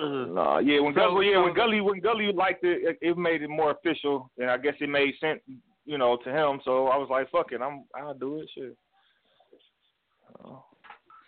Nah, 0.00 0.60
yeah, 0.60 0.80
when 0.80 0.94
Gully, 0.94 1.30
yeah, 1.30 1.42
when 1.42 1.52
Gully, 1.52 1.80
when 1.82 2.00
Gully 2.00 2.32
liked 2.32 2.64
it, 2.64 2.80
it, 2.82 2.98
it 3.02 3.18
made 3.18 3.42
it 3.42 3.50
more 3.50 3.72
official, 3.72 4.30
and 4.38 4.48
I 4.48 4.56
guess 4.56 4.72
it 4.80 4.88
made 4.88 5.12
sense, 5.20 5.40
you 5.84 5.98
know, 5.98 6.16
to 6.24 6.30
him. 6.30 6.60
So 6.64 6.86
I 6.86 6.96
was 6.96 7.08
like, 7.10 7.30
"Fuck 7.30 7.52
it, 7.52 7.60
I'm, 7.60 7.84
I'll 7.94 8.14
do 8.14 8.38
it." 8.38 8.48
Shit. 8.54 8.76
Oh. 10.42 10.64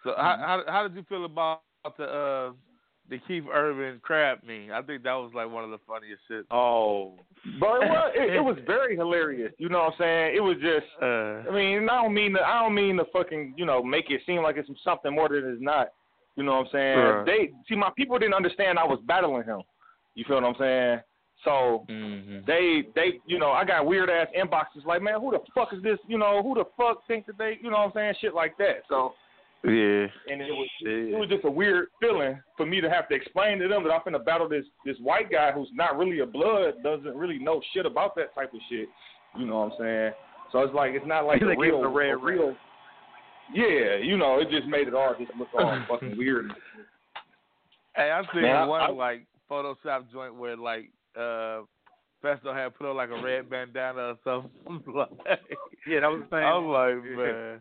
So 0.05 0.15
how, 0.17 0.63
how 0.67 0.73
how 0.73 0.89
did 0.89 0.97
you 0.97 1.05
feel 1.09 1.27
about 1.27 1.61
the 1.99 2.05
uh 2.05 2.53
the 3.09 3.19
Keith 3.27 3.45
Urban 3.53 4.01
crab 4.03 4.39
meme? 4.47 4.71
I 4.73 4.83
think 4.83 5.03
that 5.03 5.15
was 5.15 5.33
like 5.35 5.51
one 5.51 5.65
of 5.65 5.71
the 5.71 5.79
funniest 5.87 6.23
shit. 6.29 6.47
Oh, 6.51 7.15
But 7.61 7.83
it 7.83 7.91
was, 7.91 8.13
it, 8.15 8.35
it 8.37 8.41
was 8.41 8.57
very 8.67 8.97
hilarious. 8.97 9.53
You 9.59 9.69
know 9.69 9.79
what 9.79 9.93
I'm 9.93 9.99
saying? 9.99 10.37
It 10.37 10.41
was 10.41 10.57
just. 10.61 10.87
Uh, 11.01 11.51
I 11.51 11.55
mean, 11.55 11.89
I 11.89 12.03
don't 12.03 12.15
mean 12.15 12.35
to, 12.35 12.41
I 12.41 12.63
don't 12.63 12.75
mean 12.75 12.97
to 12.97 13.05
fucking, 13.13 13.55
you 13.57 13.67
know, 13.67 13.83
make 13.83 14.11
it 14.11 14.21
seem 14.27 14.43
like 14.43 14.57
it's 14.57 14.69
something 14.85 15.15
more 15.15 15.29
than 15.29 15.45
it's 15.45 15.63
not. 15.63 15.89
You 16.37 16.45
know 16.45 16.53
what 16.53 16.67
I'm 16.67 16.73
saying? 16.73 17.25
They 17.27 17.53
see 17.69 17.77
my 17.77 17.91
people 17.97 18.19
didn't 18.19 18.35
understand 18.35 18.79
I 18.79 18.85
was 18.85 19.01
battling 19.07 19.45
him. 19.45 19.63
You 20.15 20.25
feel 20.27 20.37
what 20.37 20.45
I'm 20.45 20.55
saying? 20.59 21.01
So 21.45 21.85
mhm. 21.91 22.47
they 22.47 22.85
they 22.95 23.21
you 23.27 23.39
know 23.39 23.51
I 23.51 23.65
got 23.65 23.87
weird 23.87 24.09
ass 24.09 24.29
inboxes 24.39 24.85
like 24.87 25.03
man 25.03 25.21
who 25.21 25.33
the 25.33 25.41
fuck 25.55 25.73
is 25.73 25.83
this 25.83 25.99
you 26.07 26.17
know 26.17 26.43
who 26.43 26.55
the 26.55 26.65
fuck 26.77 27.07
think 27.09 27.27
that 27.27 27.37
they 27.37 27.59
you 27.61 27.71
know 27.71 27.79
what 27.79 27.87
I'm 27.87 27.93
saying 27.95 28.15
shit 28.21 28.35
like 28.35 28.57
that. 28.59 28.83
So 28.89 29.15
yeah. 29.65 30.07
and 30.31 30.41
it 30.43 30.51
was 30.51 30.69
it 30.81 31.19
was 31.19 31.29
just 31.29 31.45
a 31.45 31.51
weird 31.51 31.89
feeling 32.01 32.41
for 32.57 32.67
me 32.67 32.81
to 32.81 32.91
have 32.91 33.09
to 33.09 33.15
explain 33.15 33.59
to 33.61 33.69
them 33.69 33.85
that 33.85 33.91
I'm 33.91 34.01
finna 34.01 34.25
battle 34.25 34.49
this 34.49 34.65
this 34.85 34.97
white 35.01 35.31
guy 35.31 35.53
who's 35.53 35.71
not 35.75 35.97
really 35.97 36.21
a 36.21 36.27
blood, 36.27 36.83
doesn't 36.83 37.15
really 37.15 37.39
know 37.39 37.61
shit 37.73 37.87
about 37.87 38.17
that 38.17 38.35
type 38.35 38.53
of 38.53 38.61
shit. 38.69 38.89
You 39.39 39.47
know 39.47 39.61
what 39.61 39.73
I'm 39.73 39.79
saying? 39.79 40.13
So 40.51 40.61
it's 40.61 40.75
like 40.75 40.93
it's 40.95 41.07
not 41.07 41.27
like 41.27 41.41
They 41.41 41.47
a 41.47 41.57
real, 41.57 41.77
him 41.77 41.83
the 41.83 41.89
red 41.89 42.11
a 42.11 42.17
real. 42.17 42.57
Yeah, 43.55 43.97
you 44.03 44.17
know, 44.17 44.39
it 44.41 44.51
just 44.51 44.67
made 44.67 44.89
it 44.89 44.95
all 44.95 45.15
just 45.19 45.33
look 45.39 45.49
all 45.59 45.79
fucking 45.89 46.17
weird. 46.17 46.51
Hey, 47.95 48.11
I've 48.11 48.25
seen 48.33 48.43
Man, 48.43 48.69
one 48.69 48.81
I- 48.81 48.91
like 48.91 49.27
Photoshop 49.51 50.11
joint 50.13 50.35
where 50.35 50.57
like 50.57 50.91
uh 51.17 51.61
Festo 52.23 52.55
had 52.55 52.75
put 52.77 52.89
on 52.89 52.97
like 52.97 53.11
a 53.11 53.21
red 53.23 53.51
bandana 53.51 54.15
or 54.15 54.19
something. 54.25 54.83
like, 54.95 55.09
yeah, 55.87 56.01
that 56.01 56.11
was 56.11 56.23
the 56.23 56.29
thing. 56.29 56.45
I 56.45 56.57
was 56.57 56.95
like, 56.95 57.17
man, 57.17 57.61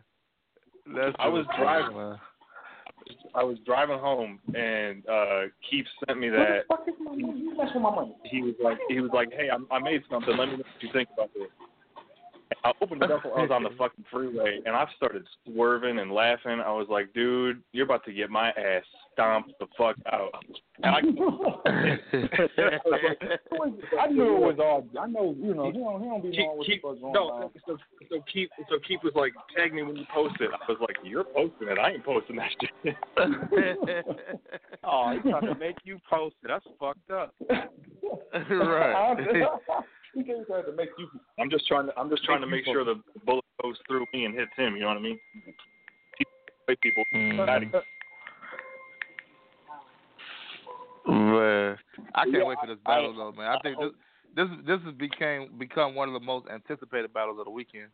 that's 0.86 1.16
I 1.18 1.28
was 1.28 1.46
driving. 1.58 1.96
man. 1.96 2.18
I 3.34 3.42
was 3.42 3.58
driving 3.66 3.98
home 3.98 4.38
and 4.54 5.02
uh 5.08 5.42
Keith 5.68 5.86
sent 6.06 6.18
me 6.18 6.28
that. 6.28 6.62
He 8.24 8.42
was 8.42 8.54
like 8.62 8.78
he 8.88 9.00
was 9.00 9.10
like, 9.12 9.32
Hey, 9.32 9.48
I, 9.50 9.74
I 9.74 9.78
made 9.78 10.02
something, 10.10 10.36
let 10.36 10.48
me 10.48 10.56
know 10.56 10.58
what 10.58 10.82
you 10.82 10.88
think 10.92 11.08
about 11.14 11.30
this. 11.34 11.48
I 12.64 12.72
opened 12.80 13.02
it 13.02 13.10
up 13.10 13.24
when 13.24 13.34
I 13.34 13.42
was 13.42 13.50
on 13.50 13.62
the 13.62 13.68
fucking 13.78 14.06
freeway, 14.10 14.60
and 14.64 14.74
I 14.74 14.86
started 14.96 15.26
swerving 15.46 15.98
and 15.98 16.10
laughing. 16.12 16.60
I 16.64 16.72
was 16.72 16.86
like, 16.90 17.12
"Dude, 17.12 17.62
you're 17.72 17.84
about 17.84 18.06
to 18.06 18.12
get 18.12 18.30
my 18.30 18.48
ass 18.50 18.84
stomped 19.12 19.52
the 19.58 19.66
fuck 19.76 19.96
out." 20.10 20.32
And 20.82 20.86
I, 20.86 20.98
I 24.00 24.06
knew 24.08 24.36
it 24.36 24.40
was 24.40 24.56
all. 24.58 24.86
I 25.00 25.06
know, 25.06 25.34
you 25.38 25.54
know, 25.54 25.70
he 25.70 25.78
don't, 25.78 26.02
he 26.02 26.08
don't 26.08 26.22
be 26.22 26.30
keep, 26.30 26.40
knowing 26.40 26.58
what 26.58 26.66
keep, 26.66 26.82
the 26.82 26.88
fuck's 26.88 27.00
going 27.00 27.12
no, 27.12 27.30
on. 27.30 27.50
so, 27.66 27.78
so 28.10 28.24
Keith, 28.32 28.48
so 28.68 28.78
Keith 28.86 29.00
was 29.04 29.12
like, 29.14 29.32
tag 29.56 29.72
me 29.72 29.82
when 29.82 29.96
you 29.96 30.04
post 30.12 30.34
it. 30.40 30.50
I 30.52 30.58
was 30.70 30.78
like, 30.80 30.96
"You're 31.04 31.24
posting 31.24 31.68
it. 31.68 31.78
I 31.78 31.92
ain't 31.92 32.04
posting 32.04 32.36
that 32.36 32.50
shit." 32.60 32.96
oh, 34.84 35.12
he's 35.12 35.22
trying 35.22 35.46
to 35.46 35.54
make 35.54 35.76
you 35.84 35.98
post 36.08 36.36
it. 36.42 36.48
That's 36.48 36.66
fucked 36.78 37.10
up. 37.10 37.34
right. 38.50 39.14
He 40.14 40.22
can't 40.22 40.46
to 40.46 40.72
make 40.76 40.90
you. 40.98 41.08
I'm 41.38 41.50
just 41.50 41.66
trying 41.66 41.86
to, 41.86 41.98
I'm 41.98 42.10
just 42.10 42.24
trying 42.24 42.40
to 42.40 42.46
Make 42.46 42.66
make 42.66 42.74
sure 42.74 42.84
the 42.84 43.00
bullet 43.24 43.44
goes 43.62 43.76
through 43.88 44.06
me 44.12 44.24
and 44.24 44.34
hits 44.34 44.50
him. 44.56 44.74
You 44.74 44.82
know 44.82 44.88
what 44.88 44.98
I 44.98 45.00
mean? 45.00 45.18
White 46.66 46.80
people. 46.80 47.02
Mm. 47.14 47.36
Man, 51.06 51.76
I 52.14 52.24
can't 52.24 52.34
Yeah, 52.36 52.44
wait 52.44 52.58
for 52.60 52.66
this 52.66 52.78
I- 52.86 52.90
battle 52.96 53.14
though, 53.16 53.32
man. 53.32 53.48
I 53.48 53.58
think 53.60 53.78
this 53.78 53.90
this 54.34 54.48
this 54.66 54.80
has 54.84 54.94
became 54.94 55.50
become 55.58 55.94
one 55.94 56.08
of 56.08 56.14
the 56.14 56.20
most 56.24 56.46
anticipated 56.48 57.12
battles 57.12 57.38
of 57.38 57.44
the 57.46 57.50
weekend. 57.50 57.88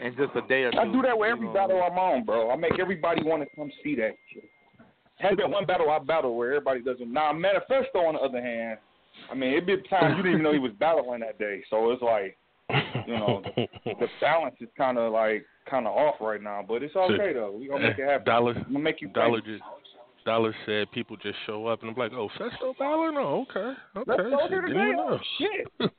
In 0.00 0.14
just 0.16 0.34
a 0.36 0.42
day 0.48 0.64
or 0.64 0.72
two. 0.72 0.78
I 0.78 0.84
do 0.84 1.02
that 1.02 1.16
with 1.18 1.28
you 1.28 1.32
every 1.34 1.46
know. 1.46 1.52
battle 1.54 1.82
I'm 1.82 1.98
on, 1.98 2.24
bro. 2.24 2.50
I 2.50 2.56
make 2.56 2.78
everybody 2.78 3.22
want 3.22 3.42
to 3.42 3.48
come 3.56 3.70
see 3.82 3.94
that 3.96 4.12
shit. 4.32 4.44
Has 5.18 5.36
been 5.36 5.50
one 5.50 5.66
battle 5.66 5.90
I 5.90 5.98
battle 5.98 6.36
where 6.36 6.52
everybody 6.54 6.80
doesn't. 6.82 7.12
Now 7.12 7.32
Manifesto, 7.32 7.98
on 8.00 8.14
the 8.14 8.20
other 8.20 8.40
hand, 8.42 8.78
I 9.30 9.34
mean, 9.34 9.52
it'd 9.52 9.66
be 9.66 9.76
time 9.88 10.16
you 10.16 10.22
didn't 10.22 10.32
even 10.32 10.42
know 10.42 10.52
he 10.52 10.58
was 10.58 10.72
battling 10.78 11.20
that 11.20 11.38
day. 11.38 11.62
So 11.70 11.90
it's 11.90 12.02
like, 12.02 12.36
you 13.06 13.14
know, 13.14 13.42
the, 13.56 13.66
the 13.84 14.06
balance 14.20 14.56
is 14.60 14.68
kind 14.76 14.98
of 14.98 15.12
like 15.12 15.44
kind 15.68 15.86
of 15.86 15.96
off 15.96 16.16
right 16.20 16.42
now. 16.42 16.64
But 16.66 16.82
it's 16.82 16.96
okay 16.96 17.32
though. 17.32 17.56
We 17.58 17.68
gonna 17.68 17.88
make 17.88 17.98
it 17.98 18.08
happen. 18.08 18.26
Dollar, 18.26 18.54
I'm 18.54 18.64
gonna 18.64 18.78
make 18.80 19.00
you 19.00 19.08
Dollar 19.08 19.40
famous. 19.42 19.60
just 19.60 20.24
Dollar 20.24 20.54
said 20.66 20.90
people 20.92 21.16
just 21.16 21.36
show 21.46 21.66
up 21.66 21.80
and 21.82 21.90
I'm 21.90 21.96
like, 21.96 22.12
oh, 22.12 22.28
Festo 22.38 22.76
Dollar? 22.76 23.12
No, 23.12 23.46
okay, 23.48 23.72
okay. 23.96 24.10
Let's 24.10 24.22
go 24.22 24.48
shit, 24.48 24.66
today. 24.66 24.92
Oh 24.98 25.18
shit! 25.38 25.90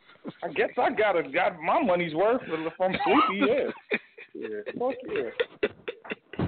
I 0.44 0.48
guess 0.50 0.70
I 0.78 0.91
got 0.91 1.18
a, 1.18 1.24
got 1.24 1.60
my 1.60 1.82
money's 1.82 2.14
worth 2.14 2.41
from 2.78 2.94
Sleepy. 3.04 3.48
Yeah. 3.48 3.98
yeah. 4.36 4.48
Fuck 4.78 4.96
yeah. 5.08 6.48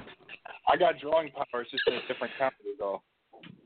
I 0.68 0.76
got 0.76 1.00
drawing 1.00 1.30
power. 1.32 1.62
It's 1.62 1.70
just 1.70 1.82
in 1.88 1.94
a 1.94 2.00
different 2.06 2.32
company 2.38 2.70
though. 2.78 3.02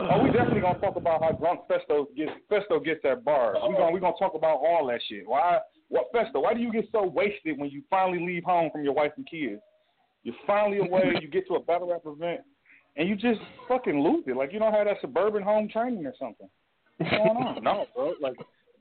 Oh, 0.00 0.22
we 0.22 0.30
definitely 0.30 0.60
gonna 0.60 0.78
talk 0.78 0.96
about 0.96 1.22
how 1.22 1.32
drunk 1.32 1.60
Festo 1.70 2.06
gets 2.16 2.32
Festo 2.50 2.84
gets 2.84 3.00
that 3.02 3.24
bar. 3.24 3.54
We 3.68 3.74
gonna 3.74 3.92
we 3.92 4.00
gonna 4.00 4.14
talk 4.18 4.34
about 4.34 4.56
all 4.56 4.86
that 4.88 5.00
shit. 5.08 5.26
Why 5.26 5.58
what 5.88 6.12
Festo, 6.12 6.42
why 6.42 6.54
do 6.54 6.60
you 6.60 6.72
get 6.72 6.88
so 6.92 7.04
wasted 7.06 7.58
when 7.58 7.70
you 7.70 7.82
finally 7.88 8.24
leave 8.24 8.44
home 8.44 8.70
from 8.72 8.84
your 8.84 8.92
wife 8.92 9.12
and 9.16 9.26
kids? 9.28 9.60
You're 10.22 10.34
finally 10.46 10.78
away, 10.78 11.14
you 11.20 11.28
get 11.28 11.46
to 11.48 11.54
a 11.54 11.60
battle 11.60 11.90
rap 11.90 12.02
event 12.04 12.40
and 12.96 13.08
you 13.08 13.14
just 13.14 13.40
fucking 13.68 14.00
lose 14.00 14.24
it. 14.26 14.36
Like 14.36 14.52
you 14.52 14.58
don't 14.58 14.72
have 14.72 14.86
that 14.86 15.00
suburban 15.00 15.42
home 15.42 15.68
training 15.68 16.04
or 16.06 16.14
something. 16.18 16.48
What's 16.98 17.10
going 17.10 17.36
on? 17.36 17.56
No, 17.62 17.86
bro. 17.94 18.14
Like 18.20 18.36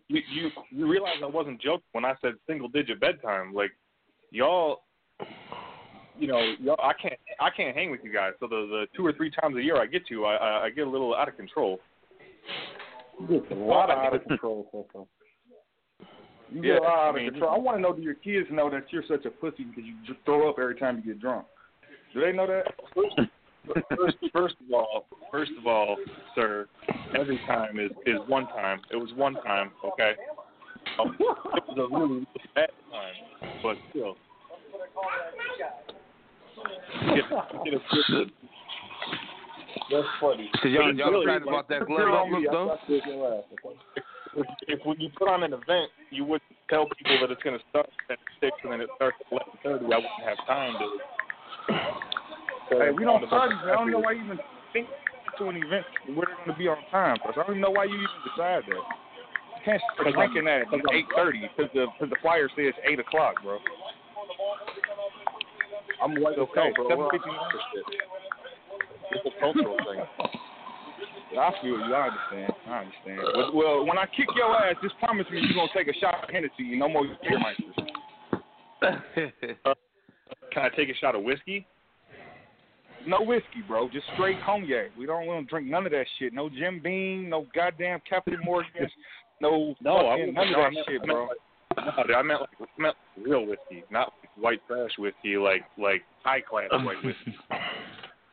you, 0.07 0.21
you, 0.33 0.49
you 0.71 0.87
realize 0.87 1.15
I 1.21 1.27
wasn't 1.27 1.61
joking 1.61 1.85
when 1.91 2.05
I 2.05 2.15
said 2.21 2.33
single 2.47 2.67
digit 2.67 2.99
bedtime. 2.99 3.53
Like 3.53 3.71
y'all, 4.31 4.83
you 6.17 6.27
know, 6.27 6.53
y'all, 6.59 6.79
I 6.81 6.93
can't, 6.93 7.19
I 7.39 7.49
can't 7.49 7.75
hang 7.75 7.91
with 7.91 8.01
you 8.03 8.13
guys. 8.13 8.33
So 8.39 8.47
the 8.47 8.67
the 8.69 8.85
two 8.95 9.05
or 9.05 9.13
three 9.13 9.31
times 9.41 9.55
a 9.57 9.61
year 9.61 9.81
I 9.81 9.85
get 9.85 10.07
to, 10.07 10.25
I, 10.25 10.65
I, 10.65 10.69
get 10.69 10.87
a 10.87 10.89
little 10.89 11.15
out 11.15 11.27
of 11.27 11.37
control. 11.37 11.79
You 13.19 13.41
get 13.41 13.51
a 13.51 13.55
lot 13.55 13.89
out 13.89 14.15
of 14.15 14.23
control, 14.27 14.67
Festo. 14.73 15.07
You 16.51 16.61
get 16.61 16.67
Yeah, 16.67 16.79
a 16.79 16.81
lot 16.81 17.09
out 17.09 17.15
I 17.15 17.21
of 17.21 17.31
control. 17.33 17.51
I 17.51 17.57
want 17.57 17.77
to 17.77 17.81
know 17.81 17.93
do 17.93 18.01
your 18.01 18.13
kids 18.15 18.47
know 18.51 18.69
that 18.69 18.85
you're 18.91 19.03
such 19.07 19.25
a 19.25 19.29
pussy 19.29 19.63
because 19.63 19.83
you 19.83 19.95
just 20.05 20.19
throw 20.25 20.49
up 20.49 20.57
every 20.59 20.75
time 20.75 21.01
you 21.03 21.13
get 21.13 21.21
drunk? 21.21 21.45
Do 22.13 22.21
they 22.21 22.31
know 22.31 22.47
that? 22.47 22.73
First, 23.97 24.17
first 24.31 24.55
of 24.65 24.73
all, 24.73 25.05
first 25.31 25.51
of 25.57 25.65
all, 25.65 25.97
sir, 26.35 26.67
every 27.19 27.39
time 27.47 27.79
is 27.79 27.91
is 28.05 28.19
one 28.27 28.47
time. 28.47 28.79
It 28.91 28.95
was 28.95 29.09
one 29.15 29.33
time, 29.43 29.71
okay. 29.83 30.13
It 30.99 31.07
was 31.67 31.77
a 31.77 31.95
really, 31.95 32.13
really 32.13 32.27
bad 32.53 32.69
time, 32.91 33.59
but 33.63 33.75
still. 33.89 34.15
Get, 34.71 34.71
get 34.71 34.81
a 34.81 34.87
twisted. 34.93 35.95
That's 39.91 40.07
funny. 40.19 40.49
Cause 40.61 40.71
y'all, 40.71 40.93
y'all 40.95 41.11
really, 41.11 41.25
excited 41.25 41.45
like, 41.45 41.53
about 41.53 41.69
that 41.69 41.81
if 41.81 41.87
glove 41.87 41.99
you're 41.99 42.09
on 42.09 42.31
look 42.31 42.51
though? 42.51 42.67
thought 42.73 42.87
this 42.87 43.01
your 43.05 43.17
last, 43.29 43.47
okay? 43.53 43.77
If, 44.35 44.45
if 44.67 44.79
when 44.85 44.99
you 44.99 45.09
put 45.17 45.29
on 45.29 45.43
an 45.43 45.53
event, 45.53 45.91
you 46.09 46.25
would 46.25 46.41
tell 46.69 46.87
people 46.97 47.17
that 47.21 47.31
it's 47.31 47.43
going 47.43 47.57
to 47.57 47.63
start 47.69 47.87
at 48.09 48.17
six 48.41 48.51
and 48.63 48.73
then 48.73 48.81
it 48.81 48.89
starts 48.95 49.17
at 49.21 49.31
eleven 49.31 49.53
thirty. 49.63 49.85
I 49.85 49.97
wouldn't 49.97 50.25
have 50.25 50.37
time 50.47 50.73
to. 50.79 50.87
Hey, 52.69 52.91
we 52.91 53.05
don't 53.05 53.25
start. 53.27 53.51
I 53.63 53.75
don't 53.75 53.91
know 53.91 53.99
why 53.99 54.13
you 54.13 54.25
even 54.25 54.39
think 54.73 54.87
to 55.37 55.49
an 55.49 55.57
event 55.57 55.85
where 56.15 56.27
they're 56.27 56.35
going 56.43 56.51
to 56.51 56.57
be 56.57 56.67
on 56.67 56.77
time. 56.91 57.17
Cause 57.23 57.33
I 57.37 57.43
don't 57.43 57.57
even 57.57 57.61
know 57.61 57.71
why 57.71 57.85
you 57.85 57.95
even 57.95 58.21
decide 58.25 58.63
that. 58.67 58.75
You 58.75 59.61
can't 59.63 59.81
start 59.93 60.13
drinking 60.13 60.47
at 60.47 60.67
eight 60.91 61.05
thirty 61.15 61.47
because 61.47 61.71
the 61.73 61.85
cause 61.99 62.09
the 62.09 62.17
flyer 62.21 62.49
says 62.57 62.73
eight 62.89 62.99
o'clock, 62.99 63.41
bro. 63.43 63.59
I'm 66.03 66.15
white 66.21 66.33
as 66.33 66.39
Okay, 66.39 66.61
hell, 66.61 66.71
bro. 66.75 66.89
seven 66.89 67.03
We're 67.05 67.11
fifty 67.11 67.29
on 67.29 67.35
nine. 67.35 67.51
this 67.53 67.63
shit. 67.73 67.85
It's 69.11 69.25
a 69.25 69.39
cultural 69.39 69.77
thing. 69.85 70.01
I 71.37 71.51
feel 71.61 71.77
you. 71.79 71.93
I 71.93 72.07
understand. 72.09 72.53
I 72.67 72.79
understand. 72.79 73.19
Well, 73.35 73.51
well, 73.53 73.85
when 73.85 73.97
I 73.97 74.05
kick 74.05 74.27
your 74.35 74.55
ass, 74.55 74.75
just 74.81 74.97
promise 74.99 75.25
me 75.31 75.41
you're 75.41 75.53
gonna 75.53 75.67
take 75.75 75.87
a 75.87 75.97
shot 75.99 76.23
of 76.23 76.29
Hennessy 76.29 76.71
and 76.71 76.79
no 76.79 76.87
more 76.89 77.03
Jägermeisters. 77.05 77.75
Can 80.51 80.63
I 80.63 80.69
take 80.75 80.89
a 80.89 80.95
shot 80.95 81.15
of 81.15 81.23
whiskey? 81.23 81.65
No 83.05 83.21
whiskey, 83.21 83.61
bro. 83.67 83.89
Just 83.89 84.05
straight 84.15 84.37
cognac. 84.45 84.91
We 84.97 85.05
don't 85.05 85.27
want 85.27 85.45
to 85.45 85.49
drink 85.49 85.67
none 85.69 85.85
of 85.85 85.91
that 85.91 86.05
shit. 86.17 86.33
No 86.33 86.49
Jim 86.49 86.79
Beam. 86.83 87.29
No 87.29 87.45
goddamn 87.53 87.99
Captain 88.09 88.39
Morgan. 88.43 88.89
No, 89.41 89.75
No, 89.81 89.97
I 89.97 90.17
fucking 90.17 90.19
wouldn't- 90.19 90.33
none 90.35 90.47
of 90.47 90.55
that 90.55 90.73
meant- 90.73 90.85
shit, 90.87 91.01
I 91.03 91.05
meant 91.05 91.09
bro. 91.09 91.27
Like- 91.77 91.97
No, 91.97 92.03
dude, 92.03 92.15
I 92.15 92.21
meant 92.21 92.41
like 92.41 92.69
I 92.77 92.81
meant 92.81 92.95
real 93.21 93.45
whiskey, 93.45 93.83
not 93.89 94.13
white 94.37 94.61
trash 94.67 94.91
whiskey, 94.97 95.37
like 95.37 95.63
like 95.77 96.03
high 96.23 96.41
class 96.41 96.69
white 96.71 97.03
whiskey. 97.03 97.35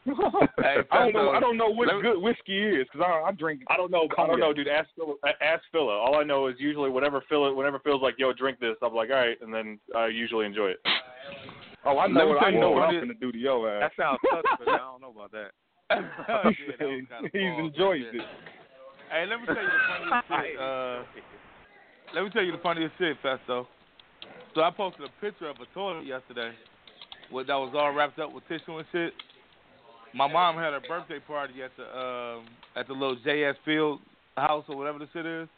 Hey, 0.04 0.78
I 0.90 0.98
don't 0.98 1.12
know. 1.14 1.30
I 1.30 1.38
don't 1.38 1.56
know 1.56 1.68
what 1.68 1.86
me- 1.86 2.02
good 2.02 2.18
whiskey 2.20 2.58
is 2.58 2.88
because 2.92 3.06
I, 3.06 3.28
I 3.28 3.30
drink. 3.30 3.62
I 3.68 3.76
don't 3.76 3.92
know. 3.92 4.08
I 4.18 4.26
don't 4.26 4.40
know, 4.40 4.52
dude. 4.52 4.66
Ask 4.66 4.88
Phil. 4.96 5.14
Ask 5.40 5.62
Phila. 5.70 5.92
All 5.96 6.16
I 6.18 6.24
know 6.24 6.48
is 6.48 6.56
usually 6.58 6.90
whatever 6.90 7.22
Phila, 7.28 7.54
whenever 7.54 7.78
Phil's 7.78 8.02
like, 8.02 8.14
"Yo, 8.18 8.32
drink 8.32 8.58
this," 8.58 8.74
I'm 8.82 8.94
like, 8.96 9.10
"All 9.10 9.16
right," 9.16 9.40
and 9.40 9.54
then 9.54 9.78
I 9.94 10.08
usually 10.08 10.44
enjoy 10.44 10.70
it. 10.70 10.80
Oh, 11.84 11.98
I 11.98 12.06
Let 12.06 12.14
know. 12.14 12.26
What, 12.30 12.42
I 12.42 12.48
you 12.48 12.58
know 12.58 12.70
the 12.70 12.74
what 12.74 12.88
I'm 12.88 12.98
gonna 12.98 13.14
do 13.14 13.30
to 13.30 13.38
yo 13.38 13.64
ass. 13.66 13.92
That 13.96 14.02
sounds 14.02 14.18
tough, 14.28 14.42
but 14.58 14.68
I 14.70 14.78
don't 14.78 15.00
know 15.02 15.10
about 15.14 15.30
that. 15.30 15.52
Yeah, 15.90 16.42
that 16.42 16.52
kinda 16.82 17.28
He 17.32 17.38
bold, 17.38 17.66
enjoys 17.72 18.02
shit. 18.10 18.14
it. 18.16 18.26
Hey, 19.08 19.26
let 19.30 19.38
me 19.40 19.46
tell 19.46 19.54
you 19.54 19.62
the 19.62 20.22
funniest 20.26 20.48
shit. 20.50 20.58
Uh, 20.58 21.02
let 22.14 22.24
me 22.24 22.30
tell 22.30 22.42
you 22.42 22.52
the 22.52 22.58
funniest 22.58 22.94
shit, 22.98 23.16
Festo. 23.22 23.66
So 24.54 24.60
I 24.62 24.70
posted 24.70 25.06
a 25.06 25.20
picture 25.20 25.48
of 25.48 25.56
a 25.56 25.66
toilet 25.74 26.04
yesterday, 26.06 26.52
with, 27.30 27.46
that 27.46 27.54
was 27.54 27.72
all 27.74 27.92
wrapped 27.92 28.18
up 28.18 28.32
with 28.32 28.46
tissue 28.48 28.76
and 28.78 28.86
shit. 28.92 29.12
My 30.14 30.30
mom 30.30 30.56
had 30.56 30.74
her 30.74 30.80
birthday 30.86 31.20
party 31.20 31.62
at 31.62 31.70
the 31.78 31.84
um, 31.98 32.44
at 32.76 32.86
the 32.86 32.92
little 32.92 33.16
JS 33.16 33.54
Field 33.64 34.00
house 34.36 34.64
or 34.68 34.76
whatever 34.76 34.98
the 34.98 35.08
shit 35.12 35.24
is. 35.24 35.48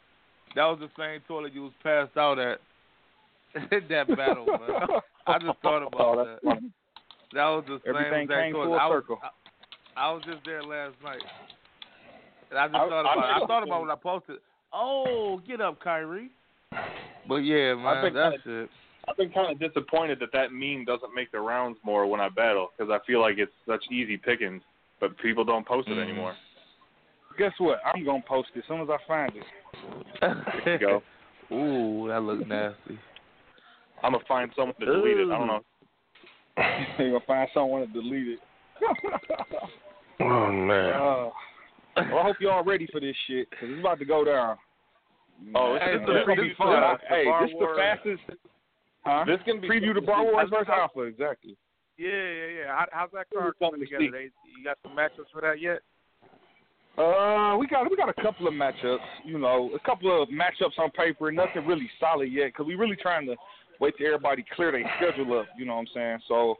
That 0.55 0.63
was 0.63 0.79
the 0.79 0.89
same 0.97 1.19
toilet 1.27 1.53
you 1.53 1.63
was 1.63 1.73
passed 1.83 2.15
out 2.15 2.39
at 2.39 2.59
that 3.89 4.07
battle, 4.15 4.45
man. 4.45 5.01
I 5.27 5.39
just 5.39 5.59
thought 5.61 5.85
about 5.85 5.99
Oh, 6.01 6.23
that. 6.25 6.39
funny. 6.43 6.71
That 7.33 7.45
was 7.49 7.65
the 7.67 7.81
same 7.85 7.95
Everything 7.97 8.21
exact 8.23 8.41
came 8.43 8.53
toilet. 8.53 8.65
full 8.67 8.79
I 8.79 8.85
was, 8.87 8.95
circle. 8.97 9.19
I, 9.97 10.07
I 10.07 10.11
was 10.13 10.23
just 10.25 10.39
there 10.45 10.63
last 10.63 10.95
night. 11.03 11.21
And 12.49 12.59
I 12.59 12.67
just 12.67 12.75
I- 12.75 12.87
thought 12.89 13.05
I 13.05 13.13
about 13.13 13.17
it. 13.17 13.43
I 13.43 13.47
thought 13.47 13.63
about 13.63 13.81
when 13.81 13.91
I 13.91 13.95
posted. 13.95 14.37
Oh, 14.71 15.41
get 15.45 15.59
up, 15.59 15.81
Kyrie. 15.81 16.29
But 17.27 17.37
yeah, 17.37 17.73
man, 17.75 18.03
been 18.03 18.13
that's 18.13 18.43
kinda- 18.43 18.63
it. 18.63 18.69
I've 19.07 19.17
been 19.17 19.31
kind 19.31 19.51
of 19.51 19.59
disappointed 19.59 20.19
that 20.19 20.31
that 20.33 20.51
meme 20.51 20.83
doesn't 20.85 21.13
make 21.13 21.31
the 21.31 21.39
rounds 21.39 21.77
more 21.83 22.07
when 22.07 22.19
I 22.19 22.29
battle 22.29 22.71
because 22.75 22.91
I 22.91 22.97
feel 23.05 23.21
like 23.21 23.37
it's 23.37 23.51
such 23.67 23.83
easy 23.91 24.17
pickings, 24.17 24.63
but 24.99 25.15
people 25.19 25.43
don't 25.43 25.65
post 25.65 25.87
it 25.89 25.97
Mhm. 25.97 26.01
anymore. 26.03 26.35
Guess 27.37 27.53
what? 27.59 27.81
I'm 27.85 28.03
gonna 28.03 28.23
post 28.27 28.49
it 28.55 28.59
as 28.59 28.65
soon 28.65 28.81
as 28.81 28.89
I 28.89 28.97
find 29.07 29.31
it. 29.35 29.45
There 30.65 30.73
you 30.73 30.77
go. 30.79 31.03
Ooh, 31.53 32.07
that 32.07 32.21
looks 32.23 32.47
nasty. 32.47 32.97
I'm 34.01 34.13
gonna 34.13 34.23
find 34.25 34.51
someone 34.55 34.75
to 34.79 34.85
delete 34.85 35.17
it. 35.19 35.29
I 35.31 35.37
don't 35.37 35.47
know. 35.47 35.63
You're 36.97 37.11
gonna 37.11 37.19
find 37.27 37.49
someone 37.53 37.81
to 37.85 37.93
delete 37.93 38.27
it. 38.27 38.39
Oh 40.19 40.51
man. 40.51 40.93
Uh, 40.93 41.29
well, 41.97 42.19
I 42.19 42.23
hope 42.23 42.37
y'all 42.39 42.63
ready 42.63 42.87
for 42.91 42.99
this 42.99 43.15
shit 43.27 43.49
because 43.49 43.69
it's 43.69 43.79
about 43.81 43.99
to 43.99 44.05
go 44.05 44.23
down. 44.23 44.57
Oh, 45.53 45.77
Hey, 45.79 45.97
this, 45.97 46.07
this 46.07 46.15
is 46.21 46.27
gonna 46.27 46.41
be 46.41 46.53
fun. 46.57 46.81
the 46.81 46.97
hey, 47.07 47.25
this 47.41 47.51
is 47.51 47.59
the 47.59 47.73
fastest. 47.77 48.39
Huh? 49.05 49.23
This 49.27 49.39
can 49.45 49.61
be 49.61 49.67
preview 49.69 49.93
the 49.93 50.01
Bar 50.01 50.23
Wars 50.23 50.49
versus 50.49 50.67
Alpha. 50.71 51.01
Exactly. 51.01 51.55
Yeah, 51.97 52.09
yeah, 52.09 52.47
yeah. 52.59 52.67
How, 52.67 52.85
how's 52.91 53.11
that 53.13 53.27
card 53.33 53.53
coming 53.59 53.79
together? 53.79 54.09
They, 54.11 54.29
you 54.57 54.63
got 54.63 54.77
some 54.83 54.97
matchups 54.97 55.31
for 55.31 55.41
that 55.41 55.61
yet? 55.61 55.79
Uh, 56.97 57.57
we 57.57 57.67
got 57.67 57.89
we 57.89 57.95
got 57.97 58.09
a 58.09 58.21
couple 58.21 58.47
of 58.47 58.53
matchups. 58.53 58.97
You 59.23 59.37
know, 59.37 59.69
a 59.75 59.79
couple 59.85 60.21
of 60.23 60.29
matchups 60.29 60.79
on 60.79 60.89
paper. 60.91 61.31
Nothing 61.31 61.65
really 61.67 61.89
solid 61.99 62.31
yet 62.31 62.47
because 62.47 62.65
we 62.65 62.75
really 62.75 62.95
trying 62.95 63.25
to 63.27 63.35
wait 63.79 63.95
till 63.97 64.07
everybody 64.07 64.45
clear 64.55 64.71
their 64.71 64.89
schedule 64.97 65.39
up. 65.39 65.47
You 65.57 65.65
know 65.65 65.75
what 65.75 65.81
I'm 65.81 65.87
saying? 65.93 66.19
So 66.27 66.55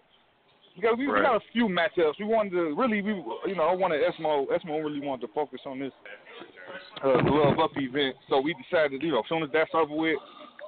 we 0.75 0.81
got 0.81 0.97
we, 0.97 1.07
we 1.07 1.21
got 1.21 1.35
a 1.35 1.39
few 1.53 1.67
matchups. 1.67 2.13
We 2.19 2.25
wanted 2.25 2.51
to 2.51 2.75
really 2.75 3.01
we 3.01 3.11
you 3.47 3.55
know 3.55 3.63
I 3.63 3.75
wanted 3.75 4.01
Esmo 4.01 4.45
Esmo 4.47 4.83
really 4.83 4.99
wanted 5.01 5.27
to 5.27 5.33
focus 5.33 5.61
on 5.65 5.79
this 5.79 5.91
uh, 7.03 7.21
glove 7.21 7.59
up 7.59 7.71
event. 7.75 8.15
So 8.29 8.39
we 8.41 8.55
decided 8.69 9.01
you 9.01 9.11
know 9.11 9.19
as 9.19 9.25
soon 9.29 9.43
as 9.43 9.49
that's 9.53 9.71
over 9.73 9.95
with, 9.95 10.17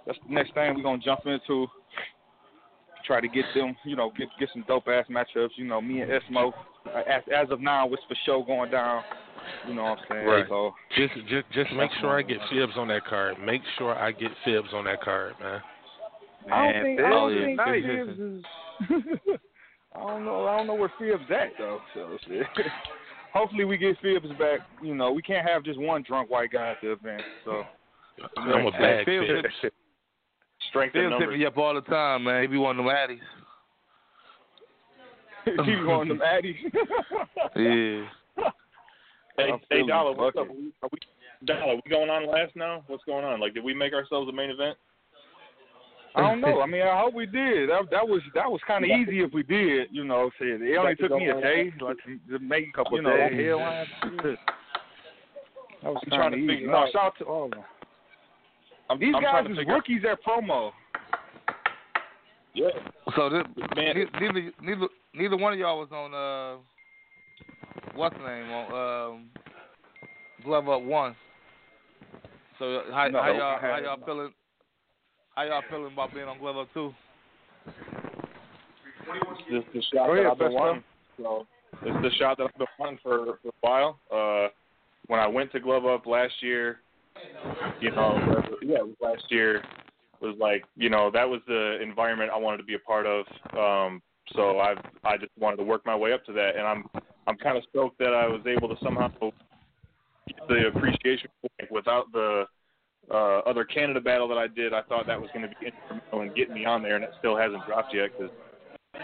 that's 0.05 0.17
the 0.27 0.33
next 0.33 0.53
thing 0.53 0.75
we're 0.75 0.83
gonna 0.83 0.99
jump 1.01 1.21
into. 1.25 1.67
Try 3.05 3.21
to 3.21 3.27
get 3.29 3.45
them, 3.55 3.73
you 3.85 3.95
know, 3.95 4.11
get 4.17 4.27
get 4.39 4.49
some 4.51 4.65
dope 4.67 4.87
ass 4.89 5.05
matchups. 5.09 5.51
You 5.55 5.65
know, 5.65 5.79
me 5.79 6.01
and 6.01 6.11
Esmo. 6.11 6.51
uh, 6.93 6.97
As 7.07 7.23
as 7.33 7.49
of 7.51 7.61
now, 7.61 7.87
it's 7.93 8.03
for 8.07 8.15
sure 8.25 8.45
going 8.45 8.69
down. 8.71 9.03
You 9.67 9.75
know 9.75 9.83
what 9.83 9.99
I'm 9.99 10.05
saying? 10.09 10.25
Right. 10.25 10.45
So 10.49 10.73
Just 10.97 11.13
just 11.29 11.49
just 11.53 11.71
make 11.73 11.89
sure 12.01 12.17
I 12.17 12.21
get 12.21 12.39
fibs 12.51 12.73
on 12.75 12.89
that 12.89 13.05
card. 13.05 13.35
Make 13.39 13.61
sure 13.77 13.95
I 13.95 14.11
get 14.11 14.31
fibs 14.43 14.69
on 14.73 14.83
that 14.85 15.01
card, 15.01 15.33
man. 15.39 15.61
I 16.51 16.71
don't 16.73 16.83
think 16.83 16.99
I 16.99 17.09
don't 17.09 17.33
Fibs. 17.33 17.45
think 17.45 17.59
Oh. 17.61 18.05
Fibs 18.05 18.19
is. 18.19 19.39
I 19.97 20.01
don't 20.01 20.25
know. 20.25 20.45
I 20.47 20.57
don't 20.57 20.67
know 20.67 20.75
where 20.75 20.91
Fibs 20.99 21.23
at 21.31 21.53
though. 21.57 21.81
So 21.93 22.17
shit. 22.27 22.45
hopefully 23.33 23.65
we 23.65 23.77
get 23.77 23.97
Fibs 24.01 24.27
back. 24.39 24.59
You 24.81 24.93
know, 24.95 25.11
we 25.11 25.21
can't 25.21 25.47
have 25.47 25.63
just 25.63 25.79
one 25.79 26.03
drunk 26.07 26.29
white 26.29 26.51
guy 26.51 26.71
at 26.71 26.77
the 26.81 26.91
event. 26.91 27.23
So 27.43 27.63
I'm 28.37 28.67
a 28.67 28.71
Hey, 28.71 28.79
bad 28.79 29.05
Phil 29.05 29.21
fit. 29.25 29.45
hit- 29.61 29.73
Strength 30.69 30.95
in 30.95 31.09
Phil 31.09 31.19
hit 31.19 31.29
me 31.39 31.45
up 31.45 31.57
all 31.57 31.73
the 31.73 31.81
time, 31.81 32.23
man. 32.23 32.41
He 32.41 32.47
be 32.47 32.57
one 32.57 32.79
of 32.79 32.85
them 32.85 32.93
addies. 32.93 33.19
keep 35.65 35.85
going 35.85 36.09
them 36.09 36.19
Addies. 36.19 36.55
Yeah. 37.55 38.09
Hey, 39.37 39.51
I'm 39.51 39.59
hey 39.59 39.65
feeling 39.69 39.87
Dollar, 39.87 40.13
what's 40.13 40.35
up? 40.35 40.47
bucket. 40.47 40.63
Are 40.81 40.89
we, 40.91 40.99
Dollar, 41.45 41.75
we 41.75 41.91
going 41.91 42.09
on 42.09 42.27
last 42.27 42.55
now? 42.55 42.83
What's 42.87 43.03
going 43.03 43.23
on? 43.23 43.39
Like, 43.39 43.53
did 43.53 43.63
we 43.63 43.73
make 43.73 43.93
ourselves 43.93 44.27
a 44.27 44.31
main 44.31 44.49
event? 44.49 44.77
I 46.17 46.21
don't 46.21 46.41
know. 46.41 46.61
I 46.65 46.65
mean, 46.65 46.81
I 46.81 46.99
hope 46.99 47.13
we 47.13 47.25
did. 47.25 47.69
That 47.69 47.83
that 47.91 48.07
was 48.07 48.21
that 48.35 48.49
was 48.51 48.59
kind 48.67 48.83
of 48.83 48.89
easy 48.89 49.21
if 49.21 49.31
we 49.33 49.43
did. 49.43 49.87
You 49.91 50.03
know, 50.03 50.29
shit. 50.37 50.61
It 50.61 50.75
only 50.77 50.95
took 50.95 51.11
me 51.11 51.29
a 51.29 51.39
day, 51.39 51.71
like 51.79 51.97
to 52.29 52.39
make 52.39 52.69
a 52.69 52.71
couple 52.73 52.97
You 52.97 53.03
know, 53.03 53.15
days. 53.15 53.33
Headlines. 53.33 53.87
That 55.83 55.93
was 55.93 56.01
I'm 56.05 56.09
trying 56.17 56.31
to 56.31 56.37
kinda 56.37 56.53
figure 56.53 56.53
easy. 56.55 56.65
No, 56.71 56.77
out- 56.77 56.91
shout 56.91 57.03
out 57.05 57.17
to 57.19 57.25
all 57.25 57.45
of 57.45 57.51
them. 57.51 57.63
I'm, 58.89 58.99
These 58.99 59.13
I'm 59.15 59.21
guys 59.21 59.31
trying 59.31 59.51
is 59.51 59.57
figure 59.57 59.73
out- 59.73 59.75
rookies 59.75 60.01
at 60.11 60.23
promo. 60.23 60.71
Yeah. 62.53 62.69
So 63.15 63.29
this, 63.29 63.43
Man. 63.75 63.95
neither 64.19 64.51
neither 64.63 64.87
neither 65.13 65.37
one 65.37 65.53
of 65.53 65.59
y'all 65.59 65.77
was 65.79 65.89
on 65.91 66.13
uh 66.13 66.57
what's 67.95 68.15
the 68.17 68.23
name 68.27 68.49
on 68.49 69.11
um 69.13 69.25
Glove 70.43 70.67
Up 70.67 70.81
One. 70.81 71.15
So 72.57 72.81
how 72.91 73.07
No, 73.09 73.21
how 73.21 73.31
y'all 73.31 73.59
how 73.61 73.77
y'all 73.83 73.99
feeling? 74.05 74.31
How 75.37 75.43
y'all 75.43 75.61
feeling 75.69 75.93
about 75.93 76.11
being 76.15 76.27
on 76.27 76.39
Glove 76.39 76.57
Up 76.57 76.67
Two? 76.73 76.95
This 79.51 79.63
the 79.71 79.81
shot 79.93 80.07
Go 80.07 80.15
that 80.15 80.21
ahead, 80.21 80.31
I've 80.31 80.39
been 80.39 80.53
wanting. 80.53 80.83
So 81.15 81.45
it's 81.83 82.01
the 82.01 82.09
shot 82.17 82.39
that 82.39 82.45
I've 82.45 82.57
been 82.57 82.65
wanting 82.79 82.99
for, 83.03 83.37
for 83.43 83.49
a 83.49 83.51
while. 83.61 83.99
Uh, 84.11 84.49
when 85.05 85.19
I 85.19 85.27
went 85.27 85.51
to 85.51 85.59
Glove 85.59 85.85
Up 85.85 86.07
last 86.07 86.33
year, 86.41 86.79
you 87.79 87.91
know, 87.91 88.17
yeah, 88.63 88.77
it 88.77 88.87
was 88.87 88.95
last 88.99 89.25
year 89.29 89.63
was 90.21 90.35
like, 90.39 90.63
you 90.75 90.89
know, 90.89 91.11
that 91.13 91.29
was 91.29 91.41
the 91.47 91.83
environment 91.83 92.31
I 92.33 92.37
wanted 92.39 92.57
to 92.57 92.63
be 92.63 92.73
a 92.73 92.79
part 92.79 93.05
of. 93.05 93.27
Um, 93.55 94.01
so 94.33 94.57
I 94.57 94.73
I 95.03 95.17
just 95.17 95.31
wanted 95.39 95.57
to 95.57 95.63
work 95.65 95.85
my 95.85 95.95
way 95.95 96.13
up 96.13 96.25
to 96.25 96.33
that, 96.33 96.55
and 96.55 96.65
I'm 96.65 96.85
I'm 97.27 97.37
kind 97.37 97.59
of 97.59 97.63
stoked 97.69 97.99
that 97.99 98.15
I 98.15 98.25
was 98.27 98.41
able 98.47 98.69
to 98.69 98.83
somehow 98.83 99.09
get 99.19 100.47
the 100.47 100.71
appreciation 100.75 101.29
without 101.69 102.11
the 102.11 102.45
uh, 103.11 103.39
other 103.39 103.63
Canada 103.63 104.01
battle 104.01 104.27
that 104.27 104.37
I 104.37 104.47
did. 104.47 104.73
I 104.73 104.81
thought 104.83 105.07
that 105.07 105.19
was 105.19 105.29
going 105.33 105.47
to 105.47 105.55
be 105.59 105.67
instrumental 105.67 106.21
in 106.21 106.33
getting 106.33 106.55
me 106.55 106.65
on 106.65 106.81
there, 106.81 106.95
and 106.95 107.03
it 107.03 107.11
still 107.19 107.37
hasn't 107.37 107.65
dropped 107.65 107.93
yet 107.93 108.09
because 108.17 108.33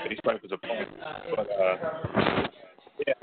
Face 0.07 0.19
Pipe 0.23 0.41
was 0.41 0.51
a 0.51 0.57
punk. 0.57 0.87
But 1.35 1.49
uh, 1.51 2.47
yeah, 3.07 3.13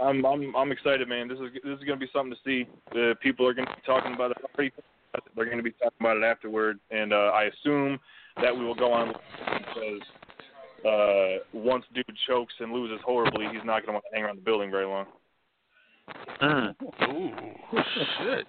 I'm 0.00 0.24
I'm 0.24 0.54
I'm 0.54 0.72
excited, 0.72 1.08
man. 1.08 1.28
This 1.28 1.38
is 1.38 1.52
this 1.64 1.78
is 1.78 1.84
going 1.84 1.98
to 1.98 2.04
be 2.04 2.10
something 2.12 2.32
to 2.32 2.38
see. 2.44 2.68
The 2.92 3.14
people 3.22 3.46
are 3.46 3.54
going 3.54 3.66
to 3.66 3.74
be 3.74 3.82
talking 3.84 4.14
about 4.14 4.32
it 4.32 4.38
already. 4.54 4.72
They're 5.34 5.46
going 5.46 5.56
to 5.56 5.62
be 5.62 5.72
talking 5.72 5.98
about 6.00 6.16
it 6.18 6.22
afterward, 6.22 6.78
and 6.90 7.12
uh, 7.12 7.32
I 7.34 7.44
assume 7.44 7.98
that 8.40 8.56
we 8.56 8.64
will 8.64 8.74
go 8.74 8.92
on 8.92 9.08
because 9.08 10.02
uh, 10.86 11.42
once 11.52 11.84
dude 11.94 12.04
chokes 12.28 12.54
and 12.60 12.72
loses 12.72 13.00
horribly, 13.04 13.46
he's 13.46 13.64
not 13.64 13.84
going 13.84 13.86
to 13.86 13.92
want 13.94 14.04
to 14.10 14.14
hang 14.14 14.24
around 14.24 14.36
the 14.36 14.42
building 14.42 14.70
very 14.70 14.86
long. 14.86 15.06
Ooh, 16.42 17.30
shit. 18.20 18.46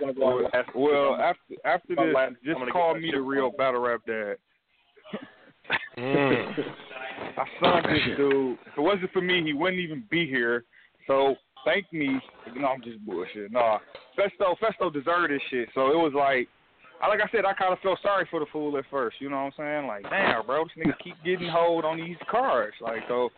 Well, 0.00 0.50
well, 0.74 1.14
after 1.16 1.54
after 1.64 1.94
this, 1.96 2.14
just 2.44 2.60
call 2.72 2.94
me 2.94 3.10
the 3.12 3.20
real 3.20 3.50
battle 3.50 3.80
rap 3.80 4.00
dad. 4.06 4.36
Mm. 5.98 6.54
I 7.36 7.44
signed 7.62 7.86
this 7.86 8.16
dude. 8.16 8.58
If 8.66 8.78
it 8.78 8.80
wasn't 8.80 9.12
for 9.12 9.20
me, 9.20 9.42
he 9.44 9.52
wouldn't 9.52 9.80
even 9.80 10.04
be 10.10 10.26
here. 10.26 10.64
So 11.06 11.36
thank 11.64 11.92
me. 11.92 12.20
No, 12.56 12.68
I'm 12.68 12.82
just 12.82 13.04
bullshit. 13.04 13.52
Nah, 13.52 13.78
Festo, 14.18 14.56
Festo 14.58 14.92
deserved 14.92 15.32
this 15.32 15.42
shit. 15.50 15.68
So 15.74 15.88
it 15.88 15.96
was 15.96 16.12
like, 16.14 16.48
I 17.02 17.08
like 17.08 17.20
I 17.20 17.30
said, 17.30 17.44
I 17.44 17.54
kind 17.54 17.72
of 17.72 17.78
felt 17.80 17.98
sorry 18.02 18.26
for 18.30 18.40
the 18.40 18.46
fool 18.52 18.76
at 18.78 18.84
first. 18.90 19.20
You 19.20 19.30
know 19.30 19.36
what 19.36 19.54
I'm 19.58 19.84
saying? 19.84 19.86
Like, 19.86 20.02
damn, 20.10 20.46
bro, 20.46 20.64
this 20.64 20.86
nigga 20.86 20.98
keep 21.02 21.16
getting 21.24 21.48
hold 21.48 21.84
on 21.84 21.96
these 21.98 22.16
cards. 22.30 22.74
Like, 22.80 23.02
so. 23.08 23.30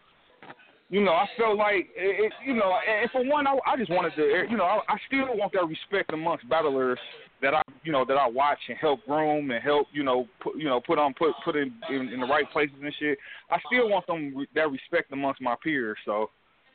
You 0.93 1.01
know, 1.01 1.13
I 1.13 1.25
felt 1.39 1.57
like 1.57 1.89
it, 1.97 2.27
it 2.27 2.33
you 2.47 2.53
know, 2.53 2.71
and 2.87 3.11
for 3.11 3.25
one, 3.25 3.47
I, 3.47 3.57
I 3.67 3.79
just 3.79 3.91
wanted 3.91 4.15
to, 4.15 4.45
you 4.51 4.59
know, 4.59 4.65
I, 4.65 4.79
I 4.87 4.97
still 5.07 5.25
want 5.39 5.55
that 5.55 5.67
respect 5.67 6.13
amongst 6.13 6.47
battlers 6.51 6.99
that 7.41 7.55
I, 7.55 7.63
you 7.83 7.93
know, 7.93 8.05
that 8.05 8.19
I 8.19 8.29
watch 8.29 8.59
and 8.69 8.77
help 8.77 9.01
groom 9.07 9.51
and 9.53 9.65
help, 9.65 9.87
you 9.95 10.05
know, 10.05 10.27
put, 10.43 10.59
you 10.59 10.65
know, 10.65 10.83
put 10.87 10.99
on, 10.99 11.15
put, 11.15 11.33
put 11.47 11.57
in, 11.57 11.73
in, 11.89 12.09
in 12.09 12.21
the 12.21 12.27
right 12.27 12.45
places 12.53 12.77
and 12.83 12.93
shit. 13.01 13.17
I 13.51 13.57
still 13.67 13.89
want 13.89 14.07
them 14.07 14.35
that 14.55 14.71
respect 14.71 15.11
amongst 15.15 15.41
my 15.41 15.57
peers. 15.65 15.97
So, 16.05 16.29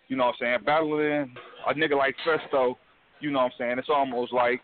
you 0.07 0.17
know, 0.17 0.25
what 0.25 0.35
I'm 0.41 0.57
saying, 0.57 0.65
battling 0.65 1.35
a 1.69 1.73
nigga 1.75 1.95
like 1.95 2.15
Festo, 2.25 2.73
you 3.19 3.29
know, 3.29 3.37
what 3.37 3.45
I'm 3.45 3.51
saying, 3.59 3.77
it's 3.77 3.87
almost 3.87 4.33
like 4.33 4.61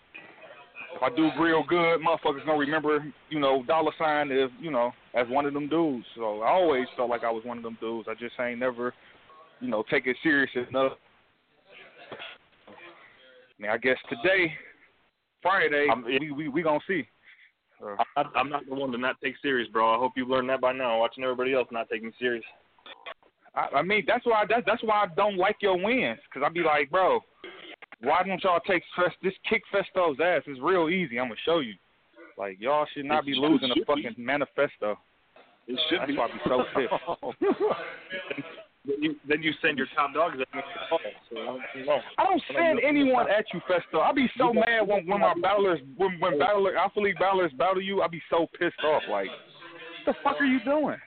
if 0.95 1.03
I 1.03 1.15
do 1.15 1.29
real 1.39 1.63
good, 1.67 1.99
motherfuckers 2.01 2.43
gonna 2.43 2.57
remember, 2.57 3.05
you 3.29 3.39
know, 3.39 3.63
dollar 3.67 3.91
sign 3.99 4.31
as, 4.31 4.49
you 4.59 4.71
know, 4.71 4.93
as 5.13 5.27
one 5.29 5.45
of 5.45 5.53
them 5.53 5.69
dudes. 5.69 6.05
So 6.15 6.41
I 6.41 6.49
always 6.49 6.85
felt 6.97 7.11
like 7.11 7.23
I 7.23 7.29
was 7.29 7.43
one 7.45 7.57
of 7.57 7.63
them 7.63 7.77
dudes. 7.79 8.07
I 8.09 8.15
just 8.15 8.33
ain't 8.39 8.59
never, 8.59 8.95
you 9.63 9.69
know, 9.69 9.83
take 9.89 10.05
it 10.07 10.17
serious 10.21 10.51
enough. 10.69 10.93
Now 13.59 13.73
I 13.73 13.77
guess 13.77 13.97
today, 14.09 14.53
Friday, 15.41 15.87
we 16.19 16.31
we 16.31 16.47
we 16.49 16.61
gonna 16.61 16.79
see. 16.85 17.07
Uh, 17.81 17.95
I'm 18.17 18.25
not, 18.25 18.31
I'm 18.35 18.49
not 18.49 18.65
the 18.67 18.75
one 18.75 18.91
to 18.91 18.97
not 18.97 19.15
take 19.23 19.35
serious, 19.41 19.69
bro. 19.71 19.95
I 19.95 19.97
hope 19.97 20.13
you've 20.17 20.29
learned 20.29 20.49
that 20.49 20.61
by 20.61 20.73
now, 20.73 20.99
watching 20.99 21.23
everybody 21.23 21.53
else 21.53 21.67
not 21.71 21.89
taking 21.89 22.07
me 22.07 22.13
serious. 22.19 22.43
I, 23.55 23.77
I 23.77 23.81
mean, 23.81 24.03
that's 24.05 24.25
why 24.25 24.43
that's 24.47 24.63
that's 24.65 24.83
why 24.83 25.05
I 25.05 25.07
don't 25.15 25.37
like 25.37 25.57
your 25.61 25.81
wins, 25.81 26.19
cause 26.33 26.43
I'd 26.45 26.53
be 26.53 26.61
like, 26.61 26.91
bro, 26.91 27.21
why 28.01 28.23
don't 28.23 28.43
y'all 28.43 28.59
take 28.67 28.83
Fest, 28.97 29.15
this 29.23 29.33
kick 29.49 29.63
Festo's 29.71 30.17
ass? 30.21 30.43
It's 30.45 30.59
real 30.61 30.89
easy. 30.89 31.19
I'm 31.19 31.27
gonna 31.27 31.39
show 31.45 31.59
you. 31.59 31.75
Like 32.37 32.57
y'all 32.59 32.85
should 32.93 33.05
not 33.05 33.25
be 33.25 33.33
losing 33.33 33.71
a 33.71 33.85
fucking 33.85 34.15
manifesto. 34.17 34.97
It 35.67 35.79
should 35.89 36.01
That's 36.01 36.11
be. 36.11 36.17
why 36.17 36.27
I 36.27 36.31
be 36.33 36.39
so 36.49 36.63
pissed. 36.75 38.43
then, 38.85 39.01
you, 39.01 39.15
then 39.27 39.41
you 39.41 39.51
send 39.61 39.77
your 39.77 39.87
top 39.95 40.13
dogs 40.13 40.37
at 40.39 40.53
me. 40.53 40.61
So 40.89 40.97
I 41.37 41.45
don't 41.45 41.59
know. 41.85 41.99
I 42.17 42.23
don't 42.23 42.43
send 42.53 42.79
anyone 42.85 43.29
at 43.29 43.45
you, 43.53 43.61
Festo. 43.69 44.01
I'd 44.01 44.15
be 44.15 44.29
so 44.37 44.53
mad 44.53 44.81
when 44.85 45.07
when 45.07 45.21
my 45.21 45.33
battlers 45.41 45.79
when 45.95 46.19
when 46.19 46.33
oh. 46.35 46.39
battler 46.39 46.75
Alpha 46.75 46.99
League 46.99 47.17
battlers 47.19 47.51
battle 47.53 47.81
you. 47.81 48.01
I'd 48.01 48.11
be 48.11 48.21
so 48.29 48.47
pissed 48.59 48.83
off. 48.83 49.03
Like, 49.09 49.27
what 49.27 50.05
the 50.05 50.13
fuck 50.23 50.41
are 50.41 50.45
you 50.45 50.59
doing? 50.63 50.97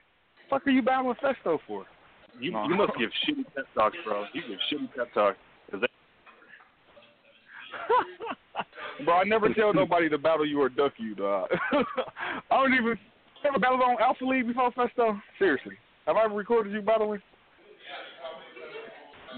fuck 0.48 0.66
are 0.66 0.70
you 0.70 0.82
battling 0.82 1.16
Festo 1.22 1.58
for? 1.66 1.84
You, 2.40 2.52
No. 2.52 2.68
you 2.68 2.76
must 2.76 2.92
give 2.98 3.10
shitty 3.26 3.44
pep 3.54 3.66
talks, 3.74 3.96
bro. 4.04 4.26
You 4.32 4.42
give 4.48 4.58
shitty 4.70 4.88
pep 4.96 5.12
talks. 5.12 5.38
they- 5.72 5.78
Bro, 9.04 9.14
I 9.14 9.24
never 9.24 9.52
tell 9.52 9.74
nobody 9.74 10.08
to 10.08 10.18
battle 10.18 10.46
you 10.46 10.60
or 10.60 10.68
duck 10.68 10.92
you, 10.96 11.14
dog. 11.14 11.48
I 11.72 11.82
don't 12.50 12.72
even 12.72 12.98
ever 13.46 13.58
battled 13.58 13.82
on 13.82 13.96
Alpha 14.00 14.24
League 14.24 14.46
before 14.46 14.72
Festo. 14.72 15.20
Seriously, 15.38 15.76
have 16.06 16.16
I 16.16 16.24
ever 16.24 16.34
recorded 16.34 16.72
you 16.72 16.80
battling? 16.80 17.20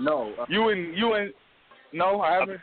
No, 0.01 0.33
uh, 0.41 0.47
You 0.49 0.69
and 0.69 0.97
you 0.97 1.15
and 1.15 1.33
no, 1.93 2.21
I 2.21 2.35
haven't. 2.35 2.61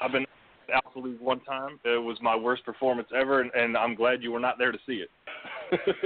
I've 0.00 0.12
been 0.12 0.22
at 0.22 0.84
Alpha 0.84 0.98
League 0.98 1.20
one 1.20 1.40
time. 1.40 1.78
It 1.84 2.02
was 2.02 2.18
my 2.20 2.36
worst 2.36 2.64
performance 2.64 3.08
ever, 3.18 3.40
and, 3.40 3.50
and 3.54 3.76
I'm 3.76 3.94
glad 3.94 4.22
you 4.22 4.32
were 4.32 4.40
not 4.40 4.56
there 4.58 4.72
to 4.72 4.78
see 4.86 5.04
it. 5.04 5.10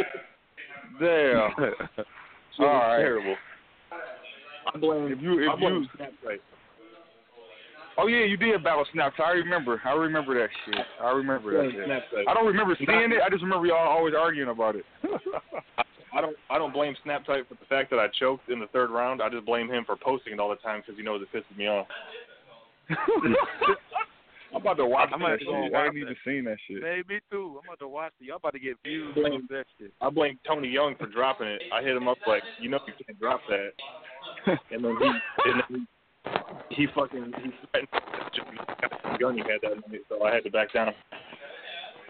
Damn. 1.01 1.53
It 2.59 2.65
All 2.65 2.69
was 2.69 2.82
right. 2.86 2.99
terrible. 2.99 3.36
I 4.73 4.78
blame 4.78 5.11
If 5.11 5.23
you 5.23 5.51
I 5.51 5.55
if 5.55 5.59
blame 5.59 5.74
you 5.74 5.86
Snap 5.97 6.11
Tight. 6.23 6.40
Oh 7.99 8.07
yeah, 8.07 8.24
you 8.27 8.36
did 8.36 8.62
battle 8.62 8.85
Snaps. 8.93 9.16
I 9.19 9.31
remember. 9.31 9.81
I 9.85 9.93
remember 9.93 10.35
that 10.35 10.49
shit. 10.66 10.85
I 11.01 11.11
remember 11.12 11.53
that 11.53 11.73
shit. 11.73 12.28
I 12.28 12.35
don't 12.35 12.47
remember 12.47 12.77
seeing 12.78 13.11
it. 13.11 13.23
I 13.24 13.31
just 13.31 13.43
remember 13.43 13.66
y'all 13.66 13.89
always 13.89 14.15
arguing 14.15 14.51
about 14.51 14.77
it. 14.77 14.85
I 16.15 16.21
don't 16.21 16.37
I 16.51 16.59
don't 16.59 16.73
blame 16.73 16.95
Snap 17.05 17.25
Tight 17.25 17.49
for 17.49 17.55
the 17.55 17.65
fact 17.69 17.91
that 17.91 17.99
I 17.99 18.07
choked 18.19 18.49
in 18.51 18.61
the 18.61 18.67
third 18.69 18.91
round. 18.91 19.23
I 19.23 19.29
just 19.29 19.47
blame 19.47 19.69
him 19.69 19.85
for 19.85 19.97
posting 19.97 20.35
it 20.35 20.41
all 20.41 20.51
the 20.51 20.57
time 20.57 20.81
because 20.81 20.97
he 20.99 21.03
knows 21.03 21.23
it 21.23 21.29
pisses 21.35 21.57
me 21.57 21.67
off. 21.69 21.87
I'm 24.55 24.61
about 24.61 24.75
to 24.75 24.87
watch 24.87 25.09
I'm 25.13 25.21
that 25.21 25.27
about 25.27 25.39
to 25.39 25.45
go 25.47 25.53
watch 25.63 25.73
I 25.75 25.87
that. 25.89 25.97
even 25.97 26.17
seen 26.27 26.45
that 26.45 26.59
shit. 26.69 26.83
Hey, 26.83 27.03
me 27.09 27.21
too. 27.31 27.59
I'm 27.63 27.67
about 27.69 27.79
to 27.79 27.89
watch 27.89 28.13
it. 28.21 28.25
Y'all 28.27 28.37
about 28.37 28.53
to 28.53 28.59
get 28.59 28.77
views 28.85 29.15
Blame- 29.15 29.33
on 29.33 29.47
that 29.49 29.65
shit. 29.79 29.93
I 30.03 30.11
blame 30.11 30.39
Tony 30.47 30.69
Young 30.69 30.95
for 30.97 31.07
dropping 31.07 31.47
it. 31.47 31.63
I 31.73 31.81
hit 31.83 31.97
him 31.97 32.07
up 32.07 32.19
like, 32.27 32.43
you 32.61 32.69
know, 32.69 32.77
if 32.77 32.83
you 32.87 32.93
can't 33.07 33.19
drop 33.19 33.41
that. 33.49 33.71
And 34.71 34.85
then 34.85 34.97
he, 35.01 35.07
and 35.51 35.63
then 35.71 35.87
he, 36.71 36.85
he 36.85 36.87
fucking, 36.95 37.33
he 37.43 37.51
threatened 37.71 37.89
the 37.93 39.19
gun 39.19 39.35
he 39.37 39.41
had 39.41 39.61
that 39.63 39.91
night, 39.91 40.01
so 40.11 40.23
I 40.23 40.35
had 40.35 40.45
to 40.45 40.51
back 40.51 40.73
down. 40.75 40.89
Him. 40.89 40.95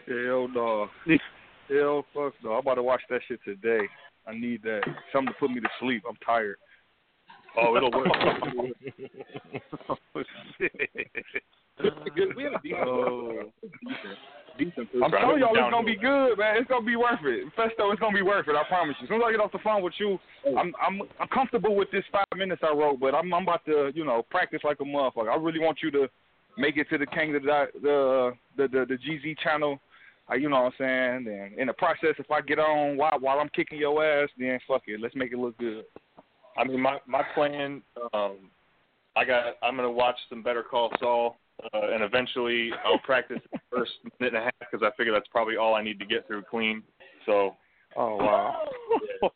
Hell 0.09 0.49
no. 0.49 0.89
Hell 1.69 2.05
fuck 2.15 2.35
no. 2.43 2.53
I'm 2.53 2.59
about 2.61 2.75
to 2.75 2.83
watch 2.83 3.03
that 3.11 3.21
shit 3.29 3.41
today. 3.45 3.87
I 4.27 4.35
need 4.35 4.63
that. 4.63 4.83
Something 5.13 5.33
to 5.33 5.39
put 5.39 5.51
me 5.51 5.61
to 5.61 5.69
sleep. 5.81 6.03
I'm 6.09 6.17
tired. 6.25 6.57
Oh, 7.57 7.77
it'll 7.77 7.91
work. 7.91 8.09
oh, 9.89 10.23
shit. 10.59 10.73
Good. 12.15 12.37
We 12.37 12.45
had 12.45 12.53
a 12.53 12.61
decent, 12.63 12.87
Oh. 12.87 13.53
decent 14.59 14.89
I'm 15.03 15.11
telling 15.11 15.41
y'all 15.41 15.51
it's 15.53 15.71
gonna 15.71 15.87
be 15.87 15.97
good, 15.97 16.39
man. 16.39 16.57
It's 16.59 16.69
gonna 16.69 16.85
be 16.85 16.97
worth 16.97 17.21
it. 17.25 17.47
Festo, 17.57 17.91
it's 17.93 18.01
gonna 18.01 18.15
be 18.17 18.23
worth 18.23 18.47
it. 18.49 18.55
I 18.55 18.63
promise 18.69 18.97
you. 19.01 19.05
As 19.05 19.09
soon 19.09 19.21
as 19.21 19.25
I 19.27 19.31
get 19.33 19.41
off 19.41 19.53
the 19.53 19.59
phone 19.65 19.83
with 19.83 19.95
you, 19.99 20.19
I'm 20.57 20.73
I'm 20.81 21.03
I'm 21.19 21.29
comfortable 21.29 21.75
with 21.75 21.91
this 21.91 22.05
five 22.13 22.27
minutes 22.37 22.63
I 22.65 22.73
wrote, 22.73 23.01
but 23.01 23.15
I'm 23.15 23.33
I'm 23.33 23.43
about 23.43 23.65
to 23.67 23.91
you 23.95 24.05
know 24.05 24.25
practice 24.31 24.61
like 24.65 24.81
a 24.81 24.85
motherfucker. 24.85 25.31
I 25.31 25.37
really 25.37 25.61
want 25.61 25.79
you 25.83 25.91
to 25.93 26.09
make 26.59 26.77
it 26.77 26.89
to 26.91 26.99
the 26.99 27.07
King 27.07 27.35
of 27.35 27.43
uh, 27.43 27.67
the 27.81 28.33
the 28.57 28.69
the 28.69 28.69
the, 28.69 28.87
the 28.87 28.99
GZ 28.99 29.39
channel. 29.39 29.79
You 30.35 30.49
know 30.49 30.63
what 30.63 30.75
I'm 30.81 31.25
saying? 31.25 31.35
And 31.35 31.59
in 31.59 31.67
the 31.67 31.73
process, 31.73 32.15
if 32.19 32.31
I 32.31 32.41
get 32.41 32.59
on 32.59 32.97
while 32.97 33.19
while 33.21 33.39
I'm 33.39 33.49
kicking 33.51 33.79
your 33.79 34.05
ass, 34.05 34.29
then 34.39 34.59
fuck 34.67 34.83
it. 34.87 35.01
Let's 35.01 35.15
make 35.15 35.33
it 35.33 35.39
look 35.39 35.57
good. 35.59 35.85
I 36.57 36.65
mean, 36.65 36.81
my 36.81 36.99
my 37.07 37.23
plan. 37.35 37.83
Um, 38.13 38.51
I 39.17 39.25
got. 39.25 39.57
I'm 39.63 39.77
gonna 39.77 39.91
watch 39.91 40.17
some 40.29 40.43
Better 40.43 40.63
Call 40.63 40.91
Saul, 40.99 41.37
uh, 41.63 41.93
and 41.93 42.03
eventually 42.03 42.71
I'll 42.85 42.99
practice 42.99 43.41
the 43.53 43.59
first 43.71 43.93
minute 44.21 44.35
and 44.35 44.37
a 44.37 44.45
half 44.45 44.55
because 44.71 44.87
I 44.87 44.95
figure 44.97 45.13
that's 45.13 45.29
probably 45.29 45.57
all 45.57 45.75
I 45.75 45.83
need 45.83 45.99
to 45.99 46.07
get 46.07 46.27
through 46.27 46.43
clean. 46.51 46.83
So. 47.27 47.57
Oh 47.95 48.17
wow. 48.17 48.69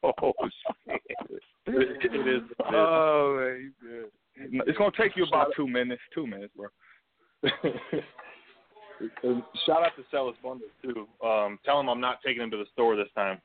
oh 0.02 0.32
shit. 0.88 1.02
It, 1.66 2.14
it 2.14 2.36
is. 2.36 2.42
Oh 2.72 3.36
man, 3.38 3.72
you 3.82 4.10
good. 4.50 4.62
It's 4.66 4.78
gonna 4.78 4.90
take 4.98 5.14
you 5.14 5.24
about 5.24 5.48
two 5.54 5.68
minutes. 5.68 6.00
Two 6.14 6.26
minutes, 6.26 6.52
bro. 6.56 6.68
And 9.22 9.42
Shout 9.66 9.82
out 9.82 9.92
to 9.96 10.02
Sellers 10.10 10.36
Bundles 10.42 10.70
too. 10.82 11.06
Um, 11.26 11.58
tell 11.64 11.78
him 11.80 11.88
I'm 11.88 12.00
not 12.00 12.18
taking 12.24 12.42
him 12.42 12.50
to 12.52 12.56
the 12.56 12.64
store 12.72 12.96
this 12.96 13.08
time. 13.14 13.40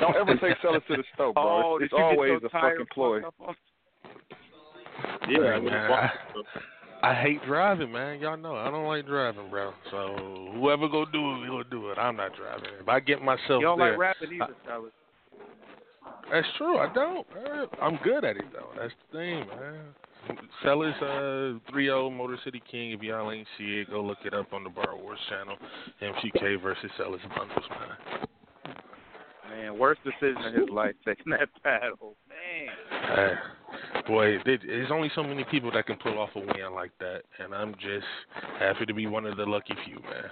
Don't 0.00 0.16
ever 0.16 0.36
take 0.36 0.56
sellers 0.62 0.82
to 0.88 0.96
the 0.96 1.04
store, 1.14 1.32
bro. 1.34 1.62
Oh, 1.64 1.76
it's 1.76 1.90
did 1.90 1.92
you 1.92 1.98
get 1.98 2.04
always 2.04 2.30
your 2.30 2.46
a 2.46 2.48
tire 2.48 2.70
fucking 2.72 2.86
ploy. 2.92 3.20
fucked 3.22 3.40
up 3.40 3.48
on- 3.48 3.56
Yeah, 5.30 5.54
Hey, 5.54 5.60
man, 5.60 5.92
I, 5.92 7.10
I 7.10 7.14
hate 7.14 7.42
driving, 7.44 7.92
man. 7.92 8.20
Y'all 8.20 8.36
know 8.36 8.56
I 8.56 8.70
don't 8.70 8.86
like 8.86 9.06
driving, 9.06 9.48
bro. 9.50 9.72
So 9.90 10.50
whoever 10.54 10.88
go 10.88 11.04
do 11.04 11.32
it, 11.34 11.40
we 11.40 11.46
gonna 11.48 11.64
do 11.70 11.90
it. 11.90 11.98
I'm 11.98 12.16
not 12.16 12.32
driving. 12.36 12.68
If 12.80 12.88
I 12.88 13.00
get 13.00 13.22
myself 13.22 13.60
You 13.60 13.62
don't 13.62 13.78
there, 13.78 13.90
like 13.92 13.98
rapping 13.98 14.32
either, 14.34 14.54
fellas. 14.66 14.92
that's 16.30 16.46
true. 16.56 16.78
I 16.78 16.92
don't. 16.92 17.26
man. 17.34 17.66
I'm 17.80 17.98
good 18.02 18.24
at 18.24 18.36
it 18.36 18.44
though. 18.52 18.70
That's 18.78 18.92
the 19.12 19.18
thing, 19.18 19.38
man. 19.48 19.80
Sellers 20.62 20.94
uh 21.02 21.72
3-0 21.72 22.16
Motor 22.16 22.38
City 22.44 22.62
King. 22.70 22.92
If 22.92 23.02
y'all 23.02 23.30
ain't 23.32 23.46
see 23.58 23.78
it, 23.80 23.90
go 23.90 24.02
look 24.02 24.18
it 24.24 24.34
up 24.34 24.52
on 24.52 24.64
the 24.64 24.70
Bar 24.70 24.96
Wars 24.96 25.18
channel. 25.28 25.56
MCK 26.02 26.60
versus 26.62 26.90
Sellers 26.96 27.20
Bundles, 27.36 27.64
man. 27.70 28.26
Man, 29.50 29.78
worst 29.78 30.00
decision 30.04 30.36
of 30.44 30.54
his 30.54 30.68
life 30.70 30.94
taking 31.04 31.32
that 31.32 31.48
battle. 31.64 32.14
Man. 32.28 33.06
Hey, 33.16 34.02
boy, 34.06 34.36
there- 34.44 34.58
there's 34.64 34.90
only 34.92 35.10
so 35.14 35.22
many 35.22 35.44
people 35.50 35.70
that 35.72 35.86
can 35.86 35.96
pull 35.96 36.18
off 36.18 36.30
a 36.36 36.38
win 36.40 36.72
like 36.74 36.92
that, 37.00 37.22
and 37.42 37.54
I'm 37.54 37.74
just 37.74 38.06
happy 38.58 38.86
to 38.86 38.94
be 38.94 39.06
one 39.06 39.26
of 39.26 39.36
the 39.36 39.44
lucky 39.46 39.74
few, 39.84 39.96
man. 40.02 40.30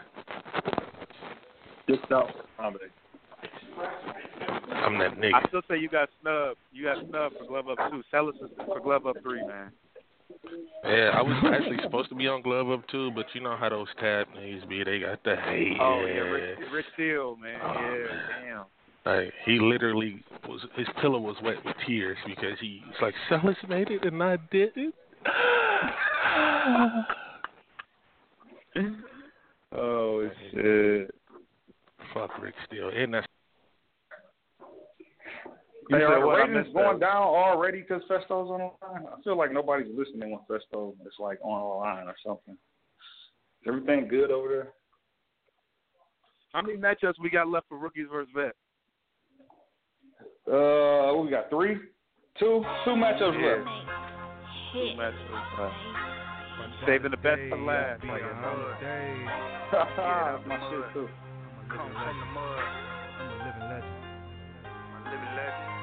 Just 1.89 2.12
out 2.12 2.28
comedy. 2.56 2.85
I'm 4.48 4.98
that 4.98 5.18
nigga. 5.18 5.34
I 5.34 5.48
still 5.48 5.62
say 5.68 5.78
you 5.78 5.88
got 5.88 6.08
snubbed. 6.22 6.58
You 6.72 6.84
got 6.84 6.98
snubbed 7.08 7.36
for 7.38 7.46
glove 7.46 7.68
up 7.68 7.78
two. 7.90 8.02
Sellers 8.10 8.36
is 8.42 8.50
for 8.56 8.80
glove 8.80 9.06
up 9.06 9.16
three, 9.22 9.46
man. 9.46 9.70
Yeah, 10.84 11.10
I 11.14 11.22
was 11.22 11.42
actually 11.54 11.78
supposed 11.82 12.10
to 12.10 12.14
be 12.14 12.28
on 12.28 12.42
Glove 12.42 12.70
Up 12.70 12.86
Two, 12.88 13.10
but 13.14 13.26
you 13.34 13.40
know 13.40 13.56
how 13.56 13.68
those 13.68 13.88
tab 13.98 14.28
niggas 14.36 14.68
be. 14.68 14.84
They 14.84 15.00
got 15.00 15.24
the 15.24 15.34
hate. 15.36 15.76
Oh 15.80 16.04
yeah, 16.06 16.20
Rick, 16.20 16.58
Rick 16.72 16.86
Steele, 16.94 17.34
man. 17.36 17.60
Oh, 17.62 17.74
yeah, 17.74 18.06
damn. 18.44 18.64
Like 19.04 19.32
he 19.44 19.58
literally 19.58 20.22
was 20.46 20.64
his 20.76 20.86
pillow 21.00 21.18
was 21.18 21.36
wet 21.42 21.64
with 21.64 21.74
tears 21.86 22.18
because 22.26 22.58
he 22.60 22.82
was 22.86 22.94
like, 23.00 23.14
Sellers 23.28 23.56
made 23.68 23.90
it 23.90 24.04
and 24.04 24.22
I 24.22 24.36
didn't. 24.50 24.94
oh 29.72 30.30
shit. 30.50 31.14
Fuck 32.14 32.38
Rick 32.40 32.54
Steele. 32.66 32.90
And 32.94 33.12
that's 33.14 33.26
You 35.89 35.97
Hey, 35.97 36.02
are 36.02 36.20
the 36.20 36.27
what? 36.27 36.36
Ratings 36.36 36.73
going 36.74 36.98
that. 36.98 37.06
down 37.06 37.23
already 37.23 37.81
because 37.81 38.02
Festo's 38.10 38.51
on 38.51 38.59
the 38.60 38.86
line? 38.86 39.06
I 39.06 39.23
feel 39.23 39.39
like 39.39 39.52
nobody's 39.52 39.89
listening 39.97 40.31
when 40.31 40.40
Festo 40.48 40.93
is 41.06 41.12
like 41.19 41.39
on 41.43 41.60
the 41.60 41.66
line 41.66 42.06
or 42.09 42.15
something. 42.24 42.55
Is 42.55 43.66
everything 43.69 44.06
good 44.09 44.31
over 44.31 44.48
there? 44.48 44.73
How 46.52 46.60
many 46.62 46.77
matchups 46.77 47.15
we 47.23 47.31
got 47.31 47.48
left 47.48 47.69
for 47.69 47.78
rookies 47.78 48.06
versus 48.10 48.31
vets? 48.35 48.56
Uh, 50.47 51.15
we 51.16 51.31
got 51.31 51.48
three, 51.51 51.77
two, 52.39 52.65
two 52.85 52.90
matchups 52.90 53.35
Yeah. 53.40 53.56
left. 53.56 53.69
Two 54.73 54.93
matchups 55.01 55.59
left. 55.59 55.74
Saving 56.86 57.10
the 57.10 57.16
best 57.16 57.40
for 57.48 57.56
last. 57.59 58.05
Like 58.05 58.23
it's 58.23 58.44
on. 58.44 58.77
That's 59.73 60.47
my 60.47 60.59
shit 60.70 60.93
too. 60.93 61.09
Come 61.69 61.93
from 61.93 62.19
the 62.20 62.27
mud. 62.32 62.59
I'm 63.20 63.28
a 63.28 63.32
living 63.44 63.69
legend. 63.69 64.05
I'm 64.65 65.06
a 65.06 65.10
living 65.10 65.35
legend. 65.36 65.77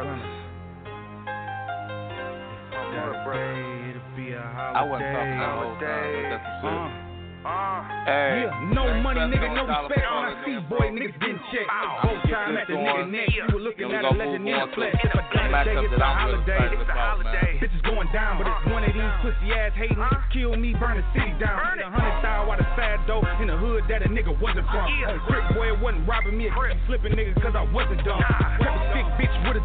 Alpha. 0.00 0.16
Mud 0.16 0.24
Brothers. 0.24 0.36
Mud 2.96 3.24
Brothers. 3.24 4.02
Be 4.16 4.32
a 4.32 4.40
holiday. 4.40 4.76
I 4.76 4.82
wasn't 4.88 5.12
talking 5.12 5.38
the 5.40 5.50
whole 5.56 5.76
time, 5.76 6.30
that's 6.32 6.48
the. 6.62 6.68
Uh, 6.68 7.04
uh, 7.46 7.80
Hey, 8.06 8.42
yeah, 8.46 8.74
no 8.74 8.86
money, 9.02 9.20
nigga, 9.30 9.50
no 9.54 9.66
respect. 9.66 9.86
for 9.86 10.02
When 10.02 10.02
I 10.02 10.10
dollar, 10.10 10.34
see 10.46 10.56
nigga, 10.56 10.68
boy, 10.70 10.86
niggas 10.94 11.18
getting 11.20 11.42
checked. 11.54 11.70
Both 12.02 12.22
time 12.30 12.56
at 12.56 12.66
the 12.66 12.74
nigga 12.74 13.06
neck. 13.10 13.28
You 13.34 13.44
were 13.54 13.62
looking 13.62 13.86
Then 13.86 13.90
we 13.90 13.98
at 13.98 14.06
a 14.06 14.10
gonna 14.10 14.18
legend 14.24 14.42
move 14.46 14.50
in 14.50 14.58
on 14.58 14.66
the 14.66 14.74
to 14.74 14.78
flesh. 14.78 14.94
the 14.98 15.06
If 15.06 15.14
I 15.14 15.22
die 15.30 15.50
matchup 15.52 15.66
today, 15.66 15.86
it's 15.86 15.94
a 15.94 16.00
a 16.00 16.06
I'm 16.06 16.26
really 16.26 16.42
holiday. 16.42 16.58
excited 16.58 16.80
about. 16.82 17.14
Bitches 17.62 17.82
going 17.86 18.08
down, 18.12 18.32
but 18.38 18.46
it's 18.50 18.66
one 18.66 18.82
of 18.82 18.92
these 18.94 19.14
pussy 19.22 19.48
ass 19.54 19.72
hating 19.78 19.96
niggas 20.00 20.26
kill 20.34 20.52
me, 20.58 20.70
burn 20.74 20.96
the 20.98 21.06
city 21.14 21.32
down. 21.38 21.56
Hit 21.76 21.86
a 21.86 21.90
hundred 21.90 22.14
thousand 22.22 22.46
while 22.50 22.58
the 22.58 22.68
sad 22.74 22.98
dope 23.06 23.26
in 23.38 23.46
the 23.46 23.56
hood 23.58 23.84
that 23.90 24.02
a 24.02 24.08
nigga 24.10 24.34
wasn't 24.42 24.66
from. 24.70 24.86
On 24.86 25.18
Crick 25.30 25.44
boy, 25.54 25.70
it 25.70 25.78
wasn't 25.78 26.02
robbing 26.08 26.34
me, 26.38 26.46
it 26.50 26.54
kept 26.54 26.82
slipping 26.90 27.14
niggas 27.14 27.38
cause 27.42 27.54
I 27.54 27.62
wasn't 27.70 28.02
dumb. 28.02 28.22
Kept 28.58 28.75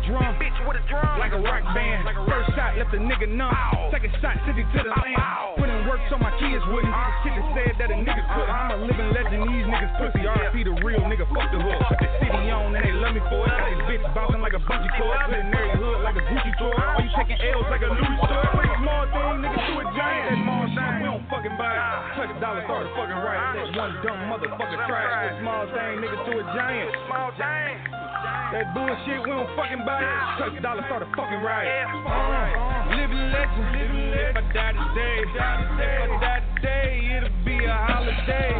sick 0.01 0.13
bitch 0.13 0.17
with 0.17 0.17
a 0.17 0.17
drum, 0.17 0.33
bitch 0.39 0.59
with 0.67 0.77
a 0.77 0.83
drum, 0.89 1.19
like 1.19 1.33
a 1.33 1.41
rock 1.41 1.63
band. 1.73 2.07
First 2.27 2.55
shot 2.55 2.77
left 2.77 2.93
a 2.93 2.97
nigga 2.97 3.27
numb. 3.29 3.53
Second 3.91 4.13
shot 4.21 4.37
sent 4.45 4.57
it 4.57 4.65
to 4.73 4.79
the 4.83 4.89
land. 4.89 5.57
Put 5.57 5.69
in 5.69 5.87
work 5.87 6.01
so 6.09 6.17
my 6.17 6.31
kids 6.39 6.63
wouldn't. 6.71 6.89
Uh-huh. 6.89 7.21
Shit 7.23 7.33
that 7.37 7.47
said 7.53 7.73
that 7.77 7.89
a 7.91 7.97
nigga 7.97 8.23
uh-huh. 8.23 8.35
couldn't. 8.35 8.55
I'm 8.55 8.71
a 8.71 8.77
living 8.85 9.09
legend, 9.13 9.41
these 9.45 9.67
niggas 9.67 9.93
pussy. 9.99 10.25
RP 10.25 10.65
the 10.65 10.75
real 10.81 11.03
nigga, 11.05 11.25
fuck 11.29 11.49
the 11.51 11.59
hood. 11.61 11.81
The 12.01 12.07
city 12.21 12.49
on 12.49 12.75
and 12.75 12.83
they 12.83 12.93
love 12.95 13.13
me 13.13 13.21
for 13.29 13.45
it. 13.45 13.51
Got 13.51 13.67
these 13.69 13.83
bitches 13.87 14.11
bouncing 14.15 14.41
like 14.41 14.55
a 14.55 14.61
bungee 14.63 14.91
cord. 14.97 15.17
Put 15.27 15.37
in 15.37 15.51
every 15.53 15.75
hood 15.77 15.99
like 16.01 16.17
a 16.17 16.23
Gucci 16.25 16.51
tour. 16.57 16.73
Or 16.73 17.01
you 17.01 17.11
taking 17.13 17.37
L's 17.37 17.67
like 17.69 17.83
a 17.85 17.91
Louis 17.91 18.17
store. 18.25 18.45
Pretty 18.57 18.75
small 18.81 19.03
thing, 19.11 19.35
nigga, 19.43 19.59
to 19.59 19.73
a 19.81 19.85
giant. 19.93 20.23
That 20.31 20.39
small 20.41 20.63
shit, 20.71 20.91
we 21.01 21.05
don't 21.05 21.25
fucking 21.29 21.55
buy 21.59 21.73
it. 21.75 21.83
Touch 22.15 22.31
a 22.31 22.37
dollar, 22.39 22.63
start 22.65 22.87
a 22.87 22.89
fucking 22.95 23.21
right. 23.21 23.39
Ah. 23.39 23.53
That 23.55 23.69
one 23.77 23.93
dumb 24.01 24.21
motherfucker. 24.31 24.77
That 24.79 25.39
small 25.43 25.63
thing, 25.69 25.93
nigga, 26.01 26.17
to 26.25 26.31
a 26.39 26.43
giant. 26.55 26.89
Small 27.07 27.29
thing. 27.37 28.30
That 28.51 28.73
bullshit, 28.75 29.23
we 29.23 29.31
don't 29.31 29.47
fucking 29.55 29.85
buy 29.85 30.03
it. 30.03 30.57
A 30.57 30.61
dollar, 30.61 30.83
start 30.83 31.03
a 31.03 31.05
fucking 31.15 31.39
riot. 31.39 31.71
Uh, 32.03 32.91
living 32.91 33.31
legend. 33.31 34.11
If 34.11 34.35
I 34.35 34.43
die 34.51 34.75
today, 34.75 35.23
if 35.23 35.39
I 35.39 36.19
die 36.19 36.43
today, 36.59 37.15
it'll 37.15 37.31
be 37.45 37.63
a 37.63 37.71
holiday. 37.71 38.51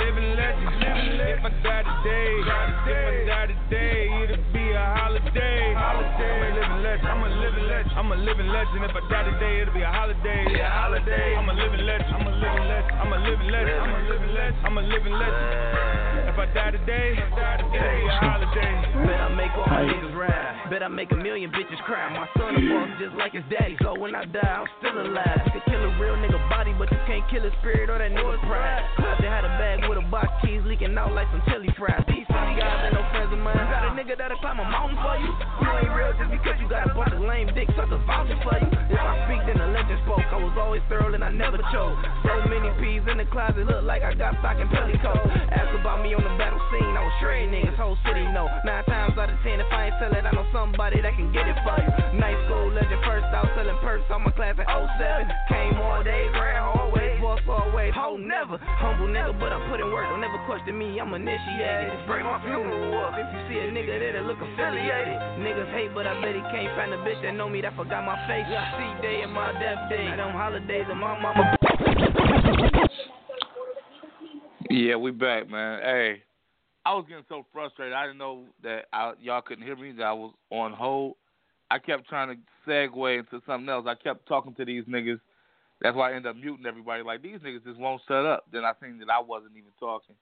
Living 0.00 0.32
legend. 0.32 0.80
If 1.28 1.44
I 1.44 1.52
die 1.60 1.84
today, 1.92 2.40
if 2.40 2.48
I 2.48 3.28
die 3.28 3.52
today, 3.68 4.08
it'll 4.24 4.40
be 4.54 4.55
a 4.76 4.84
holiday. 5.00 5.74
I'm 5.74 6.04
a 6.04 6.48
living 6.52 6.82
legend. 6.84 7.08
I'm 7.08 7.22
a 7.24 7.30
living 7.32 7.66
legend. 7.66 7.92
I'm 7.96 8.12
a 8.12 8.16
living 8.16 8.48
legend. 8.48 8.84
If 8.84 8.96
I 8.96 9.02
die 9.08 9.24
today, 9.24 9.54
it'll 9.64 9.74
be 9.74 9.82
a 9.82 9.90
holiday. 9.90 10.44
Yeah, 10.52 10.68
holiday. 10.68 11.34
I'm 11.36 11.48
a 11.48 11.54
living 11.56 11.84
legend. 11.88 12.12
I'm 12.12 12.26
a 12.26 12.34
living 12.36 12.66
legend. 12.68 12.96
I'm 13.00 13.12
a 13.12 13.18
living 13.24 13.48
legend. 13.48 13.80
I'm 13.80 13.94
a 13.96 14.02
living 14.04 14.32
legend. 14.36 14.60
I'm 14.66 14.76
a 14.78 14.82
living 14.84 15.16
legend. 15.16 16.28
If 16.28 16.36
I 16.36 16.46
die 16.52 16.70
today, 16.76 17.16
it'll 17.16 17.32
be 17.32 17.40
a 17.40 18.20
holiday. 18.20 18.76
Bet 19.06 19.20
I 19.20 19.28
make 19.32 19.52
all 19.56 19.64
my 19.64 19.82
niggas 19.88 20.14
ride. 20.16 20.68
Bet 20.68 20.82
I 20.82 20.88
make 20.88 21.12
a 21.12 21.16
million 21.16 21.50
bitches 21.50 21.80
cry. 21.88 22.12
My 22.12 22.28
son 22.36 22.56
a 22.56 22.60
boss 22.60 22.90
just 23.00 23.14
like 23.16 23.32
his 23.32 23.44
daddy. 23.48 23.76
So 23.80 23.96
when 23.96 24.14
I 24.14 24.24
die, 24.26 24.44
I'm 24.44 24.68
still 24.80 25.00
alive. 25.00 25.40
You 25.46 25.60
can 25.60 25.62
kill 25.70 25.80
a 25.80 25.92
real 25.96 26.16
nigga 26.20 26.36
body, 26.50 26.74
but 26.76 26.90
you 26.92 26.98
can't 27.06 27.24
kill 27.30 27.42
his 27.42 27.52
spirit 27.62 27.88
or 27.88 27.98
that 27.98 28.10
nigga 28.10 28.36
pride. 28.44 28.82
I 28.98 29.16
just 29.16 29.30
had 29.30 29.44
a 29.46 29.52
bag 29.56 29.88
with 29.88 29.98
a 29.98 30.06
box 30.10 30.28
keys 30.44 30.60
leaking 30.66 30.98
out 30.98 31.12
like 31.14 31.28
some 31.30 31.42
chili 31.48 31.70
fries. 31.78 32.02
These 32.08 32.26
city 32.26 32.54
guys 32.58 32.90
ain't 32.90 32.94
no 32.98 33.05
You 33.54 33.66
got 33.70 33.86
a 33.86 33.92
nigga 33.94 34.18
that'll 34.18 34.40
climb 34.42 34.58
a 34.58 34.66
mountain 34.66 34.98
for 34.98 35.14
you. 35.22 35.30
You 35.30 35.68
ain't 35.78 35.92
real 35.94 36.12
just 36.18 36.30
because 36.34 36.56
you 36.58 36.66
got 36.66 36.90
a 36.90 36.94
bunch 36.94 37.14
of 37.14 37.22
lame 37.22 37.46
dicks, 37.54 37.70
dick 37.70 37.78
suckers 37.78 38.02
vouching 38.06 38.40
for 38.42 38.58
you. 38.58 38.68
If 38.90 38.98
I 38.98 39.14
speak, 39.28 39.42
then 39.46 39.62
the 39.62 39.68
legend 39.70 40.00
spoke. 40.02 40.26
I 40.26 40.38
was 40.42 40.54
always 40.58 40.82
thorough 40.90 41.14
and 41.14 41.22
I 41.22 41.30
never 41.30 41.58
chose. 41.70 41.96
So 42.26 42.32
many 42.50 42.70
peas 42.82 43.06
in 43.06 43.22
the 43.22 43.28
closet, 43.30 43.66
look 43.66 43.86
like 43.86 44.02
I 44.02 44.14
got 44.14 44.34
stock 44.42 44.58
in 44.58 44.66
Pellico. 44.66 45.14
Ask 45.54 45.70
about 45.78 46.02
me 46.02 46.14
on 46.14 46.26
the 46.26 46.34
battle 46.34 46.60
scene, 46.74 46.94
I 46.96 47.02
was 47.06 47.14
shredding 47.22 47.54
niggas, 47.54 47.78
whole 47.78 47.98
city 48.02 48.26
know. 48.34 48.50
Nine 48.66 48.84
times 48.90 49.14
out 49.14 49.30
of 49.30 49.38
ten, 49.46 49.62
if 49.62 49.70
I 49.70 49.90
ain't 49.90 49.96
sell 50.02 50.10
it, 50.10 50.26
I 50.26 50.32
know 50.34 50.46
somebody 50.50 51.00
that 51.00 51.14
can 51.14 51.30
get 51.30 51.46
it 51.46 51.58
for 51.62 51.78
you. 51.78 51.90
Night 52.18 52.38
school 52.46 52.72
legend, 52.74 53.02
first 53.06 53.30
out 53.30 53.46
selling 53.54 53.76
on 54.16 54.22
my 54.22 54.30
class 54.32 54.56
in 54.58 54.64
07. 54.64 55.28
Came 55.48 55.76
all 55.76 56.02
days, 56.02 56.30
ran 56.34 56.62
always, 57.36 57.46
boss 57.46 57.62
always, 57.68 57.92
hoe 57.94 58.16
never. 58.16 58.58
Humble 58.58 59.08
nigga, 59.08 59.38
but 59.38 59.52
I 59.52 59.60
put 59.68 59.80
in 59.80 59.92
work, 59.92 60.08
don't 60.08 60.20
never 60.20 60.38
question 60.46 60.78
me, 60.78 60.98
I'm 61.00 61.12
initiated. 61.12 62.06
Break 62.06 62.24
my 62.24 62.40
funeral 62.40 63.04
up 63.04 63.14
if 63.18 63.26
you 63.28 63.40
see 63.48 63.58
a 63.60 63.68
nigga 63.72 63.98
there 63.98 64.12
that 64.14 64.24
look 64.24 64.38
affiliated. 64.38 65.16
Niggas 65.44 65.70
hate, 65.74 65.92
but 65.94 66.06
I 66.06 66.14
bet 66.20 66.34
he 66.34 66.42
can't 66.48 66.72
find 66.76 66.92
a 66.94 66.98
bitch 67.04 67.20
that 67.22 67.34
know 67.34 67.48
me 67.48 67.60
that 67.60 67.76
forgot 67.76 68.04
my 68.04 68.16
face. 68.28 68.46
See 68.46 69.02
day 69.02 69.22
and 69.22 69.32
my 69.32 69.52
death 69.52 69.90
day, 69.90 70.08
them 70.16 70.32
holidays 70.32 70.86
and 70.88 71.00
my 71.00 71.18
mama. 71.20 71.56
Yeah, 74.70 74.96
we 74.96 75.10
back, 75.10 75.48
man. 75.48 75.80
Hey, 75.82 76.22
I 76.84 76.94
was 76.94 77.04
getting 77.08 77.24
so 77.28 77.44
frustrated. 77.52 77.94
I 77.94 78.06
didn't 78.06 78.18
know 78.18 78.44
that 78.62 78.86
I, 78.92 79.12
y'all 79.20 79.40
couldn't 79.40 79.64
hear 79.64 79.76
me. 79.76 79.92
That 79.92 80.04
I 80.04 80.12
was 80.12 80.32
on 80.50 80.72
hold. 80.72 81.14
I 81.70 81.78
kept 81.78 82.08
trying 82.08 82.28
to 82.28 82.70
segue 82.70 83.18
into 83.18 83.42
something 83.46 83.68
else. 83.68 83.86
I 83.88 83.94
kept 83.94 84.28
talking 84.28 84.54
to 84.54 84.64
these 84.64 84.84
niggas. 84.84 85.18
That's 85.80 85.96
why 85.96 86.10
I 86.10 86.14
ended 86.14 86.30
up 86.30 86.36
muting 86.36 86.66
everybody. 86.66 87.02
Like 87.02 87.22
these 87.22 87.38
niggas 87.38 87.64
just 87.64 87.78
won't 87.78 88.00
shut 88.08 88.24
up. 88.24 88.46
Then 88.52 88.64
I 88.64 88.72
seen 88.80 88.98
that 88.98 89.10
I 89.10 89.20
wasn't 89.20 89.52
even 89.52 89.72
talking. 89.78 90.16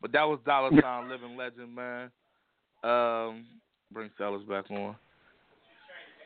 But 0.00 0.12
that 0.12 0.24
was 0.24 0.38
Dollar 0.44 0.70
Sign 0.80 1.08
Living 1.08 1.36
Legend, 1.36 1.74
man. 1.74 2.10
Um, 2.82 3.46
bring 3.92 4.10
Sellers 4.18 4.42
back 4.48 4.70
on. 4.70 4.96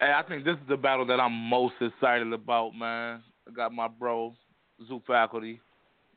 Hey, 0.00 0.12
I 0.16 0.22
think 0.22 0.44
this 0.44 0.54
is 0.54 0.68
the 0.68 0.76
battle 0.76 1.06
that 1.06 1.20
I'm 1.20 1.32
most 1.32 1.74
excited 1.80 2.32
about, 2.32 2.74
man. 2.74 3.22
I 3.48 3.52
got 3.52 3.72
my 3.72 3.88
bro, 3.88 4.34
Zoo 4.86 5.02
Faculty, 5.06 5.60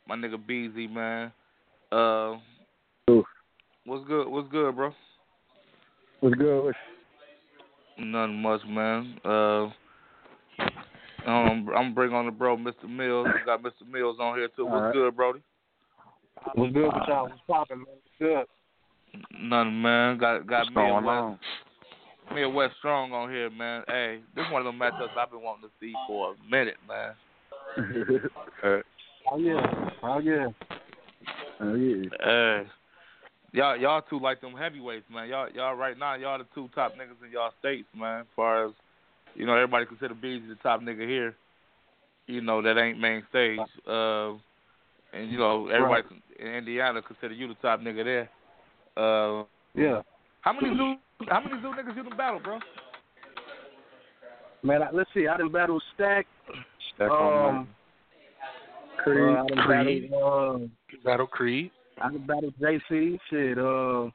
my 0.07 0.15
nigga 0.15 0.43
Beezy, 0.45 0.87
man. 0.87 1.31
Uh, 1.91 2.37
what's 3.85 4.07
good? 4.07 4.27
What's 4.27 4.49
good, 4.51 4.75
bro? 4.75 4.93
What's 6.19 6.35
good? 6.35 6.73
Nothing 7.97 8.41
much, 8.41 8.61
man. 8.67 9.19
Uh, 9.25 9.69
um, 11.25 11.67
I'm 11.67 11.67
gonna 11.67 11.91
bring 11.91 12.13
on 12.13 12.25
the 12.25 12.31
bro, 12.31 12.57
Mr. 12.57 12.89
Mills. 12.89 13.27
We 13.33 13.45
got 13.45 13.61
Mr. 13.61 13.87
Mills 13.89 14.17
on 14.19 14.37
here 14.37 14.49
too. 14.55 14.67
All 14.67 14.73
What's 14.73 14.83
right. 14.85 14.93
good, 14.93 15.15
Brody? 15.15 15.41
What's 16.55 16.73
good 16.73 16.85
with 16.85 16.93
y'all? 17.07 17.29
What's 17.29 17.41
poppin', 17.47 17.77
man? 17.79 17.85
What's 17.87 18.19
good? 18.19 18.45
Nothing, 19.39 19.81
man. 19.81 20.17
Got 20.17 20.47
got 20.47 20.65
What's 20.65 20.75
me 20.75 20.81
and 20.81 20.91
going 20.91 21.05
West, 21.05 21.21
on? 21.21 22.35
me 22.35 22.43
and 22.43 22.55
West 22.55 22.75
Strong 22.79 23.11
on 23.13 23.29
here, 23.29 23.49
man. 23.49 23.83
Hey, 23.87 24.21
this 24.35 24.45
one 24.51 24.61
of 24.61 24.65
them 24.65 24.79
matchups 24.79 25.17
I've 25.17 25.31
been 25.31 25.41
wanting 25.41 25.69
to 25.69 25.71
see 25.79 25.93
for 26.07 26.33
a 26.33 26.49
minute, 26.49 26.77
man. 26.87 27.13
oh 29.31 29.37
yeah. 29.37 29.89
Oh 30.03 30.19
yeah. 30.19 30.47
Oh 31.59 31.75
yeah. 31.75 32.05
Hey, 32.23 32.63
y'all 33.51 33.77
y'all 33.77 34.01
two 34.09 34.19
like 34.19 34.41
them 34.41 34.53
heavyweights, 34.53 35.05
man. 35.11 35.29
Y'all 35.29 35.49
y'all 35.53 35.75
right 35.75 35.97
now 35.97 36.15
y'all 36.15 36.37
the 36.37 36.45
two 36.55 36.69
top 36.73 36.93
niggas 36.93 37.23
in 37.25 37.31
y'all 37.31 37.51
states, 37.59 37.87
man. 37.95 38.21
As 38.21 38.27
far 38.35 38.65
as 38.65 38.71
you 39.35 39.45
know, 39.45 39.53
everybody 39.55 39.85
consider 39.85 40.13
Beezy 40.13 40.47
the 40.47 40.55
top 40.55 40.81
nigga 40.81 41.07
here. 41.07 41.35
You 42.27 42.41
know 42.41 42.61
that 42.61 42.77
ain't 42.77 42.99
main 42.99 43.23
stage. 43.29 43.59
Uh, 43.87 44.31
and 45.13 45.29
you 45.29 45.37
know 45.37 45.67
everybody 45.67 46.03
in 46.39 46.47
Indiana 46.47 47.01
consider 47.01 47.33
you 47.33 47.47
the 47.47 47.55
top 47.55 47.79
nigga 47.81 48.03
there. 48.03 48.29
Uh, 48.97 49.43
Yeah. 49.75 50.01
how 50.41 50.53
many 50.53 50.75
zoo 50.75 50.95
how 51.29 51.39
many 51.41 51.61
zoo 51.61 51.73
niggas 51.73 51.95
you 51.95 52.03
done 52.03 52.17
battle, 52.17 52.39
bro? 52.39 52.59
Man, 54.63 54.83
I, 54.83 54.89
let's 54.91 55.09
see. 55.13 55.27
I 55.27 55.37
done 55.37 55.51
battled 55.51 55.81
Stack. 55.95 56.27
Stack 56.95 57.09
on 57.09 57.55
um, 57.55 57.67
Creed. 59.03 59.17
uh, 59.35 59.43
I 59.43 59.47
done 59.47 59.65
Creed. 59.65 60.11
battled, 60.11 60.63
uh, 60.63 60.97
Battle 61.03 61.27
Creek. 61.27 61.71
I 62.01 62.09
done 62.11 62.25
battled 62.27 62.53
JC. 62.61 63.19
Shit. 63.29 63.57
Uh, 63.57 64.09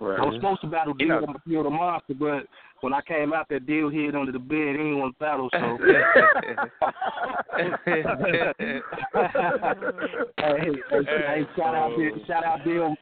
Right. 0.00 0.18
I 0.18 0.24
was 0.24 0.34
supposed 0.34 0.60
to 0.62 0.66
battle 0.66 0.92
You 0.98 1.06
Deal 1.06 1.20
know- 1.20 1.32
the 1.44 1.50
Deal 1.50 1.62
the 1.62 1.70
Monster, 1.70 2.14
but 2.18 2.46
when 2.84 2.92
I 2.92 3.00
came 3.00 3.32
out, 3.32 3.48
that 3.48 3.66
deal 3.66 3.88
hid 3.88 4.14
under 4.14 4.30
the 4.30 4.38
bed. 4.38 4.58
He 4.58 4.76
didn't 4.76 4.98
want 4.98 5.14
to 5.14 5.18
battle, 5.18 5.48
so. 5.50 5.58
hey, 7.56 7.70
hey, 7.80 8.02
hey, 11.16 11.46
shout 11.56 11.74
out, 11.74 11.96
Bill, 11.96 12.10
shout 12.26 12.44
out, 12.44 12.62
Bill, 12.62 12.94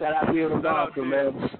shout 0.00 0.12
out, 0.12 0.34
Bill 0.34 0.56
the 0.56 0.60
Doctor, 0.60 1.04
man. 1.04 1.50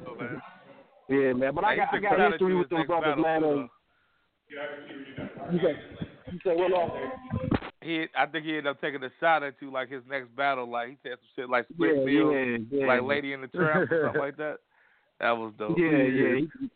Yeah, 1.08 1.34
man. 1.34 1.54
But 1.54 1.64
I 1.64 1.76
got, 1.76 1.94
I 1.94 2.00
got 2.00 2.32
history 2.32 2.56
with 2.56 2.68
them 2.68 2.84
brothers, 2.84 3.16
man. 3.16 3.44
And 3.44 3.68
you 5.52 5.60
say, 5.60 5.76
you 6.32 6.38
say 6.44 6.56
what 6.56 6.72
off? 6.72 6.90
He, 7.80 8.06
I 8.16 8.26
think 8.26 8.44
he 8.44 8.56
ended 8.56 8.66
up 8.66 8.80
taking 8.80 9.04
a 9.04 9.10
shot 9.20 9.44
at 9.44 9.54
you 9.60 9.70
like 9.70 9.88
his 9.88 10.02
next 10.10 10.34
battle. 10.34 10.68
Like 10.68 10.88
he 10.88 10.96
said 11.04 11.12
some 11.12 11.28
shit 11.36 11.48
like 11.48 11.68
split 11.72 11.94
Yeah, 11.94 12.22
yeah, 12.22 12.56
yeah. 12.72 12.86
like 12.86 13.02
Lady 13.02 13.34
in 13.34 13.40
the 13.40 13.46
Trap 13.46 13.88
or 13.88 14.00
something 14.06 14.20
like 14.20 14.36
that. 14.38 14.56
That 15.20 15.30
was 15.30 15.52
dope. 15.56 15.78
Yeah, 15.78 15.86
yeah. 15.86 16.34
He, 16.38 16.70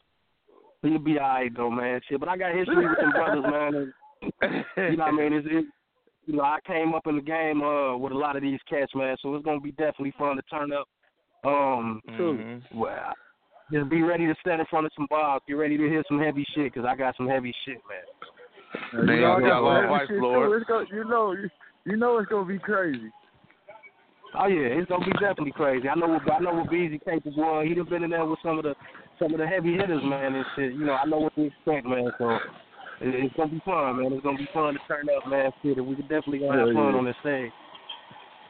he'll 0.82 0.98
be 0.98 1.18
alright 1.18 1.56
though, 1.56 1.70
man. 1.70 2.00
Shit, 2.08 2.20
but 2.20 2.28
I 2.28 2.36
got 2.36 2.54
history 2.54 2.88
with 2.88 2.98
them 2.98 3.12
brothers, 3.12 3.44
man. 3.48 3.74
And, 4.42 4.64
you 4.90 4.96
know 4.96 5.04
what 5.04 5.14
I 5.14 5.16
mean? 5.16 5.32
It's, 5.32 5.46
it, 5.50 5.64
you 6.26 6.36
know, 6.36 6.42
I 6.42 6.58
came 6.66 6.94
up 6.94 7.06
in 7.06 7.16
the 7.16 7.22
game 7.22 7.62
uh 7.62 7.96
with 7.96 8.12
a 8.12 8.18
lot 8.18 8.36
of 8.36 8.42
these 8.42 8.60
cats, 8.68 8.92
man. 8.94 9.16
So 9.22 9.34
it's 9.34 9.44
gonna 9.44 9.60
be 9.60 9.72
definitely 9.72 10.14
fun 10.18 10.36
to 10.36 10.42
turn 10.42 10.72
up. 10.72 10.88
Um, 11.44 12.00
Mhm. 12.08 12.62
well, 12.74 13.12
just 13.72 13.88
be 13.88 14.02
ready 14.02 14.26
to 14.26 14.34
stand 14.40 14.60
in 14.60 14.66
front 14.66 14.86
of 14.86 14.92
some 14.94 15.06
bars. 15.10 15.40
Get 15.48 15.54
ready 15.54 15.76
to 15.76 15.88
hear 15.88 16.04
some 16.06 16.20
heavy 16.20 16.44
shit, 16.54 16.74
cause 16.74 16.84
I 16.86 16.94
got 16.94 17.16
some 17.16 17.28
heavy 17.28 17.54
shit, 17.64 17.78
man. 17.88 19.06
Man, 19.06 19.16
You 19.16 19.22
know, 19.22 19.38
y'all, 19.38 19.40
y'all 19.40 19.68
I 19.68 19.76
on 19.78 19.82
got 19.82 19.90
Vice 19.90 20.08
shit, 20.08 20.20
Lord. 20.20 20.50
too. 20.50 20.54
It's 20.56 20.66
go, 20.66 20.84
you 20.96 21.04
know, 21.04 21.32
you, 21.32 21.50
you 21.86 21.96
know 21.96 22.18
it's 22.18 22.28
gonna 22.30 22.46
be 22.46 22.58
crazy. 22.58 23.10
Oh 24.34 24.46
yeah, 24.46 24.80
it's 24.80 24.88
gonna 24.88 25.04
be 25.04 25.12
definitely 25.12 25.52
crazy. 25.52 25.88
I 25.88 25.94
know 25.94 26.08
what 26.08 26.30
I 26.32 26.38
know 26.38 26.54
what 26.54 26.70
Beezy 26.70 26.98
capable 26.98 27.60
of. 27.60 27.66
He 27.66 27.74
done 27.74 27.88
been 27.88 28.04
in 28.04 28.10
there 28.10 28.24
with 28.24 28.38
some 28.42 28.58
of 28.58 28.64
the 28.64 28.74
some 29.22 29.32
of 29.32 29.38
the 29.38 29.46
heavy 29.46 29.74
hitters, 29.76 30.02
man, 30.02 30.34
and 30.34 30.44
shit. 30.56 30.72
You 30.72 30.86
know, 30.86 30.94
I 30.94 31.06
know 31.06 31.18
what 31.18 31.34
to 31.36 31.44
expect, 31.46 31.86
man. 31.86 32.10
So 32.18 32.30
it, 33.00 33.14
it's 33.14 33.34
gonna 33.36 33.50
be 33.52 33.62
fun, 33.64 34.02
man. 34.02 34.12
It's 34.12 34.22
gonna 34.22 34.38
be 34.38 34.48
fun 34.52 34.74
to 34.74 34.80
turn 34.88 35.06
up, 35.16 35.28
man. 35.28 35.50
Shit, 35.62 35.76
and 35.78 35.86
we 35.86 35.94
can 35.94 36.02
definitely 36.08 36.40
gonna 36.40 36.58
have 36.58 36.68
Hell 36.68 36.74
fun 36.74 36.92
yeah. 36.92 36.98
on 36.98 37.04
this 37.04 37.22
thing. 37.22 37.52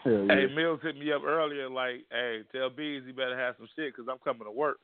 Hell 0.04 0.26
Hey, 0.28 0.46
Mills 0.54 0.80
hit 0.82 0.96
me 0.96 1.12
up 1.12 1.22
earlier 1.24 1.68
like, 1.68 2.04
hey, 2.10 2.40
tell 2.52 2.70
Bees 2.70 3.02
he 3.06 3.12
better 3.12 3.38
have 3.38 3.54
some 3.58 3.68
shit 3.76 3.94
because 3.94 4.08
I'm 4.10 4.18
coming 4.24 4.44
to 4.44 4.50
work. 4.50 4.78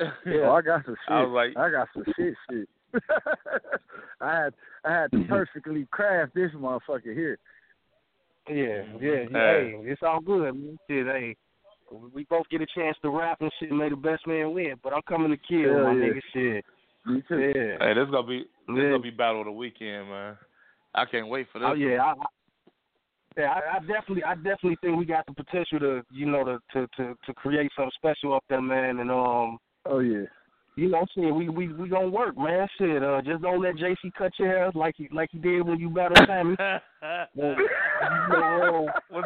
Yeah, 0.00 0.48
oh, 0.48 0.54
I 0.54 0.62
got 0.66 0.84
some 0.84 0.96
shit. 1.06 1.12
I 1.12 1.22
was 1.22 1.32
like- 1.32 1.56
I 1.56 1.70
got 1.70 1.88
some 1.94 2.04
shit, 2.16 2.34
shit. 2.50 2.68
I 4.20 4.42
had 4.44 4.54
I 4.84 4.92
had 4.92 5.12
to 5.12 5.24
perfectly 5.28 5.86
craft 5.90 6.34
this 6.34 6.50
motherfucker 6.56 7.14
here. 7.14 7.38
Yeah, 8.48 8.82
yeah, 9.00 9.22
yeah. 9.22 9.28
Hey, 9.30 9.74
it's 9.84 10.02
all 10.02 10.20
good, 10.20 10.52
man. 10.54 10.78
Shit, 10.88 11.06
hey. 11.06 11.36
We 12.14 12.24
both 12.24 12.48
get 12.50 12.60
a 12.62 12.66
chance 12.74 12.96
to 13.02 13.10
rap 13.10 13.38
and 13.40 13.50
shit 13.60 13.70
and 13.70 13.78
may 13.78 13.88
the 13.90 13.96
best 13.96 14.26
man 14.26 14.52
win. 14.54 14.74
But 14.82 14.92
I'm 14.94 15.02
coming 15.08 15.30
to 15.30 15.36
kill, 15.36 15.74
Hell 15.74 15.84
my 15.84 15.92
yeah. 15.92 16.04
nigga 16.12 16.20
shit. 16.32 16.64
Me 17.06 17.22
too. 17.28 17.38
Yeah. 17.38 17.76
Hey, 17.80 17.94
this 17.94 18.08
gonna 18.10 18.26
be 18.26 18.38
this 18.68 18.76
Yeah. 18.76 18.90
gonna 18.90 18.98
be 19.00 19.10
battle 19.10 19.40
of 19.40 19.46
the 19.46 19.52
weekend, 19.52 20.08
man. 20.08 20.36
I 20.94 21.04
can't 21.04 21.28
wait 21.28 21.48
for 21.52 21.58
this. 21.58 21.68
Oh 21.70 21.74
yeah, 21.74 22.02
I, 22.02 22.10
I, 22.10 22.14
yeah, 23.36 23.50
I, 23.50 23.76
I 23.76 23.78
definitely, 23.80 24.24
I 24.24 24.34
definitely 24.34 24.76
think 24.82 24.98
we 24.98 25.04
got 25.06 25.24
the 25.26 25.32
potential 25.32 25.78
to, 25.80 26.02
you 26.12 26.26
know, 26.26 26.44
to 26.44 26.58
to 26.74 26.86
to, 26.96 27.14
to 27.26 27.34
create 27.34 27.70
something 27.76 27.90
special 27.96 28.34
up 28.34 28.44
there, 28.48 28.60
man. 28.60 28.98
And 29.00 29.10
um, 29.10 29.58
Oh 29.86 29.98
yeah. 30.00 30.26
you 30.76 30.88
know, 30.90 31.04
shit, 31.14 31.34
we 31.34 31.48
we 31.48 31.72
we 31.72 31.88
gonna 31.88 32.08
work, 32.08 32.36
man. 32.36 32.68
Shit, 32.78 33.02
uh, 33.02 33.20
just 33.24 33.42
don't 33.42 33.60
let 33.62 33.76
JC 33.76 34.12
cut 34.16 34.32
your 34.38 34.48
hair 34.48 34.70
like 34.74 34.94
he 34.96 35.08
like 35.12 35.30
he 35.32 35.38
did 35.38 35.62
when 35.66 35.80
you 35.80 35.88
battled 35.90 36.26
Sammy. 36.26 36.56
Uh, 36.58 36.78
you 37.34 37.56
know, 38.30 38.88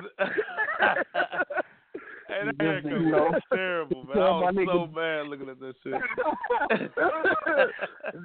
Was 2.29 2.39
it- 2.39 2.39
hey, 2.39 2.41
that 2.47 2.53
Just, 2.53 2.61
haircut 2.61 2.91
you 2.91 2.99
know, 3.11 3.25
was 3.33 3.43
terrible, 3.55 4.05
man. 4.09 4.13
I 4.13 4.15
tell 4.17 4.41
my 4.41 4.51
was 4.51 4.55
so 4.55 4.61
nigga- 4.61 4.95
mad 4.95 5.23
looking 5.29 5.49
at 5.51 5.59
that 5.61 5.75
shit. 5.83 5.95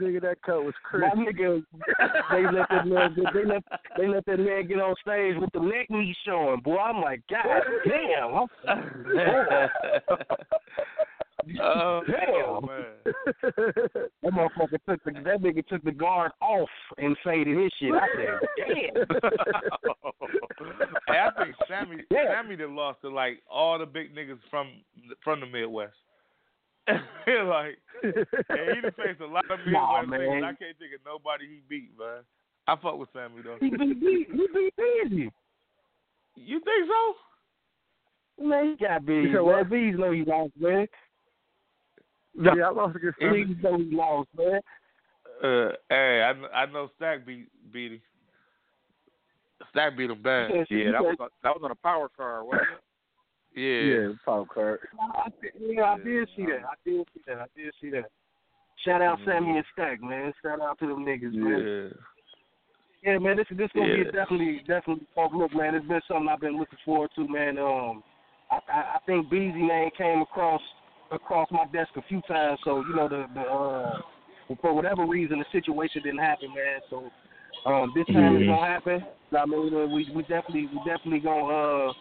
Nigga, 0.02 0.20
that 0.22 0.38
cut 0.46 0.64
was 0.64 0.74
My 0.94 1.10
crazy. 1.12 1.18
nigga, 1.18 1.64
they 2.32 2.44
let 2.46 2.70
that 2.70 2.88
man, 2.88 3.14
get- 3.16 3.34
they 3.34 3.46
let 3.46 3.64
they 3.98 4.08
let 4.08 4.26
that 4.26 4.40
man 4.40 4.68
get 4.68 4.80
on 4.80 4.96
stage 5.02 5.36
with 5.40 5.52
the 5.54 5.60
neck 5.60 5.90
knee 5.90 6.16
showing. 6.26 6.60
Boy, 6.62 6.78
I'm 6.78 7.02
like, 7.02 7.22
God 7.30 7.62
damn, 7.86 8.34
I'm, 8.36 8.48
oh, 11.62 12.02
damn. 12.08 12.66
man. 12.66 12.86
That 14.24 14.34
motherfucker 14.34 14.78
took 14.88 15.04
the 15.04 15.12
that 15.12 15.42
nigga 15.42 15.66
took 15.68 15.84
the 15.84 15.92
guard 15.92 16.32
off 16.42 16.70
and 16.98 17.16
faded 17.24 17.58
his 17.58 17.72
shit. 17.80 17.92
I 17.94 18.08
said, 18.16 18.40
damn. 18.58 19.06
hey, 21.08 21.20
I 21.20 21.44
think 21.44 21.56
Sammy 21.68 21.98
Sammy 22.12 22.56
done 22.56 22.76
lost 22.76 23.02
to 23.02 23.10
like 23.10 23.40
all 23.50 23.80
the 23.80 23.86
big 23.86 24.16
niggas 24.16 24.40
from 24.50 24.70
from 25.24 25.40
the 25.40 25.48
Midwest. 25.48 25.94
like, 26.88 27.78
hey, 28.02 28.12
he 28.76 28.82
done 28.82 28.92
faced 28.98 29.22
a 29.22 29.26
lot 29.26 29.50
of 29.50 29.60
Midwest 29.60 29.74
Nah, 29.74 30.04
niggas. 30.04 30.44
I 30.44 30.54
can't 30.54 30.78
think 30.78 30.94
of 30.94 31.02
nobody 31.06 31.48
he 31.48 31.62
beat, 31.68 31.92
man. 31.98 32.24
I 32.68 32.76
fuck 32.76 32.98
with 32.98 33.10
Sammy 33.14 33.42
though. 33.44 33.58
He 33.60 33.70
beat 33.70 33.98
he, 34.00 34.26
he 34.32 34.48
beat 34.54 34.74
Beezy. 34.78 35.32
You 36.36 36.60
think 36.60 36.88
so? 36.88 37.16
Man, 38.48 38.76
he 38.78 38.86
got 38.86 39.06
bees. 39.06 39.28
You 39.30 39.34
said 39.34 39.46
Man, 39.46 39.70
bees 39.70 40.00
know 40.00 40.12
he 40.12 40.24
lost, 40.24 40.54
man. 40.60 40.88
Yeah, 42.36 42.68
I 42.68 42.72
lost 42.72 42.96
against 42.96 43.20
Bees 43.20 43.58
know 43.62 43.78
he 43.78 43.96
lost, 43.96 44.30
man. 44.38 44.62
Uh, 45.44 45.74
hey, 45.90 46.22
I, 46.24 46.62
I 46.62 46.66
know 46.68 46.90
Stack 46.98 47.26
beat 47.26 47.50
beat 47.72 47.94
him. 47.94 48.02
Stack 49.72 49.98
beat 49.98 50.10
him 50.10 50.22
bad. 50.22 50.52
Yeah, 50.70 50.92
that 50.92 51.02
was 51.02 51.18
on, 51.20 51.30
that 51.44 51.50
was 51.50 51.62
on 51.64 51.72
a 51.72 51.76
power 51.76 52.10
car, 52.16 52.44
wasn't 52.44 52.64
it? 52.64 52.80
Yeah. 53.56 54.08
Yeah, 54.08 54.14
power 54.26 54.46
card. 54.46 54.80
I, 55.00 55.30
yeah, 55.60 55.84
I 55.84 55.98
did 55.98 56.30
see 56.36 56.46
that. 56.46 56.64
I 56.64 56.76
did 56.86 57.08
see 57.14 57.22
that. 57.28 57.38
I 57.38 57.46
did 57.56 57.74
see 57.82 57.90
that. 57.92 58.06
Shout 58.86 59.02
out 59.02 59.20
Sammy 59.26 59.58
and 59.58 59.66
Stack, 59.74 60.02
man. 60.02 60.34
Shout 60.42 60.62
out 60.62 60.80
to 60.80 60.88
them 60.88 61.06
niggas, 61.06 61.34
man. 61.34 61.92
Yeah. 63.04 63.14
Yeah, 63.14 63.18
man, 63.18 63.38
this 63.38 63.48
this 63.52 63.70
gonna 63.74 63.88
Yeah. 63.88 64.04
be 64.04 64.12
definitely 64.12 64.60
definitely 64.68 65.08
fun. 65.16 65.38
Look, 65.38 65.54
man, 65.56 65.76
it's 65.76 65.88
been 65.88 66.02
something 66.08 66.30
I've 66.30 66.40
been 66.40 66.58
looking 66.58 66.78
forward 66.86 67.10
to, 67.16 67.28
man. 67.28 67.58
Um, 67.58 68.04
I 68.52 68.60
I, 68.72 68.80
I 68.96 68.98
think 69.06 69.30
Beezy 69.30 69.64
man 69.64 69.90
came 69.98 70.22
across 70.22 70.62
across 71.12 71.48
my 71.52 71.66
desk 71.74 71.90
a 71.98 72.02
few 72.04 72.22
times, 72.22 72.60
so 72.64 72.84
you 72.88 72.96
know 72.96 73.08
the 73.08 73.26
the 73.34 73.42
uh, 73.42 74.00
for 74.62 74.74
whatever 74.74 75.06
reason 75.06 75.40
the 75.40 75.46
situation 75.52 76.02
didn't 76.04 76.20
happen, 76.20 76.50
man. 76.50 76.80
So 76.90 77.10
um, 77.66 77.92
this 77.96 78.06
time 78.08 78.36
it's 78.36 78.44
Mhm. 78.44 78.48
gonna 78.48 78.68
happen. 78.68 79.06
I 79.38 79.46
mean, 79.46 79.74
uh, 79.74 79.88
we 79.88 80.10
we 80.14 80.22
definitely 80.24 80.68
we 80.68 80.78
definitely 80.86 81.20
gonna 81.20 81.90
uh, 81.90 81.94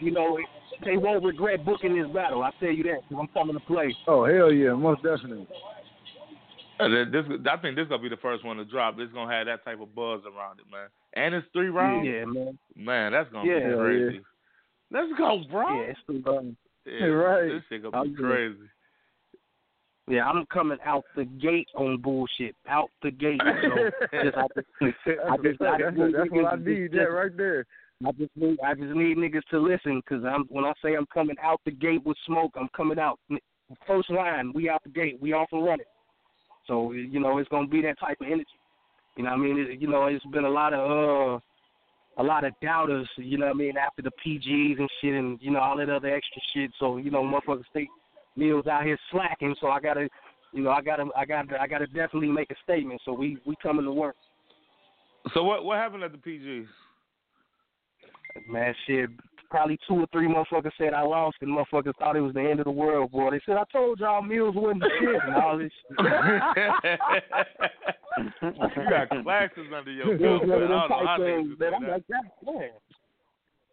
you 0.00 0.10
know, 0.10 0.38
they 0.84 0.96
won't 0.96 1.24
regret 1.24 1.64
booking 1.64 1.94
this 2.00 2.10
battle. 2.12 2.42
I 2.42 2.50
tell 2.60 2.70
you 2.70 2.82
that, 2.84 3.00
because 3.08 3.18
I'm 3.20 3.28
coming 3.28 3.54
to 3.54 3.60
play. 3.60 3.94
Oh 4.06 4.24
hell 4.24 4.52
yeah, 4.52 4.74
most 4.74 5.02
definitely. 5.02 5.46
Uh, 6.78 6.88
this, 7.10 7.24
I 7.50 7.56
think 7.56 7.76
this 7.76 7.88
gonna 7.88 8.02
be 8.02 8.10
the 8.10 8.18
first 8.18 8.44
one 8.44 8.58
to 8.58 8.64
drop. 8.64 8.96
This 8.98 9.08
gonna 9.14 9.32
have 9.32 9.46
that 9.46 9.64
type 9.64 9.80
of 9.80 9.94
buzz 9.94 10.20
around 10.26 10.60
it, 10.60 10.66
man. 10.70 10.88
And 11.14 11.34
it's 11.34 11.46
three 11.52 11.68
rounds. 11.68 12.04
Yeah, 12.04 12.26
man. 12.26 12.58
Man, 12.76 13.12
that's 13.12 13.30
gonna 13.32 13.48
Yeah. 13.48 13.70
be 13.70 13.76
crazy. 13.76 14.20
Let's 14.90 15.08
go, 15.16 15.42
bro. 15.50 15.64
Yeah, 15.68 15.90
it's 15.90 16.00
three 16.06 16.20
rounds. 16.20 16.56
Yeah, 16.86 17.06
right. 17.06 17.48
This 17.52 17.62
shit 17.68 17.82
gonna 17.82 17.96
I'll 17.96 18.04
be 18.04 18.10
do 18.10 18.24
it. 18.24 18.28
crazy. 18.28 18.58
Yeah, 20.08 20.24
I'm 20.28 20.46
coming 20.46 20.78
out 20.84 21.02
the 21.16 21.24
gate 21.24 21.66
on 21.74 22.00
bullshit. 22.00 22.54
Out 22.68 22.90
the 23.02 23.10
gate. 23.10 23.40
So 24.12 24.20
just, 24.22 24.36
I 24.36 24.46
just, 24.54 24.68
I 25.28 25.36
just, 25.36 25.60
I 25.62 25.78
just 25.78 25.86
that's, 25.88 25.96
need 25.96 26.14
that's 26.14 26.30
what 26.30 26.52
I 26.52 26.56
need. 26.56 26.92
just- 26.92 26.94
That 26.94 27.10
right 27.12 27.36
there. 27.36 27.66
I 28.06 28.12
just 28.12 28.30
need, 28.36 28.58
I 28.64 28.74
just 28.74 28.94
need 28.94 29.16
niggas 29.16 29.42
to 29.50 29.58
listen, 29.58 30.02
cause 30.08 30.22
I'm 30.28 30.44
when 30.50 30.64
I 30.66 30.72
say 30.84 30.94
I'm 30.94 31.06
coming 31.12 31.36
out 31.42 31.60
the 31.64 31.70
gate 31.70 32.04
with 32.04 32.16
smoke, 32.26 32.52
I'm 32.54 32.68
coming 32.76 32.98
out 32.98 33.18
first 33.86 34.10
line. 34.10 34.52
We 34.54 34.68
out 34.68 34.82
the 34.84 34.90
gate. 34.90 35.18
We 35.20 35.32
off 35.32 35.48
and 35.52 35.64
running. 35.64 35.86
So 36.66 36.92
you 36.92 37.18
know 37.20 37.38
it's 37.38 37.48
gonna 37.48 37.66
be 37.68 37.80
that 37.82 37.98
type 37.98 38.18
of 38.20 38.26
energy. 38.26 38.46
You 39.16 39.24
know 39.24 39.30
what 39.30 39.36
I 39.38 39.42
mean? 39.42 39.58
It, 39.58 39.80
you 39.80 39.88
know 39.88 40.04
it's 40.06 40.24
been 40.26 40.44
a 40.44 40.48
lot 40.50 40.74
of 40.74 40.80
uh 40.80 41.40
a 42.18 42.22
lot 42.22 42.44
of 42.44 42.52
doubters. 42.62 43.08
You 43.16 43.38
know 43.38 43.46
what 43.46 43.54
I 43.54 43.58
mean? 43.58 43.76
After 43.76 44.02
the 44.02 44.10
PGs 44.24 44.78
and 44.78 44.88
shit, 45.00 45.14
and 45.14 45.38
you 45.40 45.50
know 45.50 45.60
all 45.60 45.76
that 45.76 45.90
other 45.90 46.08
extra 46.08 46.42
shit. 46.54 46.70
So 46.78 46.96
you 46.96 47.10
know 47.10 47.22
motherfuckers 47.22 47.64
think 47.72 47.88
Mills 48.36 48.66
out 48.66 48.84
here 48.84 48.98
slacking. 49.10 49.54
So 49.60 49.68
I 49.68 49.80
gotta, 49.80 50.08
you 50.52 50.62
know 50.62 50.70
I 50.70 50.82
gotta, 50.82 51.06
I 51.16 51.24
gotta, 51.24 51.60
I 51.60 51.66
gotta 51.66 51.86
definitely 51.86 52.28
make 52.28 52.50
a 52.50 52.56
statement. 52.62 53.00
So 53.04 53.12
we 53.12 53.38
we 53.46 53.54
coming 53.62 53.84
to 53.84 53.92
work. 53.92 54.16
So 55.34 55.42
what 55.42 55.64
what 55.64 55.78
happened 55.78 56.02
at 56.02 56.12
the 56.12 56.18
PGs? 56.18 56.66
Man, 58.48 58.74
shit, 58.86 59.10
probably 59.50 59.78
two 59.88 59.94
or 59.94 60.06
three 60.12 60.28
motherfuckers 60.28 60.70
said 60.78 60.94
I 60.94 61.02
lost, 61.02 61.38
and 61.40 61.50
motherfuckers 61.50 61.96
thought 61.98 62.16
it 62.16 62.20
was 62.20 62.34
the 62.34 62.40
end 62.40 62.60
of 62.60 62.64
the 62.64 62.70
world, 62.70 63.10
boy. 63.12 63.30
They 63.30 63.40
said 63.46 63.56
I 63.56 63.64
told 63.72 64.00
y'all 64.00 64.22
Mills 64.22 64.54
wasn't 64.56 64.80
the 64.80 64.90
shit 65.00 65.22
and 65.24 65.34
all 65.34 65.58
this 65.58 65.72
shit. 65.88 65.98
you 68.76 68.90
got 68.90 69.08
classes 69.22 69.66
under 69.76 69.92
your 69.92 70.18
belt. 70.18 70.46
one 70.46 70.48
man. 70.48 70.56
I 70.56 70.60
don't 70.60 70.70
know 70.70 70.88
type 70.88 71.06
how 71.06 71.18
things, 71.18 71.58
man. 71.58 71.74
I'm 71.74 71.88
like, 71.88 72.08
God 72.08 72.24
damn. 72.44 72.70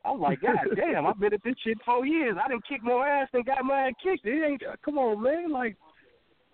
I'm 0.06 0.20
like, 0.20 0.42
God 0.42 0.58
damn, 0.76 1.06
I've 1.06 1.18
been 1.20 1.34
at 1.34 1.44
this 1.44 1.56
shit 1.64 1.78
four 1.86 2.06
years. 2.06 2.36
I 2.44 2.50
didn't 2.50 2.68
kick 2.68 2.84
more 2.84 3.08
ass 3.08 3.30
than 3.32 3.44
got 3.44 3.64
my 3.64 3.88
ass 3.88 3.94
kicked. 4.04 4.26
It 4.26 4.44
ain't 4.44 4.62
come 4.84 4.98
on, 4.98 5.24
man. 5.24 5.50
Like 5.52 5.78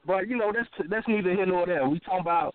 but 0.05 0.27
you 0.27 0.37
know, 0.37 0.51
that's 0.53 0.69
that's 0.89 1.07
neither 1.07 1.33
here 1.33 1.45
nor 1.45 1.65
there. 1.65 1.87
We 1.87 1.99
talking 1.99 2.21
about 2.21 2.53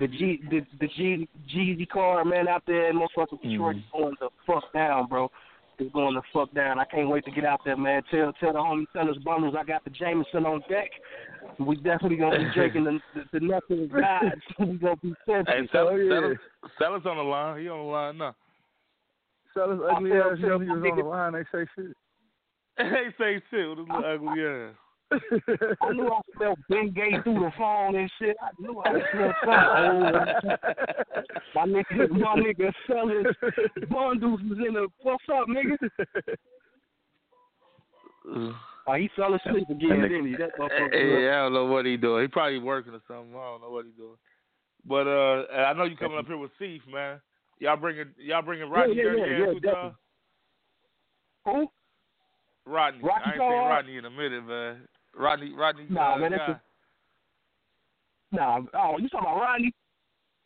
the 0.00 0.08
G 0.08 0.40
the 0.50 0.60
the 0.80 0.88
G 0.88 1.28
Jeezy 1.54 1.88
car 1.88 2.24
man 2.24 2.48
out 2.48 2.62
there 2.66 2.90
in 2.90 2.96
motherfucking 2.96 3.42
Detroit 3.42 3.76
mm. 3.76 3.78
is 3.78 3.84
going 3.92 4.14
the 4.20 4.28
fuck 4.46 4.72
down, 4.72 5.08
bro. 5.08 5.30
It's 5.82 5.92
going 5.92 6.14
the 6.14 6.22
fuck 6.32 6.52
down. 6.54 6.78
I 6.78 6.84
can't 6.84 7.08
wait 7.08 7.24
to 7.24 7.30
get 7.32 7.44
out 7.44 7.60
there, 7.64 7.76
man. 7.76 8.02
Tell 8.10 8.32
tell 8.34 8.52
the 8.52 8.58
homie 8.60 8.84
Tennis 8.92 9.16
Bundles 9.24 9.54
I 9.58 9.64
got 9.64 9.82
the 9.84 9.90
Jameson 9.90 10.46
on 10.46 10.62
deck. 10.68 10.90
We 11.58 11.74
definitely 11.76 12.16
gonna 12.18 12.38
be 12.38 12.50
drinking 12.54 12.84
the 12.84 12.98
the, 13.14 13.40
the 13.40 13.44
nothing 13.44 13.88
gods. 13.88 14.40
we 14.60 14.78
gonna 14.78 14.96
be 14.96 15.12
Hey, 15.26 15.32
sensitive. 15.44 15.68
sell, 15.72 15.88
Oh, 15.88 15.96
yeah. 15.96 16.20
sell, 16.20 16.70
sell 16.78 16.94
us 16.94 17.02
on 17.04 17.16
the 17.16 17.22
line. 17.24 17.60
He 17.60 17.68
on 17.68 17.78
the 17.78 17.84
line 17.92 18.18
now. 18.18 18.34
Sell 19.54 19.72
us 19.72 19.80
ugly 19.90 20.12
ass 20.12 20.38
feel 20.38 20.62
young 20.62 20.68
on 20.70 20.96
the 20.98 21.04
line. 21.04 21.32
They 21.32 21.44
say 21.52 21.66
shit. 21.74 21.96
they 22.78 23.06
say 23.18 23.42
shit 23.50 23.68
with 23.68 23.78
his 23.78 23.88
little 23.88 24.04
ugly 24.04 24.42
ass. 24.46 24.74
I 25.80 25.92
knew 25.92 26.08
I 26.08 26.20
smelled 26.36 26.58
Ben 26.68 26.90
Gay 26.92 27.12
through 27.22 27.40
the 27.40 27.52
phone 27.56 27.96
and 27.96 28.10
shit. 28.18 28.36
I 28.40 28.50
knew 28.58 28.82
I 28.84 28.90
smelled 29.12 29.34
something. 29.44 29.84
old. 30.04 30.14
my 31.54 31.64
nigga, 31.66 32.10
my 32.10 32.36
nigga 32.36 32.72
Sellers 32.86 33.36
Bundles 33.90 34.40
was 34.48 34.58
in 34.66 34.74
the. 34.74 34.88
What's 35.02 35.24
up, 35.32 35.46
nigga? 35.48 35.78
Oh, 38.86 38.94
he 38.94 39.08
fell 39.14 39.34
asleep 39.34 39.68
again, 39.70 40.02
didn't 40.02 40.26
he? 40.26 40.36
That 40.36 40.58
motherfucker. 40.58 40.92
Hey, 40.92 41.28
I 41.28 41.42
don't 41.42 41.52
know 41.52 41.66
what 41.66 41.86
he 41.86 41.96
doing. 41.96 42.22
He 42.22 42.28
probably 42.28 42.58
working 42.58 42.92
or 42.92 43.00
something. 43.06 43.34
I 43.34 43.50
don't 43.50 43.60
know 43.62 43.70
what 43.70 43.84
he 43.84 43.92
doing. 43.92 44.16
But 44.84 45.06
uh, 45.06 45.44
I 45.52 45.72
know 45.74 45.84
you 45.84 45.96
coming 45.96 46.18
up 46.18 46.26
here 46.26 46.36
with 46.36 46.50
Seif, 46.60 46.80
man. 46.92 47.20
Y'all 47.60 47.76
bringing 47.76 48.06
y'all 48.18 48.42
bringing 48.42 48.68
Rodney 48.68 48.96
yeah, 48.96 49.14
yeah, 49.16 49.26
yeah, 49.26 49.52
y'all? 49.62 49.94
Who? 51.44 51.68
Rodney. 52.66 53.00
Rocky 53.02 53.22
I 53.24 53.30
ain't 53.30 53.40
seen? 53.40 53.68
Rodney 53.68 53.96
in 53.98 54.04
a 54.04 54.10
minute, 54.10 54.44
man. 54.44 54.80
Rodney, 55.16 55.52
Rodney. 55.54 55.86
Nah, 55.88 56.14
uh, 56.14 56.18
man, 56.18 56.30
that's 56.32 56.42
guy. 56.46 56.52
a, 56.52 56.60
Nah, 58.34 58.60
oh, 58.74 58.98
you 58.98 59.08
talking 59.08 59.28
about 59.28 59.40
Rodney? 59.40 59.72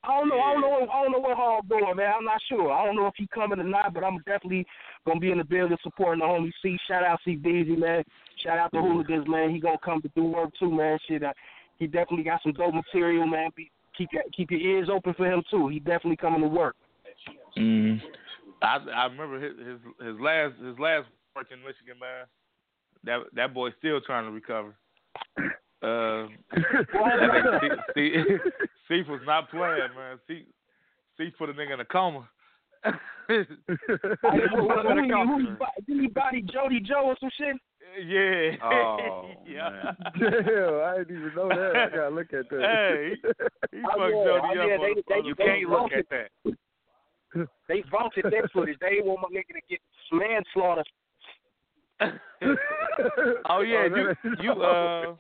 I 0.03 0.19
don't 0.21 0.29
know. 0.29 0.39
I 0.39 0.53
don't 0.53 0.61
know. 0.61 0.89
I 0.93 1.03
don't 1.03 1.13
know 1.13 1.19
what 1.19 1.37
Hall 1.37 1.61
doing, 1.69 1.97
man. 1.97 2.13
I'm 2.19 2.25
not 2.25 2.41
sure. 2.49 2.71
I 2.73 2.85
don't 2.85 2.95
know 2.97 3.07
if 3.07 3.15
he 3.17 3.27
coming 3.35 3.59
or 3.59 3.65
not, 3.65 3.93
but 3.93 4.05
I'm 4.05 4.19
definitely 4.19 4.65
gonna 5.05 5.19
be 5.21 5.33
in 5.33 5.39
the 5.39 5.45
building 5.45 5.77
supporting 5.83 6.21
the 6.21 6.27
homie 6.27 6.53
C. 6.63 6.77
Shout 6.87 7.03
out 7.05 7.19
C. 7.25 7.35
Beezy, 7.37 7.75
man. 7.75 8.05
Shout 8.43 8.59
out 8.59 8.73
to 8.73 8.81
Hooligans, 8.81 9.27
man. 9.29 9.51
He 9.51 9.59
gonna 9.61 9.79
come 9.85 10.01
to 10.03 10.11
do 10.15 10.25
work 10.25 10.51
too, 10.61 10.71
man. 10.71 10.99
Shit, 11.09 11.25
uh, 11.25 11.33
he 11.79 11.87
definitely 11.87 12.23
got 12.25 12.41
some 12.43 12.53
dope 12.53 12.75
material, 12.75 13.27
man. 13.27 13.51
Be, 13.57 13.71
keep 13.99 14.13
your- 14.13 14.23
keep 14.37 14.51
your 14.51 14.61
ears 14.61 14.89
open 14.89 15.15
for 15.15 15.27
him 15.27 15.43
too. 15.51 15.69
He 15.69 15.81
definitely 15.81 16.17
coming 16.17 16.41
to 16.43 16.49
work. 16.49 16.77
Mm. 17.57 18.01
I 18.63 18.77
I 18.77 19.05
remember 19.07 19.41
his 19.41 19.57
his 19.59 19.79
his 20.07 20.21
last 20.21 20.55
his 20.63 20.79
last 20.79 21.07
work 21.35 21.51
in 21.51 21.59
Michigan, 21.61 21.99
man. 22.01 22.27
That 23.07 23.21
that 23.35 23.55
boy's 23.55 23.73
still 23.79 24.01
trying 24.03 24.25
to 24.27 24.31
recover. 24.33 24.75
Uh, 25.83 26.27
I 26.53 27.59
think 27.61 27.73
Steve, 27.91 28.41
Steve 28.87 29.09
was 29.09 29.21
not 29.27 29.51
playing, 29.51 29.93
man. 29.95 30.19
Steve, 30.25 30.47
Steve 31.15 31.33
put 31.39 31.51
a 31.51 31.53
nigga 31.53 31.75
in 31.75 31.81
a 31.81 31.85
coma. 31.85 32.27
Hey, 32.83 32.93
who, 33.29 33.45
who, 33.87 33.97
who, 33.99 35.03
he- 35.03 35.11
who, 35.11 35.39
he 35.39 35.47
didn't 35.87 36.01
he 36.03 36.07
body 36.09 36.43
Jody 36.51 36.81
Joe 36.81 37.05
or 37.05 37.17
some 37.21 37.31
shit? 37.39 37.57
Yeah. 38.07 38.57
Oh, 38.65 39.31
yeah. 39.47 39.93
Damn, 40.19 40.75
I 40.81 40.99
didn't 40.99 41.17
even 41.19 41.33
know 41.37 41.49
that. 41.51 41.73
I 41.93 41.97
gotta 41.97 42.15
look 42.15 42.33
at 42.33 42.49
that. 42.51 42.61
Hey, 42.61 43.15
he 43.73 43.83
Oh, 43.85 44.01
fucked 44.01 44.15
yeah, 44.15 44.25
Jody 44.25 44.41
oh, 44.43 44.49
up 44.49 44.55
yeah, 44.57 44.63
on 44.63 44.81
they- 44.81 44.95
the- 44.95 45.03
they- 45.09 45.29
You 45.29 45.35
they 45.37 45.45
can't 45.45 45.71
look 45.71 45.93
at 45.93 46.07
that. 46.11 47.49
They 47.69 47.85
vaulted 47.91 48.25
that 48.25 48.51
footage. 48.53 48.79
They 48.81 48.91
didn't 48.97 49.07
want 49.07 49.21
my 49.23 49.29
nigga 49.39 49.55
to 49.55 49.61
get 49.69 49.81
manslaughter. 50.11 50.83
Oh 53.49 53.61
yeah, 53.63 53.87
Oh, 53.89 53.97
you 53.97 54.15
that- 54.25 54.43
you 54.43 54.53
uh 54.53 55.15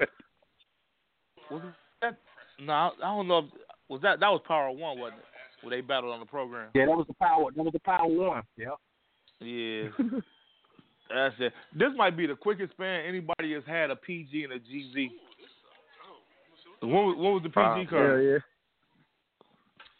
was 1.50 1.62
that 2.02 2.18
no, 2.60 2.72
I 2.72 2.90
don't 3.02 3.28
know 3.28 3.38
if 3.38 3.44
was 3.88 4.00
that 4.02 4.20
that 4.20 4.28
was 4.28 4.40
Power 4.46 4.70
One, 4.70 4.98
wasn't 4.98 5.20
it? 5.20 5.24
Where 5.64 5.70
they 5.76 5.80
battled 5.80 6.12
on 6.12 6.20
the 6.20 6.26
program. 6.26 6.70
Yeah, 6.74 6.86
that 6.86 6.96
was 6.96 7.06
the 7.06 7.14
power. 7.14 7.50
That 7.54 7.62
was 7.62 7.72
the 7.72 7.80
power 7.80 8.06
one. 8.06 8.42
Yeah. 8.56 8.68
Yeah. 9.40 9.88
That's 11.08 11.34
it. 11.38 11.52
This 11.74 11.88
might 11.96 12.16
be 12.16 12.26
the 12.26 12.34
quickest 12.34 12.72
span 12.72 13.04
anybody 13.06 13.52
has 13.54 13.62
had 13.66 13.90
a 13.90 13.96
PG 13.96 14.44
and 14.44 14.52
a 14.52 14.58
GZ. 14.58 15.08
When 16.80 16.90
was, 16.92 17.16
when 17.16 17.32
was 17.32 17.42
the 17.42 17.48
PG 17.48 17.56
Wow. 17.58 17.76
Hell 17.76 17.86
card? 17.88 18.24
yeah. 18.24 18.38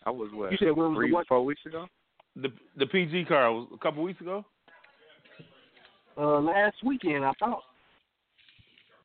I 0.04 0.10
was 0.10 0.30
what? 0.32 0.52
You 0.52 0.58
said 0.58 0.68
when 0.76 0.90
was 0.90 0.94
the 0.94 0.98
three, 0.98 1.12
what? 1.12 1.26
four 1.26 1.44
weeks 1.44 1.62
ago. 1.66 1.86
The 2.36 2.48
the 2.76 2.86
PG 2.86 3.24
card 3.26 3.52
was 3.52 3.68
a 3.74 3.78
couple 3.78 4.02
weeks 4.02 4.20
ago. 4.20 4.44
Uh, 6.16 6.40
last 6.40 6.76
weekend, 6.84 7.24
I 7.24 7.32
thought. 7.38 7.62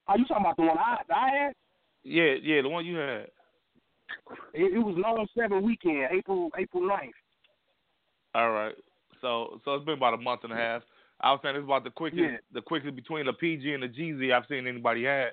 Are 0.08 0.18
you 0.18 0.26
talking 0.26 0.44
about 0.46 0.56
the 0.58 0.64
one 0.64 0.78
I 0.78 0.98
I 1.14 1.30
had? 1.30 1.54
Yeah, 2.04 2.36
yeah, 2.42 2.62
the 2.62 2.70
one 2.70 2.86
you 2.86 2.98
had. 2.98 3.28
It, 4.54 4.74
it 4.74 4.80
was 4.80 4.96
long 4.98 5.28
seven 5.38 5.64
weekend, 5.64 6.08
April 6.12 6.50
April 6.58 6.84
9th. 6.84 7.12
All 8.36 8.52
right. 8.52 8.76
So 9.22 9.60
so 9.64 9.76
it's 9.76 9.86
been 9.86 9.98
about 9.98 10.14
a 10.14 10.18
month 10.18 10.42
and 10.44 10.54
a 10.54 10.56
half. 10.56 10.82
I 11.22 11.32
was 11.32 11.40
saying 11.44 11.56
it's 11.56 11.64
about 11.64 11.84
the 11.84 11.92
quickest 11.92 12.22
Yeah. 12.22 12.38
the 12.54 12.62
quickest 12.62 12.96
between 12.96 13.26
the 13.26 13.34
PG 13.34 13.74
and 13.74 13.84
the 13.84 13.88
GZ 13.88 14.34
I've 14.34 14.46
seen 14.50 14.68
anybody 14.68 15.04
had. 15.04 15.32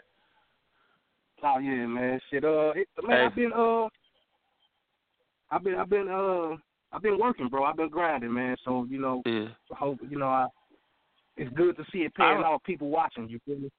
Oh 1.43 1.59
yeah, 1.59 1.87
man. 1.87 2.21
Shit. 2.31 2.45
Uh, 2.45 2.73
it, 2.77 2.89
man, 3.03 3.17
Hey. 3.19 3.25
I've 3.25 3.35
been 3.35 3.53
uh, 3.53 3.89
I've 5.51 5.65
been 5.65 5.75
I've 5.77 5.91
been 5.91 6.09
uh, 6.09 6.57
I've 6.95 7.03
been 7.03 7.19
working, 7.19 7.49
bro. 7.49 7.65
I've 7.65 7.77
been 7.77 7.89
grinding, 7.89 8.33
man. 8.35 8.57
So 8.65 8.87
you 8.91 9.01
know, 9.01 9.23
Yeah. 9.25 9.49
I 9.73 9.77
hope 9.77 9.99
you 10.09 10.19
know 10.19 10.27
I. 10.29 10.47
It's 11.39 11.55
good 11.55 11.77
to 11.77 11.85
see 11.93 12.01
it 12.01 12.15
paying 12.15 12.39
off. 12.39 12.63
People 12.65 12.91
watching. 12.91 13.29
You 13.29 13.39
feel 13.47 13.59
me? 13.59 13.71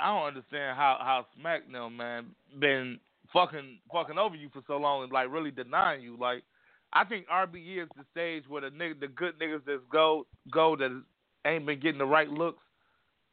I 0.00 0.06
don't 0.06 0.28
understand 0.28 0.76
how 0.76 0.96
how 1.00 1.26
Smack 1.38 1.68
now, 1.68 1.88
man, 1.88 2.26
been 2.58 2.98
fucking 3.32 3.78
fucking 3.92 4.18
over 4.18 4.36
you 4.36 4.48
for 4.52 4.62
so 4.66 4.76
long 4.76 5.02
and 5.02 5.12
like 5.12 5.30
really 5.30 5.50
denying 5.50 6.02
you. 6.02 6.16
Like 6.18 6.44
I 6.92 7.04
think 7.04 7.26
RBE 7.28 7.82
is 7.82 7.88
the 7.96 8.04
stage 8.12 8.44
where 8.48 8.62
the 8.62 8.70
nigga, 8.70 9.00
the 9.00 9.08
good 9.08 9.38
niggas 9.38 9.64
that 9.66 9.80
go 9.90 10.26
go 10.52 10.76
that 10.76 11.02
ain't 11.44 11.66
been 11.66 11.80
getting 11.80 11.98
the 11.98 12.06
right 12.06 12.28
looks. 12.28 12.62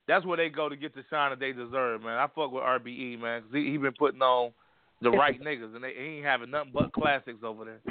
That's 0.07 0.26
where 0.26 0.38
they 0.38 0.49
go 0.49 0.68
to 0.68 0.76
get 0.76 0.95
the 0.95 1.03
shine 1.09 1.31
that 1.31 1.39
they 1.39 1.51
deserve, 1.51 2.01
man. 2.01 2.18
I 2.18 2.27
fuck 2.27 2.51
with 2.51 2.64
RBE, 2.64 3.19
man, 3.19 3.41
because 3.41 3.55
he, 3.55 3.72
he 3.72 3.77
been 3.77 3.93
putting 3.97 4.22
on 4.22 4.51
the 5.01 5.11
right 5.11 5.39
niggas, 5.39 5.76
and 5.76 5.84
they 5.84 5.93
he 5.93 6.18
ain't 6.18 6.26
having 6.26 6.51
nothing 6.51 6.72
but 6.73 6.91
classics 6.91 7.43
over 7.43 7.65
there. 7.65 7.81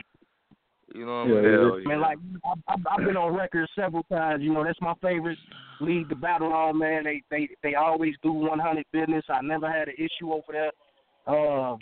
You 0.97 1.06
know 1.06 1.24
what 1.24 1.27
I 1.27 1.40
mean? 1.43 1.43
Man, 1.89 2.01
like 2.01 2.18
I've, 2.44 2.59
I've- 2.68 2.82
I've 2.90 3.06
been 3.06 3.16
on 3.16 3.35
record 3.35 3.68
several 3.74 4.02
times. 4.05 4.43
You 4.43 4.52
know, 4.52 4.64
that's 4.64 4.81
my 4.81 4.94
favorite 5.02 5.39
league 5.81 6.09
to 6.09 6.14
battle 6.16 6.52
on. 6.52 6.78
Man, 6.78 7.05
they 7.05 7.23
they 7.31 7.48
they 7.62 7.74
always 7.74 8.14
do 8.23 8.32
100 8.32 8.85
business. 8.93 9.24
I 9.28 9.40
never 9.43 9.70
had 9.70 9.89
an 9.89 9.94
issue 9.98 10.32
over 10.32 10.52
there. 10.52 10.73
Uh, 11.27 11.77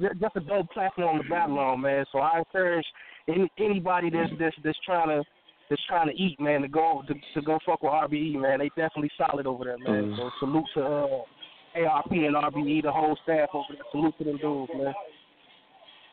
ju- 0.00 0.18
just 0.20 0.36
a 0.36 0.40
dope 0.40 0.70
platform 0.72 1.22
to 1.22 1.28
battle 1.28 1.58
on, 1.58 1.80
man. 1.80 2.04
So 2.12 2.18
I 2.18 2.38
encourage 2.38 2.86
any, 3.28 3.50
anybody 3.58 4.10
that's 4.10 4.30
that's 4.38 4.56
that's 4.64 4.78
trying 4.84 5.08
to 5.08 5.22
that's 5.68 5.82
trying 5.86 6.08
to 6.08 6.14
eat, 6.14 6.38
man, 6.40 6.62
to 6.62 6.68
go 6.68 7.02
to, 7.08 7.14
to 7.34 7.42
go 7.44 7.58
fuck 7.66 7.82
with 7.82 7.92
RBE, 7.92 8.34
man. 8.40 8.60
They 8.60 8.68
definitely 8.70 9.10
solid 9.18 9.46
over 9.46 9.64
there, 9.64 9.78
man. 9.78 10.12
Mm. 10.12 10.16
So 10.16 10.30
salute 10.40 10.64
to 10.74 10.84
uh, 10.84 11.88
ARP 11.90 12.10
and 12.12 12.34
RBE, 12.36 12.82
the 12.82 12.92
whole 12.92 13.18
staff 13.24 13.48
over 13.52 13.66
there. 13.70 13.82
Salute 13.90 14.14
to 14.18 14.24
them 14.24 14.38
dudes, 14.38 14.72
man. 14.76 14.94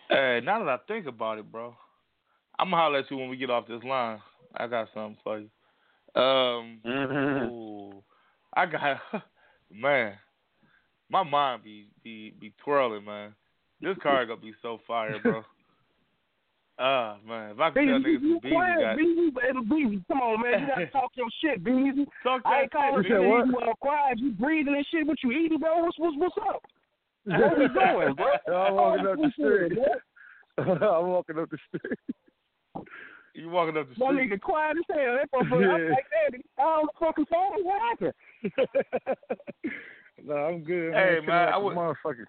Hey, 0.10 0.42
now 0.44 0.60
that 0.60 0.70
I 0.70 0.78
think 0.88 1.08
about 1.08 1.40
it, 1.40 1.52
bro, 1.52 1.76
I'm 2.60 2.68
gonna 2.68 2.78
holler 2.78 3.00
at 3.00 3.10
you 3.10 3.18
when 3.18 3.30
we 3.30 3.38
get 3.38 3.50
off 3.50 3.68
this 3.68 3.84
line. 3.84 4.20
I 4.56 4.68
got 4.68 4.90
something 4.94 5.18
for 5.24 5.40
you. 5.40 6.22
Um, 6.22 6.82
ooh, 6.86 8.04
I 8.56 8.66
got 8.66 9.00
man, 9.72 10.14
my 11.10 11.24
mind 11.24 11.64
be 11.64 11.88
be 12.04 12.34
be 12.40 12.54
twirling, 12.64 13.06
man. 13.06 13.34
This 13.82 13.98
car 14.02 14.26
gonna 14.26 14.40
be 14.40 14.54
so 14.62 14.80
fire, 14.88 15.20
bro. 15.20 15.44
Ah 16.80 17.18
man, 17.24 17.52
if 17.52 17.60
I 17.60 17.70
could 17.70 17.86
tell 17.86 18.00
niggas 18.00 18.22
you 18.22 18.40
some 18.42 18.50
beans, 18.50 18.82
got 18.82 18.98
Beezy, 18.98 19.30
baby, 19.30 19.62
Beezy. 19.70 20.04
Come 20.08 20.22
on, 20.22 20.42
man. 20.42 20.62
You 20.62 20.68
gotta 20.68 20.88
talk 20.92 21.12
your 21.14 21.30
shit, 21.40 21.64
Beezy. 21.64 22.06
Talk 22.24 22.42
I 22.46 22.62
ain't 22.62 22.72
that 22.72 22.78
calling 22.78 23.04
shit, 23.04 23.12
you 23.12 23.58
uh, 23.62 23.74
quiet. 23.80 24.18
You 24.18 24.32
breathing 24.32 24.74
and 24.74 24.86
shit. 24.90 25.06
What 25.06 25.22
you 25.22 25.32
eating, 25.34 25.60
bro? 25.60 25.84
What's 25.84 26.00
what's 26.00 26.18
what's 26.18 26.36
up? 26.50 26.64
What 27.26 27.58
we 27.58 27.68
doing, 27.68 28.16
bro? 28.16 28.56
I'm 28.56 28.76
walking 28.76 29.08
up 29.08 29.18
the 29.18 29.32
street. 29.34 29.80
I'm 30.58 31.08
walking 31.08 31.40
up 31.40 31.50
the 31.50 31.58
street. 31.70 32.00
You 33.36 33.50
walking 33.50 33.78
up 33.78 33.88
the 33.90 33.96
street. 33.96 34.06
My 34.06 34.12
nigga 34.14 34.40
quiet 34.42 34.78
as 34.78 34.84
hell. 34.96 35.18
That 35.18 35.32
motherfucker, 35.34 35.74
I'm 35.74 35.84
Yeah. 35.84 35.90
like, 35.90 36.06
man, 36.32 36.42
I 36.60 36.62
on 36.62 36.86
the 36.86 37.06
fucking 37.06 37.26
phone. 37.32 37.64
What 37.66 37.82
happened? 37.82 38.14
no, 40.26 40.36
I'm 40.36 40.64
good. 40.64 40.94
Hey, 40.94 41.16
man, 41.20 41.26
man, 41.26 41.48
I 41.48 41.52
Chilling 41.52 41.64
would- 41.66 41.76
like 41.76 41.96
a 42.04 42.08
motherfucker. 42.08 42.26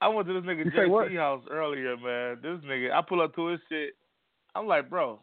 I 0.00 0.08
went 0.08 0.26
to 0.28 0.34
this 0.34 0.42
nigga 0.42 0.64
You 0.66 0.70
say 0.76 0.86
what? 0.86 1.08
JC 1.08 1.16
house 1.16 1.44
earlier, 1.50 1.96
man. 1.96 2.38
This 2.42 2.58
nigga, 2.68 2.92
I 2.92 3.00
pull 3.00 3.22
up 3.22 3.34
to 3.36 3.46
his 3.46 3.60
shit. 3.70 3.94
I'm 4.54 4.66
like, 4.66 4.90
bro, 4.90 5.20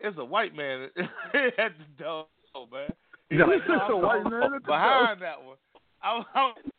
it's 0.00 0.16
a 0.18 0.24
white 0.24 0.54
man 0.54 0.88
at 0.96 1.72
the 1.78 2.02
door, 2.02 2.26
man. 2.72 2.88
He's 3.28 3.38
No, 3.40 3.46
like, 3.46 3.56
it's 3.58 3.68
no, 3.68 3.74
a 3.74 3.78
I'm 3.96 4.02
white 4.02 4.24
man 4.30 4.42
at 4.54 4.62
the 4.62 4.66
behind 4.66 5.20
that 5.22 5.42
one. 5.42 5.56
I'm, 6.02 6.24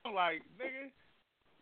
I'm 0.06 0.14
like, 0.14 0.42
nigga, 0.60 0.92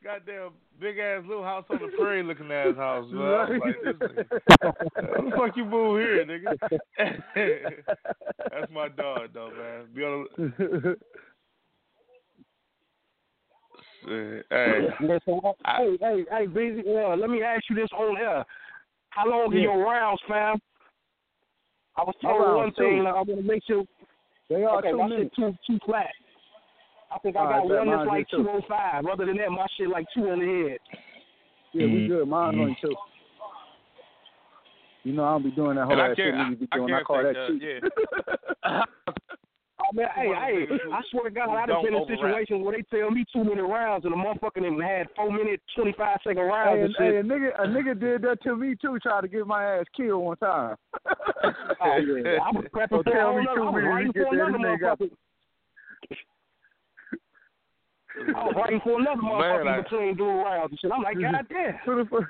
goddamn 0.04 0.52
big 0.80 0.98
ass 0.98 1.24
little 1.28 1.44
house 1.44 1.66
on 1.70 1.80
the 1.82 1.88
prairie 1.98 2.24
looking 2.24 2.52
ass 2.52 2.76
house, 2.76 3.06
man. 3.12 3.22
I 3.22 3.50
was 3.50 3.60
like, 3.62 3.82
this 3.84 3.96
nigga, 3.96 4.26
how 5.16 5.22
the 5.22 5.32
fuck 5.36 5.56
you 5.56 5.66
move 5.66 6.00
here, 6.00 6.26
nigga? 6.26 6.58
That's 8.52 8.72
my 8.72 8.90
dog, 8.90 9.30
though, 9.34 9.52
man. 9.58 9.88
Be 9.94 10.04
on 10.04 10.26
the, 10.38 10.98
shit. 14.06 14.46
Hey, 14.50 14.88
Yeah, 15.02 15.20
so, 15.26 15.56
hey, 15.66 15.98
hey, 16.02 16.26
hey, 16.30 16.46
Beezy, 16.48 16.82
uh, 16.90 17.16
let 17.16 17.30
me 17.30 17.44
ask 17.44 17.64
you 17.70 17.76
this 17.76 17.90
on 17.96 18.18
air. 18.18 18.44
How 19.12 19.28
long 19.30 19.54
are 19.54 19.56
Yeah. 19.56 19.64
your 19.64 19.86
rounds, 19.86 20.22
fam? 20.28 20.60
I 21.96 22.04
was 22.04 22.16
My 22.24 22.32
told 22.32 22.42
rounds 22.42 22.58
one 22.58 22.74
thing. 22.74 23.06
I 23.06 23.12
want 23.14 23.28
to 23.28 23.42
make 23.44 23.64
sure. 23.66 23.84
They 24.50 24.64
are 24.64 24.80
okay, 24.80 24.92
two 24.92 24.98
my 24.98 25.08
minutes. 25.08 25.36
shit 25.36 25.56
too 25.68 25.74
too 25.74 25.80
flat. 25.86 26.08
I 27.14 27.20
think 27.20 27.36
I 27.36 27.44
got 27.44 27.68
bet. 27.68 27.78
one 27.80 27.90
that's 27.90 28.08
like 28.08 28.22
is 28.22 28.28
too. 28.32 28.44
two 28.44 28.50
oh 28.50 28.62
five. 28.68 29.06
Other 29.06 29.26
than 29.26 29.38
that, 29.38 29.50
my 29.52 29.66
shit 29.78 29.90
like 29.90 30.06
two 30.16 30.30
on 30.30 30.40
the 30.40 30.46
head. 30.70 30.80
Yeah, 31.74 31.86
we 31.86 31.92
Mhm. 31.92 32.08
good. 32.08 32.28
Mine's 32.28 32.56
Mhm. 32.58 32.62
on 32.70 32.76
two. 32.82 32.96
You 35.04 35.14
know 35.14 35.24
I 35.26 35.32
don't 35.32 35.44
be 35.44 35.52
doing 35.52 35.76
that 35.78 35.86
whole 35.86 35.94
And 35.94 36.02
I 36.02 36.10
ass 36.12 36.16
shit 36.16 36.34
can't- 36.34 36.54
niggas 36.56 36.60
be 36.60 36.68
I 36.72 36.78
doing. 36.78 36.94
I, 36.94 36.98
can't 36.98 37.08
call 37.08 37.24
take 37.24 37.34
that 37.34 37.48
that, 37.48 37.60
cheat. 37.60 38.84
Oh 39.84 39.90
man, 39.94 40.08
hey, 40.16 40.28
one 40.28 40.38
of 40.38 40.70
them 40.70 40.78
hey, 40.78 40.94
I 40.94 41.02
swear 41.10 41.24
to 41.26 41.30
God, 41.32 41.50
I've 41.50 41.68
been 41.68 41.88
in 41.88 41.96
overrap. 41.96 42.20
situations 42.20 42.64
where 42.64 42.78
they 42.78 42.84
tell 42.98 43.10
me 43.10 43.26
two 43.34 43.44
minute 43.44 43.66
rounds 43.66 44.06
and 44.06 44.14
the 44.14 44.18
motherfucker 44.18 44.62
them 44.62 44.80
had 44.80 45.08
four 45.16 45.32
minute, 45.32 45.60
twenty 45.76 45.94
five 45.94 46.18
second 46.24 46.44
rounds 46.44 46.70
Hey, 46.70 46.82
and 46.84 46.84
and, 46.84 46.96
shit. 46.96 47.14
hey, 47.14 47.18
a 47.18 47.24
nigga, 47.24 47.60
a 47.60 47.68
nigga 47.68 48.00
did 48.00 48.22
that 48.22 48.42
to 48.44 48.56
me 48.56 48.76
too. 48.80 49.00
Tried 49.00 49.22
to 49.22 49.28
get 49.28 49.48
my 49.48 49.64
ass 49.66 49.86
killed 49.98 50.24
one 50.24 50.38
time. 50.38 50.76
Oh 51.04 51.98
yeah, 51.98 52.38
I 52.46 52.52
was 52.52 52.66
prepping 52.72 52.90
So 52.90 53.04
for 53.04 53.12
tell 53.12 53.34
me 53.34 53.42
another, 53.42 53.58
two 53.58 53.72
minutes 53.72 53.88
writing 53.88 54.12
get 54.12 54.28
for 54.30 54.36
there, 54.36 54.46
another 54.46 54.58
this 54.60 54.68
nigga 54.68 54.80
got- 54.82 55.00
motherfucker. 55.00 55.12
I 58.36 58.44
was 58.44 58.54
writing 58.56 58.82
for 58.84 59.00
another 59.00 59.22
motherfucker 59.22 59.66
Man, 59.66 59.74
I- 59.74 59.82
between 59.82 60.16
dual 60.18 60.44
rounds 60.44 60.72
and 60.72 60.80
shit. 60.80 60.92
I'm 60.92 61.04
like, 61.04 61.20
God 61.20 61.46
damn. 61.50 61.74
Who 61.86 62.04
the 62.04 62.10
fuck? 62.10 62.24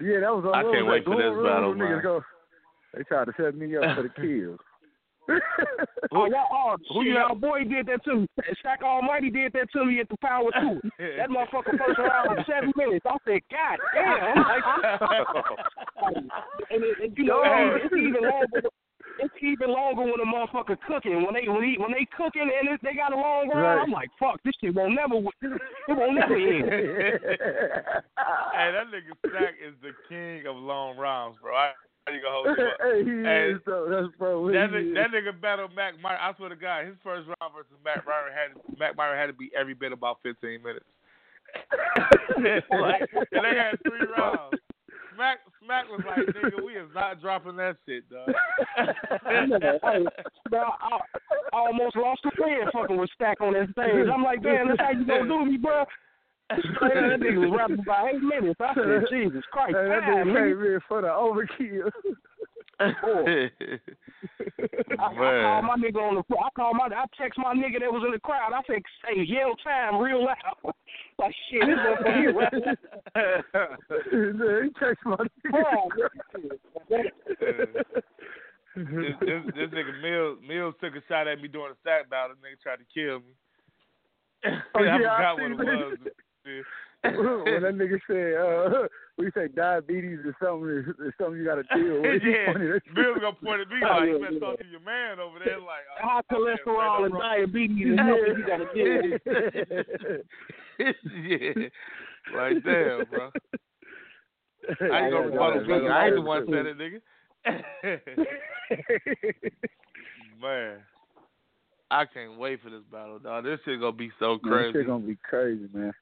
Yeah, 0.00 0.20
that 0.20 0.30
was 0.34 0.44
on 0.46 0.54
I 0.54 0.62
can't 0.62 0.86
wait 0.86 1.04
that? 1.04 1.10
for 1.10 1.16
this 1.16 1.34
Go- 1.34 1.44
battle, 1.44 1.74
niggas 1.74 1.90
man. 1.90 2.02
Go. 2.02 2.22
They 2.94 3.02
tried 3.04 3.24
to 3.26 3.32
set 3.36 3.54
me 3.56 3.76
up 3.76 3.84
for 3.96 4.02
the 4.02 4.08
kills. 4.16 4.58
Oh, 6.10 6.24
y'all, 6.24 6.48
oh, 6.50 6.76
who 6.88 7.02
shit, 7.04 7.12
you 7.12 7.18
y'all 7.18 7.34
boy 7.34 7.62
did 7.64 7.84
that 7.86 8.02
too. 8.02 8.26
Stack 8.60 8.80
Almighty 8.82 9.28
did 9.28 9.52
that 9.52 9.68
to 9.74 9.84
me 9.84 10.00
at 10.00 10.08
the 10.08 10.16
Power 10.22 10.48
Two. 10.58 10.80
That 11.18 11.28
motherfucker 11.28 11.76
first 11.76 11.98
round 11.98 12.30
was 12.30 12.46
seven 12.48 12.72
minutes. 12.76 13.04
I 13.04 13.16
said, 13.26 13.40
God 13.50 13.78
damn. 13.92 14.36
Like, 14.38 14.64
and, 16.70 16.82
it, 16.82 16.96
and 17.02 17.18
you 17.18 17.24
know, 17.24 17.42
it's 17.76 17.92
even 17.92 18.22
longer. 18.22 18.68
It's 19.20 19.34
even 19.42 19.72
longer 19.72 20.02
when 20.02 20.20
a 20.20 20.24
motherfucker 20.24 20.76
cooking. 20.86 21.24
When 21.24 21.34
they 21.34 21.48
when 21.48 21.62
he, 21.64 21.76
when 21.78 21.90
they 21.92 22.06
cooking 22.16 22.42
and 22.48 22.68
it, 22.68 22.80
they 22.82 22.94
got 22.94 23.12
a 23.12 23.16
long 23.16 23.48
round, 23.48 23.62
Right. 23.62 23.82
I'm 23.82 23.90
like, 23.90 24.10
fuck, 24.18 24.40
this 24.44 24.54
shit 24.60 24.74
won't 24.74 24.94
never 24.94 25.14
it 25.42 25.96
won't 25.96 26.14
never 26.14 26.36
end. 26.36 26.70
hey, 26.70 28.68
that 28.72 28.86
nigga 28.94 29.12
Stack 29.28 29.54
is 29.58 29.74
the 29.82 29.90
king 30.08 30.46
of 30.46 30.56
long 30.56 30.96
rounds, 30.96 31.36
bro. 31.42 31.54
I, 31.54 31.72
I 32.06 32.12
ain't 32.12 32.22
gonna 32.22 32.34
hold 32.34 32.58
you 32.58 32.64
up. 32.64 32.78
hey, 32.80 33.04
he 33.04 33.10
Hey, 33.26 33.50
is 33.54 33.60
though. 33.66 33.86
That's 33.90 34.14
bro. 34.16 34.48
he 34.48 34.54
nigga- 34.54 34.94
that 34.94 35.10
nigga 35.10 35.40
battled 35.40 35.74
Mac 35.74 36.00
Myron. 36.00 36.20
I 36.22 36.32
swear 36.36 36.48
to 36.50 36.56
God, 36.56 36.86
his 36.86 36.94
first 37.02 37.26
round 37.26 37.52
versus 37.54 37.74
Mac 37.84 38.06
Myron 38.06 38.32
had 38.32 38.54
Mac 38.78 38.96
Myron 38.96 39.18
had 39.18 39.26
to 39.26 39.32
be 39.34 39.50
every 39.58 39.74
bit 39.74 39.92
about 39.92 40.18
15 40.22 40.62
minutes. 40.62 40.86
like, 42.70 43.02
and 43.32 43.44
they 43.44 43.56
had 43.56 43.76
three 43.82 44.06
rounds. 44.16 44.54
Smack, 45.14 45.38
Smack 45.68 45.84
was 45.90 46.00
like, 46.08 46.24
nigga, 46.34 46.64
we 46.64 46.72
is 46.72 46.88
not 46.94 47.20
dropping 47.20 47.56
that 47.56 47.76
shit, 47.84 48.08
dog. 48.08 48.30
hey, 49.26 49.44
bro, 50.50 50.60
I, 50.62 50.98
I 51.52 51.58
almost 51.58 51.94
lost 51.94 52.22
a 52.24 52.30
friend 52.30 52.70
fucking 52.72 52.96
with 52.96 53.10
Stack 53.14 53.42
on 53.42 53.52
that 53.52 53.68
stage. 53.72 54.06
I'm 54.10 54.22
like, 54.24 54.42
man, 54.42 54.68
that's 54.68 54.80
how 54.80 54.92
you 54.92 55.04
gonna 55.04 55.28
do 55.28 55.44
me, 55.44 55.58
bro. 55.58 55.84
Straight 56.74 56.96
up, 56.96 57.10
that 57.10 57.20
nigga 57.20 57.50
was 57.50 57.52
rapping 57.54 57.80
about 57.80 58.08
eight 58.08 58.22
minutes. 58.22 58.58
I 58.58 58.72
said, 58.74 59.04
Jesus 59.10 59.42
Christ, 59.52 59.76
Hey, 59.76 59.88
that 59.88 60.00
damn, 60.06 60.28
nigga 60.28 60.32
nigga. 60.32 60.64
came 60.64 60.72
in 60.72 60.80
for 60.88 61.02
the 61.02 61.08
overkill. 61.08 61.90
I, 62.80 63.50
I 64.98 65.42
called 65.42 65.64
my 65.66 65.76
nigga 65.76 66.00
on 66.00 66.14
the 66.14 66.22
I 66.36 66.48
called 66.56 66.76
my 66.78 66.86
I 66.86 67.04
text 67.20 67.38
my 67.38 67.52
nigga 67.52 67.80
that 67.80 67.92
was 67.92 68.04
in 68.06 68.12
the 68.12 68.20
crowd. 68.20 68.52
I 68.54 68.62
said, 68.66 68.80
"Say 69.04 69.20
yell 69.26 69.54
time 69.62 70.00
real 70.00 70.24
loud." 70.24 70.74
like 71.22 71.34
shit, 71.50 71.62
this 71.66 71.78
motherfucker 71.78 72.16
here 72.18 72.32
rapping. 72.32 72.62
he 74.10 74.70
text 74.78 75.04
my 75.04 75.16
this, 78.76 79.14
this, 79.20 79.42
this 79.56 79.70
nigga 79.74 80.00
Mills, 80.00 80.38
Mills 80.46 80.74
took 80.80 80.94
a 80.94 81.02
shot 81.08 81.26
at 81.26 81.40
me 81.40 81.48
during 81.48 81.72
the 81.72 81.78
sack 81.82 82.08
battle. 82.08 82.36
The 82.40 82.46
nigga 82.46 82.60
tried 82.62 82.78
to 82.78 82.86
kill 82.94 83.18
me. 83.20 83.34
Oh, 84.76 84.84
yeah, 84.84 84.94
I 84.94 84.98
forgot 84.98 85.34
what 85.34 85.50
it 85.50 85.58
was. 85.58 85.98
when 87.02 87.62
that 87.62 87.74
nigga 87.74 87.98
said, 88.06 88.34
uh, 88.38 88.88
we 89.18 89.30
say 89.34 89.48
diabetes 89.48 90.20
is 90.24 90.34
something 90.42 90.84
is, 90.86 91.12
something 91.20 91.38
you 91.38 91.44
got 91.44 91.56
to 91.56 91.64
deal 91.74 92.02
with. 92.02 92.22
Yeah. 92.22 92.52
Bills 92.94 93.18
gonna 93.20 93.36
point 93.42 93.60
at 93.62 93.68
me 93.68 93.82
Oh, 93.82 93.98
like, 93.98 94.08
you 94.08 94.18
better 94.18 94.32
yeah. 94.34 94.38
talk 94.38 94.58
to 94.58 94.66
your 94.66 94.80
man 94.80 95.18
over 95.18 95.38
there. 95.44 95.58
Like, 95.58 95.86
oh, 95.94 96.06
High 96.06 96.22
cholesterol 96.30 97.06
and 97.06 97.14
diabetes 97.14 97.92
is 97.92 97.98
something 97.98 98.34
you 98.38 98.46
gotta 98.46 98.66
deal 98.74 99.02
with. 99.10 100.26
Yeah, 100.78 101.52
like 102.36 102.64
damn, 102.64 103.04
bro. 103.06 103.30
I 104.80 104.84
ain't 104.84 104.90
Yeah, 104.90 105.10
gonna 105.10 105.26
rebuttal 105.26 105.62
yeah, 105.62 105.68
Biggie. 105.68 105.84
yeah, 105.84 105.96
I 105.96 106.06
ain't 106.06 106.14
the 106.14 106.20
one 106.20 106.46
said 106.50 106.66
it, 106.66 106.78
nigga. 106.78 107.00
Man, 110.40 110.76
I 111.90 112.04
can't 112.04 112.38
wait 112.38 112.62
for 112.62 112.70
this 112.70 112.82
battle, 112.92 113.18
dog. 113.18 113.44
This 113.44 113.58
shit 113.64 113.80
gonna 113.80 113.92
be 113.92 114.10
so 114.18 114.38
Man, 114.42 114.52
this 114.52 114.52
crazy. 114.52 114.72
shit 114.72 114.86
gonna 114.86 115.06
be 115.06 115.16
crazy, 115.28 115.68
man. 115.72 115.92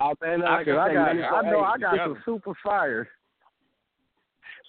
Oh 0.00 0.12
man, 0.20 0.42
I, 0.42 0.56
like 0.58 0.68
I, 0.68 0.72
I, 0.72 0.94
got, 0.94 1.08
I 1.08 1.50
know 1.50 1.60
I 1.60 1.78
got 1.78 1.94
hey, 1.94 2.04
some 2.04 2.18
super 2.24 2.52
fire. 2.62 3.08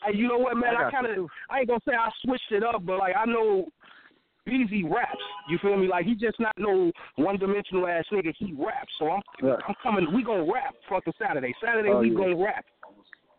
Hey, 0.03 0.15
you 0.15 0.27
know 0.27 0.37
what, 0.37 0.55
man? 0.55 0.75
I 0.77 0.87
I, 0.87 0.91
kind 0.91 1.07
of, 1.07 1.27
I 1.49 1.59
ain't 1.59 1.67
gonna 1.67 1.79
say 1.87 1.93
I 1.93 2.09
switched 2.23 2.51
it 2.51 2.63
up, 2.63 2.85
but 2.85 2.99
like 2.99 3.15
I 3.17 3.25
know, 3.25 3.65
Beezy 4.45 4.83
raps. 4.83 5.17
You 5.49 5.57
feel 5.61 5.75
me? 5.77 5.87
Like 5.87 6.05
he 6.05 6.13
just 6.15 6.39
not 6.39 6.53
no 6.57 6.91
one 7.15 7.37
dimensional 7.37 7.87
ass 7.87 8.05
nigga. 8.11 8.33
He 8.37 8.53
raps. 8.53 8.91
So 8.99 9.09
I'm 9.11 9.21
Right. 9.41 9.59
I'm 9.67 9.75
coming. 9.81 10.07
We 10.13 10.23
gonna 10.23 10.51
rap 10.51 10.75
fucking 10.89 11.13
Saturday. 11.19 11.53
Saturday 11.63 11.89
Oh, 11.89 11.99
we 11.99 12.11
yeah. 12.11 12.17
gonna 12.17 12.35
rap. 12.37 12.65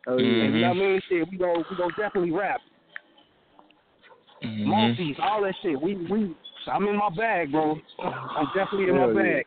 Oh, 0.09 0.19
And 0.19 0.27
yeah. 0.27 0.33
you 0.45 0.61
know 0.61 0.69
what 0.69 0.77
I 0.77 0.81
mean? 0.81 1.01
Shit, 1.09 1.29
we 1.31 1.37
gonna 1.39 1.59
we 1.71 1.77
gonna 1.77 1.93
definitely 1.97 2.33
rap. 2.33 2.61
Mm-hmm. 4.45 4.69
Maltese, 4.69 5.17
all 5.23 5.43
that 5.43 5.55
shit. 5.63 5.81
We 5.81 5.95
we. 6.11 6.35
I'm 6.71 6.87
in 6.89 6.97
my 6.97 7.11
bag, 7.17 7.53
bro. 7.53 7.77
I'm 8.03 8.47
definitely 8.55 8.89
in 8.89 8.97
my 8.97 9.03
Hell 9.03 9.15
bag. 9.15 9.45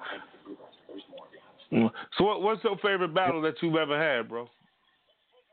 So 2.17 2.23
what, 2.23 2.41
what's 2.41 2.63
your 2.63 2.77
favorite 2.77 3.13
battle 3.13 3.41
that 3.41 3.55
you've 3.61 3.75
ever 3.75 3.97
had, 3.99 4.27
bro? 4.29 4.49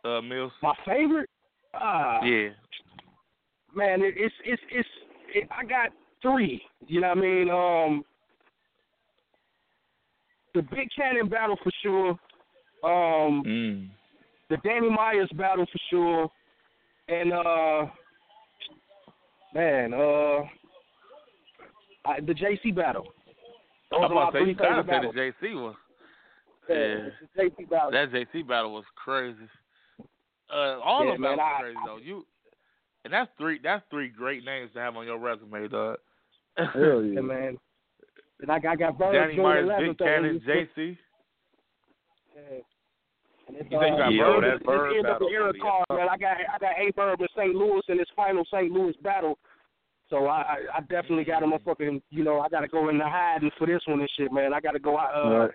Uh, 0.04 0.22
Mills. 0.22 0.52
My 0.62 0.72
favorite? 0.86 1.28
Ah, 1.74 2.22
Yeah. 2.24 2.50
man, 3.74 4.00
it, 4.02 4.14
it's 4.16 4.34
it's 4.44 4.62
it's. 4.70 4.88
It, 5.36 5.48
I 5.50 5.64
got 5.64 5.90
three. 6.22 6.62
You 6.86 7.00
know 7.02 7.08
what 7.08 7.18
I 7.18 7.20
mean? 7.20 7.50
Um, 7.50 8.04
the 10.54 10.62
Big 10.74 10.88
Cannon 10.96 11.28
battle 11.28 11.56
for 11.62 11.70
sure. 11.82 12.10
Um, 12.82 13.42
Mm. 13.44 13.88
the 14.48 14.56
Danny 14.58 14.88
Myers 14.88 15.28
battle 15.34 15.66
for 15.66 15.78
sure, 15.90 16.30
and 17.08 17.32
uh, 17.32 17.86
man, 19.54 19.92
uh, 19.92 20.42
I, 22.04 22.20
the 22.20 22.32
JC 22.32 22.74
battle. 22.74 23.06
Those 23.90 24.00
I'm 24.04 24.12
about 24.12 24.30
to 24.30 24.38
say 24.38 24.44
three 24.44 24.50
you 24.52 24.56
kind 24.56 24.78
of 24.80 24.86
the. 24.86 25.20
JC 25.20 25.62
one. 25.62 25.74
Yeah, 26.68 26.76
Yeah. 26.76 27.08
JC 27.44 27.68
battle. 27.68 27.90
That 27.90 28.10
JC 28.12 28.46
battle 28.46 28.72
was 28.72 28.84
crazy. 28.94 29.36
Uh, 30.52 30.78
all 30.84 31.04
Yeah, 31.04 31.10
of 31.12 31.14
them 31.16 31.22
man, 31.22 31.36
battles 31.38 31.56
I- 31.58 31.60
crazy 31.62 31.78
though. 31.86 31.96
You 31.98 32.26
and 33.06 33.12
that's 33.14 33.30
three. 33.38 33.58
That's 33.62 33.82
three 33.90 34.08
great 34.08 34.44
names 34.44 34.70
to 34.74 34.80
have 34.80 34.94
on 34.96 35.06
your 35.06 35.18
resume, 35.18 35.66
dog. 35.68 35.96
Hell 36.58 37.02
yeah, 37.04 37.20
man. 37.20 37.56
And 38.40 38.50
I 38.50 38.58
got, 38.58 38.72
I 38.72 38.76
got 38.76 38.98
Bird 38.98 39.12
Danny 39.14 39.40
Myers, 39.40 39.70
Big 39.80 39.96
Cannon, 39.98 40.24
and 40.30 40.42
JC. 40.42 40.98
Yeah. 42.36 42.58
And 43.48 43.56
it's, 43.56 43.70
You 43.70 43.78
say 43.80 43.88
you 43.88 43.96
got 43.96 44.40
Bird? 44.40 44.44
it's- 44.44 44.58
That 44.58 44.64
Bird 44.66 44.90
end 44.96 45.06
of 45.06 45.12
battle 45.14 45.28
the 45.28 45.34
era 45.34 45.52
card, 45.60 45.86
man. 45.90 46.08
I 46.10 46.16
got 46.18 46.36
I 46.54 46.58
got 46.58 46.78
A 46.78 46.90
Bird 46.92 47.20
in 47.20 47.26
St. 47.36 47.54
Louis 47.54 47.82
in 47.88 47.98
his 47.98 48.08
final 48.14 48.44
St. 48.52 48.70
Louis 48.70 48.94
battle. 49.02 49.38
So 50.10 50.26
I, 50.26 50.40
I 50.40 50.56
I 50.76 50.80
definitely 50.82 51.24
got 51.24 51.42
him 51.42 51.52
a 51.52 51.58
fucking 51.60 52.02
you 52.10 52.24
know 52.24 52.40
I 52.40 52.48
got 52.48 52.60
to 52.60 52.68
go 52.68 52.88
in 52.90 52.98
the 52.98 53.08
hiding 53.08 53.50
for 53.58 53.66
this 53.66 53.80
one 53.86 54.00
and 54.00 54.10
shit, 54.16 54.32
man. 54.32 54.52
I 54.52 54.60
got 54.60 54.72
to 54.72 54.78
go 54.78 54.98
out. 54.98 55.14
Uh, 55.14 55.38
Right. 55.38 55.50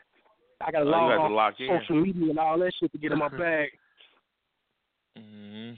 I 0.64 0.72
got 0.72 0.80
to 0.82 0.86
Oh, 0.86 0.90
log 0.90 1.10
got 1.10 1.16
to 1.16 1.22
off 1.24 1.32
lock 1.32 1.54
in. 1.60 1.80
social 1.82 2.02
media 2.02 2.30
and 2.30 2.38
all 2.40 2.60
that 2.60 2.72
shit 2.80 2.92
to 2.92 2.98
get 2.98 3.12
in 3.12 3.18
my 3.20 3.28
bag. 3.44 3.70
hmm 5.18 5.72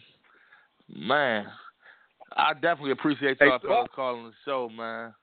Man, 0.96 1.48
I 2.36 2.54
definitely 2.54 2.92
appreciate 2.92 3.38
y'all 3.42 3.60
so- 3.62 3.68
fellas 3.68 3.90
calling 3.96 4.26
the 4.26 4.34
show, 4.46 4.70
man. 4.70 5.14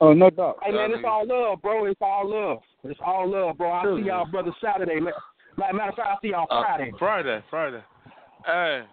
Oh, 0.00 0.12
no 0.12 0.30
doubt. 0.30 0.58
Hey 0.62 0.70
man, 0.70 0.92
it's 0.92 1.02
all 1.04 1.26
love, 1.26 1.60
bro. 1.60 1.86
It's 1.86 2.00
all 2.00 2.28
love. 2.30 2.58
It's 2.84 3.00
all 3.04 3.28
love, 3.28 3.58
bro. 3.58 3.70
I'll 3.70 3.96
see 3.96 4.04
y'all 4.04 4.26
brother 4.26 4.52
Saturday, 4.62 5.00
man. 5.00 5.12
Matter 5.56 5.72
matter 5.74 5.90
of 5.90 5.96
fact, 5.96 6.08
I'll 6.08 6.20
see 6.20 6.28
y'all 6.28 6.46
Uh, 6.50 6.62
Friday. 6.62 6.92
Friday, 6.98 7.42
Friday. 7.50 7.82
Hey, 8.46 8.84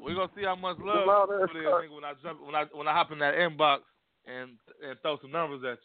we're 0.00 0.14
gonna 0.14 0.30
see 0.36 0.44
how 0.44 0.54
much 0.54 0.78
love 0.78 1.06
loud 1.06 1.28
for 1.28 1.48
this 1.52 1.90
when 1.90 2.04
I 2.04 2.12
jump 2.22 2.40
when 2.42 2.54
I 2.54 2.64
when 2.66 2.86
I 2.86 2.92
hop 2.92 3.10
in 3.10 3.18
that 3.18 3.34
inbox 3.34 3.80
and 4.26 4.56
and 4.84 5.00
throw 5.00 5.18
some 5.18 5.32
numbers 5.32 5.64
at 5.64 5.78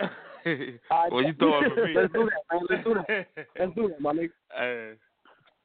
you. 0.00 0.08
well, 1.10 1.22
you 1.22 1.34
throw 1.34 1.60
it 1.60 1.68
for 1.74 1.84
me. 1.84 1.92
Let's 1.94 2.12
do 2.12 2.30
that, 2.30 2.42
man. 2.50 2.66
Let's 2.70 2.84
do 2.84 2.94
that. 2.94 3.26
Let's 3.58 3.74
do 3.74 3.88
that, 3.88 4.00
my 4.00 4.12
nigga. 4.12 4.30
Hey, 4.56 4.92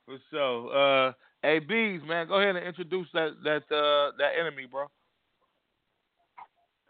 for 0.06 0.18
sure. 0.30 1.08
Uh, 1.08 1.14
hey, 1.46 1.60
Bees, 1.60 2.02
man, 2.08 2.28
go 2.28 2.40
ahead 2.40 2.56
and 2.56 2.66
introduce 2.66 3.08
that 3.14 3.32
that 3.44 3.64
uh 3.74 4.12
that 4.18 4.32
enemy, 4.40 4.66
bro. 4.70 4.88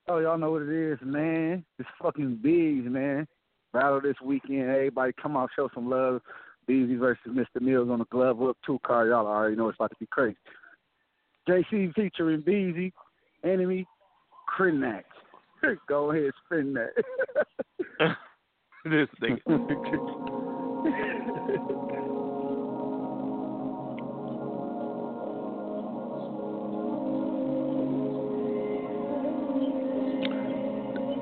Oh, 0.07 0.19
y'all 0.19 0.37
know 0.37 0.51
what 0.51 0.61
it 0.61 0.69
is, 0.69 0.99
man. 1.03 1.65
It's 1.79 1.89
fucking 2.01 2.39
Bees, 2.41 2.83
man. 2.85 3.27
Battle 3.73 4.01
this 4.01 4.15
weekend. 4.23 4.69
Everybody 4.69 5.13
come 5.21 5.35
out, 5.35 5.49
show 5.55 5.69
some 5.73 5.89
love. 5.89 6.21
Beezy 6.67 6.95
versus 6.95 7.27
Mr. 7.27 7.61
Mills 7.61 7.89
on 7.89 7.99
the 7.99 8.05
glove 8.05 8.41
up 8.41 8.57
two 8.65 8.79
car. 8.85 9.07
Y'all 9.07 9.27
already 9.27 9.55
know 9.55 9.69
it's 9.69 9.77
about 9.77 9.91
to 9.91 9.97
be 9.99 10.07
crazy. 10.07 10.37
JC 11.47 11.93
featuring 11.93 12.41
Beezy, 12.41 12.91
Enemy, 13.43 13.85
Crinax. 14.57 15.03
Go 15.87 16.11
ahead, 16.11 16.31
spin 16.45 16.73
that. 16.73 16.93
this 18.85 19.07
nigga. 19.21 19.41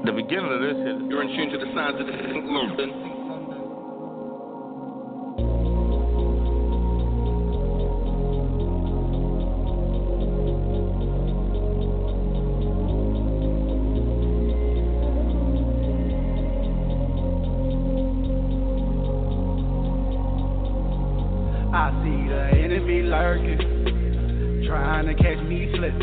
The 0.06 0.12
beginning 0.12 0.52
of 0.52 0.60
this 0.60 0.76
shit. 0.84 1.10
You're 1.10 1.22
in 1.22 1.30
tune 1.30 1.50
to 1.52 1.58
the 1.58 1.72
sounds 1.74 1.98
of 1.98 2.08
the 2.08 2.14
movement. 2.42 2.92
I 21.74 21.90
see 22.04 22.28
the 22.28 22.42
enemy 22.62 23.04
lurking, 23.04 24.66
trying 24.68 25.06
to 25.06 25.14
catch 25.16 25.40
me 25.44 25.72
slipping. 25.78 26.03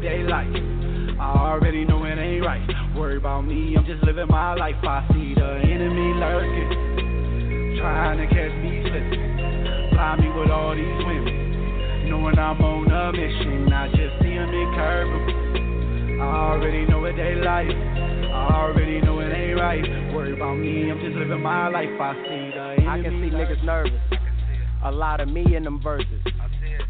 Already 0.00 0.24
know 0.24 0.38
what 0.38 0.56
they 0.56 1.10
like. 1.10 1.20
I 1.20 1.32
already 1.36 1.84
know 1.84 2.04
it 2.04 2.18
ain't 2.18 2.44
right. 2.44 2.96
Worry 2.96 3.16
about 3.18 3.42
me, 3.42 3.76
I'm 3.76 3.84
just 3.84 4.02
living 4.02 4.28
my 4.28 4.54
life. 4.54 4.76
I 4.82 5.06
see 5.12 5.34
the 5.34 5.60
enemy 5.62 6.14
lurking, 6.18 7.76
trying 7.78 8.18
to 8.18 8.26
catch 8.26 8.52
me 8.62 8.82
slipping. 8.82 9.90
Blind 9.92 10.20
me 10.22 10.28
with 10.38 10.50
all 10.50 10.74
these 10.74 11.04
women, 11.04 12.08
knowing 12.08 12.38
I'm 12.38 12.60
on 12.60 12.90
a 12.90 13.12
mission. 13.12 13.72
I 13.72 13.88
just 13.88 14.22
see 14.22 14.32
'em 14.32 14.48
and 14.48 14.74
curve 14.74 15.08
'em. 15.08 16.20
I 16.20 16.24
already 16.24 16.86
know 16.86 17.00
what 17.00 17.16
they 17.16 17.34
like. 17.36 17.68
I 17.68 18.48
already 18.54 19.00
know 19.00 19.20
it 19.20 19.32
ain't 19.32 19.60
right. 19.60 19.84
Worry 20.14 20.32
about 20.32 20.54
me, 20.54 20.90
I'm 20.90 21.00
just 21.00 21.16
living 21.16 21.42
my 21.42 21.68
life. 21.68 21.90
I 22.00 22.14
see 22.14 22.50
the 22.54 22.88
I 22.88 23.02
can 23.02 23.20
see 23.20 23.30
niggas 23.30 23.62
nervous. 23.64 24.00
A 24.82 24.90
lot 24.90 25.20
of 25.20 25.28
me 25.28 25.54
in 25.54 25.64
them 25.64 25.80
verses. 25.82 26.24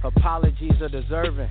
Apologies 0.05 0.81
are 0.81 0.89
deserving. 0.89 1.49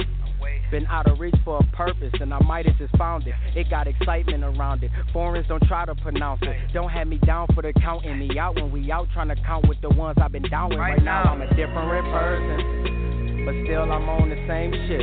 Been 0.72 0.86
out 0.86 1.10
of 1.10 1.20
reach 1.20 1.34
for 1.44 1.58
a 1.58 1.76
purpose, 1.76 2.14
and 2.22 2.32
I 2.32 2.40
might 2.44 2.68
have 2.68 2.78
just 2.78 2.96
found 2.96 3.26
it. 3.26 3.34
It 3.56 3.72
got 3.72 3.88
excitement 3.88 4.44
around 4.44 4.84
it. 4.84 4.92
Foreigners 5.12 5.48
don't 5.48 5.64
try 5.64 5.84
to 5.86 5.96
pronounce 5.96 6.42
it. 6.44 6.56
Don't 6.74 6.90
have 6.90 7.08
me 7.08 7.18
down 7.26 7.48
for 7.56 7.64
the 7.64 7.74
counting 7.82 8.20
me 8.20 8.38
out 8.38 8.54
when 8.54 8.72
we 8.72 8.92
out 8.92 9.08
trying 9.12 9.30
to 9.30 9.36
count 9.48 9.68
with 9.68 9.82
the 9.82 9.90
ones 9.90 10.20
I've 10.22 10.32
been 10.32 10.48
down 10.48 10.70
with. 10.70 10.78
Right 10.78 11.02
now, 11.02 11.24
I'm 11.24 11.42
a 11.42 11.50
different 11.56 12.06
person, 12.14 13.46
but 13.46 13.56
still 13.66 13.92
I'm 13.92 14.08
on 14.10 14.30
the 14.30 14.38
same 14.48 14.72
shit. 14.86 15.02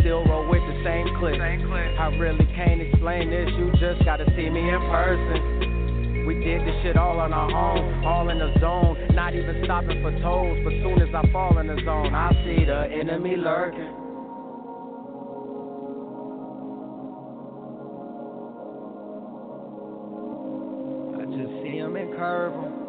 Still 0.00 0.24
roll 0.24 0.48
with 0.48 0.64
the 0.64 0.80
same 0.82 1.14
clip. 1.20 1.36
I 1.36 2.08
really 2.16 2.46
can't 2.56 2.80
explain 2.80 3.28
this. 3.28 3.50
You 3.58 3.70
just 3.72 4.02
gotta 4.06 4.24
see 4.36 4.48
me 4.48 4.72
in 4.72 4.80
person. 4.88 6.24
We 6.26 6.40
did 6.40 6.66
this 6.66 6.82
shit 6.82 6.96
all 6.96 7.20
on 7.20 7.34
our 7.34 7.50
own, 7.52 8.04
all 8.04 8.30
in 8.30 8.38
the 8.38 8.54
zone. 8.58 8.96
Not 9.12 9.34
even 9.34 9.64
stopping 9.64 10.00
for 10.00 10.12
tolls, 10.20 10.56
but 10.64 10.72
soon 10.80 11.02
as 11.02 11.14
I 11.14 11.30
fall 11.30 11.58
in 11.58 11.66
the 11.66 11.76
zone, 11.84 12.14
I 12.14 12.32
see 12.44 12.64
the 12.64 12.88
enemy 12.88 13.36
lurking. 13.36 14.07
Curve 22.18 22.54
'em. 22.54 22.87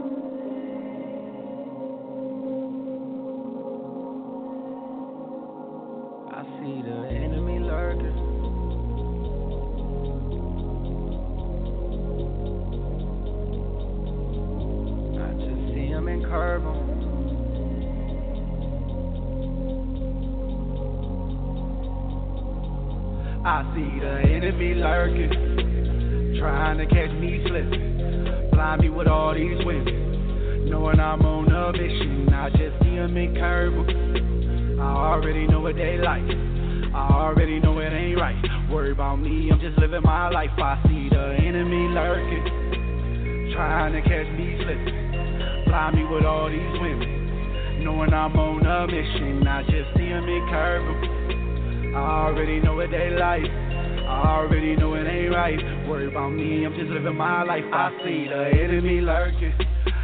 Trying 43.90 44.04
to 44.04 44.10
catch 44.10 44.28
me 44.38 44.56
slipping. 44.62 45.66
Blind 45.66 45.96
me 45.96 46.06
with 46.06 46.26
all 46.26 46.50
these 46.50 46.80
women, 46.82 47.84
Knowing 47.84 48.14
I'm 48.14 48.36
on 48.36 48.66
a 48.66 48.88
mission, 48.88 49.48
I 49.48 49.64
just 49.64 49.96
see 49.96 50.08
'em 50.12 50.28
and 50.28 50.50
curve 50.50 50.84
'em. 50.84 51.96
I 51.96 52.28
already 52.28 52.60
know 52.60 52.76
what 52.76 52.92
they 52.92 53.10
like. 53.12 53.46
I 53.46 54.22
already 54.38 54.76
know 54.76 54.94
it 54.96 55.08
ain't 55.08 55.34
right. 55.34 55.88
Worry 55.88 56.08
about 56.08 56.30
me, 56.34 56.66
I'm 56.66 56.76
just 56.76 56.92
living 56.92 57.16
my 57.16 57.44
life. 57.44 57.66
I 57.72 57.92
see 58.04 58.28
the 58.28 58.62
enemy 58.62 59.02
lurking. 59.02 59.54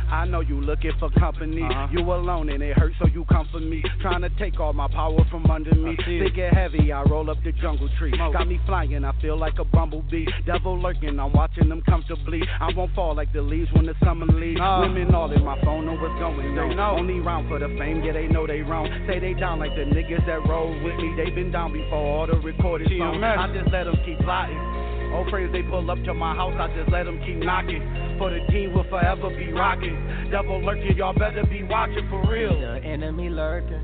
I 0.10 0.26
know 0.26 0.42
you 0.42 0.62
looking 0.62 0.92
for 1.00 1.10
company. 1.12 1.64
Uh-huh. 1.64 1.88
You 1.92 2.00
alone 2.14 2.50
and 2.50 2.62
it 2.62 2.78
hurts, 2.78 2.96
so 3.00 3.08
you 3.08 3.26
come 3.26 3.48
for 3.52 3.60
me. 3.60 3.84
Trying 4.02 4.22
to 4.22 4.30
take 4.38 4.60
all 4.60 4.74
my 4.74 4.88
power 4.88 5.20
from 5.30 5.50
under 5.50 5.74
me. 5.76 5.96
Thick 5.98 6.38
and 6.38 6.56
heavy, 6.56 6.92
I 6.92 7.04
roll 7.04 7.30
up 7.30 7.38
the 7.44 7.52
jungle 7.54 7.90
tree. 7.98 8.12
Got 8.12 8.48
me 8.48 8.60
flying, 8.66 9.04
I 9.04 9.20
feel 9.22 9.38
like 9.38 9.60
a 9.60 9.66
bumblebee. 9.66 10.26
Devil 10.46 10.82
lurking, 10.82 11.20
I'm 11.20 11.34
watching 11.34 11.70
them 11.70 11.82
comfortably. 11.82 12.42
I 12.60 12.72
won't 12.76 12.94
fall 12.94 13.16
like 13.16 13.32
the 13.34 13.42
leaves 13.42 13.72
when 13.74 13.86
the 13.86 13.96
summer 14.04 14.26
leaves. 14.26 14.60
No. 14.60 14.82
Women 14.82 15.14
all 15.14 15.32
in 15.32 15.44
my 15.44 15.60
phone 15.62 15.86
know 15.86 15.94
what's 15.94 16.20
going 16.20 16.58
on. 16.58 17.00
Only 17.00 17.20
round 17.20 17.50
for 17.50 17.60
the 17.60 17.68
fame, 17.78 18.04
yeah, 18.04 18.14
they 18.14 18.28
know 18.28 18.48
they 18.48 18.62
wrong. 18.62 18.88
Say 19.08 19.20
they 19.20 19.34
down 19.34 19.60
like 19.60 19.76
the 19.76 19.84
niggas 19.84 20.26
that 20.28 20.48
roll 20.48 20.72
with 20.84 20.96
me. 20.98 21.14
They 21.18 21.30
been 21.30 21.52
down 21.52 21.74
before 21.74 21.98
all 21.98 22.28
the 22.28 22.38
recorded 22.38 22.90
songs. 22.98 23.24
I 23.24 23.52
just 23.54 23.72
let 23.72 23.86
them 23.86 23.96
keep 24.06 24.20
plotting. 24.20 24.95
Oh, 25.16 25.24
praise 25.30 25.50
they 25.54 25.62
pull 25.62 25.90
up 25.90 26.04
to 26.04 26.14
my 26.14 26.36
house, 26.36 26.54
I 26.60 26.68
just 26.76 26.92
let 26.92 27.06
them 27.06 27.22
keep 27.26 27.38
knocking. 27.38 27.82
For 28.18 28.30
the 28.30 28.46
team 28.52 28.74
will 28.74 28.84
forever 28.90 29.30
be 29.30 29.50
rocking. 29.54 29.96
Devil 30.30 30.62
lurking, 30.62 30.98
y'all 30.98 31.14
better 31.14 31.46
be 31.46 31.64
watching 31.64 32.06
for 32.10 32.22
real. 32.30 32.60
The 32.60 32.84
enemy 32.84 33.30
lurking. 33.30 33.80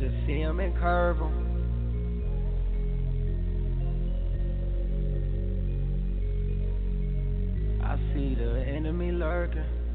Just 0.00 0.14
see 0.26 0.42
'em 0.42 0.58
and 0.58 0.76
curve 0.76 1.22
'em. 1.22 1.44
I 7.84 7.96
see 8.12 8.34
the 8.34 8.64
enemy 8.66 9.12
lurking. 9.12 9.85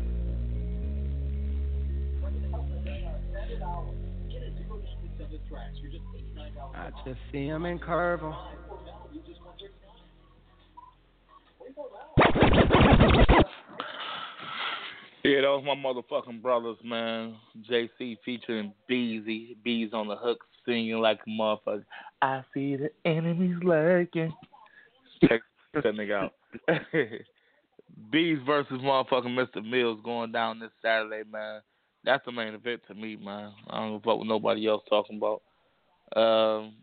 I 5.54 6.90
just 7.06 7.20
see 7.32 7.32
see 7.32 7.50
'em 7.50 7.66
and 7.66 7.82
curve 7.82 8.24
'em. 8.24 8.34
Yeah, 15.24 15.42
those 15.42 15.64
was 15.64 15.66
my 15.66 15.76
motherfucking 15.76 16.42
brothers, 16.42 16.78
man. 16.84 17.36
JC 17.70 18.18
featuring 18.26 18.74
Beezy. 18.88 19.56
Bees 19.64 19.92
on 19.94 20.08
the 20.08 20.16
hook 20.16 20.40
singing 20.66 20.98
like 20.98 21.20
a 21.28 21.30
motherfucker. 21.30 21.86
I 22.22 22.44
see 22.54 22.76
the 22.76 22.90
enemies 23.06 23.58
lurking. 23.64 24.34
Check 25.28 25.42
that 25.76 25.84
nigga 25.84 26.24
out. 26.24 26.34
Bees 28.12 28.40
versus 28.46 28.82
motherfucking 28.82 29.38
Mr. 29.38 29.64
Mills 29.64 30.00
going 30.04 30.32
down 30.32 30.60
this 30.60 30.72
Saturday, 30.82 31.24
man. 31.30 31.62
That's 32.04 32.26
the 32.26 32.32
main 32.32 32.54
event 32.54 32.82
to 32.88 32.96
me, 32.96 33.16
man. 33.16 33.54
I 33.70 33.80
don't 33.80 33.94
give 33.94 34.02
a 34.02 34.04
fuck 34.04 34.18
what 34.18 34.28
nobody 34.28 34.68
else 34.68 34.84
talking 34.90 35.18
about. 35.18 35.42
Um, 36.20 36.74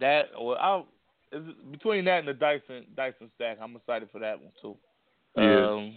that 0.00 0.26
well, 0.38 0.86
it's, 1.30 1.46
between 1.70 2.04
that 2.06 2.20
and 2.20 2.28
the 2.28 2.34
Dyson 2.34 2.86
Dyson 2.96 3.30
stack, 3.36 3.58
I'm 3.62 3.76
excited 3.76 4.08
for 4.10 4.18
that 4.18 4.40
one 4.40 4.52
too. 4.60 4.76
Yeah. 5.36 5.70
Um, 5.70 5.94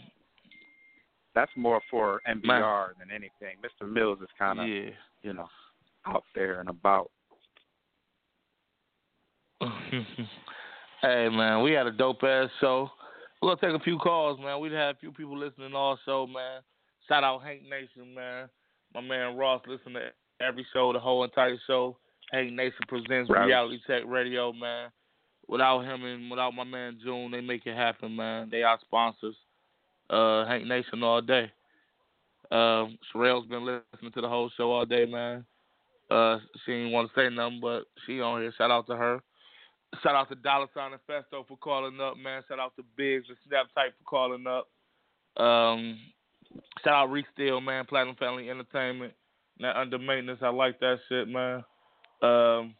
That's 1.34 1.52
more 1.58 1.82
for 1.90 2.22
NBR 2.28 2.90
than 3.00 3.10
anything. 3.12 3.58
Mr. 3.64 3.92
Mills 3.92 4.20
is 4.22 4.30
kind 4.38 4.60
of, 4.60 4.68
yeah. 4.68 4.92
you 5.24 5.34
know, 5.34 5.48
out 6.06 6.24
there 6.34 6.60
and 6.60 6.70
about. 6.70 7.12
hey 9.62 11.30
man, 11.30 11.64
we 11.64 11.72
had 11.72 11.88
a 11.88 11.92
dope 11.92 12.24
ass 12.24 12.50
show. 12.62 12.90
We're 13.42 13.56
gonna 13.56 13.74
take 13.74 13.82
a 13.82 13.84
few 13.84 13.98
calls, 13.98 14.40
man. 14.40 14.60
We 14.60 14.72
had 14.72 14.96
a 14.96 15.00
few 15.00 15.12
people 15.12 15.38
listening 15.38 15.74
all 15.74 15.98
show, 16.06 16.28
man. 16.28 16.62
Shout 17.08 17.24
out 17.24 17.44
Hank 17.44 17.64
Nation, 17.64 18.14
man. 18.14 18.50
My 18.94 19.02
man 19.02 19.36
Ross 19.36 19.62
listen 19.68 19.94
to 19.94 20.10
every 20.42 20.66
show, 20.74 20.94
the 20.94 21.00
whole 21.00 21.24
entire 21.24 21.58
show. 21.68 21.98
Hank 22.32 22.54
Nation 22.54 22.80
presents 22.88 23.30
Right. 23.30 23.46
Reality 23.46 23.80
Check 23.86 24.04
Radio, 24.06 24.52
man. 24.54 24.90
Without 25.48 25.82
him 25.82 26.04
and 26.04 26.30
without 26.30 26.56
my 26.56 26.64
man 26.64 26.98
June, 27.04 27.32
they 27.32 27.42
make 27.42 27.66
it 27.68 27.76
happen, 27.76 28.16
man. 28.16 28.50
They 28.50 28.64
our 28.64 28.80
sponsors. 28.82 29.36
Uh, 30.10 30.46
Hank 30.46 30.66
Nation 30.66 31.04
all 31.04 31.22
day. 31.22 31.52
Um, 32.52 32.98
Sherelle's 33.14 33.48
been 33.48 33.66
listening 33.66 34.12
to 34.14 34.22
the 34.22 34.30
whole 34.30 34.52
show 34.56 34.72
all 34.72 34.86
day, 34.86 35.06
man. 35.06 35.46
Uh, 36.10 36.38
she 36.64 36.72
didn't 36.72 36.92
want 36.92 37.10
to 37.10 37.20
say 37.20 37.34
nothing, 37.34 37.60
but 37.62 37.86
she 38.06 38.22
on 38.22 38.42
here. 38.42 38.54
Shout 38.58 38.72
out 38.72 38.88
to 38.88 38.96
her. 38.96 39.20
Shout 40.04 40.16
out 40.16 40.30
to 40.30 40.36
Dollar 40.36 40.68
Sign 40.74 40.92
and 40.94 41.02
Festo 41.10 41.48
for 41.48 41.58
calling 41.58 42.00
up, 42.02 42.18
man. 42.18 42.44
Shout 42.48 42.60
out 42.60 42.76
to 42.76 42.84
Biggs 42.96 43.26
and 43.30 43.38
Snap 43.48 43.68
Tight 43.74 43.94
for 43.98 44.04
calling 44.04 44.46
up. 44.46 44.68
Um, 45.42 45.98
shout 46.84 46.94
out 46.94 47.12
Ray 47.12 47.26
Stizzy, 47.38 47.64
man. 47.64 47.86
Platinum 47.86 48.16
Family 48.16 48.50
Entertainment. 48.50 49.14
That 49.60 49.78
under 49.78 49.98
maintenance, 49.98 50.40
I 50.42 50.50
like 50.50 50.80
that 50.80 50.98
shit, 51.08 51.28
man. 51.28 51.64
Um, 52.22 52.76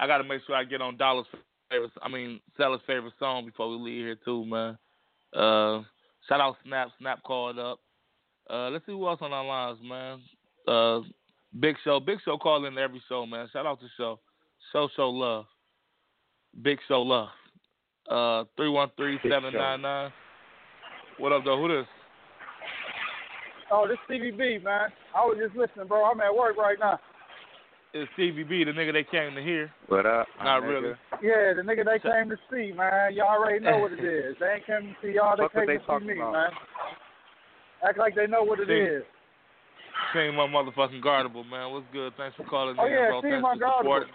I 0.00 0.06
got 0.06 0.18
to 0.18 0.24
make 0.24 0.42
sure 0.46 0.54
I 0.54 0.64
get 0.64 0.80
on 0.80 0.96
Dollar's 0.96 1.26
favorite. 1.70 1.90
I 2.02 2.08
mean, 2.08 2.40
Seller's 2.56 2.80
favorite 2.86 3.14
song 3.18 3.44
before 3.44 3.68
we 3.70 3.76
leave 3.76 4.04
here 4.04 4.18
too, 4.24 4.44
man. 4.46 4.78
Uh, 5.34 5.82
shout 6.28 6.40
out 6.40 6.56
Snap. 6.64 6.88
Snap 6.98 7.22
called 7.22 7.58
up. 7.58 7.80
Uh, 8.48 8.70
let's 8.70 8.86
see 8.86 8.92
who 8.92 9.06
else 9.06 9.18
on 9.20 9.32
our 9.32 9.44
lines, 9.44 9.78
man. 9.82 10.20
Uh, 10.66 11.00
Big 11.58 11.76
Show. 11.84 12.00
Big 12.00 12.18
Show 12.24 12.38
called 12.38 12.64
in 12.64 12.78
every 12.78 13.02
show, 13.08 13.26
man. 13.26 13.48
Shout 13.52 13.66
out 13.66 13.80
to 13.80 13.86
Show. 13.96 14.20
Show 14.72 14.88
Show 14.96 15.10
Love. 15.10 15.46
Big 16.62 16.78
Show 16.88 17.02
Love. 17.02 17.28
Uh, 18.08 18.44
three 18.56 18.68
one 18.68 18.90
three 18.96 19.18
seven 19.28 19.52
nine 19.52 19.82
nine. 19.82 20.12
What 21.18 21.32
up, 21.32 21.44
though? 21.44 21.60
Who 21.60 21.68
this? 21.68 21.86
Oh, 23.70 23.86
this 23.88 23.98
CVB, 24.08 24.62
man. 24.62 24.90
I 25.14 25.26
was 25.26 25.38
just 25.42 25.56
listening, 25.56 25.88
bro. 25.88 26.04
I'm 26.04 26.20
at 26.20 26.34
work 26.34 26.56
right 26.56 26.78
now. 26.78 27.00
It's 27.94 28.10
CVB, 28.18 28.66
the 28.66 28.72
nigga 28.76 28.92
they 28.92 29.04
came 29.04 29.34
to 29.34 29.42
hear. 29.42 29.72
What 29.88 30.04
up? 30.06 30.28
Not 30.44 30.60
my 30.60 30.66
really. 30.66 30.94
Yeah, 31.22 31.54
the 31.56 31.62
nigga 31.64 31.84
they 31.84 31.98
came 31.98 32.28
to 32.28 32.36
see, 32.50 32.72
man. 32.76 33.14
Y'all 33.14 33.40
already 33.40 33.64
know 33.64 33.78
what 33.78 33.92
it 33.92 34.00
is. 34.04 34.36
They 34.38 34.60
ain't 34.60 34.66
come 34.66 34.84
to 34.84 34.94
see 35.02 35.14
y'all. 35.14 35.36
They 35.36 35.44
what 35.44 35.52
came 35.52 35.66
they 35.66 35.78
to 35.78 35.84
see 35.88 36.06
me, 36.06 36.20
about. 36.20 36.32
man. 36.32 36.50
Act 37.88 37.98
like 37.98 38.14
they 38.14 38.26
know 38.26 38.42
what 38.42 38.60
it 38.60 38.68
See? 38.68 38.74
is. 38.74 39.02
Seen 40.12 40.36
my 40.36 40.46
motherfucking 40.46 41.02
guardable, 41.02 41.44
man. 41.44 41.72
What's 41.72 41.86
good? 41.92 42.12
Thanks 42.16 42.36
for 42.36 42.44
calling 42.44 42.76
Oh 42.78 42.84
in, 42.86 42.92
yeah, 42.92 43.08
bro. 43.08 43.22
see 43.22 43.30
Thanks 43.30 43.42
my 43.42 43.54
for 43.54 43.60
God. 43.60 43.78
supporting. 43.80 44.14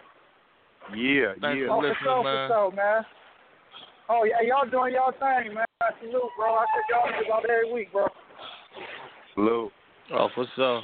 Yeah, 0.94 1.34
Thanks 1.42 1.62
yeah. 1.62 1.68
for 1.68 1.74
Oh, 1.74 1.82
for 1.82 1.90
listening, 1.90 2.06
sure, 2.06 2.24
man. 2.24 2.50
for 2.50 2.54
sure, 2.54 2.72
man. 2.72 3.02
Oh 4.10 4.24
yeah, 4.30 4.42
y'all 4.46 4.70
doing 4.70 4.94
y'all 4.94 5.12
thing, 5.18 5.54
man. 5.56 5.66
I 5.82 5.90
salute, 6.00 6.30
bro. 6.38 6.54
I 6.54 6.66
said 6.70 6.86
y'all 6.90 7.10
niggas 7.10 7.34
out 7.34 7.50
every 7.50 7.72
week, 7.74 7.92
bro. 7.92 8.06
Salute. 9.34 9.72
Oh, 10.14 10.30
for 10.36 10.46
sure. 10.56 10.82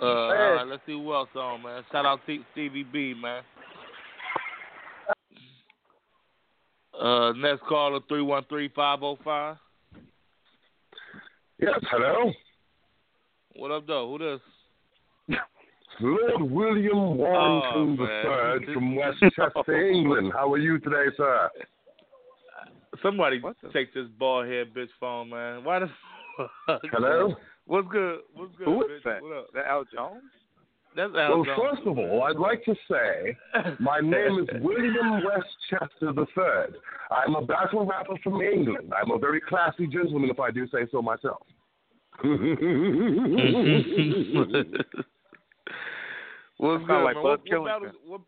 Uh, 0.00 0.04
all 0.04 0.30
Hey. 0.32 0.38
right, 0.56 0.66
let's 0.66 0.82
see 0.86 0.92
who 0.92 1.12
else 1.14 1.28
on, 1.34 1.62
man. 1.62 1.82
Shout 1.90 2.04
out 2.06 2.20
to 2.26 2.38
Stevie 2.52 2.82
B, 2.82 3.14
man. 3.20 3.42
Uh, 6.98 7.32
next 7.32 7.62
caller 7.68 8.00
three 8.08 8.22
one 8.22 8.44
three 8.48 8.68
five 8.74 9.00
zero 9.00 9.18
five. 9.22 9.56
Yes, 11.58 11.78
hello. 11.90 12.32
What 13.54 13.70
up, 13.70 13.86
though? 13.86 14.08
Who 14.10 14.18
this? 14.18 14.40
Lord 16.00 16.42
William 16.50 17.16
Warrington 17.16 17.96
Oh. 17.98 18.58
III 18.66 18.74
from 18.74 18.96
Westchester, 18.96 19.86
England. 19.88 20.30
How 20.34 20.52
are 20.52 20.58
you 20.58 20.78
today, 20.78 21.06
sir? 21.16 21.48
Somebody 23.02 23.40
take 23.72 23.94
this 23.94 24.06
bald 24.18 24.46
head 24.46 24.74
bitch 24.74 24.88
phone, 25.00 25.30
man. 25.30 25.64
Why 25.64 25.78
the 25.80 25.86
fuck? 25.86 25.94
Hello? 26.92 27.34
What's 27.66 27.88
good? 27.88 28.20
What's 28.34 28.54
good? 28.56 28.66
Who 28.66 28.82
is 28.84 28.88
bitch? 29.00 29.04
that? 29.04 29.22
What 29.22 29.36
up? 29.36 29.46
That 29.54 29.66
Al 29.66 29.84
Jones? 29.92 30.22
That's 30.94 31.12
Al 31.14 31.30
Well, 31.36 31.44
Jones. 31.44 31.58
first 31.60 31.86
of 31.86 31.98
all, 31.98 32.22
I'd 32.24 32.36
like 32.36 32.64
to 32.64 32.74
say 32.90 33.36
my 33.80 34.00
name 34.00 34.38
is 34.40 34.48
William 34.62 35.22
Westchester 35.24 36.12
III. 36.16 36.74
I'm 37.10 37.34
a 37.34 37.44
battle 37.44 37.84
rapper 37.86 38.16
from 38.22 38.40
England. 38.40 38.92
I'm 38.96 39.10
a 39.10 39.18
very 39.18 39.40
classy 39.40 39.86
gentleman, 39.86 40.30
if 40.30 40.40
I 40.40 40.50
do 40.50 40.66
say 40.68 40.86
so 40.90 41.02
myself. 41.02 41.42
What's 46.58 46.84
good, 46.86 47.04
like 47.04 47.16
man? 47.16 47.22
What, 47.22 47.40
what 47.46 47.64
battles? 47.66 47.92
What, 48.06 48.20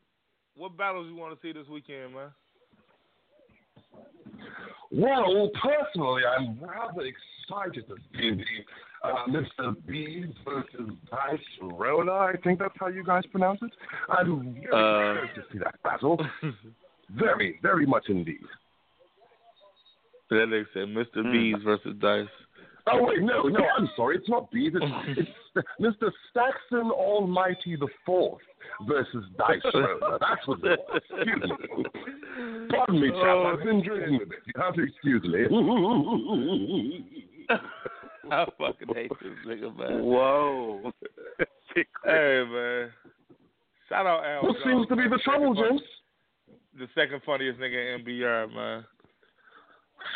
what 0.57 0.77
battles 0.77 1.07
you 1.09 1.17
want 1.17 1.35
to 1.35 1.47
see 1.47 1.53
this 1.53 1.67
weekend, 1.69 2.15
man? 2.15 2.29
Well, 4.91 5.51
personally, 5.63 6.23
I'm 6.25 6.59
rather 6.61 7.03
excited 7.03 7.87
to 7.89 7.95
see 8.15 8.31
the 8.31 9.09
uh, 9.09 9.27
Mr. 9.29 9.77
B 9.87 10.25
versus 10.45 10.91
Dice 11.11 11.41
Rona. 11.63 12.13
I 12.13 12.35
think 12.43 12.59
that's 12.59 12.75
how 12.81 12.89
you 12.89 13.05
guys 13.05 13.23
pronounce 13.31 13.61
it. 13.63 13.71
I'm 14.09 14.55
very 14.55 14.67
Uh, 14.73 15.13
excited 15.25 15.35
to 15.35 15.43
see 15.53 15.59
that 15.59 15.83
battle. 15.83 16.19
very, 17.11 17.59
very 17.63 17.87
much 17.87 18.05
indeed. 18.09 18.41
That 20.31 20.37
nigga 20.49 20.67
said 20.75 20.89
Mr. 20.89 21.23
B's 21.33 21.63
versus 21.63 21.97
Dice. 22.01 22.27
Oh 22.91 23.05
wait, 23.05 23.23
no, 23.23 23.43
no, 23.43 23.61
I'm 23.77 23.89
sorry. 23.97 24.17
It's 24.17 24.29
not 24.29 24.51
Bees. 24.51 24.73
It's, 24.75 24.85
oh. 24.85 25.03
it's 25.07 25.31
Mr. 25.81 26.11
Saxon 26.33 26.91
Almighty 26.91 27.77
the 27.77 27.89
Fourth. 28.07 28.43
versus 28.87 29.25
Dice 29.37 29.61
Roller. 29.75 30.19
That's 30.21 30.47
what 30.47 30.59
it 30.65 30.79
was. 30.89 31.03
Excuse 31.11 31.43
me. 31.43 31.85
Pardon 32.71 33.01
me, 33.01 33.09
chap. 33.09 33.19
Oh. 33.23 33.55
I've 33.57 33.65
been 33.65 33.83
drinking 33.83 34.21
a 34.23 34.27
bit. 34.27 34.39
You 34.47 34.63
have 34.63 34.75
to 34.75 34.83
excuse 34.83 35.23
me. 35.25 35.47
I 38.31 38.45
fucking 38.59 38.95
hate 38.95 39.11
this 39.21 39.33
nigga, 39.47 39.77
man. 39.77 40.03
Whoa. 40.05 40.93
hey, 41.75 41.85
man. 42.05 42.91
Shout 43.89 44.07
out 44.07 44.25
Al. 44.25 44.43
what 44.43 44.57
seems 44.65 44.87
to 44.89 44.97
be 44.97 45.05
the 45.09 45.19
trouble, 45.25 45.55
James? 45.55 45.81
The 46.79 46.87
second 46.95 47.23
funniest 47.25 47.59
nigga 47.59 47.97
in 47.97 48.05
NBR, 48.05 48.55
man. 48.55 48.85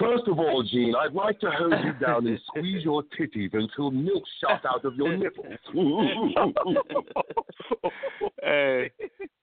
First 0.02 0.26
of 0.26 0.38
all, 0.38 0.62
Gene, 0.64 0.94
I'd 0.96 1.12
like 1.12 1.38
to 1.40 1.50
hold 1.50 1.74
you 1.84 1.92
down 2.04 2.26
and 2.26 2.38
squeeze 2.46 2.82
your 2.84 3.04
titties 3.18 3.54
until 3.54 3.90
milk 3.92 4.24
shot 4.40 4.64
out 4.66 4.84
of 4.84 4.96
your 4.96 5.16
nipples. 5.16 5.46
hey, 8.42 8.90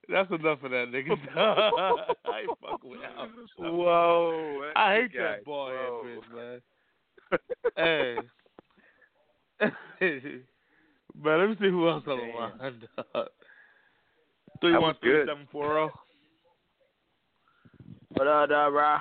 that's 0.08 0.30
enough 0.30 0.62
of 0.62 0.70
that 0.70 0.88
nigga. 0.90 1.16
I 1.36 2.40
ain't 2.40 2.58
fucking 2.60 2.90
with 2.90 3.00
Al. 3.16 3.28
Whoa. 3.72 4.70
I 4.76 4.94
hate 4.96 5.12
guy. 5.14 5.22
that 5.22 5.44
bald 5.46 5.72
head 5.72 5.90
bitch, 6.04 6.28
man. 6.36 6.60
hey. 7.76 8.16
man, 11.22 11.38
let 11.40 11.48
me 11.48 11.56
see 11.58 11.70
who 11.70 11.88
else 11.88 12.04
on 12.06 12.18
the 12.18 12.24
line. 12.38 12.52
dog. 13.14 13.28
Three 14.60 14.72
That 14.72 14.80
one 14.82 14.88
was 14.90 14.96
three 15.00 15.12
good. 15.12 15.28
seven 15.28 15.46
four 15.50 15.64
zero. 15.64 15.90
What 18.10 18.26
up, 18.26 18.48
dog, 18.50 18.72
bro? 18.72 18.98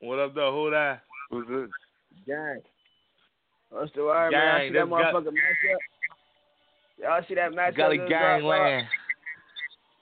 What 0.00 0.18
up, 0.18 0.34
though? 0.34 0.52
Who 0.52 0.70
that? 0.70 1.02
Who's 1.30 1.46
this? 1.46 1.70
Gang. 2.26 2.60
What's 3.68 3.92
the 3.94 4.02
word, 4.02 4.30
man? 4.32 4.56
I 4.56 4.68
see 4.68 4.74
that 4.74 4.86
motherfucker 4.86 5.26
matchup. 5.26 5.76
Y'all 6.98 7.22
see 7.28 7.34
that 7.34 7.52
matchup? 7.52 7.76
Gully 7.76 7.98
this 7.98 8.08
Gangland. 8.08 8.86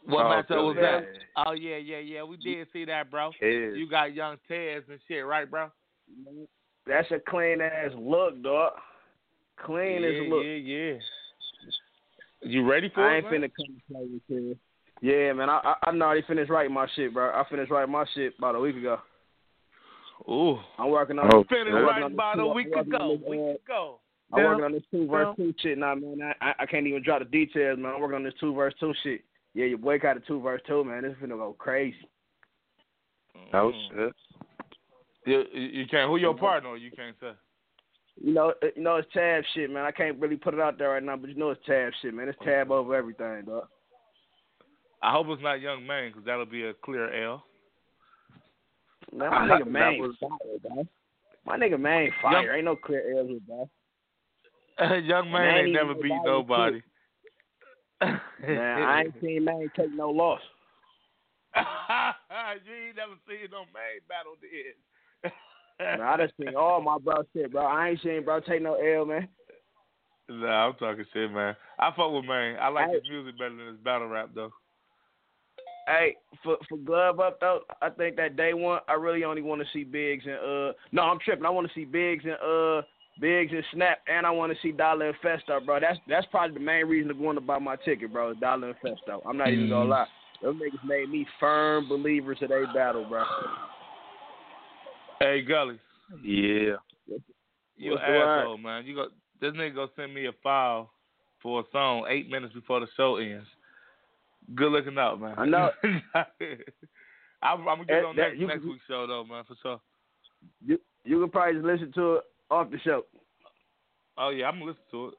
What 0.06 0.24
Oh, 0.24 0.28
matchup 0.28 0.64
was 0.64 0.76
that? 0.80 1.04
Oh 1.36 1.52
yeah, 1.52 1.76
yeah, 1.76 1.98
yeah. 1.98 2.22
We 2.22 2.36
did 2.36 2.66
see 2.72 2.84
that, 2.86 3.10
bro. 3.10 3.30
Kids. 3.38 3.76
You 3.76 3.88
got 3.90 4.14
young 4.14 4.36
Tez 4.48 4.84
and 4.88 5.00
shit, 5.08 5.26
right, 5.26 5.50
bro? 5.50 5.68
That's 6.86 7.10
a 7.10 7.18
clean 7.28 7.60
ass 7.60 7.90
look, 7.98 8.42
dog. 8.42 8.72
Clean 9.64 10.02
yeah, 10.02 10.08
as 10.08 10.30
look. 10.30 10.44
Yeah, 10.44 10.54
yeah. 10.54 10.98
You 12.42 12.70
ready 12.70 12.90
for 12.94 13.04
I 13.04 13.14
it? 13.14 13.16
ain't 13.18 13.30
man? 13.30 13.40
finna 13.40 13.50
come 13.54 13.82
play 13.90 14.06
with 14.12 14.22
you. 14.28 14.56
Yeah, 15.02 15.32
man. 15.32 15.50
I 15.50 15.60
I, 15.64 15.74
I 15.82 15.90
already 15.90 16.22
finished 16.22 16.50
writing 16.50 16.72
my 16.72 16.86
shit, 16.94 17.12
bro. 17.12 17.30
I 17.30 17.44
finished 17.50 17.70
writing 17.70 17.92
my 17.92 18.04
shit 18.14 18.34
about 18.38 18.54
a 18.54 18.60
week 18.60 18.76
ago. 18.76 18.98
Ooh. 20.28 20.58
I'm 20.78 20.90
working 20.90 21.18
on. 21.18 21.30
Oh, 21.34 21.44
Finished 21.48 21.68
I'm 21.68 21.74
working 21.74 21.86
writing 21.86 22.04
on 22.04 22.10
this 22.12 22.16
about 22.16 22.34
two- 22.34 22.40
a 22.40 22.48
I'm 22.48 22.54
week 22.56 22.66
working 22.74 22.94
on 22.94 23.00
ago. 23.02 23.16
this, 23.18 23.28
Week 23.28 23.40
uh, 23.40 23.72
ago. 23.72 24.00
I'm 24.32 24.38
Yeah. 24.40 24.46
working 24.48 24.64
on 24.64 24.72
this 24.72 24.82
two 24.90 25.06
verse 25.06 25.36
two 25.36 25.54
shit 25.58 25.78
now, 25.78 25.94
man. 25.94 26.34
I 26.40 26.54
I 26.58 26.66
can't 26.66 26.86
even 26.86 27.02
drop 27.02 27.20
the 27.20 27.24
details, 27.26 27.78
man. 27.78 27.94
I'm 27.94 28.00
working 28.00 28.16
on 28.16 28.24
this 28.24 28.34
two 28.40 28.52
verse 28.54 28.74
two 28.80 28.92
shit. 29.02 29.22
Yeah, 29.54 29.64
your 29.66 29.78
boy 29.78 29.98
got 29.98 30.16
a 30.16 30.20
two 30.20 30.40
verse 30.40 30.60
two, 30.66 30.84
man. 30.84 31.02
This 31.02 31.12
is 31.12 31.18
gonna 31.20 31.36
go 31.36 31.54
crazy. 31.58 31.96
Oh 33.54 33.72
shit. 33.90 34.12
You, 35.24 35.44
you 35.52 35.60
you 35.80 35.86
can't. 35.86 36.08
Who 36.10 36.16
your 36.16 36.34
partner? 36.34 36.76
You 36.76 36.90
can't 36.90 37.16
say. 37.20 37.32
You 38.20 38.34
know, 38.34 38.52
you 38.76 38.82
know 38.82 38.96
it's 38.96 39.08
tab 39.12 39.44
shit, 39.54 39.70
man. 39.70 39.84
I 39.84 39.92
can't 39.92 40.18
really 40.18 40.36
put 40.36 40.52
it 40.54 40.60
out 40.60 40.76
there 40.76 40.90
right 40.90 41.02
now, 41.02 41.16
but 41.16 41.30
you 41.30 41.36
know 41.36 41.50
it's 41.50 41.64
tab 41.64 41.92
shit, 42.02 42.12
man. 42.12 42.28
It's 42.28 42.38
tab 42.44 42.70
over 42.72 42.94
everything, 42.96 43.44
dog. 43.46 43.68
I 45.00 45.12
hope 45.12 45.28
it's 45.30 45.42
not 45.42 45.60
Young 45.60 45.86
Man, 45.86 46.08
because 46.10 46.24
that'll 46.24 46.44
be 46.44 46.64
a 46.64 46.74
clear 46.74 47.24
L. 47.24 47.44
Man, 49.16 49.30
my 49.30 49.48
nigga 49.48 49.66
man 49.66 50.14
fire. 50.20 50.84
My 51.46 51.56
nigga 51.56 51.80
man 51.80 52.10
fire. 52.20 52.54
Ain't 52.54 52.64
no 52.64 52.76
clear 52.76 53.18
L's 53.18 53.28
with 53.30 53.46
dog. 53.46 53.68
Young 55.04 55.30
Man 55.30 55.42
Man, 55.42 55.56
ain't 55.64 55.72
never 55.72 55.94
beat 55.94 56.12
nobody. 56.24 56.82
Man, 58.00 58.20
I 58.48 59.02
ain't 59.04 59.14
seen 59.20 59.44
man 59.44 59.70
take 59.76 59.92
no 59.92 60.10
loss. 60.10 60.40
you 61.56 61.62
ain't 61.62 62.96
never 62.96 63.14
seen 63.26 63.50
no 63.50 63.60
man 63.72 64.00
battle 64.08 64.34
did. 64.40 65.32
Man, 65.80 66.00
I 66.00 66.16
done 66.16 66.30
seen 66.38 66.54
all 66.54 66.80
my 66.82 66.98
bro 66.98 67.22
shit, 67.32 67.50
bro. 67.52 67.64
I 67.64 67.90
ain't 67.90 68.02
seen 68.02 68.24
bro 68.24 68.40
take 68.40 68.62
no 68.62 68.74
L, 68.74 69.04
man. 69.06 69.28
Nah, 70.28 70.66
I'm 70.68 70.74
talking 70.74 71.04
shit, 71.12 71.32
man. 71.32 71.56
I 71.78 71.90
fuck 71.96 72.12
with 72.12 72.24
man. 72.26 72.56
I 72.60 72.68
like 72.68 72.88
Hey. 72.88 72.94
his 72.94 73.08
music 73.08 73.38
better 73.38 73.56
than 73.56 73.66
his 73.68 73.78
battle 73.78 74.08
rap 74.08 74.30
though. 74.34 74.52
Hey, 75.88 76.16
for 76.44 76.58
for 76.68 76.76
glove 76.76 77.18
up 77.18 77.40
though, 77.40 77.60
I 77.80 77.88
think 77.88 78.16
that 78.16 78.36
day 78.36 78.52
one, 78.52 78.80
I 78.88 78.92
really 78.92 79.24
only 79.24 79.40
want 79.40 79.62
to 79.62 79.66
see 79.72 79.84
Biggs 79.84 80.24
and 80.26 80.34
uh, 80.34 80.72
no, 80.92 81.02
I'm 81.02 81.18
tripping. 81.18 81.46
I 81.46 81.50
want 81.50 81.66
to 81.66 81.72
see 81.74 81.86
Biggs 81.86 82.24
and 82.24 82.34
uh, 82.34 82.82
Biggs 83.18 83.52
and 83.52 83.64
Snap, 83.72 84.00
and 84.06 84.26
I 84.26 84.30
want 84.30 84.52
to 84.52 84.58
see 84.60 84.70
Dollar 84.70 85.08
and 85.08 85.16
Festo, 85.24 85.64
bro. 85.64 85.80
That's 85.80 85.98
that's 86.06 86.26
probably 86.30 86.54
the 86.58 86.64
main 86.64 86.86
reason 86.86 87.08
to 87.08 87.14
going 87.14 87.36
to 87.36 87.40
buy 87.40 87.58
my 87.58 87.76
ticket, 87.76 88.12
bro. 88.12 88.32
is 88.32 88.36
Dollar 88.38 88.68
and 88.68 88.76
Festo. 88.84 89.22
I'm 89.26 89.38
not 89.38 89.50
even 89.50 89.70
gonna 89.70 89.86
Mhm. 89.86 89.90
lie. 89.90 90.06
Those 90.42 90.56
niggas 90.56 90.84
made 90.84 91.08
me 91.10 91.26
firm 91.40 91.88
believers 91.88 92.38
of 92.42 92.50
their 92.50 92.66
battle, 92.74 93.06
bro. 93.08 93.24
Hey 95.20 95.40
Gully, 95.42 95.78
Yeah. 96.22 96.76
you 97.76 97.92
What's 97.92 98.02
an 98.06 98.12
the 98.12 98.20
asshole, 98.20 98.58
man. 98.58 98.84
You 98.84 98.94
go 98.94 99.08
this 99.40 99.54
nigga 99.54 99.74
gonna 99.74 99.90
send 99.96 100.12
me 100.12 100.26
a 100.26 100.32
file 100.42 100.90
for 101.42 101.60
a 101.60 101.64
song 101.72 102.04
eight 102.10 102.28
minutes 102.28 102.52
before 102.52 102.80
the 102.80 102.88
show 102.94 103.16
ends. 103.16 103.48
Good 104.54 104.72
looking 104.72 104.98
out, 104.98 105.20
man. 105.20 105.34
I 105.36 105.44
know. 105.46 105.70
I'm, 107.42 107.60
I'm 107.60 107.64
gonna 107.66 107.84
get 107.84 108.04
on 108.04 108.16
that- 108.16 108.34
next 108.36 108.40
next 108.48 108.64
week's 108.64 108.84
show 108.88 109.06
though, 109.06 109.24
man, 109.24 109.44
for 109.46 109.54
sure. 109.62 109.80
You 110.64 110.78
you 111.04 111.20
can 111.20 111.30
probably 111.30 111.54
just 111.54 111.66
listen 111.66 111.92
to 111.92 112.14
it 112.16 112.22
off 112.50 112.70
the 112.70 112.78
show. 112.80 113.02
Oh 114.16 114.30
yeah, 114.30 114.46
I'm 114.46 114.54
gonna 114.58 114.66
listen 114.72 114.82
to 114.92 115.08
it. 115.08 115.14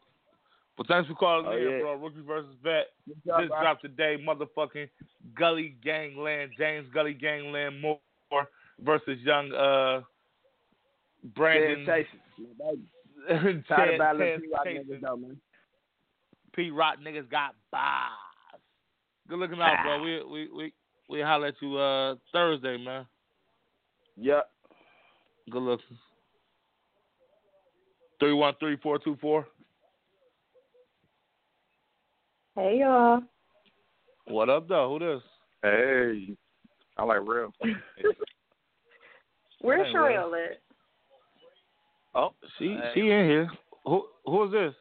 But 0.78 0.88
thanks 0.88 1.08
for 1.10 1.16
calling 1.16 1.46
Oh, 1.46 1.56
in, 1.58 1.64
yeah. 1.64 1.80
bro. 1.80 1.96
Rookie 1.96 2.22
versus 2.26 2.56
vet. 2.64 2.88
Job, 3.28 3.42
Just 3.42 3.50
dropped 3.50 3.82
today, 3.82 4.16
motherfucking 4.26 4.88
Gully 5.38 5.76
Gangland, 5.84 6.52
James 6.58 6.88
Gully 6.94 7.14
Gangland 7.14 7.82
Moore 7.82 8.00
versus 8.82 9.20
young 9.24 9.52
uh 9.54 10.02
Brandon 11.36 11.86
Ted 11.86 12.06
Tyson. 12.06 12.20
My 12.58 12.72
baby. 12.72 12.82
Ted- 13.28 13.66
Tired 13.68 13.94
of 13.96 14.00
battling 14.00 14.28
Ted 14.28 14.42
P-Rock 14.42 14.66
niggas 14.68 15.02
though, 15.02 15.18
man. 15.18 15.38
Pete 16.56 16.74
Rock 16.74 16.96
niggas 17.06 17.30
got 17.30 17.56
bars. 17.72 18.12
Good 19.30 19.38
looking 19.38 19.62
out, 19.62 19.84
bro. 19.84 20.02
We 20.02 20.24
we 20.24 20.50
we 20.52 20.74
we 21.08 21.22
holler 21.22 21.48
at 21.48 21.54
you 21.62 21.78
uh 21.78 22.16
Thursday, 22.34 22.84
man. 22.84 23.06
Yep. 24.18 24.50
Good 25.52 25.62
looking. 25.62 25.98
Three 28.20 28.34
one 28.34 28.56
three 28.60 28.78
four 28.82 28.98
two 28.98 29.16
four. 29.22 29.46
Hey 32.56 32.80
y'all. 32.80 33.22
What 34.26 34.50
up 34.50 34.68
though? 34.68 34.90
Who 34.90 35.00
this? 35.00 35.22
Hey. 35.62 36.36
I 36.98 37.04
like 37.04 37.20
real. 37.24 37.54
Where's 39.62 39.88
Hey, 39.88 39.94
Sherelle 39.94 40.52
at? 40.52 40.58
Oh, 42.16 42.30
she 42.58 42.80
she 42.96 43.02
in 43.02 43.30
here. 43.30 43.48
Who 43.86 44.08
who 44.26 44.46
is 44.46 44.52
this? 44.52 44.74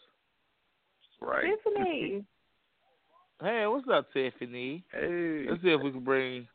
Right. 1.20 1.52
Tiffany. 1.64 2.24
Hey, 3.40 3.66
what's 3.68 3.86
up, 3.88 4.12
Tiffany? 4.12 4.82
Hey. 4.90 5.46
Let's 5.48 5.62
see 5.62 5.68
if 5.68 5.80
we 5.80 5.92
can 5.92 6.02
bring 6.02 6.48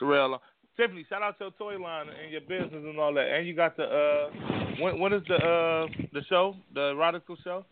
Sherelle 0.00 0.32
on. 0.32 0.40
Tiffany, 0.76 1.06
shout 1.08 1.22
out 1.22 1.36
your 1.38 1.52
toy 1.52 1.78
line 1.78 2.06
and 2.08 2.32
your 2.32 2.40
business 2.40 2.72
and 2.72 2.98
all 2.98 3.14
that. 3.14 3.28
And 3.28 3.46
you 3.46 3.54
got 3.54 3.76
the 3.76 3.84
uh 3.84 4.30
when 4.80 4.98
when 4.98 5.12
is 5.12 5.22
the 5.28 5.36
uh 5.36 5.86
the 6.12 6.24
show? 6.28 6.56
The 6.74 6.80
erotica 6.80 7.36
show? 7.44 7.64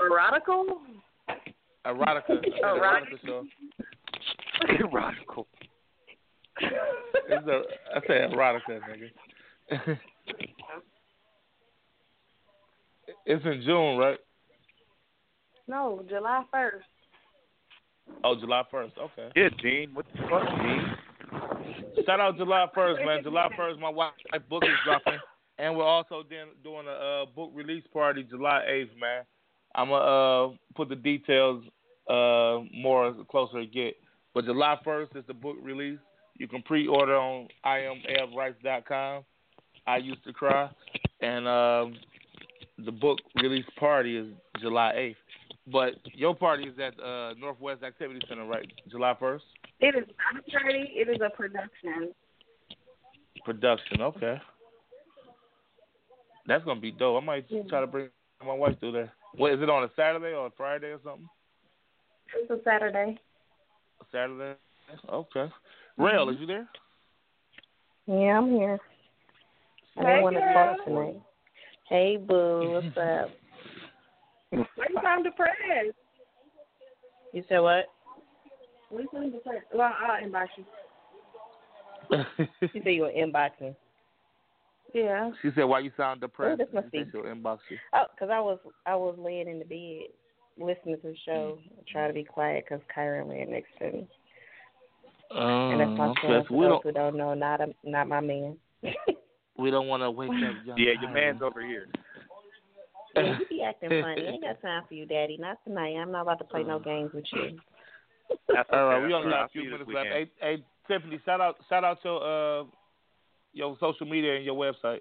Erotical? 0.00 0.64
Erotica. 1.86 2.30
Erotica. 2.64 2.64
erotica 2.64 3.26
show. 3.26 3.44
Radical. 4.90 5.46
It's 7.28 7.46
a 7.46 7.62
I 7.94 8.00
say 8.06 8.26
erotica, 8.34 8.80
nigga. 8.88 9.10
it's 13.26 13.44
in 13.44 13.62
June, 13.66 13.98
right? 13.98 14.18
No, 15.68 16.02
July 16.08 16.44
first. 16.50 16.86
Oh, 18.24 18.38
July 18.38 18.62
first. 18.70 18.94
Okay. 18.98 19.30
Yeah, 19.34 19.48
Gene. 19.60 19.90
What 19.94 20.06
the 20.14 20.22
fuck, 20.28 20.48
Gene? 20.60 22.04
Shout 22.06 22.20
out 22.20 22.36
July 22.36 22.66
first, 22.74 23.00
man. 23.04 23.22
July 23.22 23.48
first, 23.56 23.80
my 23.80 23.88
wife 23.88 24.12
book 24.48 24.62
is 24.64 24.70
dropping, 24.84 25.20
and 25.58 25.76
we're 25.76 25.84
also 25.84 26.22
then 26.28 26.48
doing 26.62 26.86
a 26.86 26.90
uh, 27.22 27.26
book 27.26 27.50
release 27.54 27.84
party 27.92 28.24
July 28.28 28.62
eighth, 28.68 28.90
man. 29.00 29.24
I'm 29.74 29.88
gonna 29.88 30.52
uh, 30.52 30.56
put 30.74 30.88
the 30.88 30.96
details 30.96 31.64
uh, 32.08 32.58
more 32.74 33.14
closer 33.30 33.60
it 33.60 33.72
get. 33.72 33.96
But 34.34 34.44
July 34.44 34.78
first 34.84 35.14
is 35.14 35.24
the 35.26 35.34
book 35.34 35.56
release. 35.62 35.98
You 36.38 36.48
can 36.48 36.62
pre-order 36.62 37.16
on 37.16 37.48
imavrights.com. 37.64 39.24
I 39.86 39.96
used 39.98 40.24
to 40.24 40.32
cry, 40.32 40.70
and 41.20 41.46
um, 41.46 41.96
the 42.84 42.92
book 42.92 43.18
release 43.42 43.66
party 43.78 44.16
is 44.16 44.26
July 44.60 44.92
eighth. 44.96 45.16
But 45.70 45.94
your 46.14 46.34
party 46.34 46.64
is 46.64 46.74
at 46.78 46.98
uh, 47.00 47.34
Northwest 47.38 47.82
Activity 47.84 48.20
Center, 48.28 48.44
right? 48.46 48.70
July 48.90 49.14
first. 49.18 49.44
It 49.80 49.94
is 49.94 50.08
not 50.32 50.42
a 50.46 50.50
party, 50.50 50.90
it 50.94 51.08
is 51.08 51.20
a 51.24 51.30
production. 51.30 52.12
Production, 53.44 54.00
okay. 54.02 54.40
That's 56.46 56.64
gonna 56.64 56.80
be 56.80 56.90
dope. 56.90 57.22
I 57.22 57.24
might 57.24 57.68
try 57.68 57.80
to 57.80 57.86
bring 57.86 58.08
my 58.44 58.54
wife 58.54 58.78
through 58.80 58.92
there. 58.92 59.12
What 59.36 59.52
is 59.52 59.62
it 59.62 59.70
on 59.70 59.84
a 59.84 59.90
Saturday 59.94 60.34
or 60.34 60.46
a 60.46 60.50
Friday 60.56 60.88
or 60.88 60.98
something? 61.04 61.28
It's 62.36 62.50
a 62.50 62.58
Saturday. 62.64 63.18
Saturday. 64.10 64.54
Okay. 65.08 65.46
Rail, 65.96 66.28
is 66.28 66.36
you 66.40 66.46
there? 66.46 66.68
Yeah, 68.06 68.38
I'm 68.38 68.50
here. 68.50 68.78
I 69.96 70.00
Hey, 70.00 70.06
didn't 70.06 70.22
want 70.22 70.36
to 70.36 70.40
girl. 70.40 70.54
talk 70.76 70.84
tonight. 70.84 71.22
Hey, 71.88 72.16
boo, 72.16 72.70
what's 72.72 72.96
up? 72.98 73.30
Why 75.02 75.16
you 75.18 75.24
depressed? 75.24 75.58
You 77.32 77.44
said 77.48 77.58
what? 77.58 77.86
Why 78.90 79.00
you 79.00 79.08
sound 79.12 79.32
depressed? 79.32 79.66
Well, 79.74 79.92
I'll 80.00 80.22
inbox 80.22 80.46
you. 80.56 80.64
you 82.74 82.80
said 82.82 82.92
you 82.92 83.02
were 83.02 83.10
inboxing. 83.12 83.74
Yeah. 84.94 85.30
She 85.40 85.48
said, 85.54 85.64
"Why 85.64 85.78
you 85.80 85.90
sound 85.96 86.20
depressed?" 86.20 86.58
this 86.58 86.68
must 86.72 86.86
she 86.92 87.04
be- 87.04 87.10
she'll 87.10 87.22
inbox 87.22 87.58
you. 87.70 87.78
Oh, 87.94 88.04
'cause 88.18 88.28
I 88.30 88.40
was 88.40 88.58
I 88.84 88.94
was 88.94 89.16
laying 89.18 89.48
in 89.48 89.58
the 89.58 89.64
bed 89.64 90.08
listening 90.62 90.96
to 90.96 91.08
the 91.08 91.16
show, 91.24 91.58
trying 91.90 92.10
to 92.10 92.14
be 92.14 92.24
quiet 92.24 92.66
'cause 92.68 92.80
Kyron 92.94 93.28
laying 93.28 93.50
next 93.50 93.70
to 93.78 93.90
me, 93.90 94.06
and 95.30 95.80
that's 95.80 95.96
my 95.96 96.08
Um, 96.08 96.14
son. 96.20 96.30
okay, 96.30 96.42
so 96.42 96.44
For 96.48 96.54
we 96.54 96.64
those 96.66 96.68
don't 96.72 96.82
who 96.82 96.92
don't 96.92 97.16
know, 97.16 97.32
not 97.32 97.62
a, 97.62 97.74
not 97.84 98.06
my 98.08 98.20
man. 98.20 98.58
we 99.56 99.70
don't 99.70 99.88
want 99.88 100.02
to 100.02 100.10
wake 100.10 100.28
up. 100.30 100.36
Young 100.66 100.76
Yeah, 100.76 100.92
your 101.00 101.10
man's 101.10 101.40
over 101.40 101.62
here. 101.62 101.88
Yeah, 103.14 103.38
you 103.38 103.46
be 103.48 103.62
acting 103.62 103.90
funny. 104.02 104.26
I 104.26 104.30
ain't 104.32 104.42
got 104.42 104.60
time 104.62 104.82
for 104.88 104.94
you, 104.94 105.06
Daddy. 105.06 105.36
Not 105.38 105.58
tonight. 105.64 105.94
I'm 105.96 106.12
not 106.12 106.22
about 106.22 106.38
to 106.38 106.44
play 106.44 106.62
no 106.62 106.78
games 106.78 107.10
with 107.14 107.24
you. 107.32 107.58
That's 108.48 108.68
All 108.72 108.86
right, 108.86 109.06
we 109.06 109.12
only 109.12 109.12
That's 109.12 109.14
all 109.14 109.24
right. 109.24 109.30
got 109.30 109.38
a 109.38 109.42
I'll 109.42 109.48
few 109.48 109.64
minutes 109.70 109.90
left. 109.92 110.08
Hey, 110.08 110.30
hey, 110.40 110.64
Tiffany, 110.88 111.20
shout 111.24 111.40
out, 111.40 111.56
shout 111.68 111.84
out 111.84 111.98
your 112.04 112.60
uh, 112.60 112.64
your 113.52 113.76
social 113.80 114.06
media 114.06 114.36
and 114.36 114.44
your 114.44 114.54
website. 114.54 115.00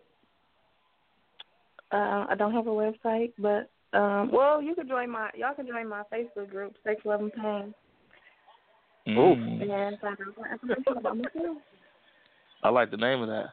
Uh, 1.94 2.26
I 2.30 2.36
don't 2.38 2.54
have 2.54 2.68
a 2.68 2.70
website, 2.70 3.32
but 3.38 3.70
um, 3.98 4.32
well, 4.32 4.62
you 4.62 4.76
can 4.76 4.88
join 4.88 5.10
my 5.10 5.30
y'all 5.36 5.54
can 5.54 5.68
join 5.68 5.88
my 5.88 6.04
Facebook 6.14 6.50
group, 6.50 6.74
Sex 6.84 7.02
Love 7.06 7.22
and 7.22 7.34
Pain, 7.34 7.74
Mm. 9.08 9.62
and 9.64 10.00
find 10.00 10.18
out 10.20 10.52
information 10.54 10.98
about 10.98 11.18
myself. 11.18 11.58
I 12.64 12.70
like 12.70 12.92
the 12.92 12.98
name 12.98 13.22
of 13.22 13.30
that. 13.30 13.48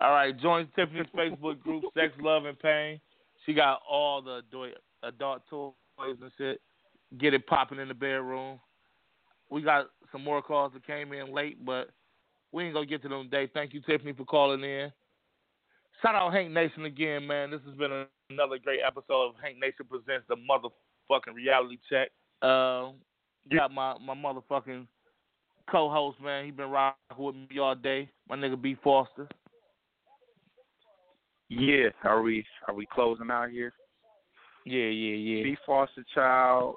All 0.00 0.12
right, 0.12 0.36
join 0.40 0.66
Tiffany's 0.74 1.06
Facebook 1.14 1.60
group, 1.60 1.84
Sex, 1.94 2.12
Love, 2.20 2.44
and 2.46 2.58
Pain. 2.58 3.00
She 3.48 3.54
got 3.54 3.80
all 3.88 4.20
the 4.20 4.42
adult, 4.46 4.74
adult 5.02 5.42
toys 5.48 5.72
and 5.98 6.30
shit. 6.36 6.60
Get 7.18 7.32
it 7.32 7.46
popping 7.46 7.78
in 7.78 7.88
the 7.88 7.94
bedroom. 7.94 8.60
We 9.48 9.62
got 9.62 9.86
some 10.12 10.22
more 10.22 10.42
calls 10.42 10.74
that 10.74 10.86
came 10.86 11.14
in 11.14 11.32
late, 11.32 11.64
but 11.64 11.88
we 12.52 12.64
ain't 12.64 12.74
gonna 12.74 12.84
get 12.84 13.00
to 13.02 13.08
them 13.08 13.24
today. 13.24 13.50
Thank 13.54 13.72
you, 13.72 13.80
Tiffany, 13.80 14.12
for 14.12 14.26
calling 14.26 14.62
in. 14.62 14.92
Shout 16.02 16.14
out 16.14 16.34
Hank 16.34 16.50
Nation 16.50 16.84
again, 16.84 17.26
man. 17.26 17.50
This 17.50 17.62
has 17.66 17.74
been 17.74 18.04
another 18.28 18.58
great 18.62 18.80
episode 18.86 19.30
of 19.30 19.34
Hank 19.42 19.56
Nation 19.58 19.86
presents 19.88 20.26
the 20.28 20.36
motherfucking 20.36 21.34
reality 21.34 21.78
check. 21.88 22.10
Uh, 22.42 22.90
got 23.50 23.72
my 23.72 23.96
my 23.98 24.14
motherfucking 24.14 24.86
co-host, 25.70 26.20
man. 26.20 26.44
He 26.44 26.50
been 26.50 26.68
rocking 26.68 26.96
with 27.16 27.34
me 27.34 27.58
all 27.58 27.74
day. 27.74 28.10
My 28.28 28.36
nigga 28.36 28.60
B 28.60 28.76
Foster. 28.84 29.26
Yeah, 31.48 31.88
are 32.04 32.22
we 32.22 32.44
are 32.66 32.74
we 32.74 32.86
closing 32.86 33.30
out 33.30 33.50
here? 33.50 33.72
Yeah, 34.64 34.86
yeah, 34.86 35.16
yeah. 35.16 35.42
B 35.44 35.56
Foster 35.64 36.04
Child, 36.14 36.76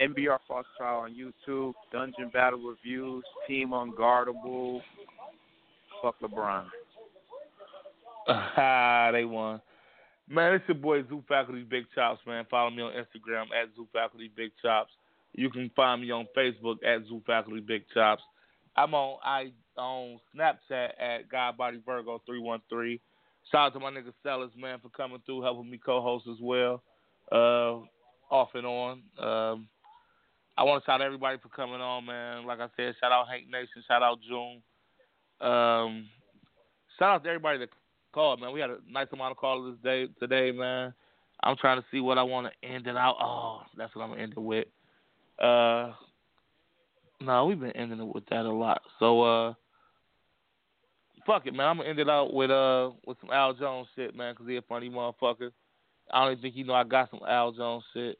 NBR 0.00 0.38
Foster 0.48 0.68
Child 0.78 1.04
on 1.04 1.14
YouTube, 1.14 1.72
Dungeon 1.92 2.30
Battle 2.32 2.60
Reviews, 2.60 3.24
Team 3.46 3.70
Unguardable, 3.70 4.80
fuck 6.02 6.16
LeBron. 6.20 6.64
Ah, 8.28 9.10
they 9.12 9.24
won. 9.24 9.60
Man, 10.28 10.54
it's 10.54 10.64
your 10.68 10.74
boy 10.74 11.02
Zoo 11.08 11.22
Faculty 11.26 11.62
Big 11.62 11.84
Chops, 11.94 12.20
man. 12.26 12.44
Follow 12.50 12.70
me 12.70 12.82
on 12.82 12.92
Instagram 12.92 13.44
at 13.44 13.68
Zoo 13.76 13.86
Faculty 13.92 14.30
Big 14.36 14.50
Chops. 14.60 14.90
You 15.32 15.48
can 15.48 15.70
find 15.74 16.02
me 16.02 16.10
on 16.10 16.26
Facebook 16.36 16.76
at 16.84 17.06
Zoo 17.08 17.22
Faculty 17.26 17.60
Big 17.60 17.84
Chops. 17.94 18.22
I'm 18.76 18.94
on 18.94 19.18
I 19.24 19.52
on 19.76 20.18
Snapchat 20.36 20.90
at 21.00 21.28
Godbody 21.32 21.84
Virgo 21.84 22.20
three 22.26 22.40
one 22.40 22.60
three. 22.68 23.00
Shout 23.50 23.66
out 23.68 23.72
to 23.74 23.80
my 23.80 23.90
nigga 23.90 24.12
Sellers, 24.22 24.50
man, 24.56 24.78
for 24.80 24.90
coming 24.90 25.22
through, 25.24 25.42
helping 25.42 25.70
me 25.70 25.78
co-host 25.78 26.26
as 26.30 26.36
well, 26.40 26.82
uh, 27.32 27.78
off 28.30 28.50
and 28.54 28.66
on. 28.66 29.02
Um, 29.18 29.68
I 30.56 30.64
want 30.64 30.82
to 30.82 30.86
shout 30.86 31.00
out 31.00 31.06
everybody 31.06 31.38
for 31.38 31.48
coming 31.48 31.80
on, 31.80 32.04
man. 32.04 32.46
Like 32.46 32.60
I 32.60 32.66
said, 32.76 32.94
shout 33.00 33.12
out 33.12 33.28
Hank 33.28 33.48
Nation, 33.48 33.82
shout 33.86 34.02
out 34.02 34.18
June. 34.28 34.60
Um, 35.40 36.08
shout 36.98 37.14
out 37.14 37.24
to 37.24 37.28
everybody 37.30 37.58
that 37.58 37.68
called, 38.12 38.40
man. 38.40 38.52
We 38.52 38.60
had 38.60 38.70
a 38.70 38.78
nice 38.90 39.06
amount 39.12 39.30
of 39.30 39.36
callers 39.36 39.76
day 39.82 40.08
today, 40.18 40.50
man. 40.50 40.92
I'm 41.42 41.56
trying 41.56 41.80
to 41.80 41.86
see 41.90 42.00
what 42.00 42.18
I 42.18 42.24
want 42.24 42.48
to 42.48 42.68
end 42.68 42.86
it 42.86 42.96
out. 42.96 43.16
Oh, 43.22 43.62
that's 43.76 43.94
what 43.94 44.02
I'm 44.02 44.10
gonna 44.10 44.22
end 44.22 44.32
it 44.36 44.40
with. 44.40 44.66
Uh, 45.38 45.92
no, 47.20 47.46
we've 47.46 47.60
been 47.60 47.70
ending 47.72 48.00
it 48.00 48.14
with 48.14 48.26
that 48.26 48.44
a 48.44 48.50
lot. 48.50 48.82
So, 48.98 49.22
uh, 49.22 49.54
fuck 51.28 51.46
it, 51.46 51.54
man. 51.54 51.68
I'm 51.68 51.76
gonna 51.76 51.88
end 51.90 51.98
it 52.00 52.08
out 52.08 52.32
with 52.34 52.50
uh 52.50 52.90
with 53.06 53.18
some 53.20 53.30
Al 53.30 53.54
Jones 53.54 53.86
shit, 53.94 54.16
man, 54.16 54.34
'cause 54.34 54.46
he 54.48 54.56
a 54.56 54.62
funny 54.62 54.90
motherfucker. 54.90 55.52
I 56.10 56.24
don't 56.24 56.32
even 56.32 56.42
think 56.42 56.56
you 56.56 56.64
know 56.64 56.74
I 56.74 56.82
got 56.82 57.10
some 57.10 57.20
Al 57.28 57.52
Jones 57.52 57.84
shit. 57.94 58.18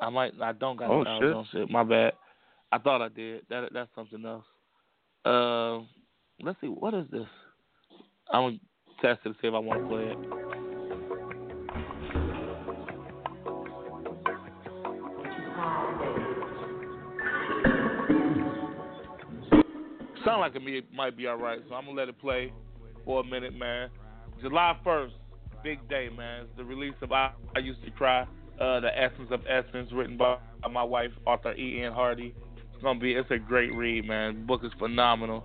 I 0.00 0.08
might, 0.10 0.32
I 0.42 0.52
don't 0.52 0.76
got 0.76 0.90
Oh, 0.90 1.04
some 1.04 1.06
Al 1.06 1.20
shit. 1.20 1.32
Jones 1.32 1.48
shit. 1.52 1.70
My 1.70 1.84
bad. 1.84 2.14
I 2.72 2.78
thought 2.78 3.00
I 3.02 3.08
did. 3.08 3.42
That 3.48 3.72
that's 3.72 3.94
something 3.94 4.24
else. 4.24 4.44
Uh, 5.24 5.84
let's 6.42 6.60
see. 6.60 6.66
What 6.68 6.94
is 6.94 7.06
this? 7.10 7.26
I'm 8.32 8.42
gonna 8.42 8.58
test 9.00 9.20
it 9.24 9.28
to 9.28 9.34
see 9.40 9.48
if 9.48 9.54
I 9.54 9.58
want 9.58 9.82
to 9.82 9.86
play 9.88 10.04
it. 10.08 10.45
Sound 20.26 20.40
like 20.40 20.56
it 20.56 20.84
might 20.92 21.16
be 21.16 21.28
all 21.28 21.36
right, 21.36 21.60
so 21.68 21.76
I'm 21.76 21.84
gonna 21.84 21.96
let 21.96 22.08
it 22.08 22.20
play 22.20 22.52
for 23.04 23.20
a 23.20 23.24
minute, 23.24 23.56
man. 23.56 23.90
July 24.40 24.76
1st, 24.84 25.12
big 25.62 25.88
day, 25.88 26.08
man. 26.16 26.46
The 26.56 26.64
release 26.64 26.96
of 27.00 27.12
I, 27.12 27.30
I 27.54 27.60
Used 27.60 27.84
to 27.84 27.92
Cry, 27.92 28.22
uh, 28.60 28.80
the 28.80 28.90
Essence 28.92 29.28
of 29.30 29.42
Essence, 29.48 29.92
written 29.92 30.16
by 30.16 30.38
my 30.68 30.82
wife, 30.82 31.12
author 31.26 31.54
E. 31.54 31.80
N. 31.80 31.92
Hardy. 31.92 32.34
It's 32.74 32.82
gonna 32.82 32.98
be, 32.98 33.12
it's 33.12 33.30
a 33.30 33.38
great 33.38 33.72
read, 33.72 34.08
man. 34.08 34.34
The 34.34 34.40
book 34.40 34.64
is 34.64 34.72
phenomenal. 34.80 35.44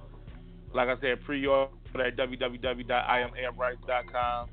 Like 0.74 0.88
I 0.88 1.00
said, 1.00 1.24
pre-order 1.26 1.72
at 1.94 2.18
www.iamamrights.com. 2.18 4.50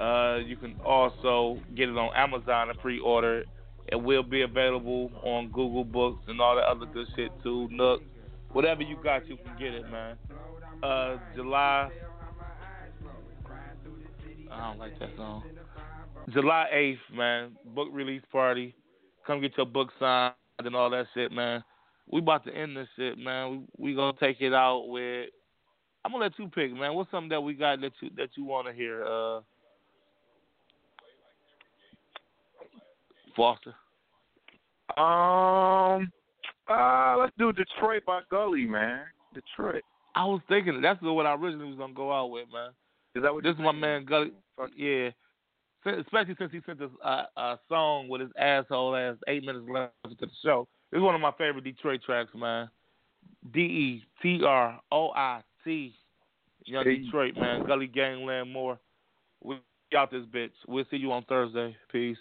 Uh, 0.00 0.38
you 0.38 0.56
can 0.56 0.74
also 0.84 1.60
get 1.76 1.88
it 1.88 1.96
on 1.96 2.12
Amazon 2.16 2.70
and 2.70 2.78
pre-order 2.80 3.42
it. 3.42 3.46
It 3.92 4.02
will 4.02 4.24
be 4.24 4.42
available 4.42 5.12
on 5.22 5.52
Google 5.52 5.84
Books 5.84 6.24
and 6.26 6.40
all 6.40 6.56
that 6.56 6.64
other 6.64 6.86
good 6.86 7.06
shit 7.14 7.30
too. 7.44 7.68
Nook, 7.70 8.02
whatever 8.52 8.82
you 8.82 8.96
got, 9.02 9.28
you 9.28 9.36
can 9.36 9.58
get 9.58 9.74
it, 9.74 9.90
man. 9.90 10.16
Uh, 10.82 11.18
July. 11.34 11.90
I 14.50 14.68
don't 14.68 14.78
like 14.78 14.98
that 14.98 15.10
song. 15.16 15.42
July 16.30 16.66
8th, 16.74 17.16
man. 17.16 17.56
Book 17.74 17.88
release 17.92 18.22
party. 18.30 18.74
Come 19.26 19.40
get 19.40 19.56
your 19.56 19.66
book 19.66 19.90
signed 19.98 20.34
and 20.58 20.74
all 20.74 20.90
that 20.90 21.06
shit, 21.14 21.32
man. 21.32 21.62
We 22.10 22.20
about 22.20 22.44
to 22.46 22.54
end 22.54 22.76
this 22.76 22.88
shit, 22.96 23.18
man. 23.18 23.66
We 23.78 23.90
we 23.90 23.94
gonna 23.94 24.16
take 24.18 24.40
it 24.40 24.54
out 24.54 24.88
with. 24.88 25.28
I'm 26.04 26.12
gonna 26.12 26.24
let 26.24 26.38
you 26.38 26.48
pick, 26.48 26.72
man. 26.72 26.94
What's 26.94 27.10
something 27.10 27.28
that 27.28 27.40
we 27.40 27.52
got 27.52 27.80
that 27.82 27.92
you 28.00 28.10
that 28.16 28.30
you 28.36 28.44
want 28.44 28.66
to 28.66 28.72
hear, 28.72 29.04
uh, 29.04 29.40
Foster? 33.36 33.74
Um, 34.96 36.10
uh, 36.68 37.16
let's 37.18 37.32
do 37.38 37.52
Detroit 37.52 38.04
by 38.06 38.20
Gully, 38.30 38.66
man. 38.66 39.02
Detroit. 39.34 39.82
I 40.14 40.24
was 40.24 40.40
thinking 40.48 40.80
that's 40.80 41.00
what 41.02 41.26
I 41.26 41.34
originally 41.34 41.66
was 41.66 41.76
gonna 41.78 41.94
go 41.94 42.12
out 42.12 42.30
with, 42.30 42.46
man. 42.52 42.70
Is 43.14 43.22
that 43.22 43.32
what 43.32 43.44
this 43.44 43.54
is 43.54 43.60
my 43.60 43.72
man 43.72 44.04
Gully? 44.04 44.32
Fuck. 44.56 44.70
Yeah, 44.76 45.10
especially 45.86 46.34
since 46.38 46.52
he 46.52 46.60
sent 46.66 46.82
us 46.82 46.90
a, 47.04 47.24
a 47.36 47.58
song 47.68 48.08
with 48.08 48.20
his 48.20 48.30
asshole 48.38 48.96
ass 48.96 49.16
eight 49.28 49.44
minutes 49.44 49.66
left 49.70 49.92
to 50.04 50.26
the 50.26 50.32
show. 50.42 50.66
It's 50.92 51.02
one 51.02 51.14
of 51.14 51.20
my 51.20 51.32
favorite 51.38 51.64
Detroit 51.64 52.00
tracks, 52.04 52.30
man. 52.34 52.68
D 53.52 53.60
E 53.60 54.04
T 54.22 54.42
R 54.44 54.80
O 54.90 55.10
I 55.14 55.42
T, 55.64 55.94
Young 56.64 56.84
Hey. 56.84 56.98
Detroit, 56.98 57.34
man. 57.36 57.66
Gully 57.66 57.86
Gangland 57.86 58.52
Moore. 58.52 58.78
We 59.42 59.58
out 59.96 60.10
this 60.10 60.24
bitch. 60.34 60.50
We'll 60.66 60.84
see 60.90 60.96
you 60.96 61.12
on 61.12 61.24
Thursday. 61.24 61.76
Peace. 61.90 62.18